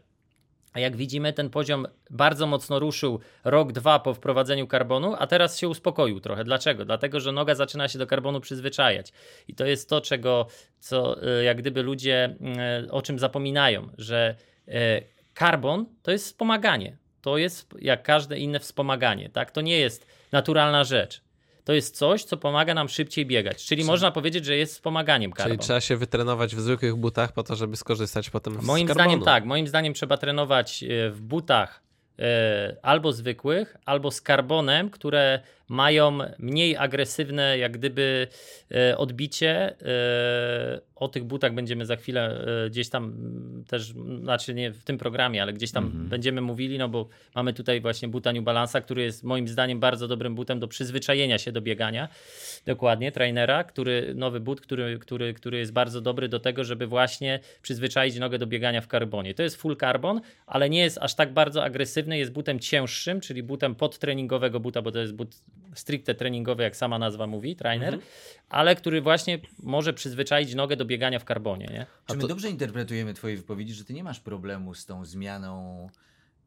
jak 0.79 0.95
widzimy, 0.95 1.33
ten 1.33 1.49
poziom 1.49 1.87
bardzo 2.09 2.47
mocno 2.47 2.79
ruszył 2.79 3.19
rok, 3.43 3.71
dwa 3.71 3.99
po 3.99 4.13
wprowadzeniu 4.13 4.67
karbonu, 4.67 5.15
a 5.19 5.27
teraz 5.27 5.57
się 5.59 5.67
uspokoił 5.67 6.19
trochę. 6.19 6.43
Dlaczego? 6.43 6.85
Dlatego, 6.85 7.19
że 7.19 7.31
noga 7.31 7.55
zaczyna 7.55 7.87
się 7.87 7.99
do 7.99 8.07
karbonu 8.07 8.39
przyzwyczajać. 8.39 9.13
I 9.47 9.55
to 9.55 9.65
jest 9.65 9.89
to, 9.89 10.01
czego, 10.01 10.47
co 10.79 11.23
e, 11.23 11.43
jak 11.43 11.57
gdyby 11.57 11.83
ludzie 11.83 12.35
e, 12.57 12.91
o 12.91 13.01
czym 13.01 13.19
zapominają, 13.19 13.89
że 13.97 14.35
e, 14.67 15.01
karbon 15.33 15.85
to 16.01 16.11
jest 16.11 16.25
wspomaganie. 16.25 16.97
To 17.21 17.37
jest 17.37 17.73
jak 17.79 18.03
każde 18.03 18.37
inne 18.37 18.59
wspomaganie, 18.59 19.29
tak? 19.29 19.51
To 19.51 19.61
nie 19.61 19.79
jest 19.79 20.07
naturalna 20.31 20.83
rzecz. 20.83 21.22
To 21.63 21.73
jest 21.73 21.97
coś, 21.97 22.23
co 22.23 22.37
pomaga 22.37 22.73
nam 22.73 22.89
szybciej 22.89 23.25
biegać. 23.25 23.65
Czyli 23.65 23.83
można 23.83 24.11
powiedzieć, 24.11 24.45
że 24.45 24.55
jest 24.55 24.73
wspomaganiem 24.73 25.31
karbon. 25.31 25.51
Czyli 25.57 25.65
trzeba 25.65 25.81
się 25.81 25.97
wytrenować 25.97 26.55
w 26.55 26.59
zwykłych 26.59 26.95
butach 26.95 27.31
po 27.31 27.43
to, 27.43 27.55
żeby 27.55 27.75
skorzystać 27.75 28.29
potem 28.29 28.61
z 28.61 28.65
Moim 28.65 28.89
zdaniem 28.89 29.21
tak, 29.21 29.45
moim 29.45 29.67
zdaniem 29.67 29.93
trzeba 29.93 30.17
trenować 30.17 30.83
e, 30.83 31.09
w 31.09 31.21
butach 31.21 31.81
e, 32.19 32.77
albo 32.81 33.13
zwykłych, 33.13 33.77
albo 33.85 34.11
z 34.11 34.21
karbonem, 34.21 34.89
które 34.89 35.39
mają 35.67 36.19
mniej 36.39 36.77
agresywne 36.77 37.57
jak 37.57 37.71
gdyby 37.71 38.27
e, 38.71 38.97
odbicie. 38.97 39.75
E, 39.81 40.81
o 40.95 41.07
tych 41.07 41.23
butach 41.23 41.53
będziemy 41.53 41.85
za 41.85 41.95
chwilę 41.95 42.45
e, 42.65 42.69
gdzieś 42.69 42.89
tam 42.89 43.03
mm, 43.03 43.63
też, 43.67 43.91
m, 43.91 44.19
znaczy 44.23 44.53
nie 44.53 44.71
w 44.71 44.83
tym 44.83 44.97
programie, 44.97 45.41
ale 45.41 45.53
gdzieś 45.53 45.71
tam 45.71 45.91
będziemy 46.09 46.41
mówili, 46.41 46.77
no 46.77 46.89
bo 46.89 47.07
mamy 47.35 47.53
tutaj 47.53 47.81
właśnie 47.81 48.07
buta 48.07 48.33
New 48.33 48.43
Balance'a, 48.43 48.81
który 48.81 49.01
jest 49.03 49.23
moim 49.23 49.47
zdaniem 49.47 49.79
bardzo 49.79 50.07
dobrym 50.07 50.35
butem 50.35 50.59
do 50.59 50.67
przyzwyczajenia 50.67 51.37
się 51.37 51.51
do 51.51 51.61
biegania. 51.61 52.09
Dokładnie, 52.65 53.11
trainera, 53.11 53.63
który, 53.63 54.13
nowy 54.15 54.39
but, 54.39 54.61
który, 54.61 54.99
który, 54.99 55.33
który 55.33 55.57
jest 55.57 55.73
bardzo 55.73 56.01
dobry 56.01 56.29
do 56.29 56.39
tego, 56.39 56.63
żeby 56.63 56.87
właśnie 56.87 57.39
przyzwyczaić 57.61 58.19
nogę 58.19 58.37
do 58.37 58.47
biegania 58.47 58.81
w 58.81 58.87
karbonie. 58.87 59.33
To 59.33 59.43
jest 59.43 59.55
full 59.55 59.77
carbon, 59.77 60.21
ale 60.47 60.69
nie 60.69 60.79
jest 60.79 60.97
aż 60.97 61.15
tak 61.15 61.33
bardzo 61.33 61.63
agresywny, 61.63 62.17
jest 62.17 62.31
butem 62.31 62.59
cięższym, 62.59 63.21
czyli 63.21 63.43
butem 63.43 63.75
podtreningowego 63.75 64.59
buta, 64.59 64.81
bo 64.81 64.91
to 64.91 64.99
jest 64.99 65.13
but 65.13 65.43
stricte 65.75 66.15
treningowy, 66.15 66.63
jak 66.63 66.75
sama 66.75 66.99
nazwa 66.99 67.27
mówi, 67.27 67.55
trainer, 67.55 67.99
ale 68.49 68.75
który 68.75 69.01
właśnie 69.01 69.39
może 69.63 69.93
przyzwyczaić 69.93 70.55
nogę 70.55 70.75
do 70.75 70.85
biegania 70.85 71.19
w 71.19 71.25
karbonie, 71.25 71.65
nie? 71.65 71.85
Czy 72.07 72.15
my 72.15 72.21
to- 72.21 72.27
dobrze 72.27 72.49
interpretujemy 72.49 73.13
twoje 73.13 73.37
wypowiedzi, 73.37 73.73
że 73.73 73.85
ty 73.85 73.93
nie 73.93 74.03
masz 74.03 74.19
problemu 74.19 74.73
z 74.73 74.85
tą 74.85 75.05
zmianą 75.05 75.89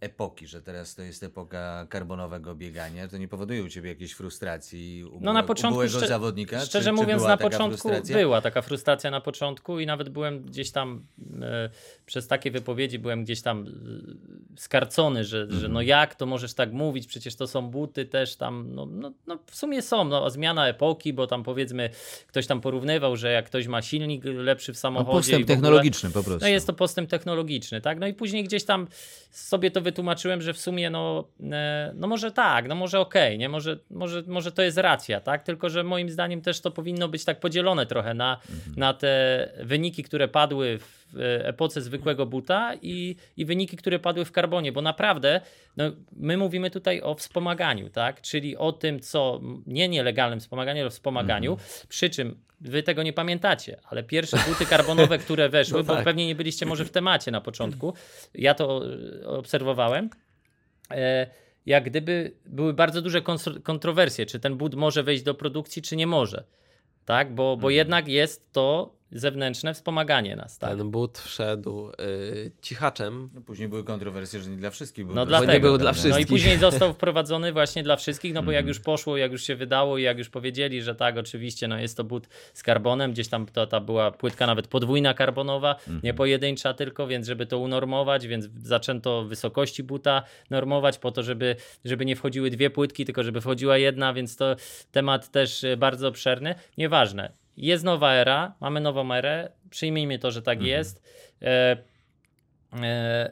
epoki, 0.01 0.47
że 0.47 0.63
teraz 0.63 0.95
to 0.95 1.03
jest 1.03 1.23
epoka 1.23 1.87
karbonowego 1.91 2.55
biegania, 2.55 3.09
to 3.09 3.19
nie 3.19 3.29
powoduje 3.29 3.63
u 3.63 3.69
ciebie 3.69 3.89
jakiejś 3.91 4.13
frustracji 4.13 5.05
u 5.05 5.19
No 5.21 5.33
na 5.33 5.43
początku, 5.43 5.81
szczer- 5.83 6.09
zawodnika? 6.09 6.61
szczerze 6.61 6.91
czy, 6.91 6.93
mówiąc, 6.93 7.23
na 7.23 7.37
początku 7.37 7.89
frustracja? 7.89 8.17
była 8.17 8.41
taka 8.41 8.63
frustracja 8.63 9.11
na 9.11 9.21
początku 9.21 9.81
i 9.81 9.87
nawet 9.87 10.09
byłem 10.09 10.43
gdzieś 10.43 10.71
tam 10.71 11.07
e, 11.43 11.71
przez 12.07 12.27
takie 12.29 12.51
wypowiedzi 12.51 12.99
byłem 12.99 13.25
gdzieś 13.25 13.43
tam 13.43 13.67
e, 14.57 14.61
skarcony, 14.61 15.25
że, 15.25 15.39
że 15.51 15.55
Mhm. 15.55 15.73
no 15.73 15.83
jak 15.83 16.15
to 16.15 16.27
możesz 16.27 16.55
tak 16.55 16.73
mówić, 16.73 17.07
przecież 17.07 17.37
to 17.37 17.47
są 17.47 17.71
buty 17.71 18.05
też 18.07 18.37
tam, 18.37 18.75
no, 18.75 18.87
no, 18.87 19.13
no 19.27 19.39
w 19.47 19.57
sumie 19.57 19.83
są, 19.83 20.05
no 20.05 20.31
zmiana 20.31 20.69
epoki, 20.69 21.13
bo 21.13 21.27
tam 21.27 21.43
powiedzmy 21.43 21.91
ktoś 22.27 22.47
tam 22.47 22.61
porównywał, 22.61 23.17
że 23.17 23.33
jak 23.33 23.47
ktoś 23.47 23.67
ma 23.67 23.83
silnik 23.83 24.25
lepszy 24.25 24.73
w 24.73 24.77
No, 24.77 24.81
samochodzie. 24.81 25.11
i 25.11 25.21
postęp 25.21 25.43
w 25.43 25.45
ogóle- 25.45 25.57
technologiczny 25.57 26.11
po 26.11 26.23
prostu. 26.23 26.41
no 26.41 26.49
jest 26.49 26.67
to 26.67 26.73
postęp 26.73 27.11
technologiczny, 27.11 27.81
tak? 27.81 27.99
No 27.99 28.07
i 28.07 28.15
później 28.15 28.45
gdzieś 28.45 28.65
tam 28.65 28.87
sobie 29.31 29.71
to 29.71 29.81
wytłumaczyłem, 29.87 30.43
że 30.43 30.53
w 30.53 30.59
sumie 30.59 30.91
no, 30.91 31.29
e, 31.53 31.93
no 31.95 32.07
może 32.07 32.33
tak, 32.33 32.69
no 32.69 32.75
może 32.75 33.01
okej, 33.01 33.39
nie? 33.39 33.49
Może, 33.49 33.79
może, 33.91 34.23
może 34.27 34.53
to 34.53 34.63
jest 34.63 34.79
racja, 34.79 35.21
tak? 35.21 35.43
Tylko, 35.43 35.71
że 35.71 35.85
moim 35.85 36.11
zdaniem 36.11 36.41
też 36.41 36.61
to 36.61 36.71
powinno 36.71 37.09
być 37.09 37.25
tak 37.25 37.41
podzielone 37.41 37.87
trochę 37.87 38.15
na, 38.15 38.41
na 38.77 38.95
te 38.95 39.09
wyniki, 39.63 40.03
które 40.03 40.29
padły 40.29 40.79
w 40.79 41.17
e, 41.17 41.49
epoce 41.49 41.81
zwykłego 41.81 42.27
buta 42.27 42.75
i, 42.83 43.17
i 43.37 43.45
wyniki, 43.45 43.77
które 43.77 43.99
padły 43.99 44.25
w 44.25 44.33
karbonie, 44.33 44.73
bo 44.73 44.83
naprawdę 44.83 45.41
no, 45.77 45.85
my 46.13 46.37
mówimy 46.37 46.71
tutaj 46.71 47.03
o 47.03 47.15
wspomaganiu, 47.15 47.91
tak? 47.91 48.21
Czyli 48.21 48.57
o 48.57 48.73
tym, 48.73 49.01
co 49.01 49.41
nie 49.67 49.89
nielegalnym 49.89 50.41
wspomaganiu, 50.41 50.81
ale 50.81 50.91
wspomaganiu, 50.91 51.57
przy 51.89 52.11
czym 52.11 52.46
wy 52.61 52.83
tego 52.83 53.03
nie 53.03 53.13
pamiętacie, 53.13 53.81
ale 53.85 54.03
pierwsze 54.03 54.37
buty 54.49 54.67
karbonowe, 54.67 55.19
które 55.19 55.49
weszły, 55.59 55.79
No 55.79 55.85
bo 55.85 55.95
tak. 55.95 56.05
pewnie 56.05 56.27
nie 56.27 56.35
byliście 56.35 56.67
może 56.67 56.85
w 56.85 56.91
temacie 56.91 57.31
na 57.31 57.41
początku, 57.41 57.95
ja 58.35 58.55
to 58.55 58.83
e, 59.23 59.27
obserwowałem, 59.27 60.11
e, 60.91 61.27
jak 61.67 61.85
gdyby 61.85 62.33
były 62.47 62.75
bardzo 62.75 63.03
duże 63.03 63.23
kontrowersje, 63.63 64.27
czy 64.27 64.41
ten 64.41 64.57
but 64.57 64.75
może 64.75 65.03
wejść 65.03 65.23
do 65.23 65.35
produkcji, 65.35 65.83
czy 65.83 65.97
nie 65.97 66.07
może. 66.07 66.45
Tak, 67.05 67.35
bo, 67.35 67.43
Mhm. 67.43 67.61
bo 67.61 67.71
jednak 67.71 68.09
jest 68.09 68.53
to 68.53 68.96
zewnętrzne 69.13 69.75
wspomaganie 69.75 70.37
nas. 70.37 70.59
Tak? 70.59 70.71
Ten 70.79 70.91
but 70.91 71.19
wszedł 71.19 71.89
y, 72.01 72.53
cichaczem. 72.63 73.31
No, 73.35 73.41
później 73.41 73.69
były 73.69 73.85
kontrowersje, 73.85 74.41
że 74.41 74.51
nie 74.51 74.57
dla 74.57 74.71
wszystkich. 74.71 75.07
Był 75.07 75.15
No 75.15 75.27
dlatego. 75.27 75.53
nie 75.53 75.61
był 75.61 75.79
dla 75.79 75.91
No 75.91 75.97
i 75.97 76.01
wszystkich. 76.01 76.27
później 76.27 76.59
został 76.69 76.93
wprowadzony 76.95 77.53
właśnie 77.53 77.83
dla 77.83 77.97
wszystkich, 77.97 78.35
no 78.35 78.41
bo 78.43 78.45
Mhm. 78.51 78.55
jak 78.57 78.67
już 78.67 78.81
poszło, 78.81 79.17
jak 79.17 79.33
już 79.33 79.43
się 79.43 79.57
wydało 79.57 79.99
i 79.99 80.03
jak 80.03 80.19
już 80.19 80.29
powiedzieli, 80.29 80.83
że 80.83 80.95
tak, 80.95 81.17
oczywiście, 81.19 81.69
no 81.69 81.79
jest 81.79 81.97
to 81.97 82.05
but 82.05 82.29
z 82.55 82.63
karbonem, 82.63 83.13
gdzieś 83.13 83.29
tam 83.29 83.47
to, 83.47 83.67
ta 83.67 83.81
była 83.81 84.11
płytka 84.11 84.47
nawet 84.47 84.69
podwójna 84.69 85.15
karbonowa, 85.15 85.73
Mhm. 85.75 86.01
nie 86.05 86.15
pojedyncza 86.15 86.75
tylko, 86.75 87.07
więc 87.07 87.27
żeby 87.27 87.47
to 87.47 87.59
unormować, 87.59 88.27
więc 88.27 88.49
zaczęto 88.63 89.25
wysokości 89.25 89.83
buta 89.83 90.23
normować 90.51 90.99
po 90.99 91.13
to, 91.13 91.23
żeby, 91.23 91.57
żeby 91.85 92.05
nie 92.05 92.17
wchodziły 92.17 92.51
dwie 92.51 92.71
płytki, 92.71 93.05
tylko 93.05 93.23
żeby 93.23 93.41
wchodziła 93.41 93.79
jedna, 93.79 94.13
więc 94.15 94.37
to 94.37 94.57
temat 94.93 95.31
też 95.31 95.65
e, 95.65 95.77
bardzo 95.77 96.09
obszerny. 96.09 96.55
Nieważne. 96.79 97.33
Jest 97.57 97.85
nowa 97.85 98.13
era, 98.13 98.55
mamy 98.61 98.81
nową 98.81 99.13
erę, 99.13 99.53
przyjmijmy 99.71 100.19
to, 100.19 100.31
że 100.31 100.43
tak 100.43 100.59
Mhm. 100.59 100.71
jest. 100.71 101.03
E, 101.43 101.77
e, 102.83 103.31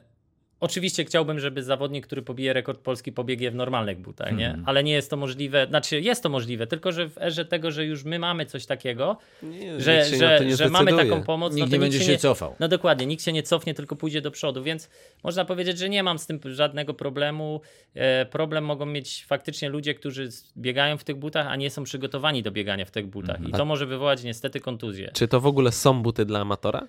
Oczywiście 0.64 1.04
chciałbym, 1.04 1.40
żeby 1.40 1.62
zawodnik, 1.62 2.06
który 2.06 2.22
pobije 2.22 2.52
rekord 2.52 2.80
Polski, 2.80 3.12
pobiegł 3.12 3.42
je 3.42 3.50
w 3.50 3.54
normalnych 3.54 3.98
butach, 3.98 4.36
nie? 4.36 4.46
Mhm. 4.46 4.64
Ale 4.66 4.84
nie 4.84 4.92
jest 4.92 5.10
to 5.10 5.16
możliwe. 5.16 5.66
Znaczy, 5.66 6.00
jest 6.00 6.22
to 6.22 6.28
możliwe, 6.28 6.66
tylko 6.66 6.92
że 6.92 7.08
w 7.08 7.18
erze 7.18 7.44
tego, 7.44 7.70
że 7.70 7.84
już 7.84 8.04
my 8.04 8.18
mamy 8.18 8.46
coś 8.46 8.66
takiego, 8.66 9.16
Nie, 9.42 9.80
że, 9.80 10.04
że, 10.04 10.56
że 10.56 10.68
mamy 10.68 10.92
taką 10.92 11.22
pomoc, 11.22 11.54
Nikt 11.54 11.60
no 11.60 11.70
to 11.70 11.72
nie 11.76 11.80
będzie 11.80 12.00
się 12.00 12.12
nie, 12.12 12.18
cofał. 12.18 12.56
no 12.60 12.68
dokładnie, 12.68 13.06
nikt 13.06 13.24
się 13.24 13.32
nie 13.32 13.42
cofnie, 13.42 13.74
tylko 13.74 13.96
pójdzie 13.96 14.20
do 14.20 14.30
przodu, 14.30 14.62
więc 14.62 14.90
można 15.24 15.44
powiedzieć, 15.44 15.78
że 15.78 15.88
nie 15.88 16.02
mam 16.02 16.18
z 16.18 16.26
tym 16.26 16.40
żadnego 16.44 16.94
problemu. 16.94 17.60
E, 17.94 18.26
problem 18.26 18.64
mogą 18.64 18.86
mieć 18.86 19.24
faktycznie 19.24 19.68
ludzie, 19.68 19.94
którzy 19.94 20.28
biegają 20.56 20.98
w 20.98 21.04
tych 21.04 21.16
butach, 21.16 21.46
a 21.46 21.56
nie 21.56 21.70
są 21.70 21.84
przygotowani 21.84 22.42
do 22.42 22.50
biegania 22.50 22.84
w 22.84 22.90
tych 22.90 23.06
butach. 23.06 23.36
Mhm. 23.36 23.50
I 23.50 23.52
to 23.52 23.64
może 23.64 23.86
wywołać 23.86 24.22
niestety 24.22 24.60
kontuzję. 24.60 25.10
Czy 25.14 25.28
to 25.28 25.40
w 25.40 25.46
ogóle 25.46 25.72
są 25.72 26.02
buty 26.02 26.24
dla 26.24 26.40
amatora? 26.40 26.86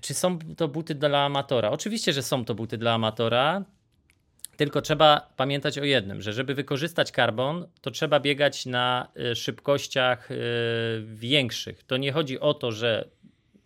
Czy 0.00 0.14
są 0.14 0.38
to 0.56 0.68
buty 0.68 0.94
dla 0.94 1.24
amatora? 1.24 1.70
Oczywiście, 1.70 2.12
że 2.12 2.22
są 2.22 2.44
to 2.44 2.54
buty 2.54 2.78
dla 2.78 2.92
amatora. 2.94 3.64
Tylko 4.56 4.82
trzeba 4.82 5.32
pamiętać 5.36 5.78
o 5.78 5.84
jednym, 5.84 6.22
że 6.22 6.32
żeby 6.32 6.54
wykorzystać 6.54 7.12
karbon, 7.12 7.66
to 7.80 7.90
trzeba 7.90 8.20
biegać 8.20 8.66
na 8.66 9.08
y, 9.32 9.36
szybkościach 9.36 10.30
y, 10.30 10.36
większych. 11.06 11.82
To 11.82 11.96
nie 11.96 12.12
chodzi 12.12 12.40
o 12.40 12.54
to, 12.54 12.72
że 12.72 13.08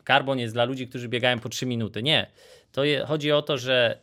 karbon 0.04 0.38
jest 0.38 0.54
dla 0.54 0.64
ludzi, 0.64 0.88
którzy 0.88 1.08
biegają 1.08 1.38
po 1.38 1.48
3 1.48 1.66
minuty. 1.66 2.02
Nie. 2.02 2.26
To 2.72 2.84
je, 2.84 3.04
chodzi 3.06 3.32
o 3.32 3.42
to, 3.42 3.58
że 3.58 3.98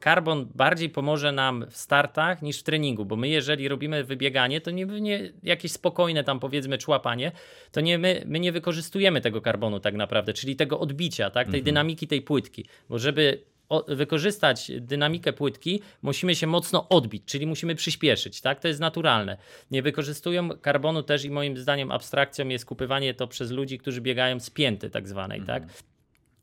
karbon 0.00 0.46
bardziej 0.54 0.90
pomoże 0.90 1.32
nam 1.32 1.66
w 1.70 1.76
startach 1.76 2.42
niż 2.42 2.60
w 2.60 2.62
treningu, 2.62 3.04
bo 3.04 3.16
my 3.16 3.28
jeżeli 3.28 3.68
robimy 3.68 4.04
wybieganie, 4.04 4.60
to 4.60 4.70
nie, 4.70 4.86
nie 4.86 5.32
jakieś 5.42 5.72
spokojne 5.72 6.24
tam 6.24 6.40
powiedzmy 6.40 6.78
człapanie, 6.78 7.32
to 7.72 7.80
nie 7.80 7.98
my, 7.98 8.22
my 8.26 8.40
nie 8.40 8.52
wykorzystujemy 8.52 9.20
tego 9.20 9.40
karbonu 9.40 9.80
tak 9.80 9.94
naprawdę, 9.94 10.32
czyli 10.32 10.56
tego 10.56 10.80
odbicia, 10.80 11.30
tak, 11.30 11.50
tej 11.50 11.62
dynamiki 11.62 12.06
tej 12.06 12.22
płytki, 12.22 12.64
bo 12.88 12.98
żeby 12.98 13.44
o, 13.68 13.84
wykorzystać 13.88 14.72
dynamikę 14.80 15.32
płytki, 15.32 15.82
musimy 16.02 16.34
się 16.34 16.46
mocno 16.46 16.88
odbić, 16.88 17.22
czyli 17.26 17.46
musimy 17.46 17.74
przyspieszyć, 17.74 18.40
tak? 18.40 18.60
To 18.60 18.68
jest 18.68 18.80
naturalne. 18.80 19.36
Nie 19.70 19.82
wykorzystują 19.82 20.48
karbonu 20.48 21.02
też 21.02 21.24
i 21.24 21.30
moim 21.30 21.56
zdaniem 21.56 21.90
abstrakcją 21.90 22.48
jest 22.48 22.64
kupywanie 22.64 23.14
to 23.14 23.26
przez 23.26 23.50
ludzi, 23.50 23.78
którzy 23.78 24.00
biegają 24.00 24.40
z 24.40 24.50
pięty 24.50 24.90
tak 24.90 25.08
zwanej, 25.08 25.42
tak? 25.42 25.62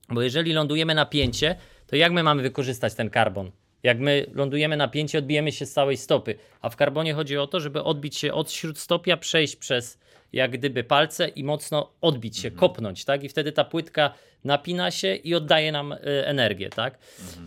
Bo 0.10 0.22
jeżeli 0.22 0.54
lądujemy 0.54 0.96
na 0.96 1.06
pięcie, 1.06 1.56
to 1.88 1.96
jak 1.96 2.12
my 2.12 2.24
mamy 2.24 2.42
wykorzystać 2.42 2.94
ten 2.94 3.10
karbon? 3.10 3.52
Jak 3.84 4.00
my 4.00 4.26
lądujemy 4.34 4.78
na 4.78 4.88
pięcie, 4.88 5.18
odbijemy 5.18 5.52
się 5.52 5.66
z 5.66 5.74
całej 5.74 5.98
stopy. 5.98 6.36
A 6.62 6.70
w 6.70 6.76
karbonie 6.76 7.14
chodzi 7.14 7.38
o 7.38 7.48
to, 7.48 7.60
żeby 7.60 7.84
odbić 7.84 8.18
się 8.18 8.34
od 8.34 8.52
śródstopia, 8.52 9.18
przejść 9.18 9.56
przez 9.56 10.00
jak 10.34 10.52
gdyby 10.52 10.84
palce 10.84 11.28
i 11.28 11.44
mocno 11.44 11.92
odbić 12.02 12.38
się, 12.38 12.52
kopnąć, 12.52 13.06
tak? 13.06 13.24
I 13.24 13.30
wtedy 13.30 13.52
ta 13.52 13.64
płytka 13.64 14.14
napina 14.44 14.92
się 14.92 15.16
i 15.16 15.36
oddaje 15.36 15.72
nam 15.72 15.92
y, 15.92 15.98
energię, 16.26 16.70
tak? 16.70 16.98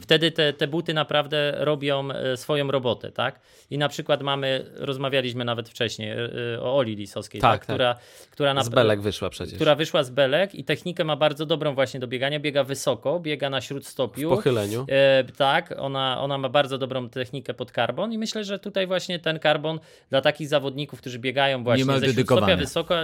Wtedy 0.01 0.31
te, 0.31 0.53
te 0.53 0.69
buty 0.69 0.95
naprawdę 0.95 1.55
robią 1.59 2.09
y, 2.33 2.37
swoją 2.37 2.71
robotę, 2.71 3.13
tak? 3.13 3.41
I 3.71 3.79
na 3.79 3.89
przykład 3.89 4.23
mamy, 4.23 4.71
rozmawialiśmy 4.75 5.45
nawet 5.45 5.69
wcześniej 5.69 6.13
y, 6.55 6.61
o 6.61 6.77
Oli 6.77 6.97
Lisowskiej, 6.97 7.41
Tak, 7.41 7.53
tak, 7.53 7.67
tak. 7.67 7.75
Która, 7.75 7.97
która 8.31 8.55
na, 8.55 8.65
Z 8.65 8.69
belek 8.69 9.01
wyszła 9.01 9.31
przecież. 9.31 9.55
która 9.55 9.75
wyszła 9.75 10.03
z 10.03 10.11
belek 10.11 10.55
i 10.55 10.65
technikę 10.65 11.05
ma 11.05 11.17
bardzo 11.17 11.47
dobrą 11.47 11.75
właśnie 11.75 12.01
do 12.01 12.07
biegania, 12.07 12.41
biega 12.41 12.65
wysoko, 12.65 13.21
biega 13.21 13.51
na 13.51 13.61
śródstopiu. 13.61 14.31
W 14.31 14.37
pochyleniu. 14.37 14.87
E, 14.89 15.25
tak, 15.37 15.75
ona, 15.79 16.21
ona 16.21 16.39
ma 16.39 16.49
bardzo 16.49 16.79
dobrą 16.79 17.09
technikę 17.09 17.55
pod 17.55 17.73
karbon 17.73 18.13
i 18.13 18.19
myślę, 18.19 18.45
że 18.45 18.59
tutaj 18.59 18.87
właśnie 18.87 19.19
ten 19.19 19.39
karbon 19.39 19.81
dla 20.11 20.21
takich 20.21 20.49
zawodników, 20.49 21.01
którzy 21.01 21.19
biegają 21.19 21.65
właśnie 21.65 21.85
ze 21.85 22.13
śródstopia 22.13 22.57
wysoko, 22.71 22.95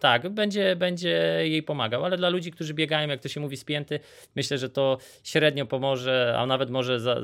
tak, 0.00 0.28
będzie, 0.28 0.76
będzie 0.76 1.08
jej 1.42 1.62
pomagał, 1.62 2.04
ale 2.04 2.16
dla 2.16 2.28
ludzi, 2.28 2.50
którzy 2.50 2.74
biegają, 2.74 3.08
jak 3.08 3.20
to 3.20 3.28
się 3.28 3.40
mówi, 3.40 3.56
spięty, 3.56 4.00
myślę, 4.36 4.58
że 4.58 4.68
to 4.68 4.98
średnio 5.24 5.66
pomoże, 5.66 6.34
a 6.38 6.46
nawet 6.46 6.70
może 6.70 7.00
za, 7.00 7.16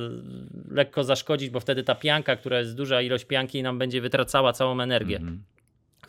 lekko 0.71 1.05
zaszkodzić, 1.05 1.51
bo 1.51 1.61
wtedy 1.61 1.83
ta 1.85 1.95
pianka, 1.95 2.37
która 2.37 2.59
jest 2.59 2.77
duża 2.77 3.03
ilość 3.03 3.25
pianki 3.25 3.63
nam 3.63 3.79
będzie 3.79 4.01
wytracała 4.01 4.53
całą 4.53 4.81
energię. 4.81 5.21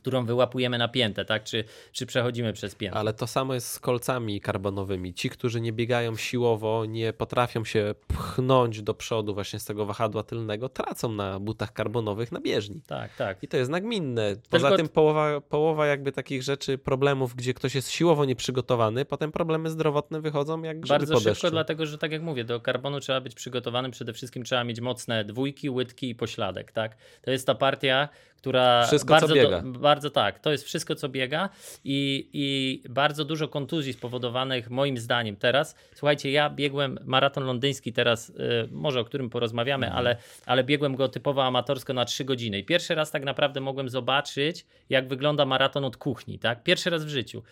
Którą 0.07 0.25
wyłapujemy 0.25 0.77
na 0.77 0.87
piętę, 0.87 1.25
tak? 1.25 1.43
Czy, 1.43 1.63
czy 1.91 2.05
przechodzimy 2.05 2.53
przez 2.53 2.75
piętę. 2.75 2.97
Ale 2.97 3.13
to 3.13 3.27
samo 3.27 3.53
jest 3.53 3.67
z 3.67 3.79
kolcami 3.79 4.41
karbonowymi. 4.41 5.13
Ci, 5.13 5.29
którzy 5.29 5.61
nie 5.61 5.73
biegają 5.73 6.15
siłowo, 6.15 6.85
nie 6.85 7.13
potrafią 7.13 7.65
się 7.65 7.95
pchnąć 8.07 8.81
do 8.81 8.93
przodu 8.93 9.33
właśnie 9.33 9.59
z 9.59 9.65
tego 9.65 9.85
wahadła 9.85 10.23
tylnego, 10.23 10.69
tracą 10.69 11.11
na 11.11 11.39
butach 11.39 11.73
karbonowych 11.73 12.31
na 12.31 12.39
bieżni. 12.39 12.81
Tak, 12.87 13.15
tak. 13.15 13.43
I 13.43 13.47
to 13.47 13.57
jest 13.57 13.71
nagminne. 13.71 14.35
Poza 14.49 14.67
Tylko- 14.67 14.77
tym 14.83 14.89
połowa, 14.89 15.41
połowa 15.41 15.85
jakby 15.87 16.11
takich 16.11 16.43
rzeczy, 16.43 16.77
problemów, 16.77 17.35
gdzie 17.35 17.53
ktoś 17.53 17.75
jest 17.75 17.89
siłowo 17.91 18.25
nieprzygotowany, 18.25 19.05
potem 19.05 19.31
problemy 19.31 19.69
zdrowotne 19.69 20.21
wychodzą 20.21 20.63
jak 20.63 20.79
grzyby 20.79 20.99
Bardzo 20.99 21.13
po 21.13 21.19
szybko, 21.19 21.31
deszczu. 21.31 21.49
dlatego 21.51 21.85
że 21.85 21.97
tak 21.97 22.11
jak 22.11 22.21
mówię, 22.21 22.43
do 22.43 22.59
karbonu 22.61 22.99
trzeba 22.99 23.21
być 23.21 23.35
przygotowanym. 23.35 23.91
Przede 23.91 24.13
wszystkim 24.13 24.43
trzeba 24.43 24.63
mieć 24.63 24.81
mocne 24.81 25.25
dwójki, 25.25 25.69
łydki 25.69 26.09
i 26.09 26.15
pośladek. 26.15 26.71
Tak? 26.71 26.97
To 27.21 27.31
jest 27.31 27.47
ta 27.47 27.55
partia, 27.55 28.09
która. 28.47 28.87
Wszystko, 28.87 29.07
co 29.13 29.19
bardzo 29.19 29.35
biega. 29.35 29.61
bardzo 29.65 30.09
tak, 30.09 30.39
to 30.39 30.51
jest 30.51 30.63
wszystko, 30.63 30.95
co 30.95 31.09
biega 31.09 31.49
i, 31.83 32.29
i 32.33 32.83
bardzo 32.89 33.25
dużo 33.25 33.47
kontuzji 33.47 33.93
spowodowanych, 33.93 34.69
moim 34.69 34.97
zdaniem, 34.97 35.35
teraz. 35.35 35.75
Słuchajcie, 35.95 36.31
ja 36.31 36.49
biegłem 36.49 36.99
maraton 37.05 37.43
londyński 37.43 37.93
teraz, 37.93 38.29
y, 38.29 38.33
może 38.71 38.99
o 38.99 39.03
którym 39.05 39.29
porozmawiamy, 39.29 39.85
Mhm. 39.85 39.99
ale, 39.99 40.17
ale 40.45 40.63
biegłem 40.63 40.95
go 40.95 41.07
typowo 41.07 41.43
amatorsko 41.45 41.93
na 41.93 42.05
3 42.05 42.25
godziny. 42.25 42.59
I 42.59 42.63
pierwszy 42.63 42.95
raz 42.95 43.11
tak 43.11 43.23
naprawdę 43.23 43.59
mogłem 43.61 43.89
zobaczyć, 43.89 44.65
jak 44.89 45.07
wygląda 45.07 45.45
maraton 45.45 45.85
od 45.85 45.97
kuchni. 45.97 46.39
Tak? 46.39 46.63
Pierwszy 46.63 46.89
raz 46.89 47.05
w 47.05 47.09
życiu. 47.09 47.43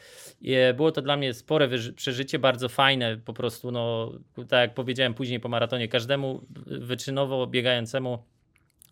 I, 0.41 0.53
e, 0.53 0.73
Było 0.73 0.91
to 0.91 1.01
dla 1.01 1.17
mnie 1.17 1.33
spore 1.33 1.69
przeżycie, 1.95 2.39
bardzo 2.39 2.69
fajne, 2.69 3.17
po 3.17 3.33
prostu, 3.33 3.71
no, 3.71 4.11
tak 4.35 4.51
jak 4.61 4.73
powiedziałem 4.73 5.13
później 5.13 5.39
po 5.39 5.49
maratonie, 5.49 5.87
każdemu 5.87 6.41
wyczynowo 6.65 7.47
biegającemu 7.47 8.19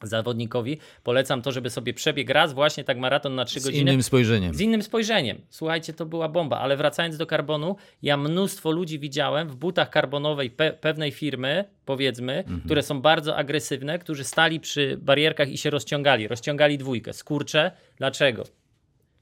zawodnikowi 0.07 0.77
polecam 1.03 1.41
to, 1.41 1.51
żeby 1.51 1.69
sobie 1.69 1.93
przebiegł 1.93 2.33
raz 2.33 2.53
właśnie 2.53 2.83
tak 2.83 2.97
maraton 2.97 3.35
na 3.35 3.45
3 3.45 3.59
Z 3.59 3.63
godziny. 3.63 3.91
innym 3.91 4.03
spojrzeniem. 4.03 4.53
Z 4.53 4.61
innym 4.61 4.83
spojrzeniem. 4.83 5.41
Słuchajcie, 5.49 5.93
to 5.93 6.05
była 6.05 6.29
bomba, 6.29 6.59
ale 6.59 6.77
wracając 6.77 7.17
do 7.17 7.25
karbonu, 7.25 7.75
ja 8.01 8.17
mnóstwo 8.17 8.71
ludzi 8.71 8.99
widziałem 8.99 9.49
w 9.49 9.55
butach 9.55 9.89
karbonowej 9.89 10.49
pe 10.49 10.73
pewnej 10.73 11.11
firmy, 11.11 11.65
powiedzmy, 11.85 12.43
które 12.65 12.83
są 12.83 13.01
bardzo 13.01 13.35
agresywne, 13.35 13.99
którzy 13.99 14.23
stali 14.23 14.59
przy 14.59 14.97
barierkach 15.01 15.49
i 15.49 15.57
się 15.57 15.69
rozciągali. 15.69 16.27
Rozciągali 16.27 16.77
dwójkę. 16.77 17.13
Skurcze. 17.13 17.71
Dlaczego? 17.97 18.43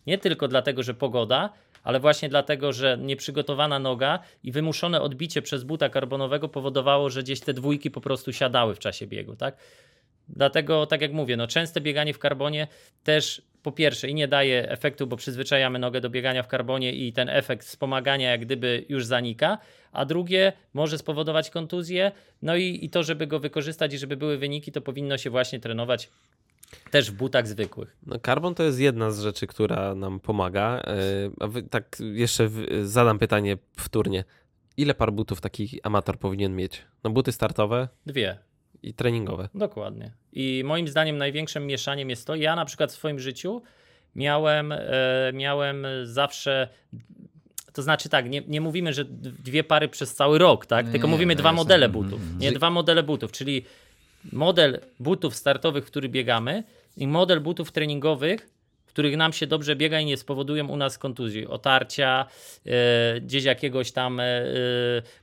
Nie 0.07 0.17
tylko 0.17 0.47
dlatego, 0.47 0.83
że 0.83 0.93
pogoda, 0.93 1.49
ale 1.83 1.99
właśnie 1.99 2.29
dlatego, 2.29 2.73
że 2.73 2.97
nieprzygotowana 3.01 3.79
noga 3.79 4.19
i 4.43 4.51
wymuszone 4.51 5.01
odbicie 5.01 5.41
przez 5.41 5.63
buta 5.63 5.89
karbonowego 5.89 6.49
powodowało, 6.49 7.09
że 7.09 7.23
gdzieś 7.23 7.39
te 7.39 7.53
dwójki 7.53 7.91
po 7.91 8.01
prostu 8.01 8.33
siadały 8.33 8.75
w 8.75 8.79
czasie 8.79 9.07
biegu, 9.07 9.35
tak? 9.35 9.57
Dlatego, 10.35 10.85
tak 10.85 11.01
jak 11.01 11.13
mówię, 11.13 11.37
no 11.37 11.47
częste 11.47 11.81
bieganie 11.81 12.13
w 12.13 12.19
karbonie 12.19 12.67
też 13.03 13.41
po 13.63 13.71
pierwsze 13.71 14.09
i 14.09 14.13
nie 14.13 14.27
daje 14.27 14.69
efektu, 14.69 15.07
bo 15.07 15.17
przyzwyczajamy 15.17 15.79
nogę 15.79 16.01
do 16.01 16.09
biegania 16.09 16.43
w 16.43 16.47
karbonie 16.47 16.93
i 16.93 17.13
ten 17.13 17.29
efekt 17.29 17.67
wspomagania 17.67 18.31
jak 18.31 18.41
gdyby 18.41 18.85
już 18.89 19.05
zanika, 19.05 19.57
a 19.91 20.05
drugie 20.05 20.53
może 20.73 20.97
spowodować 20.97 21.49
kontuzję, 21.49 22.11
no 22.41 22.55
i, 22.55 22.79
i 22.81 22.89
to, 22.89 23.03
żeby 23.03 23.27
go 23.27 23.39
wykorzystać 23.39 23.93
i 23.93 23.97
żeby 23.97 24.17
były 24.17 24.37
wyniki, 24.37 24.71
to 24.71 24.81
powinno 24.81 25.17
się 25.17 25.29
właśnie 25.29 25.59
trenować 25.59 26.09
też 26.91 27.11
w 27.11 27.13
butach 27.13 27.47
zwykłych. 27.47 27.97
No, 28.05 28.19
karbon 28.19 28.55
to 28.55 28.63
jest 28.63 28.79
jedna 28.79 29.11
z 29.11 29.21
rzeczy, 29.21 29.47
która 29.47 29.95
nam 29.95 30.19
pomaga. 30.19 30.83
Yy, 30.87 31.31
A 31.39 31.47
wy, 31.47 31.63
tak 31.63 31.97
jeszcze 32.13 32.49
zadam 32.83 33.19
pytanie 33.19 33.57
wtórnie. 33.77 34.23
Ile 34.77 34.93
par 34.93 35.13
butów 35.13 35.41
taki 35.41 35.79
amator 35.83 36.19
powinien 36.19 36.55
mieć? 36.55 36.81
No 37.03 37.09
buty 37.09 37.31
startowe 37.31 37.87
Dwie. 38.05 38.37
I 38.83 38.93
treningowe. 38.93 39.49
Dokładnie. 39.55 40.11
I 40.33 40.63
moim 40.65 40.87
zdaniem 40.87 41.17
największym 41.17 41.67
mieszaniem 41.67 42.09
jest 42.09 42.27
to, 42.27 42.35
ja 42.35 42.55
na 42.55 42.65
przykład 42.65 42.91
w 42.91 42.95
swoim 42.95 43.19
życiu 43.19 43.61
miałem, 44.15 44.71
e, 44.71 44.79
miałem 45.33 45.85
zawsze. 46.03 46.67
To 47.73 47.81
znaczy 47.81 48.09
tak, 48.09 48.29
nie, 48.29 48.41
nie 48.47 48.61
mówimy, 48.61 48.93
że 48.93 49.05
dwie 49.05 49.63
pary 49.63 49.87
przez 49.87 50.15
cały 50.15 50.37
rok, 50.37 50.65
tak? 50.65 50.89
Tylko 50.91 51.07
nie, 51.07 51.11
mówimy 51.11 51.35
no 51.35 51.39
dwa 51.39 51.53
modele 51.53 51.85
Mhm, 51.85 52.03
butów. 52.03 52.21
mhm. 52.21 52.39
Nie, 52.39 52.51
dwa 52.51 52.69
modele 52.69 53.03
butów, 53.03 53.31
czyli 53.31 53.65
model 54.31 54.79
butów 54.99 55.35
startowych, 55.35 55.83
w 55.85 55.87
który 55.87 56.09
biegamy 56.09 56.63
i 56.97 57.07
model 57.07 57.39
butów 57.39 57.71
treningowych, 57.71 58.49
których 58.91 59.17
nam 59.17 59.33
się 59.33 59.47
dobrze 59.47 59.75
biega 59.75 59.99
i 59.99 60.05
nie 60.05 60.17
spowodują 60.17 60.67
u 60.67 60.77
nas 60.77 60.97
kontuzji, 60.97 61.47
otarcia, 61.47 62.25
e, 62.65 63.21
gdzieś 63.21 63.43
jakiegoś 63.43 63.91
tam 63.91 64.19
e, 64.19 64.23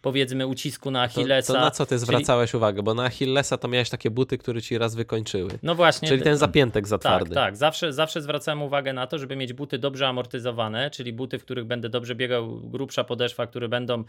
powiedzmy 0.03 0.47
ucisku 0.47 0.91
na 0.91 0.99
To, 0.99 1.05
Achillesa. 1.05 1.53
to 1.55 1.61
na 1.61 1.71
co 1.71 1.87
ty 1.87 1.89
Czyli- 1.89 2.01
zwracałeś 2.01 2.55
uwagę? 2.55 2.83
Bo 2.83 2.95
na 2.95 3.05
Achillesa 3.05 3.57
to 3.59 3.69
miałeś 3.69 3.91
takie 3.91 4.11
buty, 4.11 4.39
które 4.39 4.63
ci 4.63 4.79
raz 4.79 4.95
wykończyły. 4.95 5.51
No 5.63 5.75
właśnie. 5.75 6.09
Czyli 6.09 6.23
ten 6.23 6.37
zapiętek 6.37 6.89
za 6.89 6.99
Tak, 6.99 7.13
twardy. 7.13 7.35
tak. 7.35 7.57
Zawsze, 7.57 7.93
zawsze 7.93 8.23
zwracałem 8.23 8.63
uwagę 8.63 8.93
na 8.93 9.07
to, 9.07 9.19
żeby 9.19 9.37
mieć 9.37 9.53
buty 9.53 9.79
dobrze 9.79 10.09
amortyzowane, 10.09 10.91
czyli 10.91 11.13
buty, 11.13 11.39
w 11.39 11.45
których 11.45 11.65
będę 11.65 11.89
dobrze 11.89 12.15
biegał, 12.15 12.61
grubsza 12.61 13.05
podeszwa, 13.05 13.47
które 13.47 13.69
będą 13.69 14.05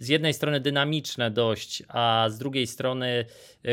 z 0.00 0.08
jednej 0.08 0.34
strony 0.34 0.60
dynamiczne 0.60 1.30
dość, 1.30 1.82
a 1.88 2.26
z 2.28 2.38
drugiej 2.38 2.66
strony, 2.66 3.24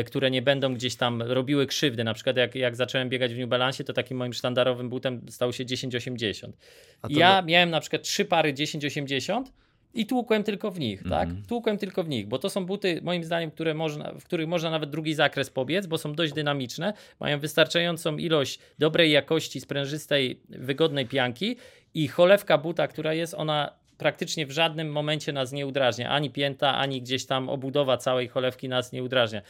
które 0.06 0.30
nie 0.30 0.42
będą 0.42 0.74
gdzieś 0.74 0.96
tam 0.96 1.22
robiły 1.22 1.66
krzywdy. 1.66 2.04
Na 2.04 2.14
przykład 2.14 2.36
jak, 2.36 2.54
jak 2.54 2.76
zacząłem 2.76 3.08
biegać 3.08 3.34
w 3.34 3.38
New 3.38 3.48
Balance, 3.48 3.84
to 3.84 3.92
takim 3.92 4.16
moim 4.16 4.32
sztandarowym 4.32 4.88
butem 4.88 5.13
stał 5.30 5.52
się 5.52 5.64
1080. 5.64 6.56
A 7.02 7.08
to 7.08 7.14
Ja 7.18 7.40
no- 7.40 7.48
miałem 7.48 7.70
na 7.70 7.80
przykład 7.80 8.02
trzy 8.02 8.24
pary 8.24 8.52
1080 8.52 9.52
i 9.94 10.06
tłukłem 10.06 10.44
tylko 10.44 10.70
w 10.70 10.78
nich, 10.78 11.02
tak? 11.02 11.28
Mhm. 11.28 11.42
Tłukłem 11.48 11.78
tylko 11.78 12.04
w 12.04 12.08
nich, 12.08 12.26
bo 12.26 12.38
to 12.38 12.50
są 12.50 12.66
buty, 12.66 13.00
moim 13.02 13.24
zdaniem, 13.24 13.50
które 13.50 13.74
można, 13.74 14.12
w 14.12 14.24
których 14.24 14.48
można 14.48 14.70
nawet 14.70 14.90
drugi 14.90 15.14
zakres 15.14 15.50
pobiec, 15.50 15.86
bo 15.86 15.98
są 15.98 16.14
dość 16.14 16.32
dynamiczne, 16.32 16.92
mają 17.20 17.40
wystarczającą 17.40 18.16
ilość 18.16 18.58
dobrej 18.78 19.10
jakości, 19.10 19.60
sprężystej, 19.60 20.40
wygodnej 20.48 21.06
pianki 21.06 21.56
i 21.94 22.08
cholewka 22.08 22.58
buta, 22.58 22.88
która 22.88 23.14
jest, 23.14 23.34
ona 23.34 23.72
praktycznie 23.98 24.46
w 24.46 24.50
żadnym 24.50 24.92
momencie 24.92 25.32
nas 25.32 25.52
nie 25.52 25.66
udrażnia. 25.66 26.10
Ani 26.10 26.30
pięta, 26.30 26.74
ani 26.74 27.02
gdzieś 27.02 27.26
tam 27.26 27.48
obudowa 27.48 27.96
całej 27.96 28.28
cholewki 28.28 28.68
nas 28.68 28.92
nie 28.92 29.02
udrażnia. 29.02 29.42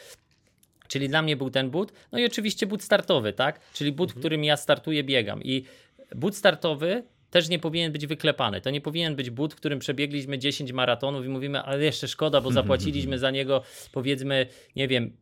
Czyli 0.89 1.09
dla 1.09 1.23
mnie 1.23 1.37
był 1.37 1.51
ten 1.51 1.71
but. 1.71 1.93
No 2.13 2.19
i 2.19 2.27
oczywiście 2.27 2.67
but 2.67 2.83
startowy, 2.83 3.33
tak? 3.33 3.61
Czyli 3.73 3.93
but, 3.93 4.13
w 4.13 4.19
którym 4.19 4.45
ja 4.45 4.57
startuję, 4.57 5.05
biegam. 5.05 5.43
I 5.43 5.65
but 6.15 6.37
startowy 6.37 7.03
też 7.31 7.49
nie 7.49 7.59
powinien 7.59 7.93
być 7.93 8.07
wyklepany. 8.07 8.61
To 8.61 8.71
nie 8.71 8.81
powinien 8.81 9.17
być 9.17 9.31
but, 9.31 9.55
w 9.55 9.57
którym 9.57 9.79
przebiegliśmy 9.79 10.39
10 10.39 10.73
maratonów 10.73 11.25
i 11.25 11.29
mówimy, 11.29 11.63
ale 11.63 11.85
jeszcze 11.85 12.09
szkoda, 12.09 12.41
bo 12.41 12.53
zapłaciliśmy 12.61 13.19
za 13.19 13.31
niego 13.31 13.63
powiedzmy, 13.93 14.47
nie 14.77 14.89
wiem, 14.89 15.17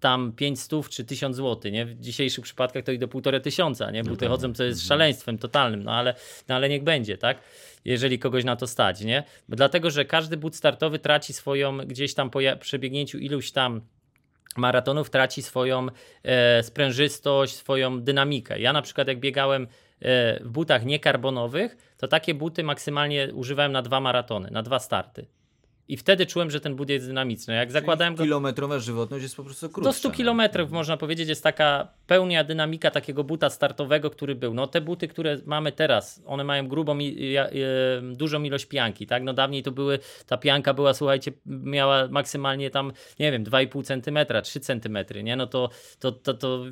tam 0.00 0.32
500 0.32 0.88
czy 0.88 1.04
1000 1.04 1.36
zł, 1.36 1.72
nie? 1.72 1.86
W 1.86 2.00
dzisiejszych 2.00 2.44
przypadkach 2.44 2.84
to 2.84 2.92
i 2.92 2.98
do 2.98 3.08
półtora 3.08 3.40
tysiąca, 3.40 3.90
nie? 3.90 4.04
Buty 4.04 4.28
chodzą, 4.28 4.52
to 4.52 4.64
jest 4.64 4.86
szaleństwem 4.86 5.38
totalnym, 5.38 5.82
no 5.82 5.92
ale, 5.92 6.14
no 6.48 6.54
ale 6.54 6.68
niech 6.68 6.82
będzie, 6.82 7.18
tak? 7.18 7.38
Jeżeli 7.84 8.18
kogoś 8.18 8.44
na 8.44 8.56
to 8.56 8.66
stać, 8.66 9.00
nie? 9.00 9.24
Bo 9.48 9.56
dlatego, 9.56 9.90
że 9.90 10.04
każdy 10.04 10.36
but 10.36 10.56
startowy 10.56 10.98
traci 10.98 11.32
swoją, 11.32 11.78
gdzieś 11.78 12.14
tam 12.14 12.30
po 12.30 12.38
przebiegnięciu 12.60 13.18
iluś 13.18 13.52
tam 13.52 13.80
maratonów 14.56 15.10
traci 15.10 15.42
swoją 15.42 15.86
e, 16.22 16.62
sprężystość, 16.62 17.54
swoją 17.54 18.00
dynamikę. 18.00 18.60
Ja 18.60 18.72
na 18.72 18.82
przykład 18.82 19.08
jak 19.08 19.20
biegałem 19.20 19.62
e, 19.62 19.66
w 20.44 20.48
butach 20.48 20.84
niekarbonowych, 20.84 21.94
to 21.96 22.08
takie 22.08 22.34
buty 22.34 22.64
maksymalnie 22.64 23.28
używałem 23.34 23.72
na 23.72 23.82
dwa 23.82 24.00
maratony, 24.00 24.50
na 24.50 24.62
dwa 24.62 24.78
starty. 24.78 25.26
I 25.88 25.96
wtedy 25.96 26.26
czułem, 26.26 26.50
że 26.50 26.60
ten 26.60 26.76
but 26.76 26.88
jest 26.88 27.06
dynamiczny. 27.06 27.54
Jak 27.54 27.72
zakładałem 27.72 28.14
go 28.14 28.22
Kilometrowa 28.22 28.78
żywotność 28.78 29.22
jest 29.22 29.36
po 29.36 29.44
prostu 29.44 29.68
krótsza. 29.68 29.90
do 29.90 29.92
100 29.92 30.08
no. 30.08 30.14
km 30.14 30.42
można 30.70 30.96
powiedzieć 30.96 31.28
jest 31.28 31.42
taka 31.42 31.88
pełnia 32.06 32.44
dynamika 32.44 32.90
takiego 32.90 33.24
buta 33.24 33.50
startowego, 33.50 34.10
który 34.10 34.34
był. 34.34 34.54
No 34.54 34.66
te 34.66 34.80
buty, 34.80 35.08
które 35.08 35.38
mamy 35.46 35.72
teraz, 35.72 36.22
one 36.26 36.44
mają 36.44 36.68
grubą, 36.68 36.98
dużą 38.12 38.42
ilość 38.42 38.66
pianki, 38.66 39.06
tak? 39.06 39.22
No 39.22 39.32
dawniej 39.32 39.62
to 39.62 39.72
były, 39.72 39.98
ta 40.26 40.36
pianka 40.36 40.74
była, 40.74 40.94
słuchajcie, 40.94 41.32
miała 41.46 42.08
maksymalnie 42.08 42.70
tam, 42.70 42.92
nie 43.18 43.32
wiem, 43.32 43.44
2,5 43.44 43.84
cm, 43.84 44.42
3 44.42 44.60
cm, 44.60 45.24
nie? 45.24 45.36
No 45.36 45.46
to, 45.46 45.70
to, 45.98 46.12
to, 46.12 46.34
to 46.34 46.64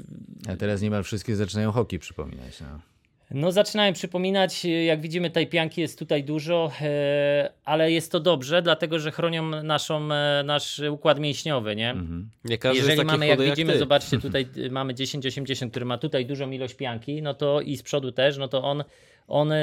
A 0.48 0.56
teraz 0.56 0.82
niemal 0.82 1.02
wszystkie 1.02 1.36
zaczynają 1.36 1.72
hoki 1.72 1.98
przypominać. 1.98 2.60
No. 2.60 2.93
No 3.34 3.52
zaczynają 3.52 3.92
przypominać, 3.92 4.64
jak 4.64 5.00
widzimy 5.00 5.30
tej 5.30 5.46
pianki 5.46 5.80
jest 5.80 5.98
tutaj 5.98 6.24
dużo, 6.24 6.70
e, 6.80 7.50
ale 7.64 7.92
jest 7.92 8.12
to 8.12 8.20
dobrze, 8.20 8.62
dlatego 8.62 8.98
że 8.98 9.10
chronią 9.10 9.62
naszą, 9.62 10.12
e, 10.12 10.42
nasz 10.44 10.82
układ 10.90 11.18
mięśniowy, 11.18 11.76
nie? 11.76 11.96
Nie 12.44 12.58
każdy 12.58 12.78
Jeżeli 12.78 13.04
mamy, 13.04 13.26
jak 13.26 13.42
widzimy, 13.42 13.72
ty. 13.72 13.78
zobaczcie, 13.78 14.18
tutaj 14.28 14.46
y, 14.56 14.70
mamy 14.70 14.94
1080, 14.94 15.70
który 15.70 15.86
ma 15.86 15.98
tutaj 15.98 16.26
dużą 16.26 16.50
ilość 16.50 16.74
pianki, 16.74 17.22
no 17.22 17.34
to 17.34 17.60
i 17.60 17.76
z 17.76 17.82
przodu 17.82 18.12
też, 18.12 18.38
no 18.38 18.48
to 18.48 18.62
on, 18.62 18.84
on 19.28 19.52
y, 19.52 19.56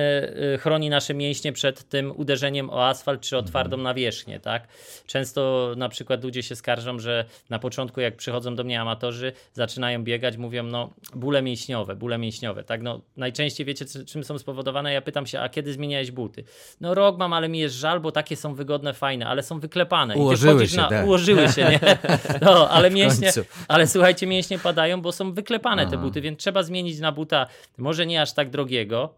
y, 0.53 0.57
chroni 0.57 0.89
nasze 0.89 1.13
mięśnie 1.13 1.53
przed 1.53 1.89
tym 1.89 2.13
uderzeniem 2.15 2.69
o 2.69 2.87
asfalt 2.87 3.21
czy 3.21 3.37
o 3.37 3.43
twardą 3.43 3.77
nawierzchnię, 3.77 4.39
tak? 4.39 4.67
Często 5.07 5.73
na 5.77 5.89
przykład 5.89 6.23
ludzie 6.23 6.43
się 6.43 6.55
skarżą, 6.55 6.99
że 6.99 7.25
na 7.49 7.59
początku 7.59 8.01
jak 8.01 8.15
przychodzą 8.15 8.55
do 8.55 8.63
mnie 8.63 8.81
amatorzy, 8.81 9.33
zaczynają 9.53 10.03
biegać, 10.03 10.37
mówią, 10.37 10.63
no 10.63 10.89
bóle 11.15 11.41
mięśniowe, 11.41 11.95
bóle 11.95 12.17
mięśniowe, 12.17 12.63
tak? 12.63 12.81
No 12.81 13.01
najczęściej 13.17 13.65
wiecie, 13.65 13.85
czy- 13.85 14.05
czym 14.05 14.23
są 14.23 14.37
spowodowane? 14.39 14.93
Ja 14.93 15.01
pytam 15.01 15.27
się, 15.27 15.39
a 15.39 15.49
kiedy 15.49 15.73
zmieniałeś 15.73 16.11
buty? 16.11 16.43
No 16.81 16.93
rok 16.93 17.17
mam, 17.17 17.33
ale 17.33 17.49
mi 17.49 17.59
jest 17.59 17.75
żal, 17.75 17.99
bo 17.99 18.11
takie 18.11 18.35
są 18.35 18.53
wygodne, 18.55 18.93
fajne, 18.93 19.27
ale 19.27 19.43
są 19.43 19.59
wyklepane. 19.59 20.15
Ułożyły 20.15 20.67
się, 20.67 20.77
na, 20.77 20.89
tak. 20.89 21.05
Ułożyły 21.05 21.49
się, 21.49 21.63
nie? 21.69 21.79
No, 22.41 22.69
ale 22.69 22.91
mięśnie, 22.91 23.31
ale 23.67 23.87
słuchajcie, 23.87 24.27
mięśnie 24.27 24.59
padają, 24.59 25.01
bo 25.01 25.11
są 25.11 25.33
wyklepane 25.33 25.87
te 25.87 25.97
buty, 25.97 26.21
więc 26.21 26.39
trzeba 26.39 26.63
zmienić 26.63 26.99
na 26.99 27.11
buta, 27.11 27.47
może 27.77 28.05
nie 28.05 28.21
aż 28.21 28.33
tak 28.33 28.49
drogiego, 28.49 29.13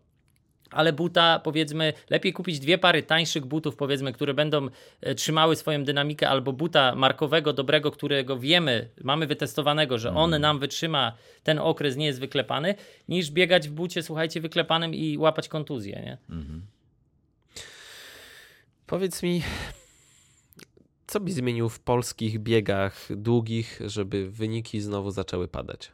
ale 0.73 0.93
buta, 0.93 1.39
powiedzmy, 1.43 1.93
lepiej 2.09 2.33
kupić 2.33 2.59
dwie 2.59 2.77
pary 2.77 3.03
tańszych 3.03 3.45
butów, 3.45 3.75
powiedzmy, 3.75 4.13
które 4.13 4.33
będą 4.33 4.67
e, 5.01 5.15
trzymały 5.15 5.55
swoją 5.55 5.83
dynamikę, 5.83 6.29
albo 6.29 6.53
buta 6.53 6.95
markowego, 6.95 7.53
dobrego, 7.53 7.91
którego 7.91 8.39
wiemy, 8.39 8.89
mamy 9.03 9.27
wytestowanego, 9.27 9.97
że 9.97 10.15
on 10.15 10.41
nam 10.41 10.59
wytrzyma 10.59 11.13
ten 11.43 11.59
okres, 11.59 11.95
nie 11.95 12.05
jest 12.05 12.19
wyklepany, 12.19 12.75
niż 13.07 13.31
biegać 13.31 13.69
w 13.69 13.71
bucie, 13.71 14.03
słuchajcie, 14.03 14.41
wyklepanym 14.41 14.93
i 14.93 15.17
łapać 15.17 15.47
kontuzję, 15.47 16.01
nie? 16.05 16.17
Powiedz 18.85 19.23
mi, 19.23 19.41
co 21.07 21.19
byś 21.19 21.33
zmienił 21.33 21.69
w 21.69 21.79
polskich 21.79 22.39
biegach 22.39 23.07
długich, 23.09 23.79
żeby 23.85 24.29
wyniki 24.31 24.81
znowu 24.81 25.11
zaczęły 25.11 25.47
padać? 25.47 25.91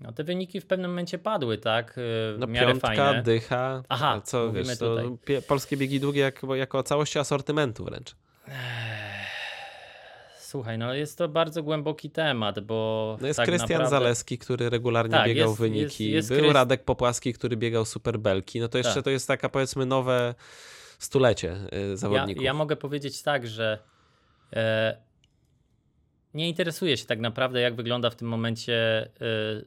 No 0.00 0.12
te 0.12 0.24
wyniki 0.24 0.60
w 0.60 0.66
pewnym 0.66 0.90
momencie 0.90 1.18
padły, 1.18 1.58
tak? 1.58 1.90
e, 1.90 1.92
W 1.94 2.36
No 2.38 2.46
piątka, 2.46 2.86
fajne. 2.88 3.22
dycha, 3.22 3.82
Aha, 3.88 4.20
co 4.24 4.52
wiesz, 4.52 4.78
to 4.78 4.96
tutaj. 4.96 5.42
polskie 5.42 5.76
biegi 5.76 6.00
długie 6.00 6.20
jako, 6.20 6.54
jako 6.54 6.82
całość 6.82 7.16
asortymentu 7.16 7.84
wręcz. 7.84 8.14
Słuchaj, 10.40 10.78
no 10.78 10.94
jest 10.94 11.18
to 11.18 11.28
bardzo 11.28 11.62
głęboki 11.62 12.10
temat, 12.10 12.60
bo 12.60 13.16
No 13.20 13.26
jest 13.26 13.36
tak 13.36 13.46
Krystian 13.46 13.68
naprawdę... 13.68 13.90
Zaleski, 13.90 14.38
który 14.38 14.70
regularnie 14.70 15.10
Tak, 15.16 15.26
biegał 15.26 15.48
jest- 15.48 15.60
wyniki. 15.60 16.10
jest- 16.10 16.30
jest 16.30 16.42
Był 16.42 16.52
Radek 16.52 16.84
Popłaski, 16.84 17.32
który 17.32 17.56
biegał 17.56 17.84
superbelki. 17.84 18.60
No 18.60 18.68
to 18.68 18.78
jeszcze 18.78 18.94
Tak. 18.94 19.04
to 19.04 19.10
jest 19.10 19.28
taka 19.28 19.48
powiedzmy 19.48 19.86
nowe 19.86 20.34
stulecie 20.98 21.52
y, 21.52 21.88
Ja, 21.90 21.96
zawodników. 21.96 22.44
ja 22.44 22.54
mogę 22.54 22.76
powiedzieć 22.76 23.22
tak, 23.22 23.46
że 23.46 23.78
e, 24.52 24.96
nie 26.34 26.48
interesuję 26.48 26.96
się 26.96 27.06
tak 27.06 27.20
naprawdę, 27.20 27.60
jak 27.60 27.74
wygląda 27.74 28.10
w 28.10 28.16
tym 28.16 28.28
momencie 28.28 29.02
e, 29.02 29.08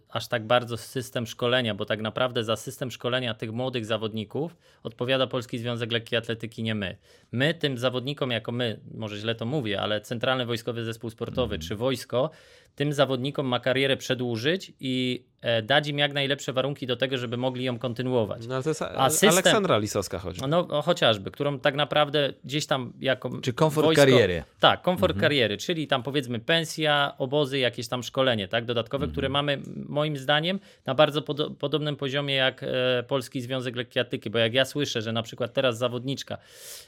aż 0.10 0.28
tak 0.28 0.48
bardzo 0.48 0.78
system 0.78 1.28
szkolenia, 1.28 1.76
bo 1.76 1.86
tak 1.86 2.02
naprawdę 2.02 2.44
za 2.44 2.56
system 2.56 2.92
szkolenia 2.92 3.34
tych 3.34 3.52
młodych 3.52 3.86
zawodników 3.86 4.58
odpowiada 4.84 5.28
Polski 5.28 5.58
Związek 5.58 5.92
Lekkiej 5.92 6.18
Atletyki, 6.18 6.64
nie 6.64 6.76
my. 6.76 6.98
My 7.32 7.54
tym 7.54 7.78
zawodnikom, 7.78 8.32
jako 8.32 8.52
my, 8.52 8.80
może 8.94 9.18
źle 9.18 9.36
to 9.36 9.46
mówię, 9.46 9.82
ale 9.82 10.02
Centralny 10.02 10.46
Wojskowy 10.46 10.84
Zespół 10.84 11.10
Sportowy 11.10 11.60
czy 11.60 11.76
wojsko, 11.76 12.30
tym 12.76 12.94
zawodnikom 12.94 13.46
ma 13.46 13.60
karierę 13.60 13.98
przedłużyć 13.98 14.74
i 14.80 15.24
e, 15.42 15.62
dać 15.62 15.88
im 15.88 15.98
jak 15.98 16.14
najlepsze 16.14 16.54
warunki 16.54 16.88
do 16.88 16.96
tego, 16.96 17.18
żeby 17.18 17.38
mogli 17.38 17.64
ją 17.64 17.80
kontynuować. 17.80 18.48
No 18.48 18.56
ale 18.56 18.64
to 18.64 18.70
jest 18.70 18.82
A 18.82 19.10
system- 19.10 19.30
Aleksandra 19.30 19.78
Lisowska 19.78 20.20
chodzi. 20.20 20.42
No 20.48 20.82
chociażby, 20.82 21.32
którą 21.32 21.60
tak 21.60 21.76
naprawdę 21.76 22.34
gdzieś 22.44 22.66
tam 22.66 22.94
jako. 23.00 23.30
Czy 23.42 23.54
komfort 23.54 23.96
kariery. 23.96 24.44
Tak, 24.60 24.82
komfort 24.82 25.20
kariery, 25.20 25.58
czyli 25.58 25.88
tam 25.88 26.04
powiedzmy 26.04 26.40
pensja, 26.40 27.16
obozy, 27.18 27.60
jakieś 27.60 27.88
tam 27.88 28.04
szkolenie, 28.04 28.48
tak, 28.48 28.66
dodatkowe, 28.66 29.08
które 29.08 29.30
mamy 29.30 29.62
moim 29.76 30.18
zdaniem 30.18 30.60
na 30.86 30.96
bardzo 30.96 31.22
podo- 31.22 31.56
podobnym 31.56 31.96
poziomie 31.96 32.36
jak 32.36 32.64
e, 32.64 33.04
Polski 33.08 33.42
Związek 33.42 33.76
Lekkiej 33.76 34.02
Atletyki, 34.02 34.30
bo 34.30 34.38
jak 34.38 34.54
ja 34.54 34.66
słyszę, 34.66 35.02
że 35.02 35.12
na 35.12 35.24
przykład 35.24 35.54
teraz 35.54 35.78
zawodniczka 35.78 36.38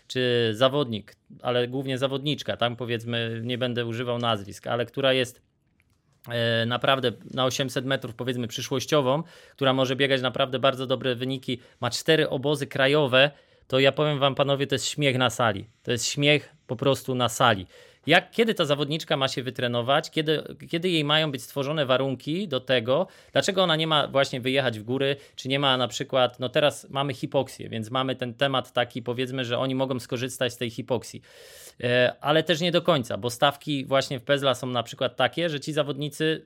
czy 0.07 0.49
zawodnik, 0.53 1.15
ale 1.41 1.67
głównie 1.67 1.97
zawodniczka, 1.97 2.57
tam 2.57 2.75
powiedzmy, 2.75 3.41
nie 3.43 3.57
będę 3.57 3.85
używał 3.85 4.17
nazwisk, 4.19 4.67
ale 4.67 4.85
która 4.85 5.13
jest 5.13 5.52
naprawdę 6.65 7.11
na 7.33 7.45
800 7.45 7.85
metrów, 7.85 8.15
powiedzmy 8.15 8.47
przyszłościową, 8.47 9.23
która 9.51 9.73
może 9.73 9.95
biegać 9.95 10.21
naprawdę 10.21 10.59
bardzo 10.59 10.87
dobre 10.87 11.15
wyniki, 11.15 11.59
ma 11.81 11.89
cztery 11.89 12.29
obozy 12.29 12.67
krajowe, 12.67 13.31
to 13.67 13.79
ja 13.79 13.91
powiem 13.91 14.19
wam 14.19 14.35
panowie, 14.35 14.67
to 14.67 14.75
jest 14.75 14.85
śmiech 14.85 15.17
na 15.17 15.29
sali. 15.29 15.69
To 15.83 15.91
jest 15.91 16.05
śmiech 16.05 16.55
po 16.67 16.75
prostu 16.75 17.15
na 17.15 17.29
sali. 17.29 17.67
Jak, 18.07 18.31
kiedy 18.31 18.53
ta 18.53 18.65
zawodniczka 18.65 19.17
ma 19.17 19.27
się 19.27 19.43
wytrenować, 19.43 20.11
kiedy, 20.11 20.43
kiedy 20.69 20.89
jej 20.89 21.03
mają 21.03 21.31
być 21.31 21.43
stworzone 21.43 21.85
warunki 21.85 22.47
do 22.47 22.59
tego, 22.59 23.07
dlaczego 23.31 23.63
ona 23.63 23.75
nie 23.75 23.87
ma 23.87 24.07
właśnie 24.07 24.41
wyjechać 24.41 24.79
w 24.79 24.83
góry, 24.83 25.15
czy 25.35 25.47
nie 25.47 25.59
ma 25.59 25.77
na 25.77 25.87
przykład, 25.87 26.39
no 26.39 26.49
teraz 26.49 26.89
mamy 26.89 27.13
hipoksję, 27.13 27.69
więc 27.69 27.91
mamy 27.91 28.15
ten 28.15 28.33
temat 28.33 28.73
taki 28.73 29.01
powiedzmy, 29.01 29.45
że 29.45 29.59
oni 29.59 29.75
mogą 29.75 29.99
skorzystać 29.99 30.53
z 30.53 30.57
tej 30.57 30.69
hipoksji. 30.69 31.21
E, 31.83 32.15
ale 32.21 32.43
też 32.43 32.61
nie 32.61 32.71
do 32.71 32.81
końca, 32.81 33.17
bo 33.17 33.29
stawki 33.29 33.85
właśnie 33.85 34.19
w 34.19 34.23
Pezla 34.23 34.55
są 34.55 34.67
na 34.67 34.83
przykład 34.83 35.15
takie, 35.15 35.49
że 35.49 35.59
ci 35.59 35.73
zawodnicy, 35.73 36.45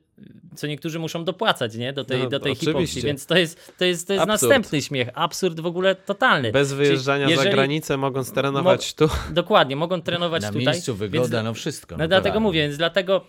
co 0.56 0.68
niektórzy 0.68 1.00
muszą 1.00 1.24
dopłacać 1.26 1.76
nie? 1.76 1.94
do 1.94 2.04
tej, 2.06 2.24
No, 2.24 2.30
do 2.30 2.40
tej 2.40 2.52
oczywiście. 2.52 3.02
więc 3.02 3.26
to 3.26 3.38
jest, 3.38 3.74
to 3.78 3.86
jest, 3.86 4.08
to 4.08 4.14
jest 4.14 4.24
Absurd. 4.30 4.42
następny 4.52 4.82
śmiech, 4.82 5.10
absurd 5.14 5.60
w 5.60 5.66
ogóle 5.66 5.96
totalny. 5.96 6.52
Bez 6.52 6.68
Czyli 6.70 6.78
wyjeżdżania 6.78 7.26
za 7.26 7.32
jeżeli- 7.32 7.52
granicę 7.52 7.98
mogąc 7.98 8.32
trenować 8.32 8.94
tu. 8.94 9.10
Dokładnie, 9.32 9.76
mogą 9.76 10.02
trenować 10.02 10.42
Na 10.42 10.48
tutaj. 10.52 10.66
miejscu 10.66 10.96
wygoda, 10.96 11.38
więc- 11.38 11.46
no 11.46 11.54
wszystko. 11.54 11.98
no 11.98 12.04
to 12.04 12.08
dlatego 12.08 12.40
mówię, 12.40 12.62
więc 12.62 12.78
dlatego 12.78 13.26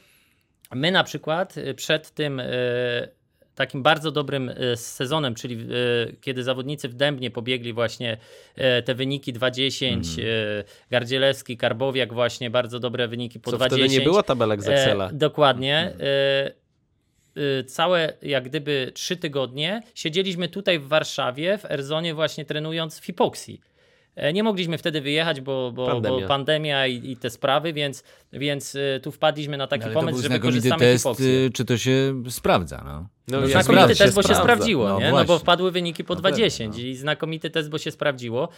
my 0.75 0.91
na 0.93 1.05
przykład 1.05 1.57
y, 1.57 1.75
przed 1.75 2.11
tym 2.11 2.41
y, 2.41 3.09
takim 3.55 3.83
bardzo 3.83 4.11
dobrym 4.11 4.49
y, 4.49 4.77
sezonem, 4.77 5.35
czyli 5.35 5.55
y, 6.11 6.17
kiedy 6.21 6.43
zawodnicy 6.43 6.89
w 6.89 6.95
Dębnie 6.95 7.31
pobiegli 7.31 7.73
właśnie 7.73 8.17
te 8.85 8.95
wyniki 8.95 9.33
2.10, 9.33 10.19
y, 10.19 10.65
Gardzielewski, 10.91 11.57
Karbowiak 11.57 12.13
właśnie 12.15 12.51
bardzo 12.51 12.81
dobre 12.81 13.09
wyniki 13.09 13.41
po 13.41 13.51
Co 13.51 13.57
2.10. 13.59 13.67
wtedy 13.67 13.89
nie 13.89 14.01
było 14.01 14.23
tabelek 14.23 14.63
z 14.63 14.69
Excela. 14.69 15.11
Dokładnie. 15.13 15.93
E, 16.01 16.68
całe 17.67 18.13
jak 18.23 18.45
gdyby 18.45 18.93
trzy 18.95 19.17
tygodnie 19.17 19.83
siedzieliśmy 19.95 20.49
tutaj 20.49 20.79
w 20.79 20.89
Warszawie 20.89 21.59
w 21.59 21.65
Erzonie 21.65 22.15
właśnie 22.15 22.45
trenując 22.45 23.01
w 23.01 23.05
hipoksji. 23.05 23.61
E, 24.17 24.33
Nie 24.33 24.43
mogliśmy 24.43 24.79
wtedy 24.79 25.01
wyjechać, 25.01 25.41
bo, 25.41 25.73
bo 25.73 25.87
pandemia, 25.87 26.21
bo 26.21 26.29
pandemia 26.29 26.87
i, 26.87 27.11
i 27.11 27.17
te 27.17 27.31
sprawy, 27.31 27.73
więc, 27.73 28.05
więc 28.33 28.75
e, 28.75 29.01
tu 29.01 29.13
wpadliśmy 29.13 29.57
na 29.57 29.67
taki 29.67 29.85
Ale 29.85 29.95
to 29.95 30.01
pomysł, 30.01 30.23
że 30.23 30.29
znakomity 30.29 30.61
wykorzystamy 30.61 30.81
test, 30.93 31.05
hipoksję. 31.05 31.27
y, 31.29 31.51
czy 31.51 31.65
to 31.65 31.79
się 31.79 32.23
sprawdza. 32.29 32.83
No. 32.85 33.09
No, 33.29 33.41
No, 33.41 33.47
znakomity 33.47 33.95
test, 33.97 34.15
bo 34.15 34.23
się 34.23 34.35
sprawdziło, 34.35 34.89
No 34.89 34.99
nie? 34.99 35.05
no 35.05 35.11
właśnie. 35.11 35.27
bo 35.27 35.39
wpadły 35.39 35.71
wyniki 35.71 36.05
po 36.05 36.15
Na 36.15 36.21
pewno, 36.23 36.39
2.10 36.39 36.69
no. 36.69 36.79
i 36.79 36.95
znakomity 36.97 37.51
test, 37.51 37.71
bo 37.71 37.79
się 37.79 37.91
sprawdziło. 37.91 38.49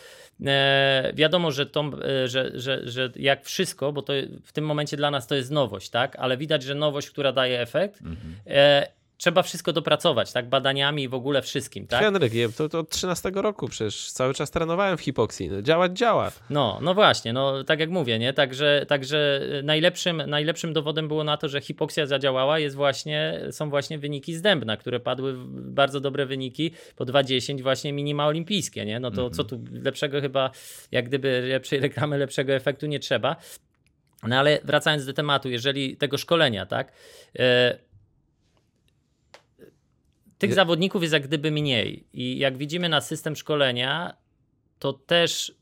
E, 0.47 1.13
wiadomo, 1.15 1.51
że, 1.51 1.67
to, 1.67 1.91
e, 2.25 2.29
że, 2.29 2.51
że, 2.55 2.81
że 2.85 3.11
jak 3.17 3.45
wszystko, 3.45 3.93
bo 3.93 4.03
to 4.03 4.13
w 4.45 4.53
tym 4.53 4.65
momencie 4.67 4.97
dla 4.97 5.11
nas 5.11 5.27
to 5.27 5.35
jest 5.35 5.51
nowość, 5.51 5.91
tak? 5.91 6.17
Ale 6.19 6.37
widać, 6.37 6.63
że 6.63 6.75
nowość, 6.75 7.11
która 7.11 7.33
daje 7.33 7.61
efekt, 7.61 8.01
Mhm. 8.01 8.35
e, 8.47 8.87
trzeba 9.21 9.43
wszystko 9.43 9.73
dopracować, 9.73 10.33
tak? 10.33 10.49
Badaniami 10.49 11.03
i 11.03 11.09
w 11.09 11.15
ogóle 11.15 11.43
wszystkim, 11.43 11.87
tak? 11.87 12.01
Henryk, 12.01 12.35
je- 12.35 12.49
to, 12.53 12.69
to 12.69 12.79
od 12.79 12.91
13 12.91 13.31
roku 13.35 13.69
przecież 13.69 14.13
cały 14.13 14.35
czas 14.35 14.51
trenowałem 14.51 14.97
w 14.97 15.01
hipoksji. 15.01 15.49
No, 15.49 15.63
działać 15.63 15.93
działa. 15.99 16.33
No, 16.51 16.79
no 16.83 16.95
właśnie, 16.95 17.33
no 17.33 17.65
tak 17.65 17.81
jak 17.81 17.91
mówię, 17.91 18.19
nie? 18.19 18.33
Także, 18.33 18.85
także 18.89 19.41
najlepszym, 19.63 20.23
najlepszym 20.27 20.73
dowodem 20.73 21.09
było 21.09 21.25
na 21.25 21.37
to, 21.37 21.49
że 21.49 21.61
hipoksja 21.61 22.07
zadziałała, 22.07 22.59
jest 22.59 22.77
właśnie, 22.77 23.41
są 23.51 23.71
właśnie 23.71 23.99
wyniki 23.99 24.35
z 24.35 24.43
Dębna, 24.43 24.77
które 24.77 25.01
padły 25.01 25.33
w 25.35 25.71
bardzo 25.71 26.01
dobre 26.01 26.27
wyniki 26.27 26.71
po 26.97 27.05
2.10 27.05 27.63
właśnie 27.63 27.93
minima 27.93 28.27
olimpijskie, 28.27 28.85
nie? 28.85 29.01
No 29.01 29.11
to 29.11 29.31
co 29.31 29.45
tu 29.45 29.61
lepszego 29.73 30.21
chyba, 30.21 30.51
jak 30.93 31.05
gdyby 31.09 31.41
lepszej 31.49 31.81
reklamy, 31.81 32.19
lepszego 32.19 32.53
efektu 32.53 32.87
nie 32.87 33.01
trzeba. 33.01 33.37
No 34.23 34.37
ale 34.39 34.59
wracając 34.65 35.07
do 35.07 35.13
tematu, 35.13 35.49
jeżeli 35.49 35.97
tego 35.97 36.19
szkolenia, 36.19 36.67
tak? 36.67 36.93
E, 37.39 37.90
tych 40.41 40.55
zawodników 40.55 41.03
jest 41.03 41.15
jak 41.15 41.27
gdyby 41.27 41.51
mniej. 41.51 42.05
I 42.13 42.39
jak 42.39 42.57
widzimy 42.57 42.89
na 42.89 43.01
system 43.01 43.37
szkolenia, 43.37 44.17
to 44.79 44.93
też 44.93 45.55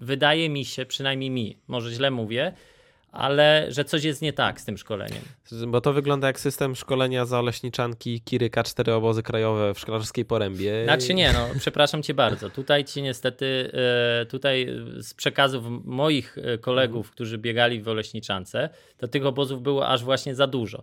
wydaje 0.00 0.48
mi 0.48 0.64
się, 0.64 0.86
przynajmniej 0.86 1.30
mi, 1.30 1.58
może 1.68 1.90
źle 1.90 2.10
mówię, 2.10 2.52
ale 3.12 3.66
że 3.68 3.84
coś 3.84 4.04
jest 4.04 4.22
nie 4.22 4.32
tak 4.32 4.60
z 4.60 4.64
tym 4.64 4.78
szkoleniem. 4.78 5.22
Bo 5.66 5.80
to 5.80 5.92
wygląda 5.92 6.26
jak 6.26 6.40
system 6.40 6.76
szkolenia 6.76 7.24
za 7.24 7.38
oleśniczanki 7.38 8.20
Kiryka, 8.20 8.62
cztery 8.62 8.92
obozy 8.92 9.22
krajowe 9.22 9.74
w 9.74 9.78
Szklarskiej 9.78 10.24
Porębie. 10.24 10.84
Znaczy 10.84 11.14
nie, 11.14 11.32
no 11.32 11.48
przepraszam 11.58 12.02
cię 12.02 12.14
bardzo. 12.14 12.50
Tutaj 12.50 12.84
ci 12.84 13.02
niestety, 13.02 13.70
e, 14.22 14.26
tutaj 14.26 14.66
z 14.98 15.14
przekazów 15.14 15.64
moich 15.84 16.38
e, 16.38 16.58
kolegów, 16.58 17.10
którzy 17.10 17.38
biegali 17.38 17.82
w 17.82 17.88
Oleśniczance, 17.88 18.68
to 18.98 19.08
tych 19.08 19.26
obozów 19.26 19.62
było 19.62 19.88
aż 19.88 20.04
właśnie 20.04 20.34
za 20.34 20.46
dużo. 20.46 20.82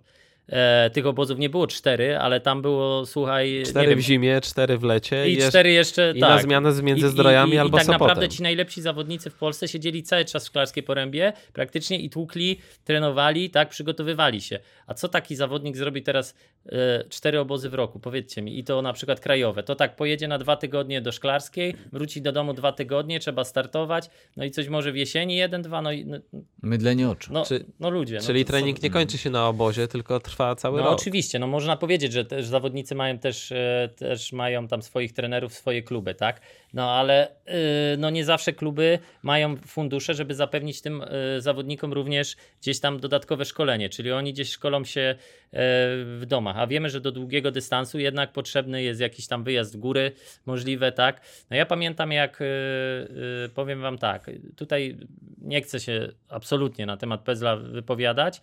E, 0.50 0.89
tych 0.89 1.06
obozów 1.08 1.39
nie 1.39 1.50
było 1.50 1.68
cztery, 1.68 2.18
ale 2.18 2.41
tam 2.41 2.62
było, 2.62 3.06
słuchaj, 3.06 3.64
Cztery 3.66 3.82
nie 3.86 3.89
wiem, 3.89 4.00
w 4.00 4.02
zimie, 4.02 4.41
cztery 4.41 4.78
w 4.78 4.84
lecie 4.84 5.30
i 5.30 5.34
jeszcze- 5.34 5.50
cztery 5.50 5.72
jeszcze, 5.72 6.14
i 6.16 6.20
tak. 6.20 6.30
na 6.30 6.39
zmianę 6.41 6.74
z 6.74 6.82
między 6.82 7.06
I- 7.06 7.10
i- 7.10 7.12
zdrojami 7.12 7.54
i, 7.54 7.58
albo 7.58 7.78
I 7.78 7.80
tak 7.80 7.86
Sopotem. 7.86 8.08
naprawdę 8.08 8.30
ci 8.30 8.43
najlepsi 8.43 8.82
zawodnicy 8.82 9.30
w 9.30 9.36
Polsce 9.36 9.68
siedzieli 9.68 10.04
cały 10.04 10.26
czas 10.26 10.43
w 10.43 10.48
Szklarskiej 10.48 10.84
Porębie 10.84 11.34
praktycznie 11.54 12.00
i 12.00 12.10
tłukli, 12.10 12.60
trenowali, 12.84 13.50
tak, 13.50 13.70
przygotowywali 13.70 14.41
się. 14.41 14.60
A 14.88 14.93
co 14.93 15.08
taki 15.08 15.36
zawodnik 15.36 15.78
zrobi 15.78 16.01
teraz 16.04 16.36
e, 16.66 17.04
cztery 17.09 17.39
obozy 17.39 17.70
w 17.70 17.74
roku? 17.74 18.00
Powiedzcie 18.00 18.42
mi. 18.42 18.59
I 18.59 18.63
to 18.63 18.82
na 18.82 18.93
przykład 18.93 19.20
krajowe. 19.20 19.63
To 19.63 19.76
tak 19.76 19.96
pojedzie 19.96 20.28
na 20.28 20.38
dwa 20.38 20.55
tygodnie 20.55 21.01
do 21.01 21.12
Szklarskiej, 21.12 21.76
wróci 21.93 22.21
do 22.21 22.32
domu 22.32 22.54
dwa 22.54 22.71
tygodnie, 22.71 23.20
trzeba 23.20 23.43
startować, 23.43 24.09
no 24.38 24.46
i 24.46 24.51
coś 24.51 24.67
może 24.67 24.92
w 24.92 24.96
jesieni 24.97 25.36
jeden, 25.36 25.62
dwa, 25.62 25.82
no 25.82 25.92
i 25.92 26.05
no, 26.05 26.17
Mydlenie 26.63 27.09
oczu. 27.09 27.34
no, 27.34 27.46
Czy- 27.46 27.66
no 27.80 27.89
ludzie. 27.89 28.20
Czyli 28.21 28.39
no 28.42 28.47
trening 28.47 28.80
co- 28.80 28.84
nie 28.84 28.89
kończy 28.92 29.17
się 29.17 29.30
na 29.30 29.47
obozie, 29.47 29.88
tylko 29.88 30.20
trwa 30.20 30.37
cały 30.58 30.80
no 30.82 30.86
rok. 30.89 31.00
oczywiście, 31.00 31.39
no 31.39 31.47
można 31.47 31.78
powiedzieć, 31.78 32.14
że 32.14 32.26
też 32.26 32.46
zawodnicy 32.46 32.96
mają 32.96 33.20
też, 33.20 33.51
e, 33.51 33.89
też 33.96 34.34
mają 34.34 34.68
tam 34.68 34.82
swoich 34.82 35.14
trenerów, 35.14 35.54
swoje 35.54 35.84
kluby, 35.84 36.16
tak? 36.16 36.42
No 36.78 36.91
ale 36.91 37.28
y, 37.28 37.97
no 37.97 38.09
nie 38.09 38.25
zawsze 38.25 38.54
kluby 38.54 38.99
mają 39.24 39.55
fundusze, 39.55 40.13
żeby 40.13 40.33
zapewnić 40.33 40.82
tym 40.82 41.01
y, 41.37 41.41
zawodnikom 41.41 41.93
również 41.93 42.36
gdzieś 42.62 42.79
tam 42.79 42.99
dodatkowe 42.99 43.45
szkolenie, 43.45 43.89
czyli 43.89 44.12
oni 44.12 44.33
gdzieś 44.33 44.51
szkolą 44.51 44.83
się 44.83 45.01
e, 45.01 45.16
w 46.04 46.24
domach, 46.28 46.58
a 46.58 46.67
wiemy, 46.67 46.89
że 46.89 47.01
do 47.01 47.12
długiego 47.12 47.51
dystansu 47.51 47.99
jednak 47.99 48.32
potrzebny 48.32 48.83
jest 48.83 49.01
jakiś 49.01 49.28
tam 49.28 49.43
wyjazd 49.43 49.78
w 49.78 49.79
góry, 49.79 50.12
możliwe, 50.45 50.91
tak? 50.91 51.21
No 51.49 51.58
ja 51.58 51.66
pamiętam 51.66 52.12
jak, 52.12 52.41
y, 52.41 52.45
y, 53.45 53.49
powiem 53.49 53.82
wam 53.82 53.97
tak, 53.97 54.32
tutaj 54.55 54.97
nie 55.41 55.62
chcę 55.62 55.79
się 55.79 56.09
absolutnie 56.29 56.86
na 56.86 56.97
temat 56.97 57.21
Pezla 57.21 57.55
wypowiadać, 57.55 58.41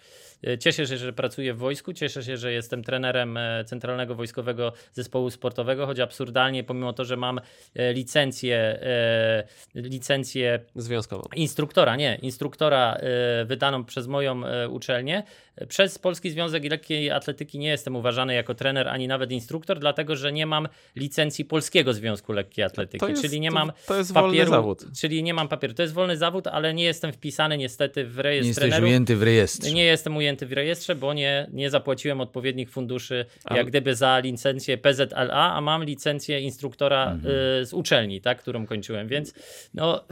Cieszę 0.61 0.86
się, 0.86 0.97
że 0.97 1.12
pracuję 1.12 1.55
w 1.55 1.59
wojsku, 1.59 1.93
cieszę 1.93 2.23
się, 2.23 2.36
że 2.36 2.52
jestem 2.52 2.85
trenerem 2.85 3.36
e, 3.36 3.65
Centralnego 3.65 4.15
Wojskowego 4.15 4.73
Zespołu 4.93 5.31
Sportowego, 5.31 5.86
choć 5.86 6.01
absurdalnie, 6.01 6.65
pomimo 6.65 6.93
to, 6.93 7.05
że 7.05 7.16
mam 7.16 7.40
e, 7.74 7.93
licencję, 8.25 8.57
e, 8.83 9.45
licencję 9.75 10.61
Związkową. 10.77 11.23
instruktora, 11.37 11.97
nie, 11.97 12.19
instruktora 12.23 12.95
e, 12.95 13.45
wydaną 13.45 13.85
przez 13.85 14.07
moją 14.07 14.47
e, 14.47 14.69
uczelnię. 14.69 15.23
Przez 15.69 15.99
Polski 15.99 16.31
Związek 16.31 16.65
Lekkiej 16.71 17.11
Atletyki 17.11 17.59
nie 17.59 17.69
jestem 17.69 17.97
uważany 17.97 18.35
jako 18.35 18.55
trener 18.55 18.89
ani 18.89 19.09
nawet 19.09 19.33
instruktor, 19.33 19.79
dlatego 19.79 20.17
że 20.17 20.33
nie 20.33 20.47
mam 20.47 20.69
licencji 20.97 21.45
Polskiego 21.45 21.93
Związku 21.93 22.33
Lekkiej 22.33 22.65
Atletyki, 22.65 22.99
To 23.01 23.09
jest- 23.09 23.23
czyli 23.23 23.41
nie 23.41 23.49
to- 23.49 23.55
mam 23.55 23.73
to 23.87 23.97
jest 23.97 24.13
wolny 24.13 24.29
papieru, 24.33 24.51
zawód. 24.51 24.85
czyli 25.01 25.23
nie 25.23 25.35
mam 25.35 25.49
papieru. 25.49 25.75
To 25.75 25.83
jest 25.83 25.95
wolny 25.95 26.17
zawód, 26.17 26.47
ale 26.47 26.75
nie 26.75 26.85
jestem 26.85 27.13
wpisany 27.13 27.59
niestety 27.59 28.05
w 28.05 28.17
Nie 28.17 28.23
rejestr 28.23 28.47
jesteś 28.47 28.63
trenerów. 28.63 28.89
ujęty 28.89 29.17
w 29.17 29.23
rejestrze. 29.23 29.73
Nie 29.73 29.85
jestem 29.85 30.17
ujęty 30.17 30.47
w 30.47 30.53
rejestrze, 30.53 30.95
bo 30.95 31.15
nie, 31.15 31.47
nie 31.53 31.71
zapłaciłem 31.71 32.21
odpowiednich 32.21 32.71
funduszy, 32.71 33.25
Ale- 33.45 33.59
jak 33.59 33.67
gdyby 33.67 33.95
za 33.95 34.19
licencję 34.19 34.79
PZLA, 34.79 35.55
a 35.55 35.61
mam 35.61 35.85
licencję 35.85 36.41
instruktora 36.41 37.11
Mhm. 37.13 37.35
y, 37.63 37.67
z 37.67 37.73
uczelni, 37.73 38.03
tak, 38.20 38.39
którą 38.43 38.66
kończyłem, 38.66 39.09
więc 39.09 39.35
no, 39.74 40.05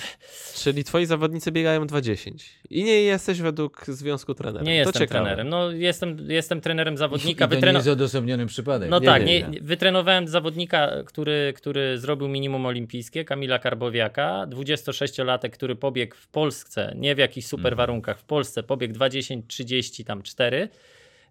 Czyli 0.54 0.84
twoi 0.84 1.06
zawodnicy 1.06 1.52
biegają 1.52 1.86
2.10 1.86 2.32
i 2.70 2.84
nie 2.84 3.02
jesteś 3.02 3.40
według 3.40 3.84
Związku 3.86 4.34
Trenerem. 4.34 4.66
nie 4.66 4.72
to 4.84 4.88
jestem 4.88 5.00
ciekawe. 5.08 5.20
trenerem. 5.24 5.48
No, 5.48 5.70
jestem, 5.70 6.30
jestem 6.30 6.60
trenerem 6.60 6.94
I 6.94 6.96
zawodnika. 6.96 7.48
to 7.48 7.54
nie 7.54 7.60
Wytreno- 7.60 7.74
jest 7.76 7.88
odosobniony 7.88 8.46
przypadek. 8.46 8.90
no 8.90 8.98
Nie 8.98 9.06
tak, 9.06 9.24
nie, 9.26 9.40
nie. 9.42 9.48
nie, 9.48 9.60
wytrenowałem 9.60 10.28
zawodnika, 10.28 10.90
który, 11.06 11.52
który 11.56 11.98
zrobił 11.98 12.28
minimum 12.28 12.66
olimpijskie, 12.66 13.24
Kamila 13.24 13.58
Karbowiaka, 13.58 14.46
26-latek, 14.50 15.50
który 15.50 15.76
pobiegł 15.76 16.16
w 16.16 16.28
Polsce, 16.28 16.92
nie 16.96 17.14
w 17.14 17.18
jakichś 17.18 17.46
super 17.46 17.76
warunkach, 17.76 18.18
w 18.18 18.24
Polsce 18.24 18.62
pobiegł 18.62 18.94
2.10.30, 18.94 20.04
tam 20.04 20.22
4 20.22 20.68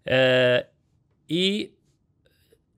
e, 0.06 0.66
i 1.28 1.72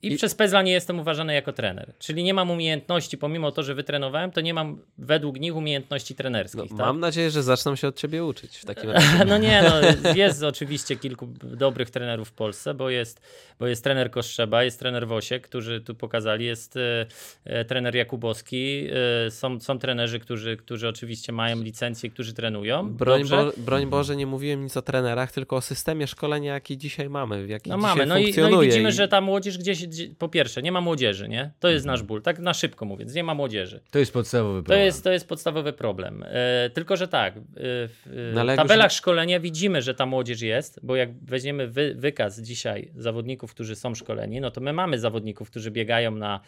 i, 0.06 0.12
I- 0.12 0.16
przez 0.16 0.34
Pezla 0.34 0.62
nie 0.62 0.72
jestem 0.72 1.00
uważany 1.00 1.34
jako 1.34 1.52
trener. 1.52 1.92
Czyli 1.98 2.22
nie 2.24 2.34
mam 2.34 2.50
umiejętności, 2.50 3.18
pomimo 3.18 3.52
to, 3.52 3.62
że 3.62 3.74
wytrenowałem, 3.74 4.30
to 4.30 4.40
nie 4.40 4.54
mam 4.54 4.78
według 4.98 5.40
nich 5.40 5.56
umiejętności 5.56 6.14
No, 6.14 6.18
trenerskich. 6.18 6.68
tak? 6.68 6.78
Mam 6.78 7.00
nadzieję, 7.00 7.30
że 7.30 7.42
zaczną 7.42 7.76
się 7.76 7.88
od 7.88 7.96
ciebie 7.96 8.24
uczyć 8.24 8.56
w 8.56 8.64
takim 8.64 8.90
razie. 8.90 9.24
No 9.26 9.38
nie, 9.38 9.62
no, 9.62 9.74
jest 10.24 10.42
oczywiście 10.42 10.96
kilku 10.96 11.26
dobrych 11.42 11.90
trenerów 11.90 12.28
w 12.28 12.32
Polsce, 12.32 12.74
bo 12.74 12.90
jest, 12.90 13.20
bo 13.58 13.66
jest 13.66 13.84
trener 13.84 14.10
Koszczeba, 14.10 14.64
jest 14.64 14.78
trener 14.78 15.06
Wosiek, 15.06 15.48
którzy 15.48 15.80
tu 15.80 15.94
pokazali, 15.94 16.44
jest 16.44 16.76
e, 16.76 17.06
e, 17.44 17.64
trener 17.64 17.94
Jakubowski, 17.94 18.86
e, 19.26 19.30
są, 19.30 19.60
są 19.60 19.78
trenerzy, 19.78 20.18
którzy, 20.20 20.56
którzy 20.56 20.88
oczywiście 20.88 21.32
mają 21.32 21.60
licencję, 21.62 22.10
którzy 22.10 22.32
trenują. 22.32 22.90
Broń, 22.90 23.18
Dobrze. 23.20 23.36
Bo, 23.36 23.62
broń 23.62 23.86
Boże, 23.86 24.16
nie 24.16 24.26
mówiłem 24.26 24.64
nic 24.64 24.76
o 24.76 24.82
trenerach, 24.82 25.32
tylko 25.32 25.56
o 25.56 25.60
systemie 25.60 26.06
szkolenia, 26.06 26.52
jaki 26.54 26.78
dzisiaj 26.78 27.08
mamy, 27.08 27.46
w 27.46 27.48
jaki 27.48 27.70
No 27.70 27.78
mamy, 27.78 28.06
no 28.06 28.18
i, 28.18 28.34
no 28.36 28.62
i 28.62 28.66
widzimy, 28.66 28.88
I- 28.88 28.92
że 28.92 29.08
ta 29.08 29.20
młodzież 29.20 29.58
gdzieś, 29.58 29.86
gdzie, 29.86 29.93
po 30.18 30.28
pierwsze, 30.28 30.62
nie 30.62 30.72
ma 30.72 30.80
młodzieży, 30.80 31.28
nie? 31.28 31.50
To 31.60 31.68
jest 31.68 31.86
nasz 31.86 32.02
ból, 32.02 32.22
tak 32.22 32.38
na 32.38 32.54
szybko 32.54 32.84
mówiąc, 32.84 33.14
nie 33.14 33.24
ma 33.24 33.34
młodzieży. 33.34 33.80
To 33.90 33.98
jest 33.98 34.12
podstawowy 34.12 34.58
To 34.60 34.64
problem. 34.64 34.84
jest, 34.86 35.04
to 35.04 35.12
jest 35.12 35.28
podstawowy 35.28 35.72
problem. 35.72 36.24
E, 36.28 36.70
tylko, 36.74 36.96
że 36.96 37.08
tak, 37.08 37.36
e, 37.36 37.40
w 37.56 38.30
No 38.34 38.42
e, 38.42 38.46
jak 38.46 38.56
tabelach 38.56 38.90
już- 38.90 38.98
szkolenia 38.98 39.40
widzimy, 39.40 39.82
że 39.82 39.94
ta 39.94 40.06
młodzież 40.06 40.40
jest, 40.40 40.80
bo 40.82 40.96
jak 40.96 41.18
weźmiemy 41.24 41.68
wy, 41.68 41.94
wykaz 41.94 42.40
dzisiaj 42.40 42.90
zawodników, 42.96 43.50
którzy 43.54 43.76
są 43.76 43.94
szkoleni, 43.94 44.40
no 44.40 44.50
to 44.50 44.60
my 44.60 44.72
mamy 44.72 44.98
zawodników, 44.98 45.50
którzy 45.50 45.70
biegają 45.70 46.10
na, 46.10 46.40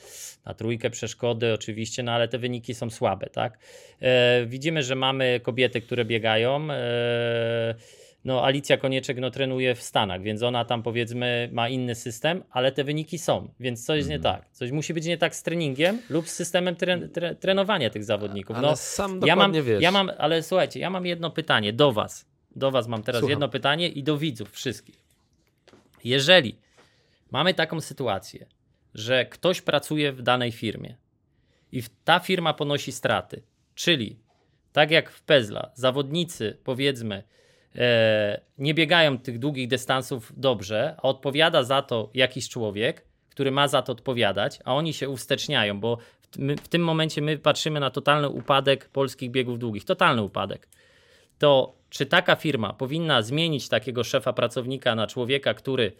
na 0.47 0.55
trójkę 0.55 0.91
przeszkody 0.91 1.53
oczywiście, 1.53 2.03
no 2.03 2.13
ale 2.13 2.29
te 2.29 2.39
wyniki 2.39 2.75
są 2.75 2.91
słabe, 2.91 3.27
tak? 3.27 3.59
E, 4.03 4.47
widzimy, 4.47 4.83
że 4.83 4.95
mamy 4.95 5.41
kobiety, 5.43 5.81
które 5.81 6.05
biegają. 6.05 6.69
E, 6.71 7.75
no, 8.27 8.45
Alicja 8.45 8.77
Konieczek 8.77 9.19
no, 9.19 9.31
trenuje 9.31 9.75
w 9.75 9.83
Stanach, 9.83 10.23
więc 10.23 10.43
ona 10.43 10.65
tam 10.65 10.83
powiedzmy 10.83 11.49
ma 11.53 11.69
inny 11.69 11.95
system, 11.95 12.45
ale 12.51 12.73
te 12.73 12.85
wyniki 12.85 13.19
są, 13.19 13.49
więc 13.61 13.87
coś 13.87 13.97
jest 13.97 14.09
nie 14.09 14.21
tak. 14.21 14.51
Coś 14.51 14.71
musi 14.71 14.95
być 14.95 15.07
nie 15.07 15.19
tak 15.19 15.37
z 15.37 15.43
treningiem 15.43 15.99
lub 16.11 16.29
z 16.29 16.33
systemem 16.33 16.77
tre, 16.77 17.09
tre, 17.09 17.35
trenowania 17.35 17.91
tych 17.91 18.05
zawodników. 18.05 18.57
Ale 18.57 18.69
no, 18.69 18.77
sam 18.77 19.21
ja 19.27 19.37
mam, 19.37 19.53
wiesz. 19.53 19.83
ja 19.83 19.91
mam, 19.91 20.11
ale 20.19 20.43
słuchajcie, 20.43 20.81
ja 20.81 20.91
mam 20.91 21.07
jedno 21.07 21.31
pytanie 21.31 21.73
do 21.73 21.93
Was. 21.93 22.27
Do 22.57 22.71
Was 22.71 22.89
mam 22.89 23.03
teraz 23.03 23.21
Słucham. 23.21 23.31
jedno 23.31 23.49
pytanie 23.49 23.89
i 23.89 24.03
do 24.03 24.19
widzów 24.19 24.53
wszystkich. 24.53 25.05
Jeżeli 26.05 26.59
mamy 27.31 27.55
taką 27.55 27.81
sytuację, 27.81 28.47
że 28.95 29.27
ktoś 29.27 29.61
pracuje 29.61 30.13
w 30.13 30.23
danej 30.23 30.53
firmie 30.53 30.97
i 31.73 31.83
ta 32.05 32.21
firma 32.21 32.55
ponosi 32.55 32.93
straty, 32.93 33.43
czyli 33.75 34.19
tak 34.73 34.91
jak 34.91 35.11
w 35.11 35.23
Pezla, 35.23 35.71
zawodnicy 35.75 36.59
powiedzmy 36.65 37.23
nie 38.59 38.75
biegają 38.75 39.19
tych 39.19 39.39
długich 39.39 39.69
dystansów 39.69 40.33
dobrze, 40.37 40.95
a 40.99 41.03
odpowiada 41.03 41.63
za 41.63 41.83
to 41.83 42.11
jakiś 42.15 42.49
człowiek, 42.49 43.05
który 43.31 43.51
ma 43.51 43.69
za 43.69 43.83
to 43.83 43.93
odpowiadać, 43.93 44.59
a 44.65 44.75
oni 44.75 44.95
się 44.95 45.09
uwsteczniają, 45.09 45.81
bo 45.81 45.99
w 46.63 46.69
tym 46.69 46.85
momencie 46.85 47.23
my 47.23 47.39
patrzymy 47.39 47.81
na 47.81 47.91
totalny 47.91 48.29
upadek 48.29 48.89
polskich 48.89 49.31
biegów 49.31 49.59
długich, 49.59 49.85
totalny 49.85 50.23
upadek. 50.23 50.69
To 51.39 51.77
czy 51.91 52.07
taka 52.07 52.37
firma 52.37 52.73
powinna 52.73 53.23
zmienić 53.23 53.69
takiego 53.69 54.05
szefa 54.05 54.33
pracownika 54.33 54.95
na 54.95 55.07
człowieka, 55.07 55.55
który 55.55 55.93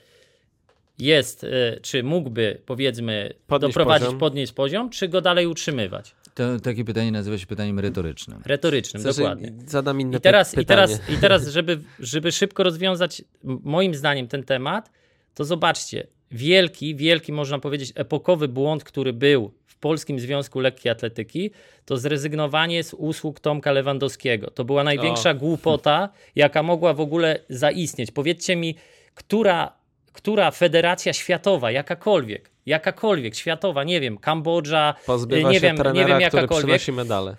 jest, 0.99 1.45
e, 1.45 1.81
czy 1.81 2.03
mógłby 2.03 2.61
powiedzmy 2.67 3.35
Podnieść 3.47 3.75
doprowadzić, 3.75 4.07
poziom. 4.07 4.21
podnieść 4.21 4.53
poziom, 4.53 4.91
czy 4.91 5.09
go 5.09 5.21
dalej 5.21 5.47
utrzymywać? 5.47 6.15
To, 6.37 6.61
takie 6.61 6.85
pytanie 6.85 7.13
nazywa 7.13 7.39
się 7.39 7.47
pytaniem 7.47 7.79
retorycznym. 7.79 8.41
Retorycznym, 8.47 9.03
Znaczy, 9.03 9.17
dokładnie. 9.19 9.53
Zadam 9.67 10.01
inne 10.01 10.19
I 10.19 10.21
teraz, 10.21 10.55
py- 10.55 10.61
i 10.63 10.67
teraz, 10.67 10.93
pytanie. 10.93 11.19
i 11.19 11.21
teraz 11.21 11.49
żeby, 11.49 11.81
żeby 12.01 12.33
szybko 12.33 12.63
rozwiązać 12.63 13.21
m- 13.45 13.59
moim 13.65 13.95
zdaniem 13.95 14.29
ten 14.29 14.43
temat, 14.45 14.91
to 15.35 15.45
zobaczcie, 15.45 16.07
wielki, 16.31 16.95
wielki 16.97 17.33
można 17.33 17.59
powiedzieć 17.59 17.93
epokowy 17.95 18.49
błąd, 18.49 18.85
który 18.85 19.13
był 19.13 19.53
w 19.67 19.77
Polskim 19.79 20.21
Związku 20.21 20.61
Lekkiej 20.61 20.93
Atletyki, 20.93 21.51
to 21.85 21.97
zrezygnowanie 21.97 22.85
z 22.85 22.95
usług 22.95 23.41
Tomka 23.41 23.73
Lewandowskiego. 23.73 24.51
To 24.51 24.65
była 24.65 24.85
największa 24.85 25.35
głupota, 25.35 26.09
jaka 26.35 26.63
mogła 26.63 26.95
w 26.95 27.01
ogóle 27.01 27.39
zaistnieć. 27.49 28.11
Powiedzcie 28.11 28.57
mi, 28.57 28.75
która, 29.15 29.73
która 30.17 30.51
federacja 30.51 31.13
światowa, 31.13 31.71
jakakolwiek, 31.71 32.51
jakakolwiek 32.67 33.35
światowa, 33.35 33.85
nie 33.85 34.01
wiem, 34.01 34.19
Kambodża, 34.19 34.95
Pozbywa 35.07 35.49
nie 35.49 35.55
się 35.55 35.61
wiem, 35.61 35.77
trenera, 35.77 36.01
nie 36.01 36.07
wiem 36.07 36.21
jakakolwiek, 36.21 36.83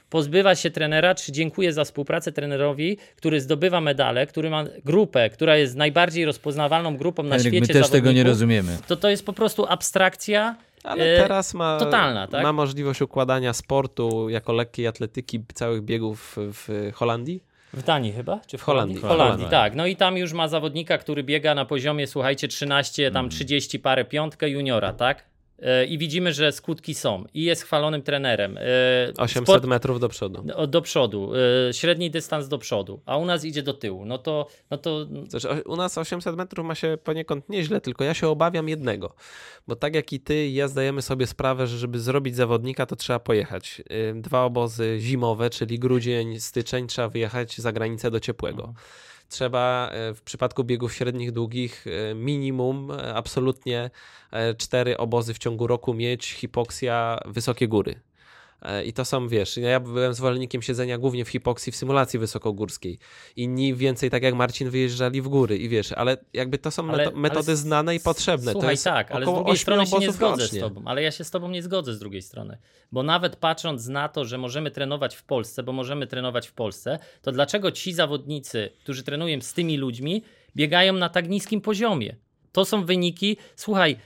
pozbywa 0.09 0.55
się 0.55 0.71
trenera, 0.71 1.15
czy 1.15 1.31
dziękuję 1.31 1.73
za 1.73 1.83
współpracę 1.83 2.31
trenerowi, 2.31 2.97
który 3.15 3.41
zdobywa 3.41 3.81
medale, 3.81 4.27
który 4.27 4.49
ma 4.49 4.63
grupę, 4.85 5.29
która 5.29 5.57
jest 5.57 5.75
najbardziej 5.75 6.25
rozpoznawalną 6.25 6.97
grupą 6.97 7.23
na 7.23 7.35
Henryk, 7.35 7.53
świecie 7.53 7.73
my 7.73 7.79
też 7.81 7.91
tego 7.91 8.11
nie 8.11 8.23
rozumiemy. 8.23 8.77
To 8.87 8.95
to 8.95 9.09
jest 9.09 9.25
po 9.25 9.33
prostu 9.33 9.65
abstrakcja. 9.65 10.55
Ale 10.83 11.15
e, 11.15 11.17
teraz 11.17 11.53
ma, 11.53 11.77
totalna, 11.79 12.27
tak? 12.27 12.43
ma 12.43 12.53
możliwość 12.53 13.01
układania 13.01 13.53
sportu 13.53 14.29
jako 14.29 14.53
lekkiej 14.53 14.87
atletyki 14.87 15.43
całych 15.53 15.81
biegów 15.81 16.35
w 16.37 16.91
Holandii. 16.93 17.43
W 17.73 17.84
Danii 17.84 18.14
chyba? 18.14 18.39
Czy 18.48 18.57
w, 18.57 18.61
Holandii. 18.64 18.98
W 18.98 19.02
Holandii, 19.02 19.23
Holandii. 19.26 19.48
tak. 19.49 19.76
No 19.76 19.85
i 19.85 19.95
tam 19.95 20.18
już 20.18 20.34
ma 20.34 20.48
zawodnika, 20.48 20.98
który 20.98 21.23
biega 21.23 21.56
na 21.56 21.65
poziomie, 21.65 22.07
słuchajcie, 22.07 22.48
13, 22.48 23.11
tam 23.11 23.30
30 23.30 23.80
parę 23.80 24.06
piątkę 24.06 24.49
juniora, 24.49 24.94
tak? 24.94 25.23
E, 25.59 25.85
i 25.85 25.97
widzimy, 25.97 26.34
że 26.34 26.51
skutki 26.51 26.93
są 26.93 27.25
i 27.34 27.43
jest 27.43 27.63
chwalonym 27.63 28.01
trenerem. 28.01 28.57
e, 28.57 28.61
800 29.17 29.55
sport- 29.55 29.67
metrów 29.67 29.99
do 29.99 30.09
przodu. 30.09 30.43
do 30.67 30.81
przodu, 30.81 31.31
e, 31.69 31.73
średni 31.73 32.11
dystans 32.11 32.47
do 32.47 32.57
przodu, 32.57 33.01
a 33.05 33.17
u 33.17 33.25
nas 33.25 33.45
idzie 33.45 33.63
do 33.63 33.73
tyłu. 33.73 34.05
No 34.05 34.17
to, 34.17 34.47
no 34.71 34.77
to 34.77 35.05
Znaczy, 35.27 35.63
u 35.65 35.75
nas 35.75 35.97
800 35.97 36.35
metrów 36.35 36.65
ma 36.65 36.75
się 36.75 36.97
poniekąd 37.03 37.49
nieźle, 37.49 37.81
tylko 37.81 38.03
ja 38.03 38.13
się 38.13 38.27
obawiam 38.27 38.69
jednego. 38.69 39.15
Bo 39.67 39.75
tak 39.75 39.95
jak 39.95 40.13
i 40.13 40.19
ty, 40.19 40.49
ja 40.49 40.67
zdajemy 40.67 41.01
sobie 41.01 41.27
sprawę, 41.27 41.67
że 41.67 41.77
żeby 41.77 41.99
zrobić 41.99 42.35
zawodnika, 42.35 42.85
to 42.85 42.95
trzeba 42.95 43.19
pojechać. 43.19 43.81
Dwa 44.15 44.43
obozy 44.43 44.97
zimowe, 44.99 45.49
czyli 45.49 45.79
grudzień, 45.79 46.39
styczeń, 46.39 46.88
trzeba 46.88 47.09
wyjechać 47.09 47.57
za 47.57 47.71
granicę 47.71 48.11
do 48.11 48.19
ciepłego. 48.19 48.73
Trzeba 49.29 49.89
e, 49.91 50.13
w 50.13 50.21
przypadku 50.21 50.63
biegów 50.63 50.93
średnich, 50.93 51.31
długich 51.31 51.85
e, 51.87 52.15
minimum 52.15 52.91
e, 52.91 53.15
absolutnie 53.15 53.89
cztery 54.57 54.97
obozy 54.97 55.33
w 55.33 55.37
ciągu 55.37 55.67
roku 55.67 55.93
mieć, 55.93 56.33
hipoksja, 56.33 57.19
wysokie 57.25 57.67
góry. 57.67 57.99
E, 58.61 58.85
I 58.85 58.93
to 58.93 59.05
są, 59.05 59.27
wiesz, 59.27 59.57
ja 59.57 59.79
byłem 59.79 60.13
zwolennikiem 60.13 60.61
siedzenia 60.61 60.97
głównie 60.97 61.25
w 61.25 61.29
hipoksji 61.29 61.71
w 61.71 61.75
symulacji 61.75 62.19
wysokogórskiej. 62.19 62.99
Inni 63.35 63.75
więcej, 63.75 64.09
tak 64.09 64.23
jak 64.23 64.35
Marcin, 64.35 64.69
wyjeżdżali 64.69 65.21
w 65.21 65.27
góry 65.27 65.57
i 65.57 65.69
wiesz, 65.69 65.91
ale 65.91 66.17
jakby 66.34 66.57
to 66.57 66.71
są 66.71 66.89
Ale- 66.89 67.05
meto- 67.05 67.15
metody 67.17 67.47
ale- 67.51 67.57
znane 67.57 67.95
i 67.95 67.99
potrzebne. 67.99 68.51
Słuchaj, 68.51 68.67
to 68.67 68.71
jest 68.71 68.84
tak, 68.84 69.11
ale 69.11 69.25
z 69.25 69.29
drugiej 69.29 69.57
strony 69.57 69.88
się 69.88 69.97
nie 69.99 70.11
zgodzę 70.11 70.43
rocznie. 70.43 70.59
z 70.59 70.61
tobą. 70.63 70.81
Ale 70.85 71.03
ja 71.03 71.11
się 71.11 71.23
z 71.23 71.31
tobą 71.31 71.49
nie 71.49 71.63
zgodzę 71.63 71.93
z 71.93 71.99
drugiej 71.99 72.21
strony. 72.21 72.57
Bo 72.91 73.03
nawet 73.03 73.35
patrząc 73.35 73.88
na 73.88 74.09
to, 74.09 74.25
że 74.25 74.38
możemy 74.38 74.71
trenować 74.71 75.15
w 75.15 75.23
Polsce, 75.23 75.63
bo 75.63 75.71
możemy 75.71 76.07
trenować 76.07 76.47
w 76.47 76.53
Polsce, 76.53 76.99
to 77.21 77.31
dlaczego 77.31 77.71
ci 77.71 77.93
zawodnicy, 77.93 78.69
którzy 78.79 79.03
trenują 79.03 79.41
z 79.41 79.53
tymi 79.53 79.77
ludźmi, 79.77 80.23
biegają 80.55 80.93
na 80.93 81.09
tak 81.09 81.29
niskim 81.29 81.61
poziomie? 81.61 82.15
To 82.51 82.65
są 82.65 82.85
wyniki. 82.85 83.38
Słuchaj, 83.55 83.97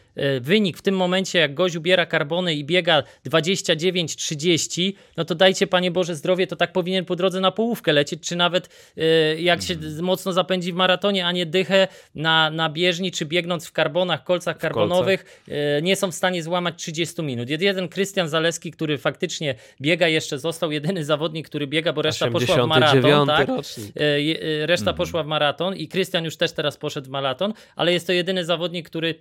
wynik 0.42 0.78
w 0.78 0.82
tym 0.82 0.96
momencie, 0.96 1.40
jak 1.40 1.54
gość 1.54 1.76
ubiera 1.76 2.06
karbony 2.06 2.54
i 2.56 2.64
biega 2.66 3.04
29-30, 3.26 4.94
no 5.18 5.26
to 5.26 5.36
dajcie 5.36 5.68
Panie 5.68 5.92
Boże 5.92 6.16
zdrowie, 6.16 6.48
to 6.48 6.56
tak 6.56 6.72
powinien 6.74 7.06
po 7.06 7.16
drodze 7.16 7.40
na 7.40 7.52
połówkę 7.52 7.94
lecieć, 7.94 8.28
czy 8.28 8.36
nawet 8.36 8.70
e, 8.98 9.42
jak 9.42 9.62
się 9.62 9.74
Mhm. 9.74 10.04
mocno 10.04 10.34
zapędzi 10.34 10.72
w 10.72 10.76
maratonie, 10.76 11.26
a 11.26 11.32
nie 11.32 11.46
dychę 11.46 11.88
na, 12.16 12.50
na 12.50 12.70
bieżni, 12.70 13.12
czy 13.12 13.26
biegnąc 13.26 13.68
w 13.68 13.72
karbonach, 13.72 14.24
kolcach 14.24 14.58
karbonowych, 14.58 15.42
e, 15.48 15.82
nie 15.82 15.96
są 15.96 16.12
w 16.12 16.16
stanie 16.16 16.44
złamać 16.44 16.76
30 16.78 17.22
minut. 17.24 17.50
Jed- 17.50 17.62
Jeden 17.62 17.88
Krystian 17.88 18.30
Zaleski, 18.30 18.72
który 18.72 18.98
faktycznie 18.98 19.56
biega, 19.82 20.08
jeszcze 20.08 20.40
został 20.40 20.72
jedyny 20.72 21.06
zawodnik, 21.06 21.50
który 21.50 21.68
biega, 21.68 21.94
bo 21.94 22.02
reszta 22.02 22.32
poszła 22.32 22.56
w 22.64 22.68
maraton. 22.68 23.00
89 23.00 23.28
Tak? 23.28 23.48
rocznik. 23.48 23.98
E, 23.98 24.02
e, 24.64 24.66
Reszta 24.66 24.94
poszła 24.94 25.24
w 25.24 25.28
maraton 25.28 25.76
i 25.76 25.88
Krystian 25.88 26.26
już 26.26 26.38
też 26.38 26.52
teraz 26.52 26.78
poszedł 26.78 27.08
w 27.08 27.10
maraton, 27.10 27.54
ale 27.76 27.94
jest 27.94 28.08
to 28.08 28.14
jedyny 28.14 28.46
zawodnik, 28.46 28.90
który 28.90 29.16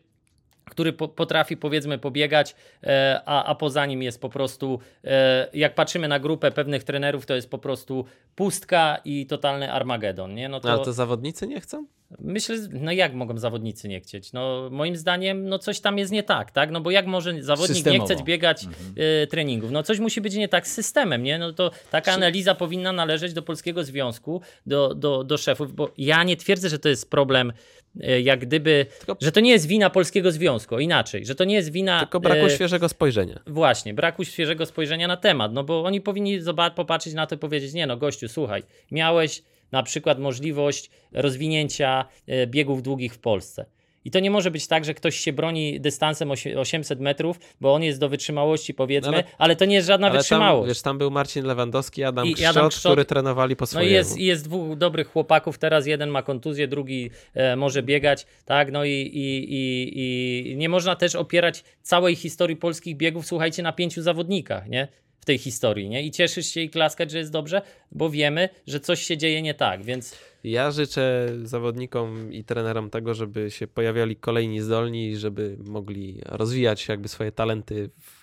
który 0.70 0.92
po, 0.92 1.08
potrafi 1.08 1.56
powiedzmy 1.56 1.98
pobiegać, 1.98 2.54
e, 2.84 3.20
a, 3.26 3.44
a 3.44 3.54
poza 3.54 3.86
nim 3.86 4.02
jest 4.02 4.20
po 4.20 4.28
prostu, 4.28 4.78
e, 5.04 5.48
jak 5.52 5.74
patrzymy 5.74 6.08
na 6.08 6.18
grupę 6.18 6.50
pewnych 6.50 6.84
trenerów, 6.84 7.26
to 7.26 7.34
jest 7.34 7.50
po 7.50 7.58
prostu 7.58 8.04
pustka 8.34 9.00
i 9.04 9.26
totalny 9.26 9.72
Armagedon. 9.72 10.34
Nie? 10.34 10.48
No 10.48 10.60
No, 10.64 10.70
ale 10.70 10.84
to 10.84 10.92
zawodnicy 10.92 11.46
nie 11.46 11.60
chcą? 11.60 11.86
Myślę, 12.18 12.56
no 12.70 12.92
jak 12.92 13.14
mogą 13.14 13.38
zawodnicy 13.38 13.88
nie 13.88 14.00
chcieć? 14.00 14.32
No 14.32 14.68
moim 14.70 14.96
zdaniem, 14.96 15.48
no 15.48 15.58
coś 15.58 15.80
tam 15.80 15.98
jest 15.98 16.12
nie 16.12 16.22
tak, 16.22 16.50
tak? 16.50 16.70
No 16.70 16.80
bo 16.80 16.90
jak 16.90 17.06
może 17.06 17.42
zawodnik 17.42 17.76
Systemowo. 17.76 18.02
nie 18.02 18.14
chcieć 18.14 18.24
biegać 18.26 18.66
e, 18.96 19.26
treningów? 19.26 19.70
No 19.70 19.82
coś 19.82 19.98
musi 19.98 20.20
być 20.20 20.34
nie 20.34 20.48
tak 20.48 20.68
z 20.68 20.72
systemem, 20.72 21.22
nie? 21.22 21.38
No 21.38 21.52
to 21.52 21.70
taka 21.90 22.12
analiza 22.12 22.54
powinna 22.54 22.92
należeć 22.92 23.32
do 23.32 23.42
Polskiego 23.42 23.84
Związku, 23.84 24.40
do, 24.66 24.94
do, 24.94 25.24
do 25.24 25.38
szefów, 25.38 25.74
bo 25.74 25.90
ja 25.98 26.24
nie 26.24 26.36
twierdzę, 26.36 26.68
że 26.68 26.78
to 26.78 26.88
jest 26.88 27.10
problem 27.10 27.52
e, 28.00 28.20
jak 28.20 28.40
gdyby, 28.40 28.86
Tylko- 28.98 29.16
że 29.20 29.32
to 29.32 29.40
nie 29.40 29.50
jest 29.50 29.66
wina 29.66 29.90
Polskiego 29.90 30.32
Związku, 30.32 30.78
inaczej, 30.78 31.26
że 31.26 31.34
to 31.34 31.44
nie 31.44 31.54
jest 31.54 31.72
wina... 31.72 32.00
Tylko 32.00 32.20
braku 32.20 32.46
e, 32.46 32.50
świeżego 32.50 32.88
spojrzenia. 32.88 33.40
Właśnie, 33.46 33.94
braku 33.94 34.24
świeżego 34.24 34.66
spojrzenia 34.66 35.08
na 35.08 35.16
temat, 35.16 35.52
no 35.52 35.64
bo 35.64 35.84
oni 35.84 36.00
powinni 36.00 36.40
zobaczyć, 36.40 36.76
popatrzeć 36.76 37.14
na 37.14 37.26
to 37.26 37.34
i 37.34 37.38
powiedzieć, 37.38 37.72
nie 37.72 37.86
no 37.86 37.96
gościu, 37.96 38.28
słuchaj, 38.28 38.62
miałeś 38.90 39.42
na 39.72 39.82
przykład 39.82 40.18
możliwość 40.18 40.90
rozwinięcia 41.12 42.04
e, 42.26 42.46
biegów 42.46 42.82
długich 42.82 43.14
w 43.14 43.18
Polsce. 43.18 43.66
I 44.04 44.10
to 44.10 44.20
nie 44.20 44.30
może 44.30 44.50
być 44.50 44.66
tak, 44.66 44.84
że 44.84 44.94
ktoś 44.94 45.16
się 45.16 45.32
broni 45.32 45.80
dystansem 45.80 46.28
osie- 46.28 46.56
800 46.58 47.00
metrów, 47.00 47.38
bo 47.60 47.74
on 47.74 47.82
jest 47.82 48.00
do 48.00 48.08
wytrzymałości 48.08 48.74
powiedzmy, 48.74 49.10
No 49.12 49.16
ale, 49.18 49.24
ale- 49.38 49.56
to 49.56 49.64
nie 49.64 49.74
jest 49.74 49.86
żadna 49.88 50.06
Ale 50.06 50.12
tam, 50.14 50.20
wytrzymałość. 50.22 50.68
wiesz, 50.68 50.82
tam 50.82 50.98
był 50.98 51.10
Marcin 51.10 51.44
Lewandowski, 51.44 52.04
Adam 52.04 52.26
I- 52.26 52.44
Adam 52.44 52.68
Kszczot- 52.68 52.90
który 52.92 53.04
trenowali 53.04 53.56
po 53.56 53.62
No 53.62 53.66
swojemu. 53.66 53.90
i 53.90 53.94
jest, 53.94 54.18
i 54.18 54.24
jest 54.24 54.44
dwóch 54.44 54.76
dobrych 54.78 55.08
chłopaków, 55.08 55.58
teraz 55.58 55.86
jeden 55.86 56.10
ma 56.10 56.22
kontuzję, 56.22 56.68
drugi 56.68 57.10
e, 57.34 57.56
może 57.56 57.82
biegać, 57.82 58.26
tak, 58.44 58.72
no 58.72 58.84
i, 58.84 58.90
i, 58.90 59.54
i, 59.54 60.50
i 60.52 60.56
nie 60.56 60.68
można 60.68 60.96
też 60.96 61.14
opierać 61.14 61.64
całej 61.82 62.16
historii 62.16 62.56
polskich 62.56 62.96
biegów, 62.96 63.26
słuchajcie, 63.26 63.62
na 63.62 63.72
pięciu 63.72 64.02
zawodnikach, 64.02 64.68
nie? 64.68 64.88
W 65.20 65.24
tej 65.24 65.38
historii, 65.38 65.88
nie? 65.88 66.02
I 66.02 66.10
cieszysz 66.10 66.46
się 66.46 66.60
i 66.60 66.70
klaskać, 66.70 67.10
że 67.10 67.18
jest 67.18 67.32
dobrze, 67.32 67.62
bo 67.92 68.10
wiemy, 68.10 68.48
że 68.66 68.80
coś 68.80 69.02
się 69.02 69.16
dzieje 69.16 69.42
nie 69.42 69.54
tak, 69.54 69.82
więc 69.82 70.16
Ja 70.44 70.70
życzę 70.70 71.28
zawodnikom 71.44 72.32
i 72.32 72.44
trenerom 72.44 72.90
tego, 72.90 73.14
żeby 73.14 73.50
się 73.50 73.66
pojawiali 73.66 74.16
kolejni 74.16 74.60
zdolni 74.60 75.08
i 75.10 75.16
żeby 75.16 75.56
mogli 75.64 76.20
rozwijać 76.26 76.88
jakby 76.88 77.08
swoje 77.08 77.32
talenty 77.32 77.90
w 78.00 78.20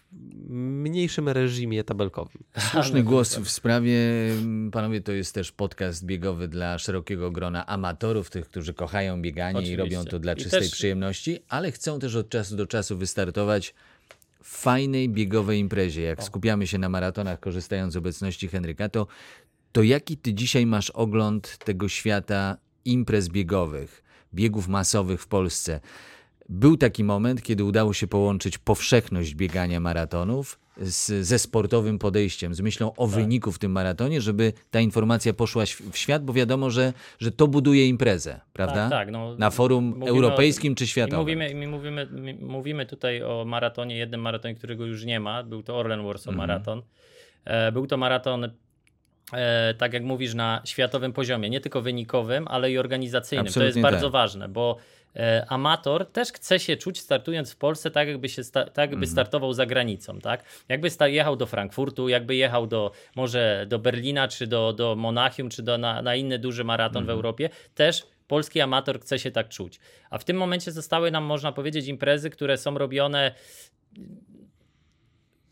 mniejszym 0.49 1.30
reżimie 1.30 1.84
tabelkowym. 1.84 2.44
Słuszny 2.72 3.03
głos 3.03 3.35
w 3.38 3.49
sprawie, 3.49 3.98
m, 4.31 4.69
panowie, 4.73 5.02
to 5.02 5.11
jest 5.11 5.35
też 5.35 5.52
podcast 5.52 6.06
biegowy 6.06 6.48
dla 6.48 6.77
szerokiego 6.77 7.31
grona 7.31 7.68
amatorów, 7.68 8.30
tych, 8.30 8.45
którzy 8.49 8.73
kochają 8.73 9.22
bieganie 9.22 9.60
Oczywiście. 9.60 9.73
i 9.73 9.77
robią 9.77 10.06
to 10.06 10.19
dla 10.19 10.35
czystej 10.35 10.61
też- 10.61 10.72
przyjemności, 10.72 11.39
ale 11.49 11.72
chcą 11.72 11.99
też 11.99 12.15
od 12.15 12.30
czasu 12.30 12.56
do 12.56 12.68
czasu 12.68 12.98
wystartować 12.98 13.73
w 14.44 14.57
fajnej 14.57 15.10
biegowej 15.10 15.60
imprezie. 15.60 16.02
Jak 16.02 16.23
skupiamy 16.23 16.68
się 16.68 16.77
na 16.77 16.89
maratonach, 16.89 17.39
korzystając 17.39 17.94
z 17.94 17.98
obecności 17.98 18.48
Henryka, 18.48 18.89
to, 18.89 19.07
to 19.72 19.84
jaki 19.84 20.18
ty 20.18 20.34
dzisiaj 20.34 20.65
masz 20.65 20.89
ogląd 20.89 21.57
tego 21.57 21.89
świata 21.89 22.57
imprez 22.85 23.30
biegowych, 23.30 24.03
biegów 24.34 24.68
masowych 24.68 25.22
w 25.22 25.27
Polsce? 25.27 25.80
Był 26.49 26.77
taki 26.77 27.03
moment, 27.03 27.41
kiedy 27.44 27.64
udało 27.64 27.94
się 27.94 28.07
połączyć 28.07 28.57
powszechność 28.57 29.35
biegania 29.35 29.80
maratonów 29.80 30.60
z, 30.77 31.27
ze 31.27 31.39
sportowym 31.39 31.99
podejściem, 31.99 32.56
z 32.56 32.61
myślą 32.61 32.91
o 32.95 33.07
wyniku 33.07 33.52
w 33.52 33.60
tym 33.60 33.72
maratonie, 33.72 34.22
żeby 34.22 34.53
ta 34.72 34.80
informacja 34.80 35.34
poszła 35.34 35.64
w 35.91 35.98
świat, 35.98 36.26
bo 36.26 36.34
wiadomo, 36.34 36.69
że, 36.69 36.94
że 37.19 37.31
to 37.31 37.48
buduje 37.48 37.88
imprezę, 37.88 38.39
prawda? 38.53 38.76
Tak, 38.76 38.89
tak, 38.89 39.11
no, 39.11 39.35
Na 39.35 39.49
forum 39.49 40.03
europejskim 40.07 40.73
o- 40.73 40.76
czy 40.76 40.88
światowym. 40.88 41.19
mówimy, 41.19 41.68
mówimy, 41.68 42.07
mówimy 42.41 42.85
tutaj 42.85 43.23
o 43.23 43.45
maratonie, 43.48 43.98
jednym 43.98 44.22
maratonie, 44.22 44.56
którego 44.56 44.85
już 44.85 45.06
nie 45.06 45.19
ma. 45.19 45.44
Był 45.44 45.64
to 45.64 45.77
Orlen 45.77 46.03
Warsaw 46.03 46.34
Mhm. 46.34 46.38
Maraton. 46.49 46.81
E, 47.45 47.72
był 47.72 47.88
to 47.88 47.98
maraton, 47.98 48.52
tak 49.77 49.93
jak 49.93 50.03
mówisz, 50.03 50.33
na 50.33 50.61
światowym 50.65 51.13
poziomie, 51.13 51.49
nie 51.49 51.61
tylko 51.61 51.81
wynikowym, 51.81 52.47
ale 52.47 52.71
i 52.71 52.77
organizacyjnym. 52.77 53.45
to 53.45 53.49
Absolutnie 53.49 53.67
jest 53.67 53.79
bardzo 53.81 54.05
tak. 54.07 54.11
ważne, 54.13 54.49
bo 54.49 54.77
e, 55.15 55.45
amator 55.49 56.05
też 56.11 56.31
chce 56.31 56.59
się 56.59 56.77
czuć 56.77 56.99
startując 56.99 57.51
w 57.51 57.55
Polsce 57.55 57.91
tak, 57.91 58.07
jakby, 58.07 58.29
się 58.29 58.43
sta- 58.43 58.63
tak 58.63 58.69
Mhm. 58.83 58.91
jakby 58.91 59.07
startował 59.07 59.53
za 59.53 59.65
granicą. 59.65 60.19
Tak? 60.19 60.43
Jakby 60.69 60.89
jechał 61.07 61.35
do 61.35 61.45
Frankfurtu, 61.45 62.09
jakby 62.09 62.35
jechał 62.35 62.67
do 62.67 62.91
może 63.15 63.65
do 63.69 63.79
Berlina, 63.79 64.27
czy 64.27 64.47
do, 64.47 64.73
do 64.73 64.95
Monachium, 64.95 65.49
czy 65.49 65.63
do, 65.63 65.77
na, 65.77 66.01
na 66.01 66.15
inny 66.15 66.39
duży 66.39 66.63
maraton 66.63 67.05
w 67.05 67.09
Europie, 67.09 67.49
też 67.75 68.03
polski 68.27 68.61
amator 68.61 68.99
chce 68.99 69.19
się 69.19 69.31
tak 69.31 69.49
czuć. 69.49 69.79
A 70.09 70.17
w 70.17 70.23
tym 70.23 70.37
momencie 70.37 70.71
zostały 70.71 71.11
nam, 71.11 71.23
można 71.23 71.51
powiedzieć, 71.51 71.87
imprezy, 71.87 72.29
które 72.29 72.57
są 72.57 72.77
robione 72.77 73.31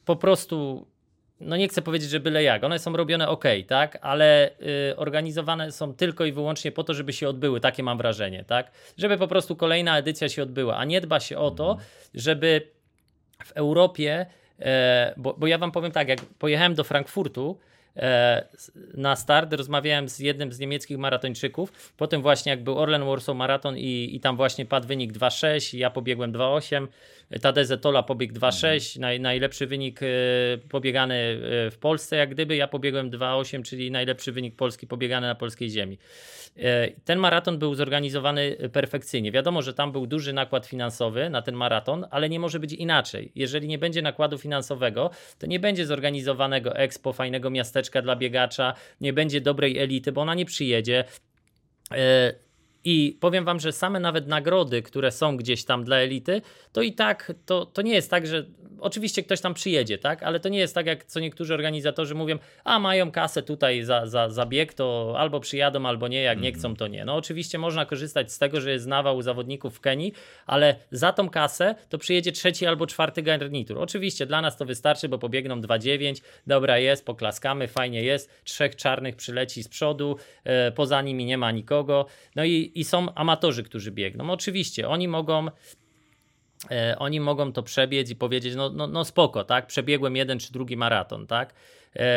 po 0.06 0.16
prostu, 0.16 0.88
no 1.40 1.58
nie 1.58 1.68
chcę 1.68 1.82
powiedzieć, 1.82 2.10
że 2.10 2.20
byle 2.20 2.44
jak, 2.44 2.64
one 2.64 2.80
są 2.80 2.98
robione 2.98 3.30
ok, 3.30 3.44
tak, 3.68 3.98
ale 4.02 4.50
y, 4.92 4.96
organizowane 4.98 5.72
są 5.72 5.94
tylko 5.94 6.26
i 6.26 6.32
wyłącznie 6.32 6.72
po 6.72 6.84
to, 6.84 6.94
żeby 6.94 7.14
się 7.14 7.30
odbyły, 7.30 7.60
takie 7.60 7.84
mam 7.84 7.98
wrażenie, 7.98 8.44
tak, 8.44 8.72
żeby 8.98 9.18
po 9.18 9.28
prostu 9.28 9.56
kolejna 9.56 9.98
edycja 9.98 10.30
się 10.30 10.44
odbyła, 10.44 10.78
a 10.78 10.86
nie 10.86 11.02
dba 11.02 11.20
się 11.20 11.38
o 11.38 11.52
to, 11.52 11.78
żeby 12.14 12.76
w 13.44 13.52
Europie, 13.52 14.26
e, 14.60 15.14
bo, 15.18 15.34
bo 15.34 15.48
ja 15.48 15.58
wam 15.58 15.72
powiem 15.72 15.92
tak, 15.92 16.08
jak 16.08 16.20
pojechałem 16.22 16.76
do 16.76 16.84
Frankfurtu, 16.84 17.60
e, 17.98 18.46
na 18.94 19.16
start 19.16 19.54
rozmawiałem 19.54 20.10
z 20.10 20.20
jednym 20.20 20.54
z 20.54 20.60
niemieckich 20.60 20.98
maratończyków. 20.98 21.94
Potem 21.98 22.22
właśnie 22.22 22.50
jak 22.50 22.64
był 22.64 22.80
Orlen 22.80 23.06
Warsaw 23.06 23.36
Maraton 23.36 23.78
i, 23.78 24.10
i 24.16 24.20
tam 24.20 24.38
właśnie 24.38 24.66
padł 24.66 24.88
wynik 24.88 25.14
2.6, 25.14 25.78
ja 25.78 25.90
pobiegłem 25.90 26.34
2.8, 26.34 26.88
Tadej 27.42 27.66
Zetola 27.66 28.04
pobiegł 28.04 28.34
2.6, 28.34 29.00
naj, 29.00 29.20
najlepszy 29.20 29.68
wynik 29.68 30.00
e, 30.04 30.08
pobiegany 30.70 31.16
e, 31.16 31.72
w 31.72 31.78
Polsce 31.80 32.16
jak 32.16 32.30
gdyby, 32.30 32.56
ja 32.56 32.68
pobiegłem 32.68 33.12
2.8, 33.12 33.64
czyli 33.64 33.92
najlepszy 33.92 34.32
wynik 34.32 34.56
Polski 34.56 34.88
pobiegany 34.88 35.28
na 35.28 35.36
polskiej 35.36 35.70
ziemi. 35.70 35.98
E, 36.58 36.92
Ten 37.06 37.20
maraton 37.20 37.60
był 37.60 37.76
zorganizowany 37.76 38.56
perfekcyjnie. 38.74 39.32
Wiadomo, 39.32 39.62
że 39.62 39.74
tam 39.74 39.92
był 39.92 40.08
duży 40.08 40.34
nakład 40.34 40.66
finansowy 40.66 41.30
na 41.30 41.42
ten 41.42 41.56
maraton, 41.56 42.06
ale 42.12 42.30
nie 42.30 42.40
może 42.40 42.60
być 42.60 42.74
inaczej. 42.74 43.32
Jeżeli 43.36 43.68
nie 43.68 43.78
będzie 43.78 44.02
nakładu 44.02 44.38
finansowego, 44.38 45.10
to 45.40 45.48
nie 45.48 45.60
będzie 45.60 45.86
zorganizowanego 45.86 46.76
expo, 46.76 47.14
fajnego 47.14 47.50
miasteczka 47.50 48.02
dla 48.02 48.16
biegacza, 48.16 48.74
nie 49.02 49.14
będzie 49.14 49.42
dobrej 49.42 49.78
elity, 49.78 50.12
bo 50.12 50.22
ona 50.22 50.36
nie 50.36 50.46
przyjedzie. 50.46 51.04
I 52.86 53.18
powiem 53.20 53.46
wam, 53.46 53.60
że 53.60 53.72
same 53.72 54.00
nawet 54.00 54.28
nagrody, 54.28 54.82
które 54.82 55.12
są 55.12 55.38
gdzieś 55.38 55.66
tam 55.66 55.84
dla 55.84 55.98
elity, 55.98 56.42
to 56.72 56.82
i 56.82 56.94
tak 56.94 57.34
to, 57.46 57.66
to 57.66 57.82
nie 57.82 57.94
jest 57.94 58.10
tak, 58.10 58.28
że 58.28 58.46
oczywiście 58.80 59.24
ktoś 59.24 59.42
tam 59.42 59.54
przyjedzie, 59.54 59.98
tak? 59.98 60.24
Ale 60.24 60.40
to 60.40 60.50
nie 60.50 60.60
jest 60.60 60.76
tak, 60.76 60.86
jak 60.86 61.06
co 61.06 61.20
niektórzy 61.20 61.54
organizatorzy 61.54 62.16
mówią, 62.16 62.38
a 62.64 62.80
mają 62.80 63.12
kasę 63.12 63.44
tutaj 63.44 63.84
za, 63.84 64.06
za, 64.06 64.30
za 64.30 64.46
bieg, 64.46 64.74
to 64.74 65.16
albo 65.18 65.40
przyjadą, 65.40 65.86
albo 65.86 66.08
nie, 66.08 66.22
jak 66.22 66.42
nie 66.42 66.52
chcą, 66.52 66.76
to 66.76 66.88
nie. 66.88 67.06
No 67.06 67.16
oczywiście 67.16 67.58
można 67.58 67.86
korzystać 67.86 68.32
z 68.32 68.40
tego, 68.40 68.62
że 68.62 68.72
jest 68.72 68.88
nawał 68.88 69.22
zawodników 69.22 69.76
w 69.78 69.80
Kenii, 69.80 70.14
ale 70.46 70.76
za 70.92 71.14
tą 71.14 71.30
kasę 71.30 71.76
to 71.90 71.98
przyjedzie 71.98 72.32
trzeci 72.32 72.66
albo 72.66 72.88
czwarty 72.88 73.22
garnitur. 73.22 73.80
Oczywiście 73.80 74.26
dla 74.26 74.42
nas 74.42 74.58
to 74.58 74.66
wystarczy, 74.66 75.10
bo 75.10 75.18
pobiegną 75.18 75.62
2,9, 75.62 76.22
dobra 76.48 76.78
jest, 76.78 77.06
poklaskamy, 77.06 77.68
fajnie 77.68 78.04
jest, 78.04 78.30
trzech 78.44 78.76
czarnych 78.76 79.16
przyleci 79.16 79.64
z 79.64 79.68
przodu, 79.68 80.18
e, 80.44 80.72
poza 80.72 81.02
nimi 81.02 81.26
nie 81.26 81.38
ma 81.38 81.52
nikogo, 81.52 82.06
no 82.36 82.44
i, 82.44 82.72
i 82.76 82.84
są 82.84 83.14
amatorzy, 83.16 83.64
którzy 83.64 83.92
biegną. 83.92 84.30
Oczywiście, 84.30 84.90
oni 84.90 85.08
mogą 85.08 85.48
e, 86.72 86.96
oni 87.00 87.20
mogą 87.20 87.54
to 87.54 87.64
przebiec 87.64 88.10
i 88.10 88.16
powiedzieć, 88.16 88.56
no, 88.56 88.70
no, 88.70 88.88
no 88.88 89.06
spoko, 89.06 89.44
tak, 89.44 89.68
przebiegłem 89.68 90.16
jeden 90.16 90.40
czy 90.40 90.54
drugi 90.54 90.78
maraton, 90.78 91.28
tak, 91.28 91.54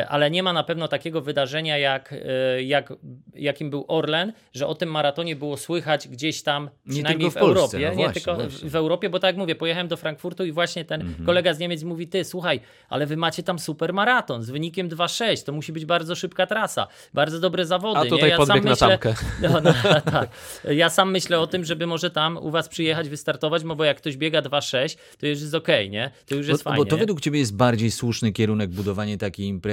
ale 0.09 0.31
nie 0.31 0.43
ma 0.43 0.53
na 0.53 0.65
pewno 0.65 0.89
takiego 0.89 1.21
wydarzenia, 1.21 1.79
jak, 1.79 2.13
e, 2.13 2.63
jak, 2.63 2.93
jakim 3.35 3.71
był 3.71 3.85
Orlen, 3.89 4.33
że 4.55 4.67
o 4.67 4.75
tym 4.75 4.91
maratonie 4.91 5.37
było 5.37 5.57
słychać 5.57 6.09
gdzieś 6.09 6.43
tam, 6.43 6.71
przynajmniej 6.91 7.31
w 7.31 7.35
w, 7.35 7.37
Polsce, 7.37 7.61
Europie. 7.61 7.79
no 7.79 7.89
nie 7.91 7.95
właśnie, 8.05 8.13
tylko 8.13 8.35
w- 8.35 8.49
właśnie. 8.51 8.71
w 8.71 8.77
Europie, 8.77 9.11
bo 9.11 9.19
tak 9.21 9.29
jak 9.29 9.37
mówię, 9.37 9.55
pojechałem 9.55 9.89
do 9.89 9.97
Frankfurtu 9.97 10.45
i 10.45 10.53
właśnie 10.53 10.85
ten 10.85 11.01
Mhm. 11.01 11.27
kolega 11.27 11.55
z 11.55 11.59
Niemiec 11.59 11.83
mówi, 11.83 12.09
ty 12.09 12.25
słuchaj, 12.25 12.61
ale 12.89 13.07
wy 13.07 13.17
macie 13.17 13.43
tam 13.43 13.59
super 13.59 13.93
maraton 13.93 14.43
z 14.43 14.51
wynikiem 14.51 14.89
2,6, 14.89 15.45
to 15.45 15.53
musi 15.53 15.73
być 15.73 15.85
bardzo 15.85 16.15
szybka 16.15 16.47
trasa, 16.47 16.87
bardzo 17.15 17.41
dobre 17.41 17.67
zawody. 17.67 17.99
A 18.01 18.05
nie? 18.05 18.11
tutaj 18.11 18.31
ja 18.31 18.37
podbieg 18.37 18.57
sam 18.57 18.65
na 18.65 18.71
myślę, 18.71 18.89
tamkę. 18.99 19.15
no, 19.43 19.61
no, 19.61 20.01
tak. 20.13 20.29
Ja 20.71 20.91
sam 20.91 21.11
myślę 21.11 21.41
o 21.41 21.47
tym, 21.47 21.65
żeby 21.65 21.87
może 21.87 22.11
tam 22.11 22.37
u 22.37 22.51
was 22.51 22.69
przyjechać, 22.69 23.09
wystartować, 23.09 23.63
no 23.65 23.77
bo 23.77 23.85
jak 23.85 23.97
ktoś 23.97 24.17
biega 24.17 24.43
2,6, 24.43 24.97
to 25.19 25.27
już 25.27 25.41
jest 25.41 25.55
okej, 25.55 25.91
nie? 25.91 26.11
To 26.27 26.35
już 26.35 26.49
jest 26.49 26.65
bo, 26.65 26.71
fajnie. 26.71 26.85
bo 26.85 26.91
to 26.91 26.97
nie? 26.97 27.01
według 27.01 27.21
ciebie 27.21 27.39
jest 27.39 27.57
bardziej 27.57 27.91
słuszny 27.91 28.33
kierunek 28.33 28.71
budowanie 28.71 29.19
takiej 29.19 29.47
imprezy, 29.47 29.68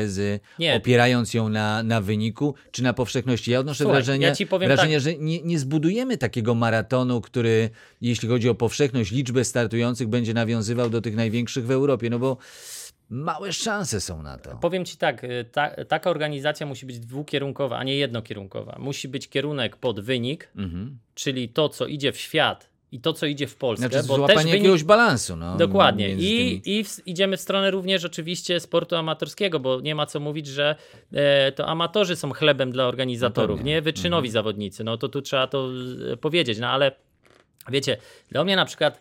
Nie. 0.59 0.75
opierając 0.75 1.33
ją 1.33 1.49
na, 1.49 1.83
na 1.83 2.01
wyniku, 2.01 2.55
czy 2.71 2.83
na 2.83 2.93
powszechności? 2.93 3.51
Ja 3.51 3.59
odnoszę 3.59 3.83
Słuchaj, 3.83 4.01
wrażenie, 4.03 4.33
ja 4.51 4.57
wrażenie 4.67 4.93
tak. 4.95 5.03
że 5.03 5.15
nie, 5.17 5.41
nie 5.41 5.59
zbudujemy 5.59 6.17
takiego 6.17 6.55
maratonu, 6.55 7.21
który, 7.21 7.69
jeśli 8.01 8.29
chodzi 8.29 8.49
o 8.49 8.55
powszechność, 8.55 9.11
liczbę 9.11 9.43
startujących, 9.43 10.07
będzie 10.07 10.33
nawiązywał 10.33 10.89
do 10.89 11.01
tych 11.01 11.15
największych 11.15 11.65
w 11.65 11.71
Europie, 11.71 12.09
no 12.09 12.19
bo 12.19 12.37
małe 13.09 13.53
szanse 13.53 14.01
są 14.01 14.21
na 14.23 14.37
to. 14.37 14.57
Powiem 14.57 14.85
ci 14.85 14.97
tak, 14.97 15.23
y, 15.23 15.45
ta, 15.51 15.69
taka 15.85 16.09
organizacja 16.09 16.65
musi 16.65 16.85
być 16.85 16.99
dwukierunkowa, 16.99 17.77
a 17.77 17.83
nie 17.83 17.95
jednokierunkowa. 17.95 18.75
Musi 18.79 19.07
być 19.07 19.29
kierunek 19.29 19.77
pod 19.77 19.99
wynik, 19.99 20.49
Mhm. 20.57 20.97
czyli 21.15 21.49
to, 21.49 21.69
co 21.69 21.85
idzie 21.87 22.11
w 22.11 22.17
świat 22.17 22.69
i 22.95 22.99
to, 22.99 23.13
co 23.13 23.25
idzie 23.25 23.47
w 23.47 23.55
Polskę, 23.55 23.89
Znaczy 23.89 24.07
bo 24.07 24.15
złapanie 24.15 24.35
też 24.37 24.45
wynik... 24.45 24.57
jakiegoś 24.57 24.83
balansu. 24.83 25.35
No, 25.35 25.57
Dokładnie. 25.57 26.07
między 26.07 26.25
tymi- 26.25 26.61
I, 26.65 26.79
i 26.79 26.83
w, 26.83 27.07
idziemy 27.07 27.37
w 27.37 27.41
stronę 27.41 27.71
również 27.71 28.05
oczywiście 28.05 28.59
sportu 28.59 28.95
amatorskiego, 28.95 29.59
bo 29.59 29.81
nie 29.81 29.95
ma 29.95 30.05
co 30.05 30.19
mówić, 30.19 30.47
że 30.47 30.75
e, 31.13 31.51
to 31.51 31.67
amatorzy 31.67 32.15
są 32.15 32.33
chlebem 32.33 32.71
dla 32.71 32.87
organizatorów, 32.87 33.59
No 33.59 33.65
nie 33.65 33.81
wyczynowi 33.81 34.29
zawodnicy. 34.29 34.83
No 34.83 34.97
to 34.97 35.09
tu 35.09 35.21
trzeba 35.21 35.47
to 35.47 35.69
e, 36.13 36.17
powiedzieć. 36.17 36.59
No 36.59 36.67
ale 36.69 36.91
wiecie, 37.71 37.97
dla 38.29 38.43
mnie 38.43 38.55
na 38.55 38.65
przykład 38.65 38.99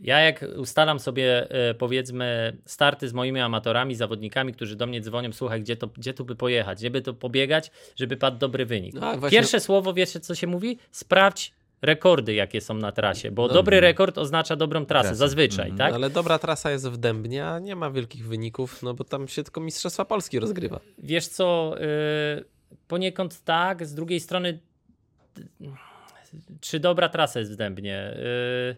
ja 0.00 0.20
jak 0.20 0.44
ustalam 0.56 1.00
sobie 1.00 1.50
e, 1.50 1.74
powiedzmy 1.74 2.56
starty 2.66 3.08
z 3.08 3.12
moimi 3.12 3.40
amatorami, 3.40 3.94
zawodnikami, 3.94 4.52
którzy 4.52 4.76
do 4.76 4.86
mnie 4.86 5.00
dzwonią, 5.00 5.32
słuchaj, 5.32 5.60
gdzie, 5.62 5.76
to, 5.76 5.86
gdzie 5.86 6.14
tu 6.14 6.24
by 6.24 6.36
pojechać, 6.36 6.78
gdzie 6.78 6.90
by 6.90 7.02
to 7.02 7.14
pobiegać, 7.14 7.70
żeby 7.96 8.16
padł 8.16 8.38
dobry 8.38 8.66
wynik. 8.66 8.94
No, 8.94 9.00
właśnie- 9.18 9.38
Pierwsze 9.38 9.60
słowo, 9.60 9.92
wiecie 9.94 10.20
co 10.20 10.34
się 10.34 10.46
mówi? 10.46 10.78
Sprawdź 10.90 11.52
rekordy, 11.84 12.34
jakie 12.34 12.60
są 12.60 12.74
na 12.74 12.92
trasie, 12.92 13.30
bo 13.30 13.48
dobry 13.48 13.80
rekord 13.80 14.18
oznacza 14.18 14.56
dobrą 14.56 14.86
trasę, 14.86 15.08
Trasę. 15.08 15.16
zazwyczaj, 15.18 15.70
Mhm. 15.70 15.78
tak? 15.78 15.94
Ale 15.94 16.10
dobra 16.10 16.38
trasa 16.38 16.70
jest 16.70 16.88
w 16.88 16.96
Dębnie, 16.96 17.46
a 17.46 17.58
nie 17.58 17.76
ma 17.76 17.90
wielkich 17.90 18.26
wyników, 18.26 18.82
no 18.82 18.94
bo 18.94 19.04
tam 19.04 19.28
się 19.28 19.42
tylko 19.42 19.60
Mistrzostwa 19.60 20.04
Polski 20.04 20.38
rozgrywa. 20.38 20.80
Wiesz 20.98 21.28
co, 21.28 21.74
y, 22.40 22.44
poniekąd 22.88 23.44
tak, 23.44 23.86
z 23.86 23.94
drugiej 23.94 24.20
strony 24.20 24.58
y, 25.38 25.42
czy 26.60 26.80
dobra 26.80 27.08
trasa 27.08 27.38
jest 27.40 27.52
w 27.52 27.56
Dębnie? 27.56 28.14
Y, 28.70 28.76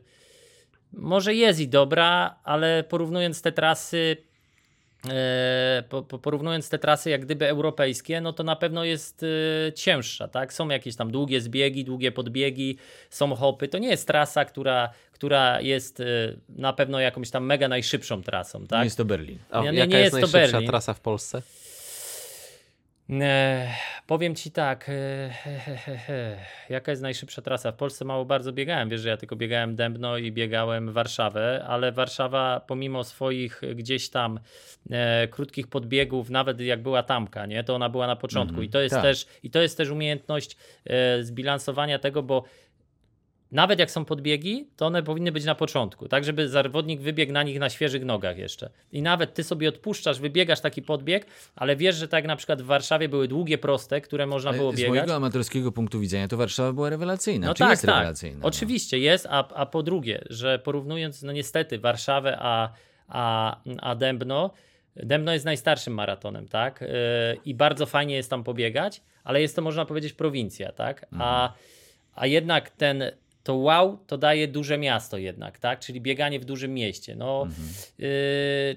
może 0.93 1.35
jest 1.35 1.61
i 1.61 1.69
dobra, 1.69 2.37
ale 2.45 2.85
porównując 2.89 3.43
te 3.43 3.53
trasy 3.53 4.17
po, 5.89 6.03
po, 6.03 6.19
porównując 6.19 6.69
te 6.69 6.79
trasy 6.79 7.11
jak 7.11 7.25
gdyby 7.25 7.49
europejskie, 7.49 8.21
no 8.21 8.33
to 8.33 8.43
na 8.43 8.57
pewno 8.57 8.85
jest 8.85 9.23
e, 9.69 9.73
cięższa, 9.73 10.29
tak? 10.29 10.53
Są 10.53 10.69
jakieś 10.69 10.97
tam 10.97 11.11
długie 11.11 11.41
zbiegi, 11.41 11.85
długie 11.85 12.13
podbiegi, 12.13 12.79
są 13.11 13.35
hopy. 13.35 13.69
To 13.69 13.79
nie 13.79 13.89
jest 13.89 14.07
trasa, 14.07 14.45
która, 14.45 14.91
która 15.13 15.61
jest 15.61 16.01
e, 16.01 16.05
na 16.49 16.73
pewno 16.73 17.01
jakąś 17.01 17.31
tam 17.31 17.47
mega 17.47 17.69
najszybszą 17.69 18.23
trasą, 18.23 18.61
Nie 18.61 18.67
tak? 18.67 18.85
jest 18.85 18.97
to 18.97 19.05
Berlin. 19.05 19.39
A 19.51 19.63
Nie, 19.63 19.71
nie, 19.71 19.79
jaka 19.79 19.91
nie 19.93 19.99
jest, 19.99 20.17
jest 20.17 20.33
to 20.33 20.39
najszybsza 20.39 20.53
Berlin. 20.57 20.69
trasa 20.71 20.95
w 20.95 21.01
Polsce? 21.01 21.43
Powiem 24.07 24.35
ci 24.35 24.51
tak, 24.51 24.89
e, 24.89 25.31
he, 25.33 25.59
he, 25.59 25.97
he, 25.97 26.37
jaka 26.69 26.93
jest 26.93 27.03
najszybsza 27.03 27.43
trasa? 27.43 27.73
W 27.73 27.77
Polsce 27.77 28.05
mało 28.05 28.25
bardzo 28.25 28.53
biegałem, 28.53 28.89
wiesz, 28.89 29.01
że 29.01 29.09
ja 29.09 29.17
tylko 29.17 29.37
biegałem 29.37 29.77
Dębno 29.77 30.19
i 30.19 30.33
biegałem 30.33 30.93
Warszawę, 30.93 31.65
ale 31.69 31.93
Warszawa 31.93 32.61
pomimo 32.61 33.05
swoich 33.05 33.63
gdzieś 33.75 34.11
tam 34.11 34.41
e, 34.91 35.29
krótkich 35.29 35.67
podbiegów, 35.67 36.31
nawet 36.31 36.61
jak 36.61 36.83
była 36.83 37.03
tamka, 37.03 37.47
nie, 37.47 37.65
to 37.65 37.75
ona 37.75 37.89
była 37.89 38.07
na 38.07 38.17
początku 38.17 38.63
i 38.63 38.69
to 38.69 38.81
jest 38.81 38.95
tak. 38.95 39.03
też 39.03 39.27
i 39.43 39.51
to 39.51 39.63
jest 39.63 39.77
też 39.77 39.91
umiejętność 39.91 40.57
e, 40.85 41.23
zbilansowania 41.23 41.99
tego, 41.99 42.23
bo 42.23 42.45
nawet 43.53 43.79
jak 43.79 43.91
są 43.91 44.05
podbiegi, 44.05 44.69
to 44.77 44.87
one 44.87 45.03
powinny 45.03 45.33
być 45.33 45.45
na 45.45 45.55
początku, 45.55 46.09
tak 46.09 46.25
żeby 46.25 46.49
zawodnik 46.49 47.01
wybiegł 47.01 47.33
na 47.33 47.43
nich 47.43 47.59
na 47.59 47.71
świeżych 47.71 48.05
nogach 48.05 48.39
jeszcze. 48.39 48.71
I 48.93 49.03
nawet 49.03 49.35
ty 49.35 49.45
sobie 49.45 49.69
odpuszczasz, 49.69 50.21
wybiegasz 50.21 50.61
taki 50.61 50.83
podbieg, 50.83 51.27
ale 51.57 51.77
wiesz, 51.77 51.97
że 51.97 52.09
tak 52.09 52.19
jak 52.19 52.29
na 52.29 52.37
przykład 52.37 52.63
w 52.63 52.65
Warszawie 52.67 53.09
były 53.09 53.29
długie, 53.29 53.59
proste, 53.59 54.01
które 54.01 54.27
można 54.27 54.53
było 54.53 54.73
Z 54.73 54.77
biegać. 54.77 54.89
mojego 54.89 55.15
amatorskiego 55.15 55.73
punktu 55.73 56.01
widzenia 56.01 56.29
to 56.29 56.37
Warszawa 56.37 56.73
była 56.73 56.91
rewelacyjna. 56.91 57.47
No 57.47 57.55
Czy 57.55 57.59
tak, 57.59 57.71
jest 57.71 57.83
tak. 57.87 57.95
rewelacyjna? 57.95 58.39
no? 58.41 58.47
Oczywiście 58.47 58.99
jest, 58.99 59.27
a, 59.31 59.49
a 59.49 59.67
po 59.67 59.83
drugie, 59.83 60.25
że 60.31 60.59
porównując, 60.59 61.23
no 61.23 61.33
niestety, 61.33 61.79
Warszawę 61.79 62.37
a, 62.41 62.73
a, 63.09 63.57
a 63.81 63.95
Dębno, 63.95 64.51
Dębno 64.97 65.33
jest 65.33 65.45
najstarszym 65.45 65.95
maratonem, 65.95 66.49
tak? 66.49 66.81
Yy, 66.81 66.89
I 67.45 67.55
bardzo 67.55 67.87
fajnie 67.87 68.15
jest 68.15 68.31
tam 68.31 68.45
pobiegać, 68.45 69.03
ale 69.25 69.41
jest 69.41 69.57
to, 69.57 69.63
można 69.63 69.85
powiedzieć, 69.85 70.13
prowincja, 70.13 70.73
tak? 70.73 71.07
A, 71.19 71.53
a 72.15 72.27
jednak 72.27 72.71
ten, 72.71 73.05
to 73.47 73.55
wow 73.55 73.99
to 74.07 74.19
daje 74.19 74.49
duże 74.49 74.79
miasto 74.79 75.19
jednak, 75.19 75.59
tak? 75.59 75.81
Czyli 75.81 76.01
bieganie 76.01 76.41
w 76.41 76.45
dużym 76.45 76.75
mieście. 76.75 77.17
No, 77.17 77.47
yy, 77.99 78.09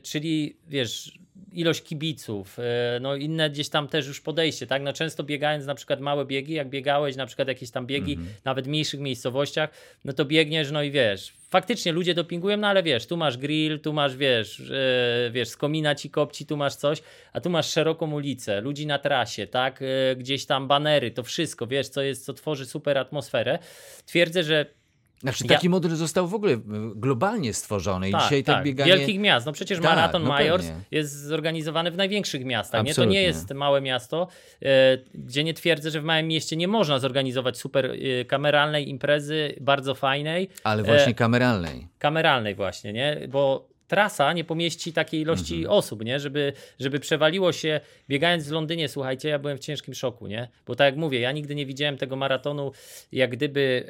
czyli 0.03 0.57
wiesz, 0.67 1.19
ilość 1.53 1.83
kibiców, 1.83 2.57
yy, 2.57 2.63
no 2.99 3.15
inne 3.15 3.49
gdzieś 3.49 3.69
tam 3.69 3.87
też 3.87 4.07
już 4.07 4.21
podejście, 4.21 4.67
tak? 4.67 4.81
No 4.81 4.93
często 4.93 5.23
biegając 5.23 5.65
na 5.65 5.75
przykład 5.75 5.99
małe 5.99 6.25
biegi, 6.25 6.53
jak 6.53 6.69
biegałeś 6.69 7.15
na 7.15 7.25
przykład 7.25 7.47
jakieś 7.47 7.71
tam 7.71 7.87
biegi, 7.87 8.17
nawet 8.45 8.65
w 8.65 8.67
mniejszych 8.67 8.99
miejscowościach, 8.99 9.69
no 10.05 10.13
to 10.13 10.25
biegniesz, 10.25 10.71
no 10.71 10.83
i 10.83 10.91
wiesz, 10.91 11.33
faktycznie 11.49 11.91
ludzie 11.91 12.13
dopingują, 12.13 12.57
no 12.57 12.67
ale 12.67 12.83
wiesz, 12.83 13.07
tu 13.07 13.17
masz 13.17 13.37
grill, 13.37 13.79
tu 13.79 13.93
masz, 13.93 14.17
wiesz, 14.17 14.59
yy, 14.59 15.31
wiesz, 15.31 15.49
z 15.49 15.57
komina 15.57 15.95
ci 15.95 16.09
kopci, 16.09 16.45
tu 16.45 16.57
masz 16.57 16.75
coś, 16.75 17.01
a 17.33 17.41
tu 17.41 17.49
masz 17.49 17.69
szeroką 17.69 18.13
ulicę, 18.13 18.61
ludzi 18.61 18.87
na 18.87 18.99
trasie, 18.99 19.47
tak? 19.47 19.81
Yy, 19.81 20.15
gdzieś 20.15 20.45
tam 20.45 20.67
banery, 20.67 21.11
to 21.11 21.23
wszystko, 21.23 21.67
wiesz, 21.67 21.89
co 21.89 22.01
jest, 22.01 22.25
co 22.25 22.33
tworzy 22.33 22.65
super 22.65 22.97
atmosferę. 22.97 23.59
Twierdzę, 24.05 24.43
że 24.43 24.78
Znaczy 25.21 25.43
Ja- 25.43 25.55
taki 25.55 25.69
model 25.69 25.95
został 25.95 26.27
w 26.27 26.33
ogóle 26.33 26.53
e, 26.53 26.59
globalnie 26.95 27.53
stworzony 27.53 28.09
i 28.09 28.11
tak, 28.11 28.21
dzisiaj 28.23 28.43
tak, 28.43 28.55
tak 28.55 28.65
bieganie... 28.65 28.97
wielkich 28.97 29.19
miast. 29.19 29.45
No 29.45 29.51
przecież 29.51 29.79
Tak, 29.79 29.87
maraton 29.89 30.23
no 30.23 30.29
Majors 30.29 30.65
pewnie. 30.65 30.81
jest 30.91 31.13
zorganizowany 31.23 31.91
w 31.91 31.97
największych 31.97 32.45
miastach. 32.45 32.85
Nie? 32.85 32.93
To 32.93 33.05
nie 33.05 33.21
jest 33.21 33.53
małe 33.53 33.81
miasto, 33.81 34.27
e, 34.61 34.97
gdzie 35.13 35.43
nie 35.43 35.53
twierdzę, 35.53 35.91
że 35.91 36.01
w 36.01 36.03
małym 36.03 36.27
mieście 36.27 36.55
nie 36.55 36.67
można 36.67 36.99
zorganizować 36.99 37.57
super 37.57 37.85
e, 38.21 38.25
kameralnej 38.25 38.89
imprezy, 38.89 39.55
bardzo 39.61 39.95
fajnej, 39.95 40.49
Ale 40.63 40.83
właśnie 40.83 41.11
E, 41.11 41.13
kameralnej. 41.13 41.87
kameralnej 41.99 42.55
właśnie, 42.55 42.93
nie? 42.93 43.17
Bo 43.29 43.69
trasa 43.87 44.33
nie 44.33 44.43
pomieści 44.43 44.93
takiej 44.93 45.21
ilości 45.21 45.55
Mhm. 45.55 45.73
osób, 45.73 46.05
nie? 46.05 46.19
Żeby, 46.19 46.53
żeby 46.79 46.99
przewaliło 46.99 47.51
się, 47.51 47.79
biegając 48.09 48.47
w 48.47 48.51
Londynie, 48.51 48.89
słuchajcie, 48.89 49.29
ja 49.29 49.39
byłem 49.39 49.57
w 49.57 49.59
ciężkim 49.59 49.93
szoku, 49.93 50.27
nie? 50.27 50.47
Bo 50.67 50.75
tak 50.75 50.85
jak 50.85 50.95
mówię, 50.95 51.19
ja 51.19 51.31
nigdy 51.31 51.55
nie 51.55 51.65
widziałem 51.65 51.97
tego 51.97 52.15
maratonu 52.15 52.71
jak 53.11 53.29
gdyby 53.31 53.89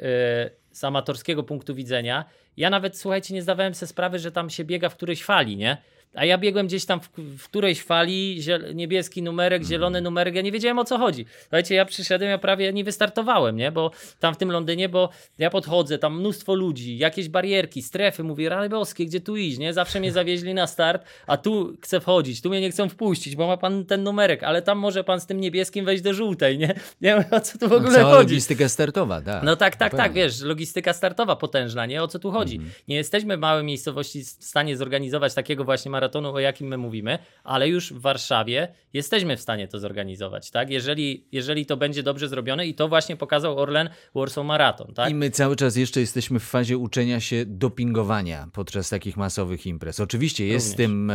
z 0.72 0.84
amatorskiego 0.84 1.42
punktu 1.42 1.74
widzenia. 1.74 2.24
Ja 2.56 2.70
nawet, 2.70 2.98
słuchajcie, 2.98 3.34
nie 3.34 3.42
zdawałem 3.42 3.74
sobie 3.74 3.88
sprawy, 3.88 4.18
że 4.18 4.32
tam 4.32 4.50
się 4.50 4.64
biega 4.64 4.88
w 4.88 4.96
którejś 4.96 5.24
fali, 5.24 5.56
nie? 5.56 5.76
A 6.14 6.24
ja 6.24 6.38
biegłem 6.38 6.66
gdzieś 6.66 6.84
tam 6.84 7.00
w, 7.00 7.08
w 7.38 7.48
którejś 7.48 7.82
fali, 7.82 8.36
ziel, 8.40 8.74
niebieski 8.74 9.22
numerek, 9.22 9.64
zielony 9.64 10.00
numerek, 10.00 10.34
ja 10.34 10.42
nie 10.42 10.52
wiedziałem 10.52 10.78
o 10.78 10.84
co 10.84 10.98
chodzi. 10.98 11.26
Słuchajcie, 11.42 11.74
ja 11.74 11.84
przyszedłem, 11.84 12.30
ja 12.30 12.38
prawie 12.38 12.72
nie 12.72 12.84
wystartowałem, 12.84 13.56
nie? 13.56 13.72
Bo 13.72 13.90
tam 14.20 14.34
w 14.34 14.36
tym 14.36 14.50
Londynie, 14.52 14.88
bo 14.88 15.08
ja 15.38 15.50
podchodzę, 15.50 15.98
tam 15.98 16.18
mnóstwo 16.20 16.54
ludzi, 16.54 16.98
jakieś 16.98 17.28
barierki, 17.28 17.82
strefy, 17.82 18.24
mówię, 18.24 18.48
rany 18.48 18.68
boskie, 18.68 19.06
gdzie 19.06 19.20
tu 19.20 19.36
iść, 19.36 19.58
nie? 19.58 19.72
Zawsze 19.72 20.00
mnie 20.00 20.12
zawieźli 20.12 20.54
na 20.54 20.66
start, 20.66 21.04
a 21.26 21.36
tu 21.36 21.76
chcę 21.82 22.00
wchodzić, 22.00 22.42
tu 22.42 22.48
mnie 22.48 22.60
nie 22.60 22.70
chcą 22.70 22.88
wpuścić, 22.88 23.36
bo 23.36 23.46
ma 23.46 23.56
pan 23.56 23.84
ten 23.84 24.02
numerek, 24.02 24.42
ale 24.42 24.62
tam 24.62 24.78
może 24.78 25.04
pan 25.04 25.20
z 25.20 25.26
tym 25.26 25.40
niebieskim 25.40 25.84
wejść 25.84 26.02
do 26.02 26.14
żółtej, 26.14 26.58
nie? 26.58 26.74
Nie 27.00 27.14
wiem, 27.14 27.24
o 27.30 27.40
co 27.40 27.58
tu 27.58 27.68
w 27.68 27.72
ogóle 27.72 27.94
Cała 27.94 28.10
chodzi. 28.14 28.30
logistyka 28.30 28.68
startowa, 28.68 29.20
tak. 29.22 29.42
No 29.42 29.56
tak, 29.56 29.76
tak, 29.76 29.96
tak, 29.96 30.12
wiesz, 30.12 30.40
logistyka 30.40 30.92
startowa 30.92 31.36
potężna, 31.36 31.86
nie? 31.86 32.02
O 32.02 32.08
co 32.08 32.18
tu 32.18 32.30
chodzi? 32.30 32.56
Mhm. 32.56 32.72
Nie 32.88 32.96
jesteśmy 32.96 33.36
w 33.36 33.40
małej 33.40 33.64
miejscowości 33.64 34.24
w 34.24 34.44
stanie 34.44 34.76
zorganizować 34.76 35.34
takiego 35.34 35.64
właśnie 35.64 35.90
maratonu, 36.00 36.34
o 36.34 36.40
jakim 36.40 36.68
my 36.68 36.78
mówimy, 36.78 37.18
ale 37.44 37.68
już 37.68 37.92
w 37.92 38.00
Warszawie 38.00 38.68
jesteśmy 38.92 39.36
w 39.36 39.40
stanie 39.40 39.68
to 39.68 39.78
zorganizować, 39.78 40.50
tak? 40.50 40.70
Jeżeli, 40.70 41.24
jeżeli 41.32 41.66
to 41.66 41.76
będzie 41.76 42.02
dobrze 42.02 42.28
zrobione 42.28 42.66
i 42.66 42.74
to 42.74 42.88
właśnie 42.88 43.16
pokazał 43.16 43.58
Orlen 43.58 43.90
Warsaw 44.14 44.46
Marathon, 44.46 44.94
tak? 44.94 45.10
I 45.10 45.14
my 45.14 45.30
cały 45.30 45.56
czas 45.56 45.76
jeszcze 45.76 46.00
jesteśmy 46.00 46.40
w 46.40 46.44
fazie 46.44 46.78
uczenia 46.78 47.20
się 47.20 47.44
dopingowania 47.46 48.48
podczas 48.52 48.88
takich 48.88 49.16
masowych 49.16 49.66
imprez. 49.66 50.00
Oczywiście 50.00 50.46
jest 50.46 50.66
z 50.66 50.70
Również. 50.70 50.88
tym 50.88 51.10
e, 51.10 51.14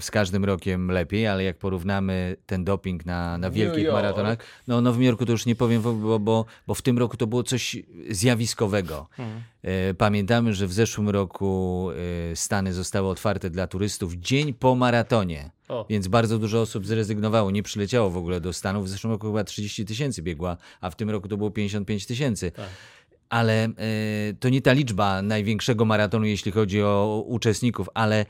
z 0.00 0.10
każdym 0.10 0.44
rokiem 0.44 0.90
lepiej, 0.90 1.26
ale 1.26 1.44
jak 1.44 1.58
porównamy 1.58 2.36
ten 2.46 2.64
doping 2.64 3.06
na, 3.06 3.38
na 3.38 3.50
wielkich 3.50 3.92
maratonach, 3.92 4.38
no, 4.68 4.80
no 4.80 4.92
w 4.92 4.98
New 4.98 5.06
Yorku 5.06 5.26
to 5.26 5.32
już 5.32 5.46
nie 5.46 5.56
powiem, 5.56 5.82
bo, 5.82 6.18
bo, 6.18 6.44
bo 6.66 6.74
w 6.74 6.82
tym 6.82 6.98
roku 6.98 7.16
to 7.16 7.26
było 7.26 7.42
coś 7.42 7.76
zjawiskowego. 8.10 9.08
Mhm. 9.18 9.42
E, 9.62 9.94
Pamiętamy, 9.94 10.54
że 10.54 10.66
w 10.66 10.72
zeszłym 10.72 11.08
roku 11.08 11.88
e, 12.32 12.36
Stany 12.36 12.72
zostały 12.72 13.08
otwarte 13.08 13.50
dla 13.50 13.66
turystów 13.66 14.15
dzień 14.20 14.54
po 14.54 14.74
maratonie. 14.74 15.50
O. 15.68 15.86
Więc 15.90 16.08
bardzo 16.08 16.38
dużo 16.38 16.60
osób 16.60 16.86
zrezygnowało, 16.86 17.50
nie 17.50 17.62
przyleciało 17.62 18.10
w 18.10 18.16
ogóle 18.16 18.40
do 18.40 18.52
Stanów. 18.52 18.84
W 18.84 18.88
zeszłym 18.88 19.12
roku 19.12 19.26
chyba 19.26 19.44
30 19.44 19.84
tysięcy 19.84 20.22
biegła, 20.22 20.56
a 20.80 20.90
w 20.90 20.96
tym 20.96 21.10
roku 21.10 21.28
to 21.28 21.36
było 21.36 21.50
55 21.50 22.06
tysięcy. 22.06 22.50
Tak. 22.50 22.68
Ale 23.28 23.64
e, 23.64 23.68
to 24.40 24.48
nie 24.48 24.62
ta 24.62 24.72
liczba 24.72 25.22
największego 25.22 25.84
maratonu, 25.84 26.26
jeśli 26.26 26.52
chodzi 26.52 26.82
o 26.82 27.24
uczestników, 27.26 27.88
ale 27.94 28.26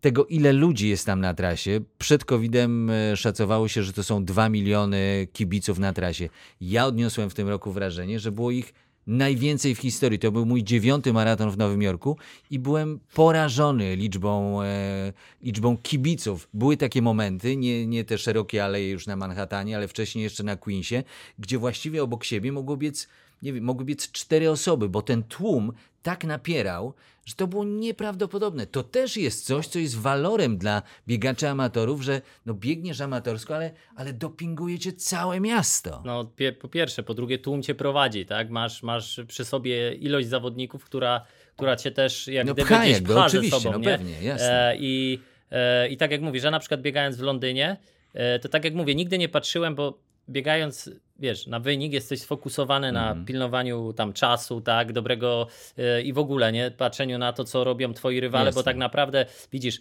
tego, 0.00 0.26
ile 0.26 0.52
ludzi 0.52 0.88
jest 0.88 1.06
tam 1.06 1.20
na 1.20 1.34
trasie. 1.34 1.80
Przed 1.98 2.24
COVID-em 2.24 2.90
e, 2.90 3.16
szacowało 3.16 3.68
się, 3.68 3.82
że 3.82 3.92
to 3.92 4.04
są 4.04 4.24
2 4.24 4.48
miliony 4.48 5.28
kibiców 5.32 5.78
na 5.78 5.92
trasie. 5.92 6.28
Ja 6.60 6.86
odniosłem 6.86 7.30
w 7.30 7.34
tym 7.34 7.48
roku 7.48 7.72
wrażenie, 7.72 8.20
że 8.20 8.32
było 8.32 8.50
ich 8.50 8.74
najwięcej 9.08 9.74
w 9.74 9.78
historii. 9.78 10.18
To 10.18 10.32
był 10.32 10.46
mój 10.46 10.64
dziewiąty 10.64 11.12
maraton 11.12 11.50
w 11.50 11.58
Nowym 11.58 11.82
Jorku 11.82 12.16
i 12.50 12.58
byłem 12.58 13.00
porażony 13.14 13.96
liczbą, 13.96 14.62
e, 14.62 15.12
liczbą 15.42 15.76
kibiców. 15.76 16.48
Były 16.54 16.76
takie 16.76 17.02
momenty, 17.02 17.56
nie, 17.56 17.86
nie 17.86 18.04
te 18.04 18.18
szerokie 18.18 18.64
aleje 18.64 18.90
już 18.90 19.06
na 19.06 19.16
Manhattanie, 19.16 19.76
ale 19.76 19.88
wcześniej 19.88 20.22
jeszcze 20.22 20.42
na 20.42 20.56
Queensie, 20.56 21.02
gdzie 21.38 21.58
właściwie 21.58 22.02
obok 22.02 22.24
siebie 22.24 22.52
mogło 22.52 22.76
biec, 22.76 23.08
nie 23.42 23.52
wiem, 23.52 23.64
mogły 23.64 23.84
biec 23.84 24.12
cztery 24.12 24.50
osoby, 24.50 24.88
bo 24.88 25.02
ten 25.02 25.22
tłum 25.22 25.72
tak 26.02 26.24
napierał, 26.24 26.94
że 27.28 27.34
to 27.34 27.46
było 27.46 27.64
nieprawdopodobne. 27.64 28.66
To 28.66 28.82
też 28.82 29.16
jest 29.16 29.46
coś, 29.46 29.66
co 29.66 29.78
jest 29.78 29.98
walorem 29.98 30.58
dla 30.58 30.82
biegaczy 31.08 31.48
amatorów, 31.48 32.02
że 32.02 32.20
no 32.46 32.54
biegniesz 32.54 33.00
amatorsko, 33.00 33.54
ale, 33.54 33.70
ale 33.96 34.12
dopingujecie 34.12 34.92
całe 34.92 35.40
miasto. 35.40 36.02
No, 36.04 36.24
pie, 36.24 36.52
po 36.52 36.68
pierwsze, 36.68 37.02
po 37.02 37.14
drugie, 37.14 37.38
tłum 37.38 37.62
cię 37.62 37.74
prowadzi, 37.74 38.26
tak? 38.26 38.50
Masz, 38.50 38.82
masz 38.82 39.20
przy 39.28 39.44
sobie 39.44 39.94
ilość 39.94 40.28
zawodników, 40.28 40.84
która, 40.84 41.24
która 41.56 41.76
cię 41.76 41.90
też 41.90 42.28
jak 42.28 42.46
No 42.46 42.54
gdyby 42.54 42.66
pcha 42.66 42.80
gdzieś 42.80 42.92
jakby, 42.92 43.14
pcha 43.14 43.26
oczywiście, 43.26 43.56
ze 43.56 43.62
sobą, 43.62 43.72
no 43.72 43.78
nie? 43.78 43.84
pewnie, 43.84 44.22
jasne. 44.22 44.70
E, 44.70 44.76
i, 44.76 45.18
e, 45.50 45.88
I 45.88 45.96
tak 45.96 46.10
jak 46.10 46.20
mówisz, 46.20 46.42
że 46.42 46.50
na 46.50 46.60
przykład 46.60 46.82
biegając 46.82 47.16
w 47.16 47.20
Londynie, 47.20 47.76
e, 48.14 48.38
to 48.38 48.48
tak 48.48 48.64
jak 48.64 48.74
mówię, 48.74 48.94
nigdy 48.94 49.18
nie 49.18 49.28
patrzyłem, 49.28 49.74
bo 49.74 49.98
biegając, 50.30 50.90
wiesz, 51.18 51.46
na 51.46 51.60
wynik 51.60 51.92
jesteś 51.92 52.20
sfokusowany 52.20 52.88
Mhm. 52.88 53.18
na 53.18 53.24
pilnowaniu 53.24 53.92
tam 53.92 54.12
czasu, 54.12 54.60
tak, 54.60 54.92
dobrego 54.92 55.46
e, 55.78 56.02
i 56.02 56.12
w 56.12 56.18
ogóle, 56.18 56.52
nie, 56.52 56.70
patrzeniu 56.70 57.18
na 57.18 57.32
to, 57.32 57.44
co 57.44 57.64
robią 57.64 57.94
twoi 57.94 58.20
rywale, 58.20 58.44
bo 58.44 58.48
Jasne. 58.58 58.62
tak 58.64 58.76
naprawdę, 58.76 59.26
widzisz, 59.52 59.80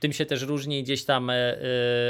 tym 0.00 0.12
się 0.12 0.26
też 0.26 0.42
różni 0.42 0.82
gdzieś 0.82 1.04
tam 1.04 1.30
e, 1.30 1.34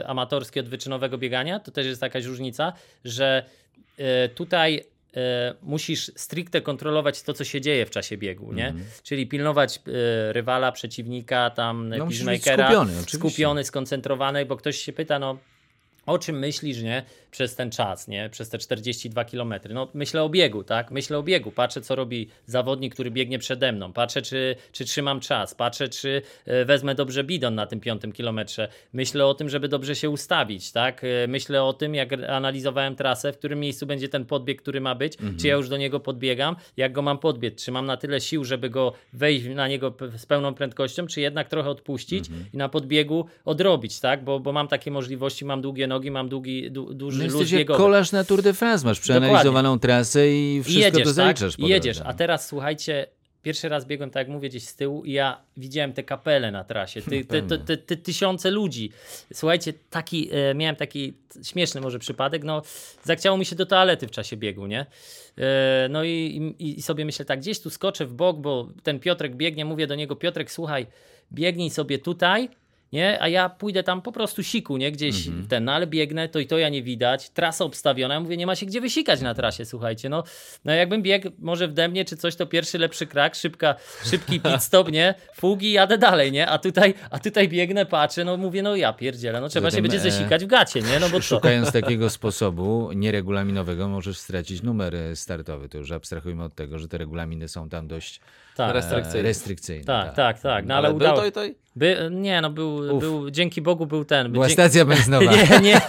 amatorskie 0.07 0.61
od 0.61 0.69
wyczynowego 0.69 1.19
biegania, 1.19 1.61
to 1.61 1.71
też 1.71 1.87
jest 1.87 2.03
jakaś 2.03 2.25
różnica, 2.25 2.73
że 3.05 3.45
e, 3.99 4.29
tutaj 4.29 4.85
musisz 5.63 6.13
stricte 6.17 6.61
kontrolować 6.61 7.23
to, 7.23 7.33
co 7.35 7.45
się 7.45 7.61
dzieje 7.61 7.87
w 7.87 7.91
czasie 7.91 8.17
biegu, 8.17 8.53
nie? 8.53 8.75
Czyli 9.03 9.27
pilnować 9.27 9.81
rywala, 10.31 10.73
przeciwnika, 10.73 11.51
tam 11.51 11.83
Mhm. 11.83 11.99
No, 11.99 12.07
peacemakera, 12.07 12.65
skupiony, 12.67 12.93
oczywiście. 12.93 13.19
skupiony, 13.19 13.65
skoncentrowany, 13.65 14.47
bo 14.47 14.57
ktoś 14.57 14.77
się 14.77 14.93
pyta, 14.93 15.19
no 15.19 15.39
o 16.07 16.19
czym 16.19 16.39
myślisz, 16.39 16.83
nie? 16.83 17.03
Przez 17.31 17.55
ten 17.57 17.71
czas, 17.71 18.09
nie? 18.09 18.29
Przez 18.31 18.49
te 18.49 18.59
42 18.59 19.25
km. 19.25 19.55
No 19.71 19.89
myślę 19.95 20.23
o 20.23 20.29
biegu, 20.29 20.65
tak? 20.65 20.91
Myślę 20.91 21.19
o 21.19 21.23
biegu. 21.23 21.51
Patrzę, 21.53 21.81
co 21.81 21.95
robi 21.95 22.29
zawodnik, 22.47 22.95
który 22.95 23.11
biegnie 23.11 23.39
przede 23.39 23.73
mną. 23.73 23.93
Patrzę, 23.93 24.23
czy, 24.23 24.57
czy 24.73 24.85
trzymam 24.85 25.21
czas. 25.21 25.55
Patrzę, 25.55 25.89
czy 25.89 26.23
e, 26.47 26.65
wezmę 26.65 26.95
dobrze 26.95 27.25
bidon 27.25 27.55
na 27.55 27.67
tym 27.67 27.81
piątym 27.81 28.13
kilometrze. 28.13 28.69
Myślę 28.93 29.27
o 29.27 29.35
tym, 29.35 29.49
żeby 29.49 29.69
dobrze 29.69 29.97
się 29.97 30.11
ustawić, 30.11 30.73
tak? 30.73 31.05
E, 31.05 31.27
Myślę 31.29 31.63
o 31.65 31.73
tym, 31.73 31.95
jak 31.95 32.13
analizowałem 32.13 32.97
trasę, 32.97 33.33
w 33.33 33.39
którym 33.39 33.61
miejscu 33.61 33.87
będzie 33.87 34.09
ten 34.09 34.25
podbieg, 34.25 34.63
który 34.63 34.81
ma 34.81 34.95
być. 34.95 35.17
Czy 35.41 35.49
ja 35.49 35.55
już 35.55 35.69
do 35.69 35.77
niego 35.77 36.01
podbiegam? 36.01 36.57
Jak 36.77 36.93
go 36.93 37.03
mam 37.03 37.19
podbiec? 37.19 37.65
Czy 37.65 37.73
mam 37.73 37.87
na 37.87 37.97
tyle 37.97 38.21
sił, 38.21 38.45
żeby 38.45 38.71
go 38.71 38.93
wejść 39.13 39.47
na 39.47 39.69
niego 39.69 39.95
z 40.17 40.27
pełną 40.27 40.55
prędkością, 40.55 41.07
czy 41.07 41.21
jednak 41.21 41.49
trochę 41.49 41.71
odpuścić 41.71 42.25
i 42.55 42.57
na 42.57 42.69
podbiegu 42.69 43.27
odrobić, 43.45 44.01
tak? 44.01 44.25
Bo, 44.25 44.41
bo 44.41 44.53
mam 44.53 44.69
takie 44.69 44.91
możliwości, 44.91 45.45
mam 45.45 45.63
długie 45.63 45.87
nogi, 45.87 46.11
mam 46.11 46.29
długi, 46.29 46.71
du, 46.71 46.95
duży 46.95 47.20
luz 47.29 47.51
biegowy. 47.51 47.79
kolarz 47.79 48.13
na 48.13 48.25
Tour 48.25 48.43
de 48.43 48.55
France, 48.55 48.87
masz 48.87 49.01
przeanalizowaną 49.01 49.79
trasę 49.79 50.33
i 50.33 50.57
I 50.57 50.63
wszystko 50.63 50.85
jedziesz, 50.85 51.05
to 51.05 51.13
zaliczasz 51.13 51.57
tak? 51.57 51.67
I 51.67 51.69
jedziesz. 51.69 52.01
A 52.05 52.15
teraz 52.15 52.47
słuchajcie, 52.47 53.07
pierwszy 53.43 53.69
raz 53.69 53.85
biegłem, 53.87 54.11
tak 54.11 54.21
jak 54.21 54.29
mówię, 54.29 54.49
gdzieś 54.49 54.65
z 54.65 54.77
tyłu 54.77 55.05
i 55.05 55.13
ja 55.13 55.41
widziałem 55.57 55.93
te 55.93 56.03
kapele 56.03 56.51
na 56.51 56.65
trasie, 56.65 57.03
ty, 57.03 57.25
te, 57.25 57.43
te, 57.43 57.59
te, 57.59 57.77
te 57.77 57.97
tysiące 57.97 58.51
ludzi. 58.51 58.93
Słuchajcie, 59.33 59.73
taki, 59.91 60.31
e, 60.33 60.55
miałem 60.55 60.77
taki 60.77 61.15
śmieszny 61.43 61.81
może 61.81 61.99
przypadek, 61.99 62.45
no 62.45 62.63
zachciało 63.05 63.39
mi 63.39 63.45
się 63.45 63.57
do 63.57 63.67
toalety 63.67 64.07
w 64.07 64.11
czasie 64.11 64.37
biegu, 64.37 64.67
nie? 64.67 64.87
E, 65.39 65.89
no 65.91 66.05
i, 66.05 66.55
i, 66.59 66.79
i 66.79 66.83
sobie 66.83 67.05
myślę 67.05 67.25
tak, 67.25 67.41
gdzieś 67.41 67.61
tu 67.61 67.71
skoczę 67.71 68.07
w 68.07 68.15
bok, 68.15 68.41
bo 68.41 68.69
ten 68.83 69.01
Piotrek 69.01 69.37
biegnie, 69.37 69.65
mówię 69.65 69.87
do 69.87 69.95
niego, 69.95 70.17
Piotrek, 70.17 70.51
słuchaj, 70.51 70.87
biegnij 71.33 71.71
sobie 71.71 71.99
tutaj, 71.99 72.49
nie? 72.93 73.23
A 73.23 73.29
ja 73.29 73.49
pójdę 73.49 73.83
tam 73.83 74.03
po 74.03 74.13
prostu 74.13 74.43
siku, 74.43 74.77
nie? 74.77 74.93
Gdzieś 74.93 75.27
Mhm. 75.27 75.49
ten, 75.49 75.65
no 75.65 75.73
ale 75.73 75.87
biegnę, 75.87 76.29
to 76.29 76.39
i 76.39 76.47
to 76.47 76.59
ja 76.59 76.69
nie 76.69 76.83
widać, 76.83 77.31
trasa 77.31 77.65
obstawiona, 77.65 78.15
ja 78.15 78.21
mówię, 78.21 78.37
nie 78.37 78.47
ma 78.47 78.57
się 78.57 78.67
gdzie 78.67 78.81
wysikać 78.81 79.21
na 79.21 79.35
trasie, 79.35 79.65
słuchajcie, 79.65 80.09
no, 80.09 80.25
no 80.65 80.73
jakbym 80.73 81.03
biegł 81.03 81.31
może 81.39 81.69
w 81.69 81.73
demnie 81.73 82.05
czy 82.05 82.17
coś, 82.17 82.37
to 82.37 82.47
pierwszy 82.47 82.79
lepszy 82.79 83.07
krak, 83.07 83.35
szybka, 83.35 83.75
szybki 84.05 84.41
pit 84.45 84.63
stop, 84.63 84.93
nie? 84.93 85.15
Fugi, 85.35 85.73
jadę 85.73 85.99
dalej, 85.99 86.33
nie? 86.33 86.47
A 86.49 86.59
tutaj, 86.59 86.95
a 87.11 87.19
tutaj 87.19 87.49
biegnę, 87.49 87.87
patrzę, 87.87 88.25
no 88.25 88.37
mówię, 88.37 88.63
no 88.63 88.77
ja 88.77 88.93
pierdzielę, 88.93 89.41
no 89.41 89.49
trzeba 89.49 89.67
się 89.67 89.71
Zatem, 89.71 89.83
będzie 89.83 89.99
e, 89.99 90.01
zesikać 90.11 90.45
w 90.45 90.47
gacie, 90.49 90.83
nie? 90.83 91.01
No 91.01 91.09
bo? 91.09 91.21
Szukając 91.21 91.73
takiego 91.81 92.11
sposobu 92.11 92.93
nieregulaminowego, 92.93 93.89
możesz 93.89 94.19
stracić 94.19 94.63
numer 94.63 94.95
e, 94.97 95.17
startowy. 95.17 95.69
To 95.69 95.79
już 95.79 95.93
abstrahujmy 95.93 96.45
od 96.45 96.55
tego, 96.55 96.79
że 96.79 96.89
te 96.89 96.99
regulaminy 96.99 97.49
są 97.49 97.69
tam 97.69 97.89
dość 97.89 98.21
Tak, 98.67 98.71
e, 98.71 98.73
Restrykcyjne. 98.73 99.23
restrykcyjne. 99.23 99.85
tak, 99.85 100.15
tak, 100.15 100.41
tak, 100.41 100.67
no 100.67 100.75
ale, 100.75 100.89
Ale 100.89 100.89
był 100.89 100.97
udało. 100.97 101.21
to 101.21 101.27
i 101.27 101.33
to 101.33 101.45
i... 101.45 101.55
By, 101.77 102.09
nie, 102.11 102.41
no 102.41 102.51
był, 102.51 102.99
był, 102.99 103.31
dzięki 103.31 103.63
Bogu 103.63 103.87
był 103.87 104.05
ten. 104.05 104.33
Była 104.33 104.47
dzie- 104.47 104.53
stacja 104.53 104.85
benzynowa. 104.85 105.33
Nie, 105.33 105.61
nie, 105.61 105.81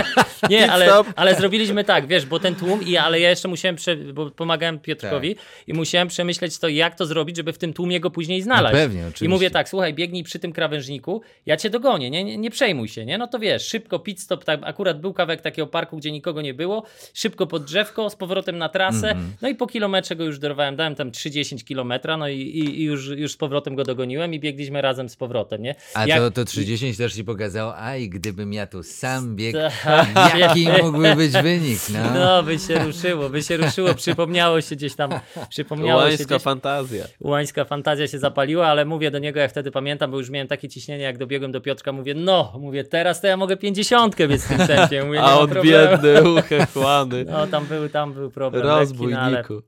nie 0.50 0.72
ale, 0.72 0.88
ale 1.16 1.34
zrobiliśmy 1.34 1.84
tak, 1.84 2.06
wiesz, 2.06 2.26
bo 2.26 2.40
ten 2.40 2.54
tłum, 2.54 2.82
i, 2.86 2.96
ale 2.96 3.20
ja 3.20 3.30
jeszcze 3.30 3.48
musiałem, 3.48 3.76
prze, 3.76 3.96
bo 3.96 4.30
pomagałem 4.30 4.78
Piotrkowi 4.78 5.34
Tak. 5.34 5.44
i 5.66 5.74
musiałem 5.74 6.08
przemyśleć 6.08 6.58
to, 6.58 6.68
jak 6.68 6.94
to 6.94 7.06
zrobić, 7.06 7.36
żeby 7.36 7.52
w 7.52 7.58
tym 7.58 7.72
tłumie 7.72 8.00
go 8.00 8.10
później 8.10 8.42
znaleźć. 8.42 8.72
No 8.74 8.78
pewnie, 8.80 9.00
oczywiście. 9.00 9.26
I 9.26 9.28
mówię 9.28 9.50
tak, 9.50 9.68
słuchaj, 9.68 9.94
biegnij 9.94 10.22
przy 10.24 10.38
tym 10.38 10.52
krawężniku, 10.52 11.22
ja 11.46 11.56
cię 11.56 11.70
dogonię, 11.70 12.10
nie, 12.10 12.24
nie, 12.24 12.38
nie 12.38 12.50
przejmuj 12.50 12.88
się, 12.88 13.04
nie? 13.06 13.18
No 13.18 13.26
to 13.26 13.38
wiesz, 13.38 13.66
szybko 13.68 13.98
pit 13.98 14.20
stop, 14.20 14.44
tak, 14.44 14.60
akurat 14.62 15.00
był 15.00 15.12
kawałek 15.12 15.40
takiego 15.40 15.66
parku, 15.66 15.96
gdzie 15.96 16.12
nikogo 16.12 16.42
nie 16.42 16.54
było, 16.54 16.82
szybko 17.14 17.46
pod 17.46 17.64
drzewko, 17.64 18.10
z 18.10 18.16
powrotem 18.16 18.58
na 18.58 18.68
trasę, 18.68 19.08
Mhm. 19.10 19.32
no 19.42 19.48
i 19.48 19.54
po 19.54 19.66
kilometrze 19.66 20.16
go 20.16 20.24
już 20.24 20.38
dorwałem, 20.38 20.76
dałem 20.76 20.94
tam 20.94 21.10
30 21.12 21.64
kilometra, 21.64 22.16
no 22.18 22.28
i, 22.28 22.36
i, 22.40 22.80
i 22.80 22.84
już, 22.84 23.06
już 23.08 23.32
z 23.32 23.36
powrotem 23.36 23.74
go 23.74 23.84
dogoniłem 23.84 24.34
i 24.34 24.40
biegliśmy 24.40 24.82
razem 24.82 25.08
z 25.08 25.16
powrotem, 25.16 25.62
nie? 25.62 25.74
A 25.94 26.06
Jak- 26.06 26.18
to, 26.18 26.30
to 26.30 26.44
30 26.44 26.96
też 26.96 27.14
ci 27.14 27.24
pokazało, 27.24 27.76
aj, 27.76 28.08
gdybym 28.08 28.52
ja 28.52 28.66
tu 28.66 28.82
sam 28.82 29.36
biegł, 29.36 29.58
jaki 30.38 30.68
mógłby 30.82 31.16
być 31.16 31.32
wynik, 31.32 31.78
no. 31.92 31.98
No, 32.14 32.42
by 32.42 32.58
się 32.58 32.78
ruszyło, 32.78 33.28
by 33.30 33.42
się 33.42 33.56
ruszyło, 33.56 33.94
przypomniało 33.94 34.60
się 34.60 34.76
gdzieś 34.76 34.94
tam, 34.94 35.10
przypomniało 35.48 36.00
się 36.00 36.06
Łańska 36.06 36.24
gdzieś, 36.34 36.42
fantazja. 36.42 37.04
łańska 37.20 37.64
fantazja 37.64 38.08
się 38.08 38.18
zapaliła, 38.18 38.66
ale 38.66 38.84
mówię 38.84 39.10
do 39.10 39.18
niego, 39.18 39.40
jak 39.40 39.50
wtedy 39.50 39.70
pamiętam, 39.70 40.10
bo 40.10 40.18
już 40.18 40.30
miałem 40.30 40.48
takie 40.48 40.68
ciśnienie, 40.68 41.04
jak 41.04 41.18
dobiegłem 41.18 41.52
do 41.52 41.60
Piotrka, 41.60 41.92
mówię, 41.92 42.14
no, 42.14 42.52
mówię, 42.60 42.84
teraz 42.84 43.20
to 43.20 43.26
ja 43.26 43.36
mogę 43.36 43.56
pięćdziesiątkę 43.56 44.28
biec 44.28 44.44
w 44.44 44.48
tym 44.48 44.66
tempie, 44.66 45.04
mówię, 45.04 45.22
A 45.22 45.38
on 45.38 45.50
biedny, 45.62 46.30
uchechłany. 46.38 47.24
No, 47.24 47.46
tam 47.46 47.66
był, 47.66 47.88
tam 47.88 48.12
był 48.12 48.30
problem, 48.30 48.66
lekki, 48.66 48.94
no, 49.10 49.18
ale, 49.20 49.36
Rozbójniku. 49.36 49.62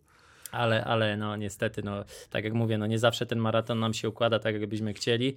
Ale, 0.52 0.84
ale 0.84 1.16
no 1.16 1.36
niestety, 1.36 1.82
no, 1.82 2.04
tak 2.30 2.44
jak 2.44 2.52
mówię, 2.54 2.78
no 2.78 2.86
nie 2.86 2.98
zawsze 2.98 3.26
ten 3.26 3.38
maraton 3.38 3.78
nam 3.78 3.94
się 3.94 4.08
układa 4.08 4.38
tak, 4.38 4.54
jakbyśmy 4.60 4.94
chcieli. 4.94 5.36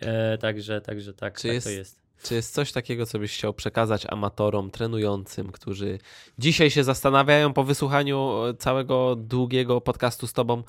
E, 0.00 0.38
także, 0.38 0.80
także 0.80 1.14
tak, 1.14 1.36
Czy 1.38 1.42
tak 1.42 1.52
jest- 1.54 1.66
to 1.66 1.70
jest. 1.70 2.08
Czy 2.22 2.34
jest 2.34 2.54
coś 2.54 2.72
takiego, 2.72 3.06
co 3.06 3.18
byś 3.18 3.34
chciał 3.34 3.54
przekazać 3.54 4.06
amatorom, 4.08 4.70
trenującym, 4.70 5.52
którzy 5.52 5.98
dzisiaj 6.38 6.70
się 6.70 6.84
zastanawiają 6.84 7.52
po 7.52 7.64
wysłuchaniu 7.64 8.44
e, 8.44 8.54
całego 8.54 9.16
długiego 9.16 9.80
podcastu 9.80 10.26
z 10.26 10.32
tobą, 10.32 10.62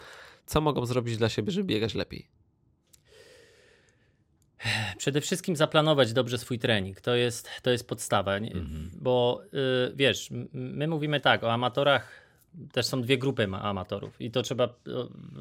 co 0.46 0.62
mogą 0.62 0.86
zrobić 0.86 1.18
dla 1.18 1.30
siebie, 1.30 1.52
żeby 1.52 1.68
biegać 1.68 1.96
lepiej? 1.96 2.28
Przede 4.98 5.22
wszystkim 5.22 5.56
zaplanować 5.56 6.14
dobrze 6.14 6.38
swój 6.38 6.60
trening. 6.60 7.02
To 7.02 7.16
jest, 7.16 7.50
to 7.62 7.70
jest 7.72 7.88
podstawa. 7.88 8.40
nie? 8.40 8.52
Bo 9.02 9.42
y, 9.90 9.94
wiesz, 9.96 10.30
my 10.54 10.88
mówimy 10.88 11.20
tak, 11.20 11.44
o 11.44 11.52
amatorach 11.54 12.12
też 12.72 12.86
są 12.86 13.02
dwie 13.02 13.18
grupy 13.18 13.48
ma- 13.48 13.62
amatorów 13.62 14.22
i 14.22 14.32
to 14.32 14.42
trzeba 14.42 14.70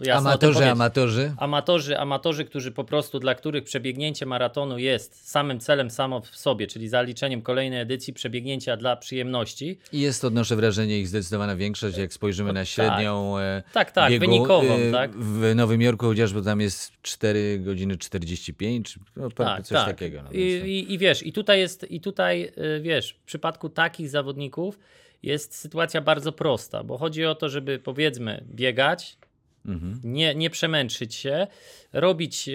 jasno 0.05 0.31
Amatorzy, 0.31 0.65
amatorzy. 0.71 1.33
Amatorzy, 1.39 1.99
amatorzy, 1.99 2.45
którzy 2.45 2.73
po 2.73 2.85
prostu, 2.85 3.19
dla 3.19 3.35
których 3.35 3.65
przebiegnięcie 3.65 4.27
maratonu 4.27 4.79
jest 4.79 5.29
samym 5.31 5.61
celem 5.61 5.91
samo 5.91 6.21
w 6.21 6.27
sobie, 6.37 6.67
czyli 6.67 6.89
zaliczeniem 6.89 7.43
kolejnej 7.43 7.81
edycji 7.81 8.13
przebiegnięcia 8.13 8.77
dla 8.77 8.97
przyjemności. 8.97 9.79
I 9.93 10.01
jest, 10.01 10.25
odnoszę 10.25 10.57
wrażenie, 10.57 10.99
ich 10.99 11.09
zdecydowana 11.09 11.57
większość, 11.57 11.99
jak 11.99 12.13
spojrzymy 12.13 12.53
na 12.53 12.65
średnią 12.65 13.39
e, 13.39 13.63
Tak, 13.73 13.91
tak, 13.91 14.11
biegu, 14.11 14.27
wynikową, 14.27 14.75
e, 14.75 14.93
tak. 14.93 15.11
W 15.17 15.55
Nowym 15.55 15.83
Jorku 15.83 16.07
chociażby 16.07 16.43
tam 16.43 16.61
jest 16.61 16.93
4 17.03 17.59
godziny 17.59 17.97
45, 17.97 18.93
czy 18.93 19.01
no, 19.17 19.31
Tak, 19.31 19.63
coś 19.63 19.79
tak. 19.79 19.87
takiego. 19.87 20.23
No, 20.23 20.31
I, 20.33 20.41
i, 20.43 20.93
I 20.93 20.99
wiesz, 20.99 21.27
i 21.27 21.33
tutaj 21.33 21.59
jest, 21.61 21.91
i 21.91 22.01
tutaj 22.01 22.53
y, 22.77 22.81
wiesz, 22.81 23.13
w 23.23 23.27
przypadku 23.27 23.69
takich 23.69 24.09
zawodników 24.09 24.79
jest 25.23 25.55
sytuacja 25.55 26.01
bardzo 26.01 26.33
prosta, 26.33 26.85
bo 26.85 26.99
chodzi 26.99 27.25
o 27.25 27.35
to, 27.35 27.49
żeby 27.49 27.79
powiedzmy 27.79 28.45
biegać, 28.47 29.19
Mhm. 29.67 30.01
nie, 30.05 30.35
nie 30.35 30.51
przemęczyć 30.51 31.15
się, 31.15 31.47
robić 31.93 32.49
y, 32.49 32.53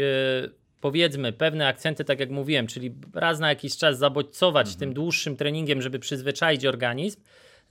powiedzmy 0.81 1.33
pewne 1.33 1.67
akcenty, 1.67 2.05
tak 2.05 2.19
jak 2.19 2.29
mówiłem, 2.29 2.67
czyli 2.67 2.95
raz 3.13 3.39
na 3.39 3.49
jakiś 3.49 3.77
czas 3.77 3.97
zabodźcować 3.97 4.75
tym 4.75 4.93
dłuższym 4.93 5.35
treningiem, 5.35 5.81
żeby 5.81 5.99
przyzwyczaić 5.99 6.65
organizm 6.65 7.21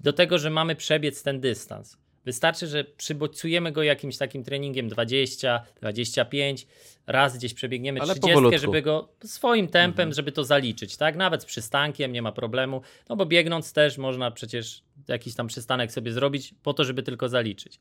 do 0.01 0.13
tego, 0.13 0.39
że 0.39 0.51
mamy 0.51 0.77
przebiec 0.77 1.23
ten 1.23 1.41
dystans. 1.41 1.97
Wystarczy, 2.25 2.67
że 2.67 2.85
przybodźcujemy 2.85 3.73
go 3.73 3.83
jakimś 3.83 4.17
takim 4.17 4.45
treningiem 4.45 4.89
20, 4.89 5.63
25, 5.81 6.67
raz 7.07 7.37
gdzieś 7.37 7.55
przebiegniemy 7.55 8.01
Ale 8.01 8.15
30, 8.15 8.29
powolutku. 8.29 8.61
żeby 8.61 8.83
go 8.83 9.09
swoim 9.25 9.69
tempem, 9.69 10.13
żeby 10.13 10.33
to 10.33 10.45
zaliczyć, 10.45 10.97
tak? 10.97 11.17
Nawet 11.17 11.43
z 11.43 11.45
przystankiem 11.45 12.13
nie 12.13 12.23
ma 12.23 12.33
problemu, 12.33 12.83
no 13.09 13.17
bo 13.17 13.27
biegnąc 13.27 13.73
też 13.73 13.99
można 13.99 14.31
przecież 14.31 14.83
jakiś 15.09 15.35
tam 15.35 15.47
przystanek 15.47 15.93
sobie 15.93 16.13
zrobić 16.13 16.55
po 16.63 16.75
to, 16.75 16.85
żeby 16.85 17.03
tylko 17.03 17.29
zaliczyć 17.29 17.81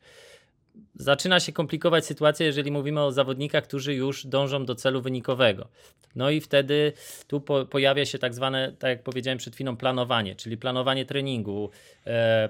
zaczyna 0.95 1.39
się 1.39 1.51
komplikować 1.51 2.05
sytuacja, 2.05 2.45
jeżeli 2.45 2.71
mówimy 2.71 3.01
o 3.01 3.11
zawodnikach, 3.11 3.63
którzy 3.63 3.93
już 3.93 4.25
dążą 4.25 4.65
do 4.65 4.75
celu 4.75 5.01
wynikowego. 5.01 5.67
No 6.15 6.29
i 6.29 6.41
wtedy 6.41 6.93
tu 7.27 7.41
po, 7.41 7.65
pojawia 7.65 8.05
się 8.05 8.19
tak 8.19 8.33
zwane, 8.33 8.73
tak 8.79 8.89
jak 8.89 9.03
powiedziałem 9.03 9.37
przed 9.37 9.53
chwilą, 9.53 9.77
planowanie, 9.77 10.35
czyli 10.35 10.57
planowanie 10.57 11.05
treningu. 11.05 11.69
E, 12.07 12.49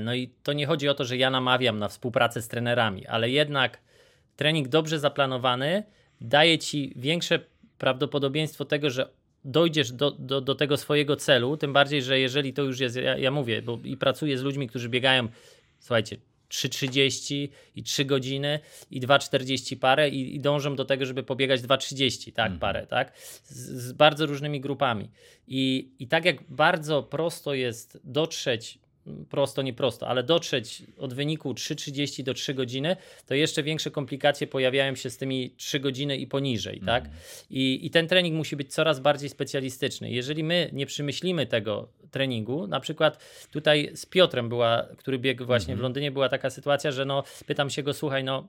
no 0.00 0.14
i 0.14 0.28
to 0.42 0.52
nie 0.52 0.66
chodzi 0.66 0.88
o 0.88 0.94
to, 0.94 1.04
że 1.04 1.16
ja 1.16 1.30
namawiam 1.30 1.78
na 1.78 1.88
współpracę 1.88 2.42
z 2.42 2.48
trenerami, 2.48 3.06
ale 3.06 3.30
jednak 3.30 3.80
trening 4.36 4.68
dobrze 4.68 4.98
zaplanowany 4.98 5.82
daje 6.20 6.58
ci 6.58 6.92
większe 6.96 7.40
prawdopodobieństwo 7.78 8.64
tego, 8.64 8.90
że 8.90 9.08
dojdziesz 9.44 9.92
do, 9.92 10.10
do, 10.10 10.40
do 10.40 10.54
tego 10.54 10.76
swojego 10.76 11.16
celu, 11.16 11.56
tym 11.56 11.72
bardziej, 11.72 12.02
że 12.02 12.20
jeżeli 12.20 12.52
to 12.52 12.62
już 12.62 12.80
jest, 12.80 12.96
ja, 12.96 13.18
ja 13.18 13.30
mówię, 13.30 13.62
bo 13.62 13.78
i 13.84 13.96
pracuję 13.96 14.38
z 14.38 14.42
ludźmi, 14.42 14.68
którzy 14.68 14.88
biegają, 14.88 15.28
słuchajcie, 15.78 16.16
3,30 16.48 17.48
i 17.76 17.82
3 17.82 18.04
godziny 18.04 18.60
i 18.90 19.00
2,40 19.00 19.76
parę 19.76 20.08
i, 20.08 20.36
i 20.36 20.40
dążą 20.40 20.76
do 20.76 20.84
tego, 20.84 21.06
żeby 21.06 21.22
pobiegać 21.22 21.60
2,30 21.60 22.32
tak, 22.32 22.58
parę, 22.58 22.86
tak? 22.86 23.12
Z, 23.44 23.56
z 23.82 23.92
bardzo 23.92 24.26
różnymi 24.26 24.60
grupami. 24.60 25.10
I, 25.48 25.90
I 25.98 26.08
tak 26.08 26.24
jak 26.24 26.36
bardzo 26.48 27.02
prosto 27.02 27.54
jest 27.54 28.00
dotrzeć, 28.04 28.78
prosto, 29.30 29.62
nie 29.62 29.72
prosto, 29.72 30.08
ale 30.08 30.22
dotrzeć 30.22 30.82
od 30.98 31.14
wyniku 31.14 31.52
3,30 31.52 32.22
do 32.22 32.34
3 32.34 32.54
godziny, 32.54 32.96
to 33.26 33.34
jeszcze 33.34 33.62
większe 33.62 33.90
komplikacje 33.90 34.46
pojawiają 34.46 34.94
się 34.94 35.10
z 35.10 35.16
tymi 35.16 35.50
3 35.56 35.80
godziny 35.80 36.16
i 36.16 36.26
poniżej, 36.26 36.80
tak? 36.86 37.04
I, 37.50 37.86
I 37.86 37.90
ten 37.90 38.08
trening 38.08 38.36
musi 38.36 38.56
być 38.56 38.74
coraz 38.74 39.00
bardziej 39.00 39.28
specjalistyczny. 39.28 40.10
Jeżeli 40.10 40.44
my 40.44 40.70
nie 40.72 40.86
przemyślimy 40.86 41.46
tego 41.46 41.88
treningu, 42.10 42.66
na 42.66 42.80
przykład 42.80 43.24
tutaj 43.50 43.90
z 43.94 44.06
Piotrem 44.06 44.48
była, 44.48 44.86
który 44.96 45.18
biegł 45.18 45.44
właśnie 45.44 45.76
w 45.76 45.80
Londynie, 45.80 46.10
była 46.10 46.28
taka 46.28 46.50
sytuacja, 46.50 46.92
że 46.92 47.04
no 47.04 47.22
pytam 47.46 47.70
się 47.70 47.82
go, 47.82 47.94
słuchaj, 47.94 48.24
no 48.24 48.48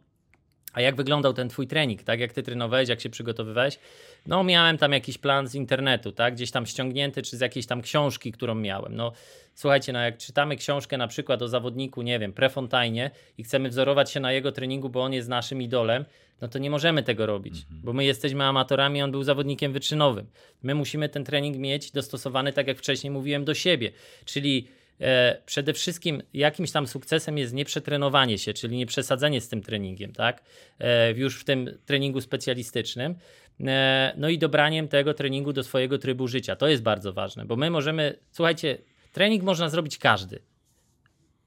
a 0.78 0.82
jak 0.82 0.96
wyglądał 0.96 1.34
ten 1.34 1.50
twój 1.50 1.68
trening, 1.68 2.04
tak? 2.04 2.20
Jak 2.20 2.34
ty 2.34 2.44
trenowałeś, 2.44 2.90
jak 2.90 3.02
się 3.02 3.10
przygotowywałeś? 3.10 3.80
No, 4.28 4.44
miałem 4.44 4.78
tam 4.78 4.92
jakiś 4.92 5.18
plan 5.18 5.48
z 5.48 5.56
internetu, 5.56 6.12
tak? 6.12 6.34
Gdzieś 6.36 6.52
tam 6.52 6.66
ściągnięty, 6.66 7.22
czy 7.22 7.38
z 7.38 7.40
jakiejś 7.40 7.66
tam 7.66 7.82
książki, 7.82 8.32
którą 8.32 8.56
miałem. 8.56 8.96
No, 8.96 9.12
słuchajcie, 9.56 9.94
no 9.94 10.00
jak 10.00 10.18
czytamy 10.18 10.56
książkę 10.56 10.98
na 10.98 11.08
przykład 11.08 11.42
o 11.42 11.48
zawodniku, 11.48 12.02
nie 12.02 12.20
wiem, 12.20 12.34
Prefontaine 12.34 13.10
i 13.38 13.44
chcemy 13.44 13.70
wzorować 13.70 14.12
się 14.12 14.20
na 14.20 14.32
jego 14.32 14.52
treningu, 14.52 14.90
bo 14.90 15.04
on 15.04 15.14
jest 15.14 15.30
naszym 15.30 15.62
idolem, 15.62 16.06
no 16.42 16.48
to 16.48 16.60
nie 16.60 16.70
możemy 16.70 17.04
tego 17.04 17.26
robić, 17.26 17.66
bo 17.70 17.94
my 17.94 18.06
jesteśmy 18.06 18.44
amatorami, 18.44 19.02
on 19.02 19.12
był 19.12 19.24
zawodnikiem 19.24 19.74
wyczynowym. 19.74 20.26
My 20.64 20.76
musimy 20.76 21.10
ten 21.10 21.24
trening 21.24 21.58
mieć 21.58 21.92
dostosowany, 21.92 22.54
tak 22.54 22.68
jak 22.68 22.78
wcześniej 22.78 23.12
mówiłem, 23.12 23.46
do 23.46 23.54
siebie, 23.54 23.92
czyli 24.26 24.68
przede 25.46 25.74
wszystkim 25.74 26.22
jakimś 26.34 26.72
tam 26.72 26.88
sukcesem 26.88 27.38
jest 27.38 27.54
nieprzetrenowanie 27.54 28.38
się, 28.38 28.54
czyli 28.54 28.78
nieprzesadzenie 28.78 29.42
z 29.42 29.50
tym 29.50 29.62
treningiem, 29.62 30.14
tak? 30.14 30.44
E, 30.80 31.12
już 31.12 31.42
w 31.42 31.44
tym 31.44 31.78
treningu 31.86 32.22
specjalistycznym. 32.22 33.16
E, 33.60 34.14
no 34.18 34.30
i 34.30 34.38
dobraniem 34.38 34.88
tego 34.88 35.14
treningu 35.14 35.54
do 35.54 35.64
swojego 35.64 35.98
trybu 35.98 36.28
życia. 36.28 36.56
To 36.56 36.68
jest 36.68 36.84
bardzo 36.84 37.14
ważne, 37.14 37.46
bo 37.46 37.56
my 37.56 37.70
możemy, 37.70 38.20
słuchajcie, 38.32 38.78
trening 39.12 39.44
można 39.44 39.70
zrobić 39.70 39.98
każdy. 39.98 40.40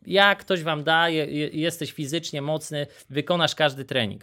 Jak 0.06 0.38
ktoś 0.38 0.62
wam 0.62 0.84
da, 0.84 1.08
je, 1.08 1.26
je, 1.26 1.48
jesteś 1.48 1.92
fizycznie 1.92 2.42
mocny, 2.42 2.86
wykonasz 3.10 3.54
każdy 3.54 3.84
trening. 3.84 4.22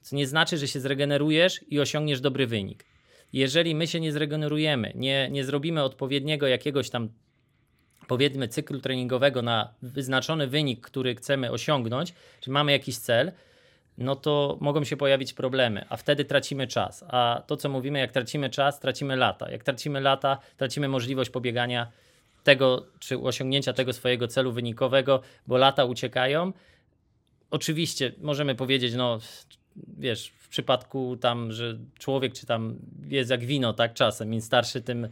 Co 0.00 0.16
nie 0.16 0.26
znaczy, 0.26 0.58
że 0.58 0.68
się 0.68 0.80
zregenerujesz 0.80 1.60
i 1.68 1.80
osiągniesz 1.80 2.20
dobry 2.20 2.46
wynik. 2.46 2.84
Jeżeli 3.32 3.74
my 3.74 3.86
się 3.86 4.00
nie 4.00 4.12
zregenerujemy, 4.12 4.92
nie, 4.94 5.28
nie 5.30 5.44
zrobimy 5.44 5.82
odpowiedniego 5.82 6.46
jakiegoś 6.46 6.90
tam 6.90 7.08
powiedzmy 8.12 8.48
cyklu 8.48 8.80
treningowego 8.80 9.42
na 9.42 9.74
wyznaczony 9.82 10.46
wynik, 10.46 10.80
który 10.80 11.14
chcemy 11.14 11.50
osiągnąć, 11.50 12.14
czy 12.40 12.50
mamy 12.50 12.72
jakiś 12.72 12.98
cel, 12.98 13.32
no 13.98 14.16
to 14.16 14.58
mogą 14.60 14.84
się 14.84 14.96
pojawić 14.96 15.32
problemy, 15.32 15.84
a 15.88 15.96
wtedy 15.96 16.24
tracimy 16.24 16.66
czas. 16.66 17.04
A 17.08 17.42
to, 17.46 17.56
co 17.56 17.68
mówimy, 17.68 17.98
jak 17.98 18.12
tracimy 18.12 18.50
czas, 18.50 18.80
tracimy 18.80 19.16
lata. 19.16 19.50
Jak 19.50 19.64
tracimy 19.64 20.00
lata, 20.00 20.38
tracimy 20.56 20.88
możliwość 20.88 21.30
pobiegania 21.30 21.92
tego, 22.44 22.86
czy 22.98 23.18
osiągnięcia 23.18 23.72
tego 23.72 23.92
swojego 23.92 24.28
celu 24.28 24.52
wynikowego, 24.52 25.20
bo 25.46 25.56
lata 25.56 25.84
uciekają. 25.84 26.52
Oczywiście 27.50 28.12
możemy 28.20 28.54
powiedzieć, 28.54 28.94
no 28.94 29.18
wiesz, 29.98 30.32
przypadku 30.52 31.16
tam, 31.16 31.52
że 31.52 31.78
człowiek 31.98 32.32
czy 32.32 32.46
tam 32.46 32.76
jest 33.08 33.30
jak 33.30 33.44
wino, 33.44 33.72
tak 33.72 33.94
czasem, 33.94 34.34
im 34.34 34.40
starszy, 34.40 34.80
tym 34.80 35.08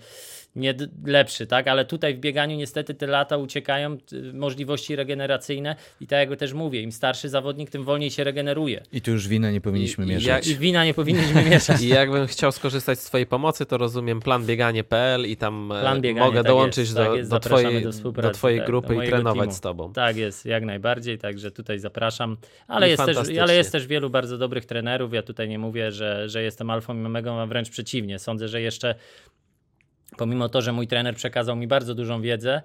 nie 0.57 0.75
lepszy, 1.05 1.47
tak, 1.47 1.69
ale 1.69 1.85
tutaj 1.85 2.15
w 2.15 2.19
bieganiu 2.19 2.57
niestety 2.57 2.95
te 2.95 3.07
lata 3.07 3.37
uciekają, 3.37 3.97
możliwości 4.35 4.97
regeneracyjne 4.97 5.77
i 6.01 6.07
tak 6.07 6.31
jak 6.31 6.39
też 6.39 6.53
mówię, 6.53 6.83
im 6.83 6.93
starszy 6.93 7.29
zawodnik, 7.29 7.71
tym 7.71 7.85
wolniej 7.85 8.11
się 8.11 8.25
regeneruje. 8.25 8.83
I 8.93 9.01
tu 9.01 9.11
już 9.11 9.29
wina 9.29 9.51
nie 9.51 9.61
powinniśmy 9.61 10.05
I- 10.05 10.09
i 10.09 10.11
mieszać. 10.11 10.47
I 10.47 10.57
wina 10.57 10.85
nie 10.85 10.95
powinniśmy 10.95 11.45
mieszać. 11.45 11.83
I 11.85 11.89
jakbym 11.89 12.27
chciał 12.27 12.53
skorzystać 12.53 13.01
z 13.01 13.05
Twojej 13.05 13.27
pomocy, 13.27 13.67
to 13.67 13.79
rozumiem 13.79 14.21
planbieganie.pl 14.21 15.27
i 15.27 15.37
tam 15.37 15.73
e, 15.73 15.81
Plan 15.81 16.01
biegania, 16.01 16.27
mogę 16.27 16.39
tak 16.39 16.47
dołączyć 16.47 16.79
jest, 16.79 16.95
do, 16.95 17.05
tak 17.05 17.15
jest, 17.17 17.31
do, 17.31 17.41
twojej, 17.41 17.83
do 17.83 18.13
do, 18.13 18.31
twojej 18.31 18.59
tak, 18.59 18.67
grupy 18.67 18.95
do 18.95 19.03
i 19.03 19.07
trenować 19.07 19.39
teamu. 19.41 19.53
z 19.53 19.61
Tobą. 19.61 19.93
Tak 19.93 20.17
jest, 20.17 20.47
jak 20.47 20.65
najbardziej, 20.65 21.19
także 21.19 21.51
tutaj 21.51 21.79
zapraszam. 21.79 22.37
Ale 22.69 22.87
I 22.87 22.91
jest, 22.91 23.05
też, 23.05 23.17
ale 23.41 23.55
jest 23.57 23.73
też 23.73 23.87
wielu 23.87 24.11
bardzo 24.11 24.39
dobrych 24.39 24.65
trenerów. 24.65 25.13
Ja 25.13 25.23
tutaj 25.31 25.49
nie 25.49 25.59
mówię, 25.59 25.93
że, 25.93 26.29
że 26.29 26.43
jestem 26.43 26.71
alfą 26.71 27.03
i 27.03 27.05
omegą, 27.07 27.41
a 27.41 27.47
wręcz 27.47 27.71
przeciwnie. 27.71 28.19
Sądzę, 28.19 28.49
że 28.49 28.61
jeszcze 28.61 28.95
pomimo 30.17 30.49
to, 30.49 30.63
że 30.63 30.73
mój 30.73 30.87
trener 30.87 31.15
przekazał 31.15 31.57
mi 31.57 31.67
bardzo 31.67 31.95
dużą 31.95 32.23
wiedzę 32.23 32.63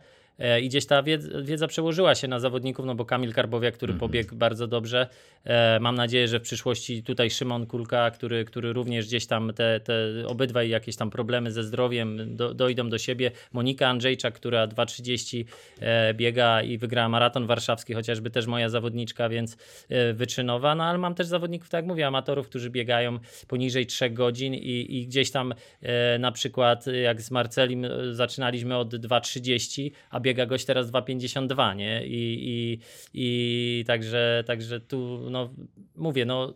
i 0.61 0.69
gdzieś 0.69 0.85
ta 0.85 1.03
wiedza, 1.43 1.67
przełożyła 1.67 2.15
się 2.15 2.27
na 2.27 2.39
zawodników, 2.39 2.85
no 2.85 2.95
bo 2.95 3.05
Kamil 3.05 3.33
Karbowiak, 3.33 3.73
który 3.73 3.93
pobiegł 3.93 4.35
bardzo 4.35 4.67
dobrze, 4.67 5.07
e, 5.43 5.79
mam 5.79 5.95
nadzieję, 5.95 6.27
że 6.27 6.39
w 6.39 6.41
przyszłości 6.41 7.03
tutaj 7.03 7.29
Szymon 7.29 7.65
Kulka, 7.65 8.11
który, 8.11 8.45
który 8.45 8.73
również 8.73 9.07
gdzieś 9.07 9.25
tam 9.25 9.53
te, 9.53 9.79
te 9.79 9.93
obydwaj 10.27 10.69
jakieś 10.69 10.95
tam 10.95 11.09
problemy 11.09 11.51
ze 11.51 11.63
zdrowiem 11.63 12.35
do, 12.35 12.53
dojdą 12.53 12.89
do 12.89 12.97
siebie. 12.97 13.31
Monika 13.53 13.87
Andrzejczak, 13.87 14.33
która 14.33 14.67
2.30 14.67 15.45
e, 15.79 16.13
biega 16.13 16.61
i 16.61 16.77
wygrała 16.77 17.09
maraton 17.09 17.47
warszawski, 17.47 17.93
chociażby 17.93 18.29
też 18.29 18.47
moja 18.47 18.69
zawodniczka, 18.69 19.29
więc 19.29 19.57
e, 19.89 20.13
wyczynowa, 20.13 20.75
no 20.75 20.83
ale 20.83 20.97
mam 20.97 21.15
też 21.15 21.27
zawodników, 21.27 21.69
tak 21.69 21.79
jak 21.79 21.85
mówię, 21.85 22.07
amatorów, 22.07 22.49
którzy 22.49 22.69
biegają 22.69 23.19
poniżej 23.47 23.85
3 23.85 24.09
godzin 24.09 24.53
i, 24.53 24.85
i 24.89 25.07
gdzieś 25.07 25.31
tam 25.31 25.53
e, 25.81 26.19
na 26.19 26.31
przykład 26.31 26.87
e, 26.87 26.97
jak 26.97 27.21
z 27.21 27.31
Marcelim 27.31 27.85
e, 27.85 27.89
zaczynaliśmy 28.13 28.77
od 28.77 28.93
2.30, 28.93 29.91
a 30.09 30.19
biega 30.25 30.45
gość 30.45 30.65
teraz 30.65 30.91
2.52, 30.91 31.75
nie? 31.75 32.01
I, 32.05 32.39
i, 32.41 32.79
i 33.13 33.83
także, 33.87 34.43
także 34.47 34.79
tu, 34.79 35.29
no 35.29 35.49
mówię, 35.95 36.25
no 36.25 36.53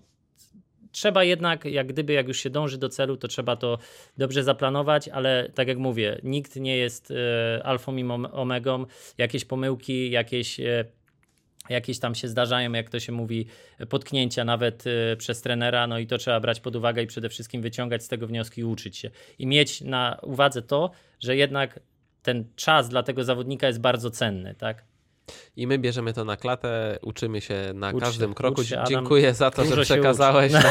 trzeba 0.91 1.23
jednak, 1.23 1.65
jak 1.65 1.87
gdyby, 1.87 2.13
jak 2.13 2.27
już 2.27 2.39
się 2.39 2.49
dąży 2.49 2.77
do 2.77 2.89
celu, 2.89 3.17
to 3.17 3.27
trzeba 3.27 3.55
to 3.55 3.77
dobrze 4.17 4.43
zaplanować, 4.43 5.07
ale 5.07 5.49
tak 5.55 5.67
jak 5.67 5.77
mówię, 5.77 6.19
nikt 6.23 6.55
nie 6.55 6.77
jest 6.77 7.11
e, 7.11 7.63
alfą 7.63 7.97
i 7.97 8.03
omegą. 8.31 8.85
Jakieś 9.17 9.45
pomyłki, 9.45 10.11
jakieś. 10.11 10.59
E, 10.59 10.85
Jakieś 11.69 11.99
tam 11.99 12.15
się 12.15 12.27
zdarzają, 12.27 12.71
jak 12.71 12.89
to 12.89 12.99
się 12.99 13.11
mówi, 13.11 13.45
potknięcia 13.89 14.45
nawet 14.45 14.83
e, 14.87 15.15
przez 15.17 15.41
trenera, 15.41 15.87
no 15.87 15.99
i 15.99 16.07
to 16.07 16.17
trzeba 16.17 16.39
brać 16.39 16.59
pod 16.59 16.75
uwagę 16.75 17.03
i 17.03 17.07
przede 17.07 17.29
wszystkim 17.29 17.61
wyciągać 17.61 18.03
z 18.03 18.07
tego 18.07 18.27
wnioski 18.27 18.61
i 18.61 18.63
uczyć 18.63 18.97
się. 18.97 19.11
I 19.39 19.47
mieć 19.47 19.81
na 19.81 20.19
uwadze 20.21 20.61
to, 20.61 20.91
że 21.19 21.35
jednak 21.35 21.79
ten 22.21 22.45
czas 22.55 22.89
dla 22.89 23.03
tego 23.03 23.23
zawodnika 23.23 23.67
jest 23.67 23.79
bardzo 23.81 24.11
cenny, 24.11 24.55
tak? 24.55 24.83
I 25.55 25.67
my 25.67 25.79
bierzemy 25.79 26.13
to 26.13 26.25
na 26.25 26.37
klatę, 26.37 26.99
uczymy 27.01 27.41
się 27.41 27.55
na 27.73 27.87
Ucz 27.89 27.95
się, 27.95 27.99
każdym 28.05 28.33
kroku. 28.33 28.61
ucz 28.61 28.67
się. 28.67 28.83
Dziękuję 28.89 29.33
za 29.33 29.51
to, 29.51 29.65
że 29.65 29.75
się 29.75 29.81
przekazałeś 29.81 30.51
nam. 30.53 30.63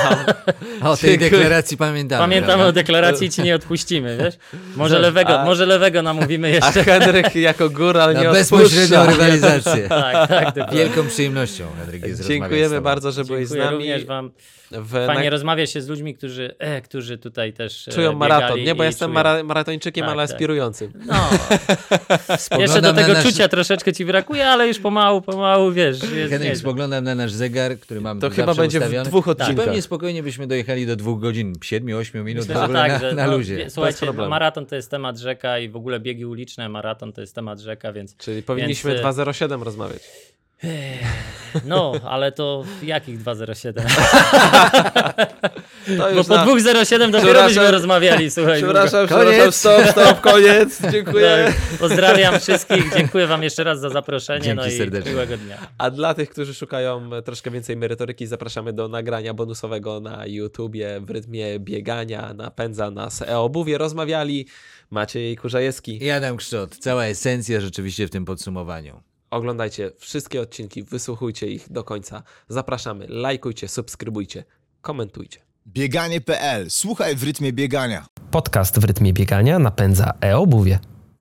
O 0.92 0.96
tej 0.96 1.18
deklaracji 1.18 1.76
pamiętamy. 1.76 2.20
Pamiętamy 2.22 2.52
prawda? 2.52 2.66
o 2.68 2.72
deklaracji 2.72 3.26
i 3.26 3.30
ci 3.30 3.42
nie 3.42 3.54
odpuścimy, 3.54 4.16
wiesz? 4.16 4.34
Może 4.76 4.98
lewego, 4.98 5.40
A- 5.40 5.44
może 5.44 5.66
lewego 5.66 6.02
namówimy 6.02 6.48
A 6.48 6.50
jeszcze. 6.50 6.84
Henryk 6.84 7.34
jako 7.34 7.70
góral 7.70 8.14
nie 8.16 8.24
Na 8.24 8.32
bezpośrednią 8.32 9.06
rywalizację. 9.06 9.88
Tak, 9.88 10.28
tak, 10.28 10.46
dokładnie. 10.54 10.78
Wielką 10.78 11.08
przyjemnością, 11.08 11.66
Henryk, 11.78 12.06
jest 12.06 12.26
Dziękujemy 12.28 12.80
bardzo, 12.80 13.12
że 13.12 13.24
byłeś 13.24 13.46
z 13.48 13.50
Dziękuję 13.50 13.64
nami. 13.70 13.76
również 13.78 14.04
wam. 14.04 14.30
W, 14.70 15.06
Fajnie 15.06 15.24
na, 15.24 15.30
rozmawia 15.30 15.66
się 15.66 15.80
z 15.82 15.88
ludźmi, 15.88 16.14
którzy, 16.14 16.54
e, 16.58 16.80
którzy 16.82 17.18
tutaj 17.18 17.52
też 17.52 17.88
e, 17.88 17.92
czują 17.92 18.12
maraton. 18.12 18.60
Nie, 18.60 18.74
bo 18.74 18.84
jestem 18.84 19.10
czują- 19.10 19.14
mara, 19.14 19.42
maratończykiem, 19.44 20.02
Tak, 20.04 20.12
ale 20.12 20.26
tak. 20.26 20.34
aspirującym. 20.34 20.92
No, 21.06 21.14
jeszcze 22.58 22.82
do 22.82 22.92
na 22.92 23.02
tego 23.02 23.12
nasz- 23.12 23.24
czucia 23.24 23.48
troszeczkę 23.48 23.92
ci 23.92 24.04
brakuje, 24.04 24.46
ale 24.46 24.68
już 24.68 24.78
pomału, 24.78 25.22
pomału, 25.22 25.72
wiesz, 25.72 26.02
jest 26.12 26.32
Henryk, 26.32 26.56
spoglądam 26.56 27.04
na 27.04 27.14
nasz 27.14 27.32
zegar, 27.32 27.78
który 27.78 28.00
mam 28.00 28.20
To 28.20 28.30
chyba 28.30 28.54
będzie 28.54 28.78
w 28.78 28.82
ustawiony. 28.82 29.08
dwóch 29.08 29.26
I 29.26 29.30
odcinkach. 29.30 29.64
Pewnie 29.64 29.82
spokojnie 29.82 30.22
byśmy 30.22 30.46
dojechali 30.46 30.86
do 30.86 30.96
dwóch 30.96 31.20
godzin, 31.20 31.52
siedmiu, 31.64 31.98
ośmiu 31.98 32.24
minut 32.24 32.48
Myślę, 32.48 32.54
w 32.68 32.72
tak, 32.72 32.92
na, 32.92 32.98
że, 32.98 33.12
na 33.14 33.26
no, 33.26 33.36
luzie. 33.36 33.56
wie- 33.56 33.70
Słuchajcie, 33.70 34.12
maraton 34.12 34.66
to 34.66 34.76
jest 34.76 34.90
temat 34.90 35.18
rzeka 35.18 35.58
i 35.58 35.68
w 35.68 35.76
ogóle 35.76 36.00
biegi 36.00 36.26
uliczne, 36.26 36.68
maraton 36.68 37.12
to 37.12 37.20
jest 37.20 37.34
temat 37.34 37.60
rzeka, 37.60 37.92
więc 37.92 38.16
Czyli 38.16 38.42
powinniśmy 38.42 38.90
Więc, 38.90 39.00
e, 39.00 39.08
2.07 39.08 39.62
rozmawiać. 39.62 40.02
No, 41.64 41.93
ale 42.05 42.32
to 42.32 42.64
jakich 42.82 43.18
207? 43.18 43.85
To 45.98 46.14
Bo 46.14 46.24
po 46.24 46.35
na... 46.36 46.44
207 46.44 47.10
dopiero 47.10 47.44
byśmy 47.44 47.70
rozmawiali, 47.70 48.30
słuchaj. 48.30 48.62
Przepraszam, 48.62 49.09
Koniec. 49.09 49.28
przepraszam, 49.28 49.52
stop, 49.52 49.90
stop, 49.90 50.20
koniec. 50.20 50.82
Dziękuję. 50.93 51.44
Tak, 51.47 51.78
Pozdrawiam 51.78 52.40
wszystkich, 52.40 52.94
dziękuję 52.97 53.26
wam 53.26 53.43
jeszcze 53.43 53.64
raz 53.64 53.80
za 53.80 53.90
zaproszenie, 53.90 54.44
Dzięki 54.44 54.60
no 54.60 54.66
i 54.66 54.78
serdecznie. 54.78 55.10
miłego 55.10 55.36
dnia. 55.36 55.59
A 55.78 55.90
dla 55.90 56.14
tych, 56.14 56.30
którzy 56.30 56.55
szukają 56.55 57.10
troszkę 57.24 57.51
więcej 57.51 57.76
merytoryki, 57.76 58.26
zapraszamy 58.26 58.72
do 58.72 58.89
nagrania 58.89 59.35
bonusowego 59.35 60.01
na 60.01 60.26
YouTubie 60.26 61.01
w 61.01 61.10
rytmie 61.10 61.60
biegania. 61.60 62.35
Napędza 62.35 62.90
nas 62.90 63.22
e-obuwie. 63.22 63.78
Rozmawiali 63.78 64.47
Maciej 64.90 65.36
Kurzajewski. 65.36 66.05
I 66.05 66.10
Adam 66.10 66.36
Kszczot, 66.36 66.76
cała 66.76 67.05
esencja 67.05 67.60
rzeczywiście 67.60 68.06
w 68.06 68.10
tym 68.10 68.24
podsumowaniu. 68.24 69.07
Oglądajcie 69.30 69.90
wszystkie 69.98 70.40
odcinki, 70.40 70.82
wysłuchujcie 70.82 71.46
ich 71.46 71.72
do 71.72 71.84
końca. 71.84 72.22
Zapraszamy, 72.48 73.06
lajkujcie, 73.09 73.68
subskrybujcie, 73.68 74.44
komentujcie. 74.80 75.40
Bieganie.pl. 75.66 76.70
Słuchaj 76.70 77.16
w 77.16 77.22
rytmie 77.22 77.52
biegania. 77.52 78.06
Podcast 78.30 78.78
w 78.80 78.84
rytmie 78.84 79.12
biegania 79.12 79.59
napędza 79.59 80.12
e-obuwie. 80.20 80.78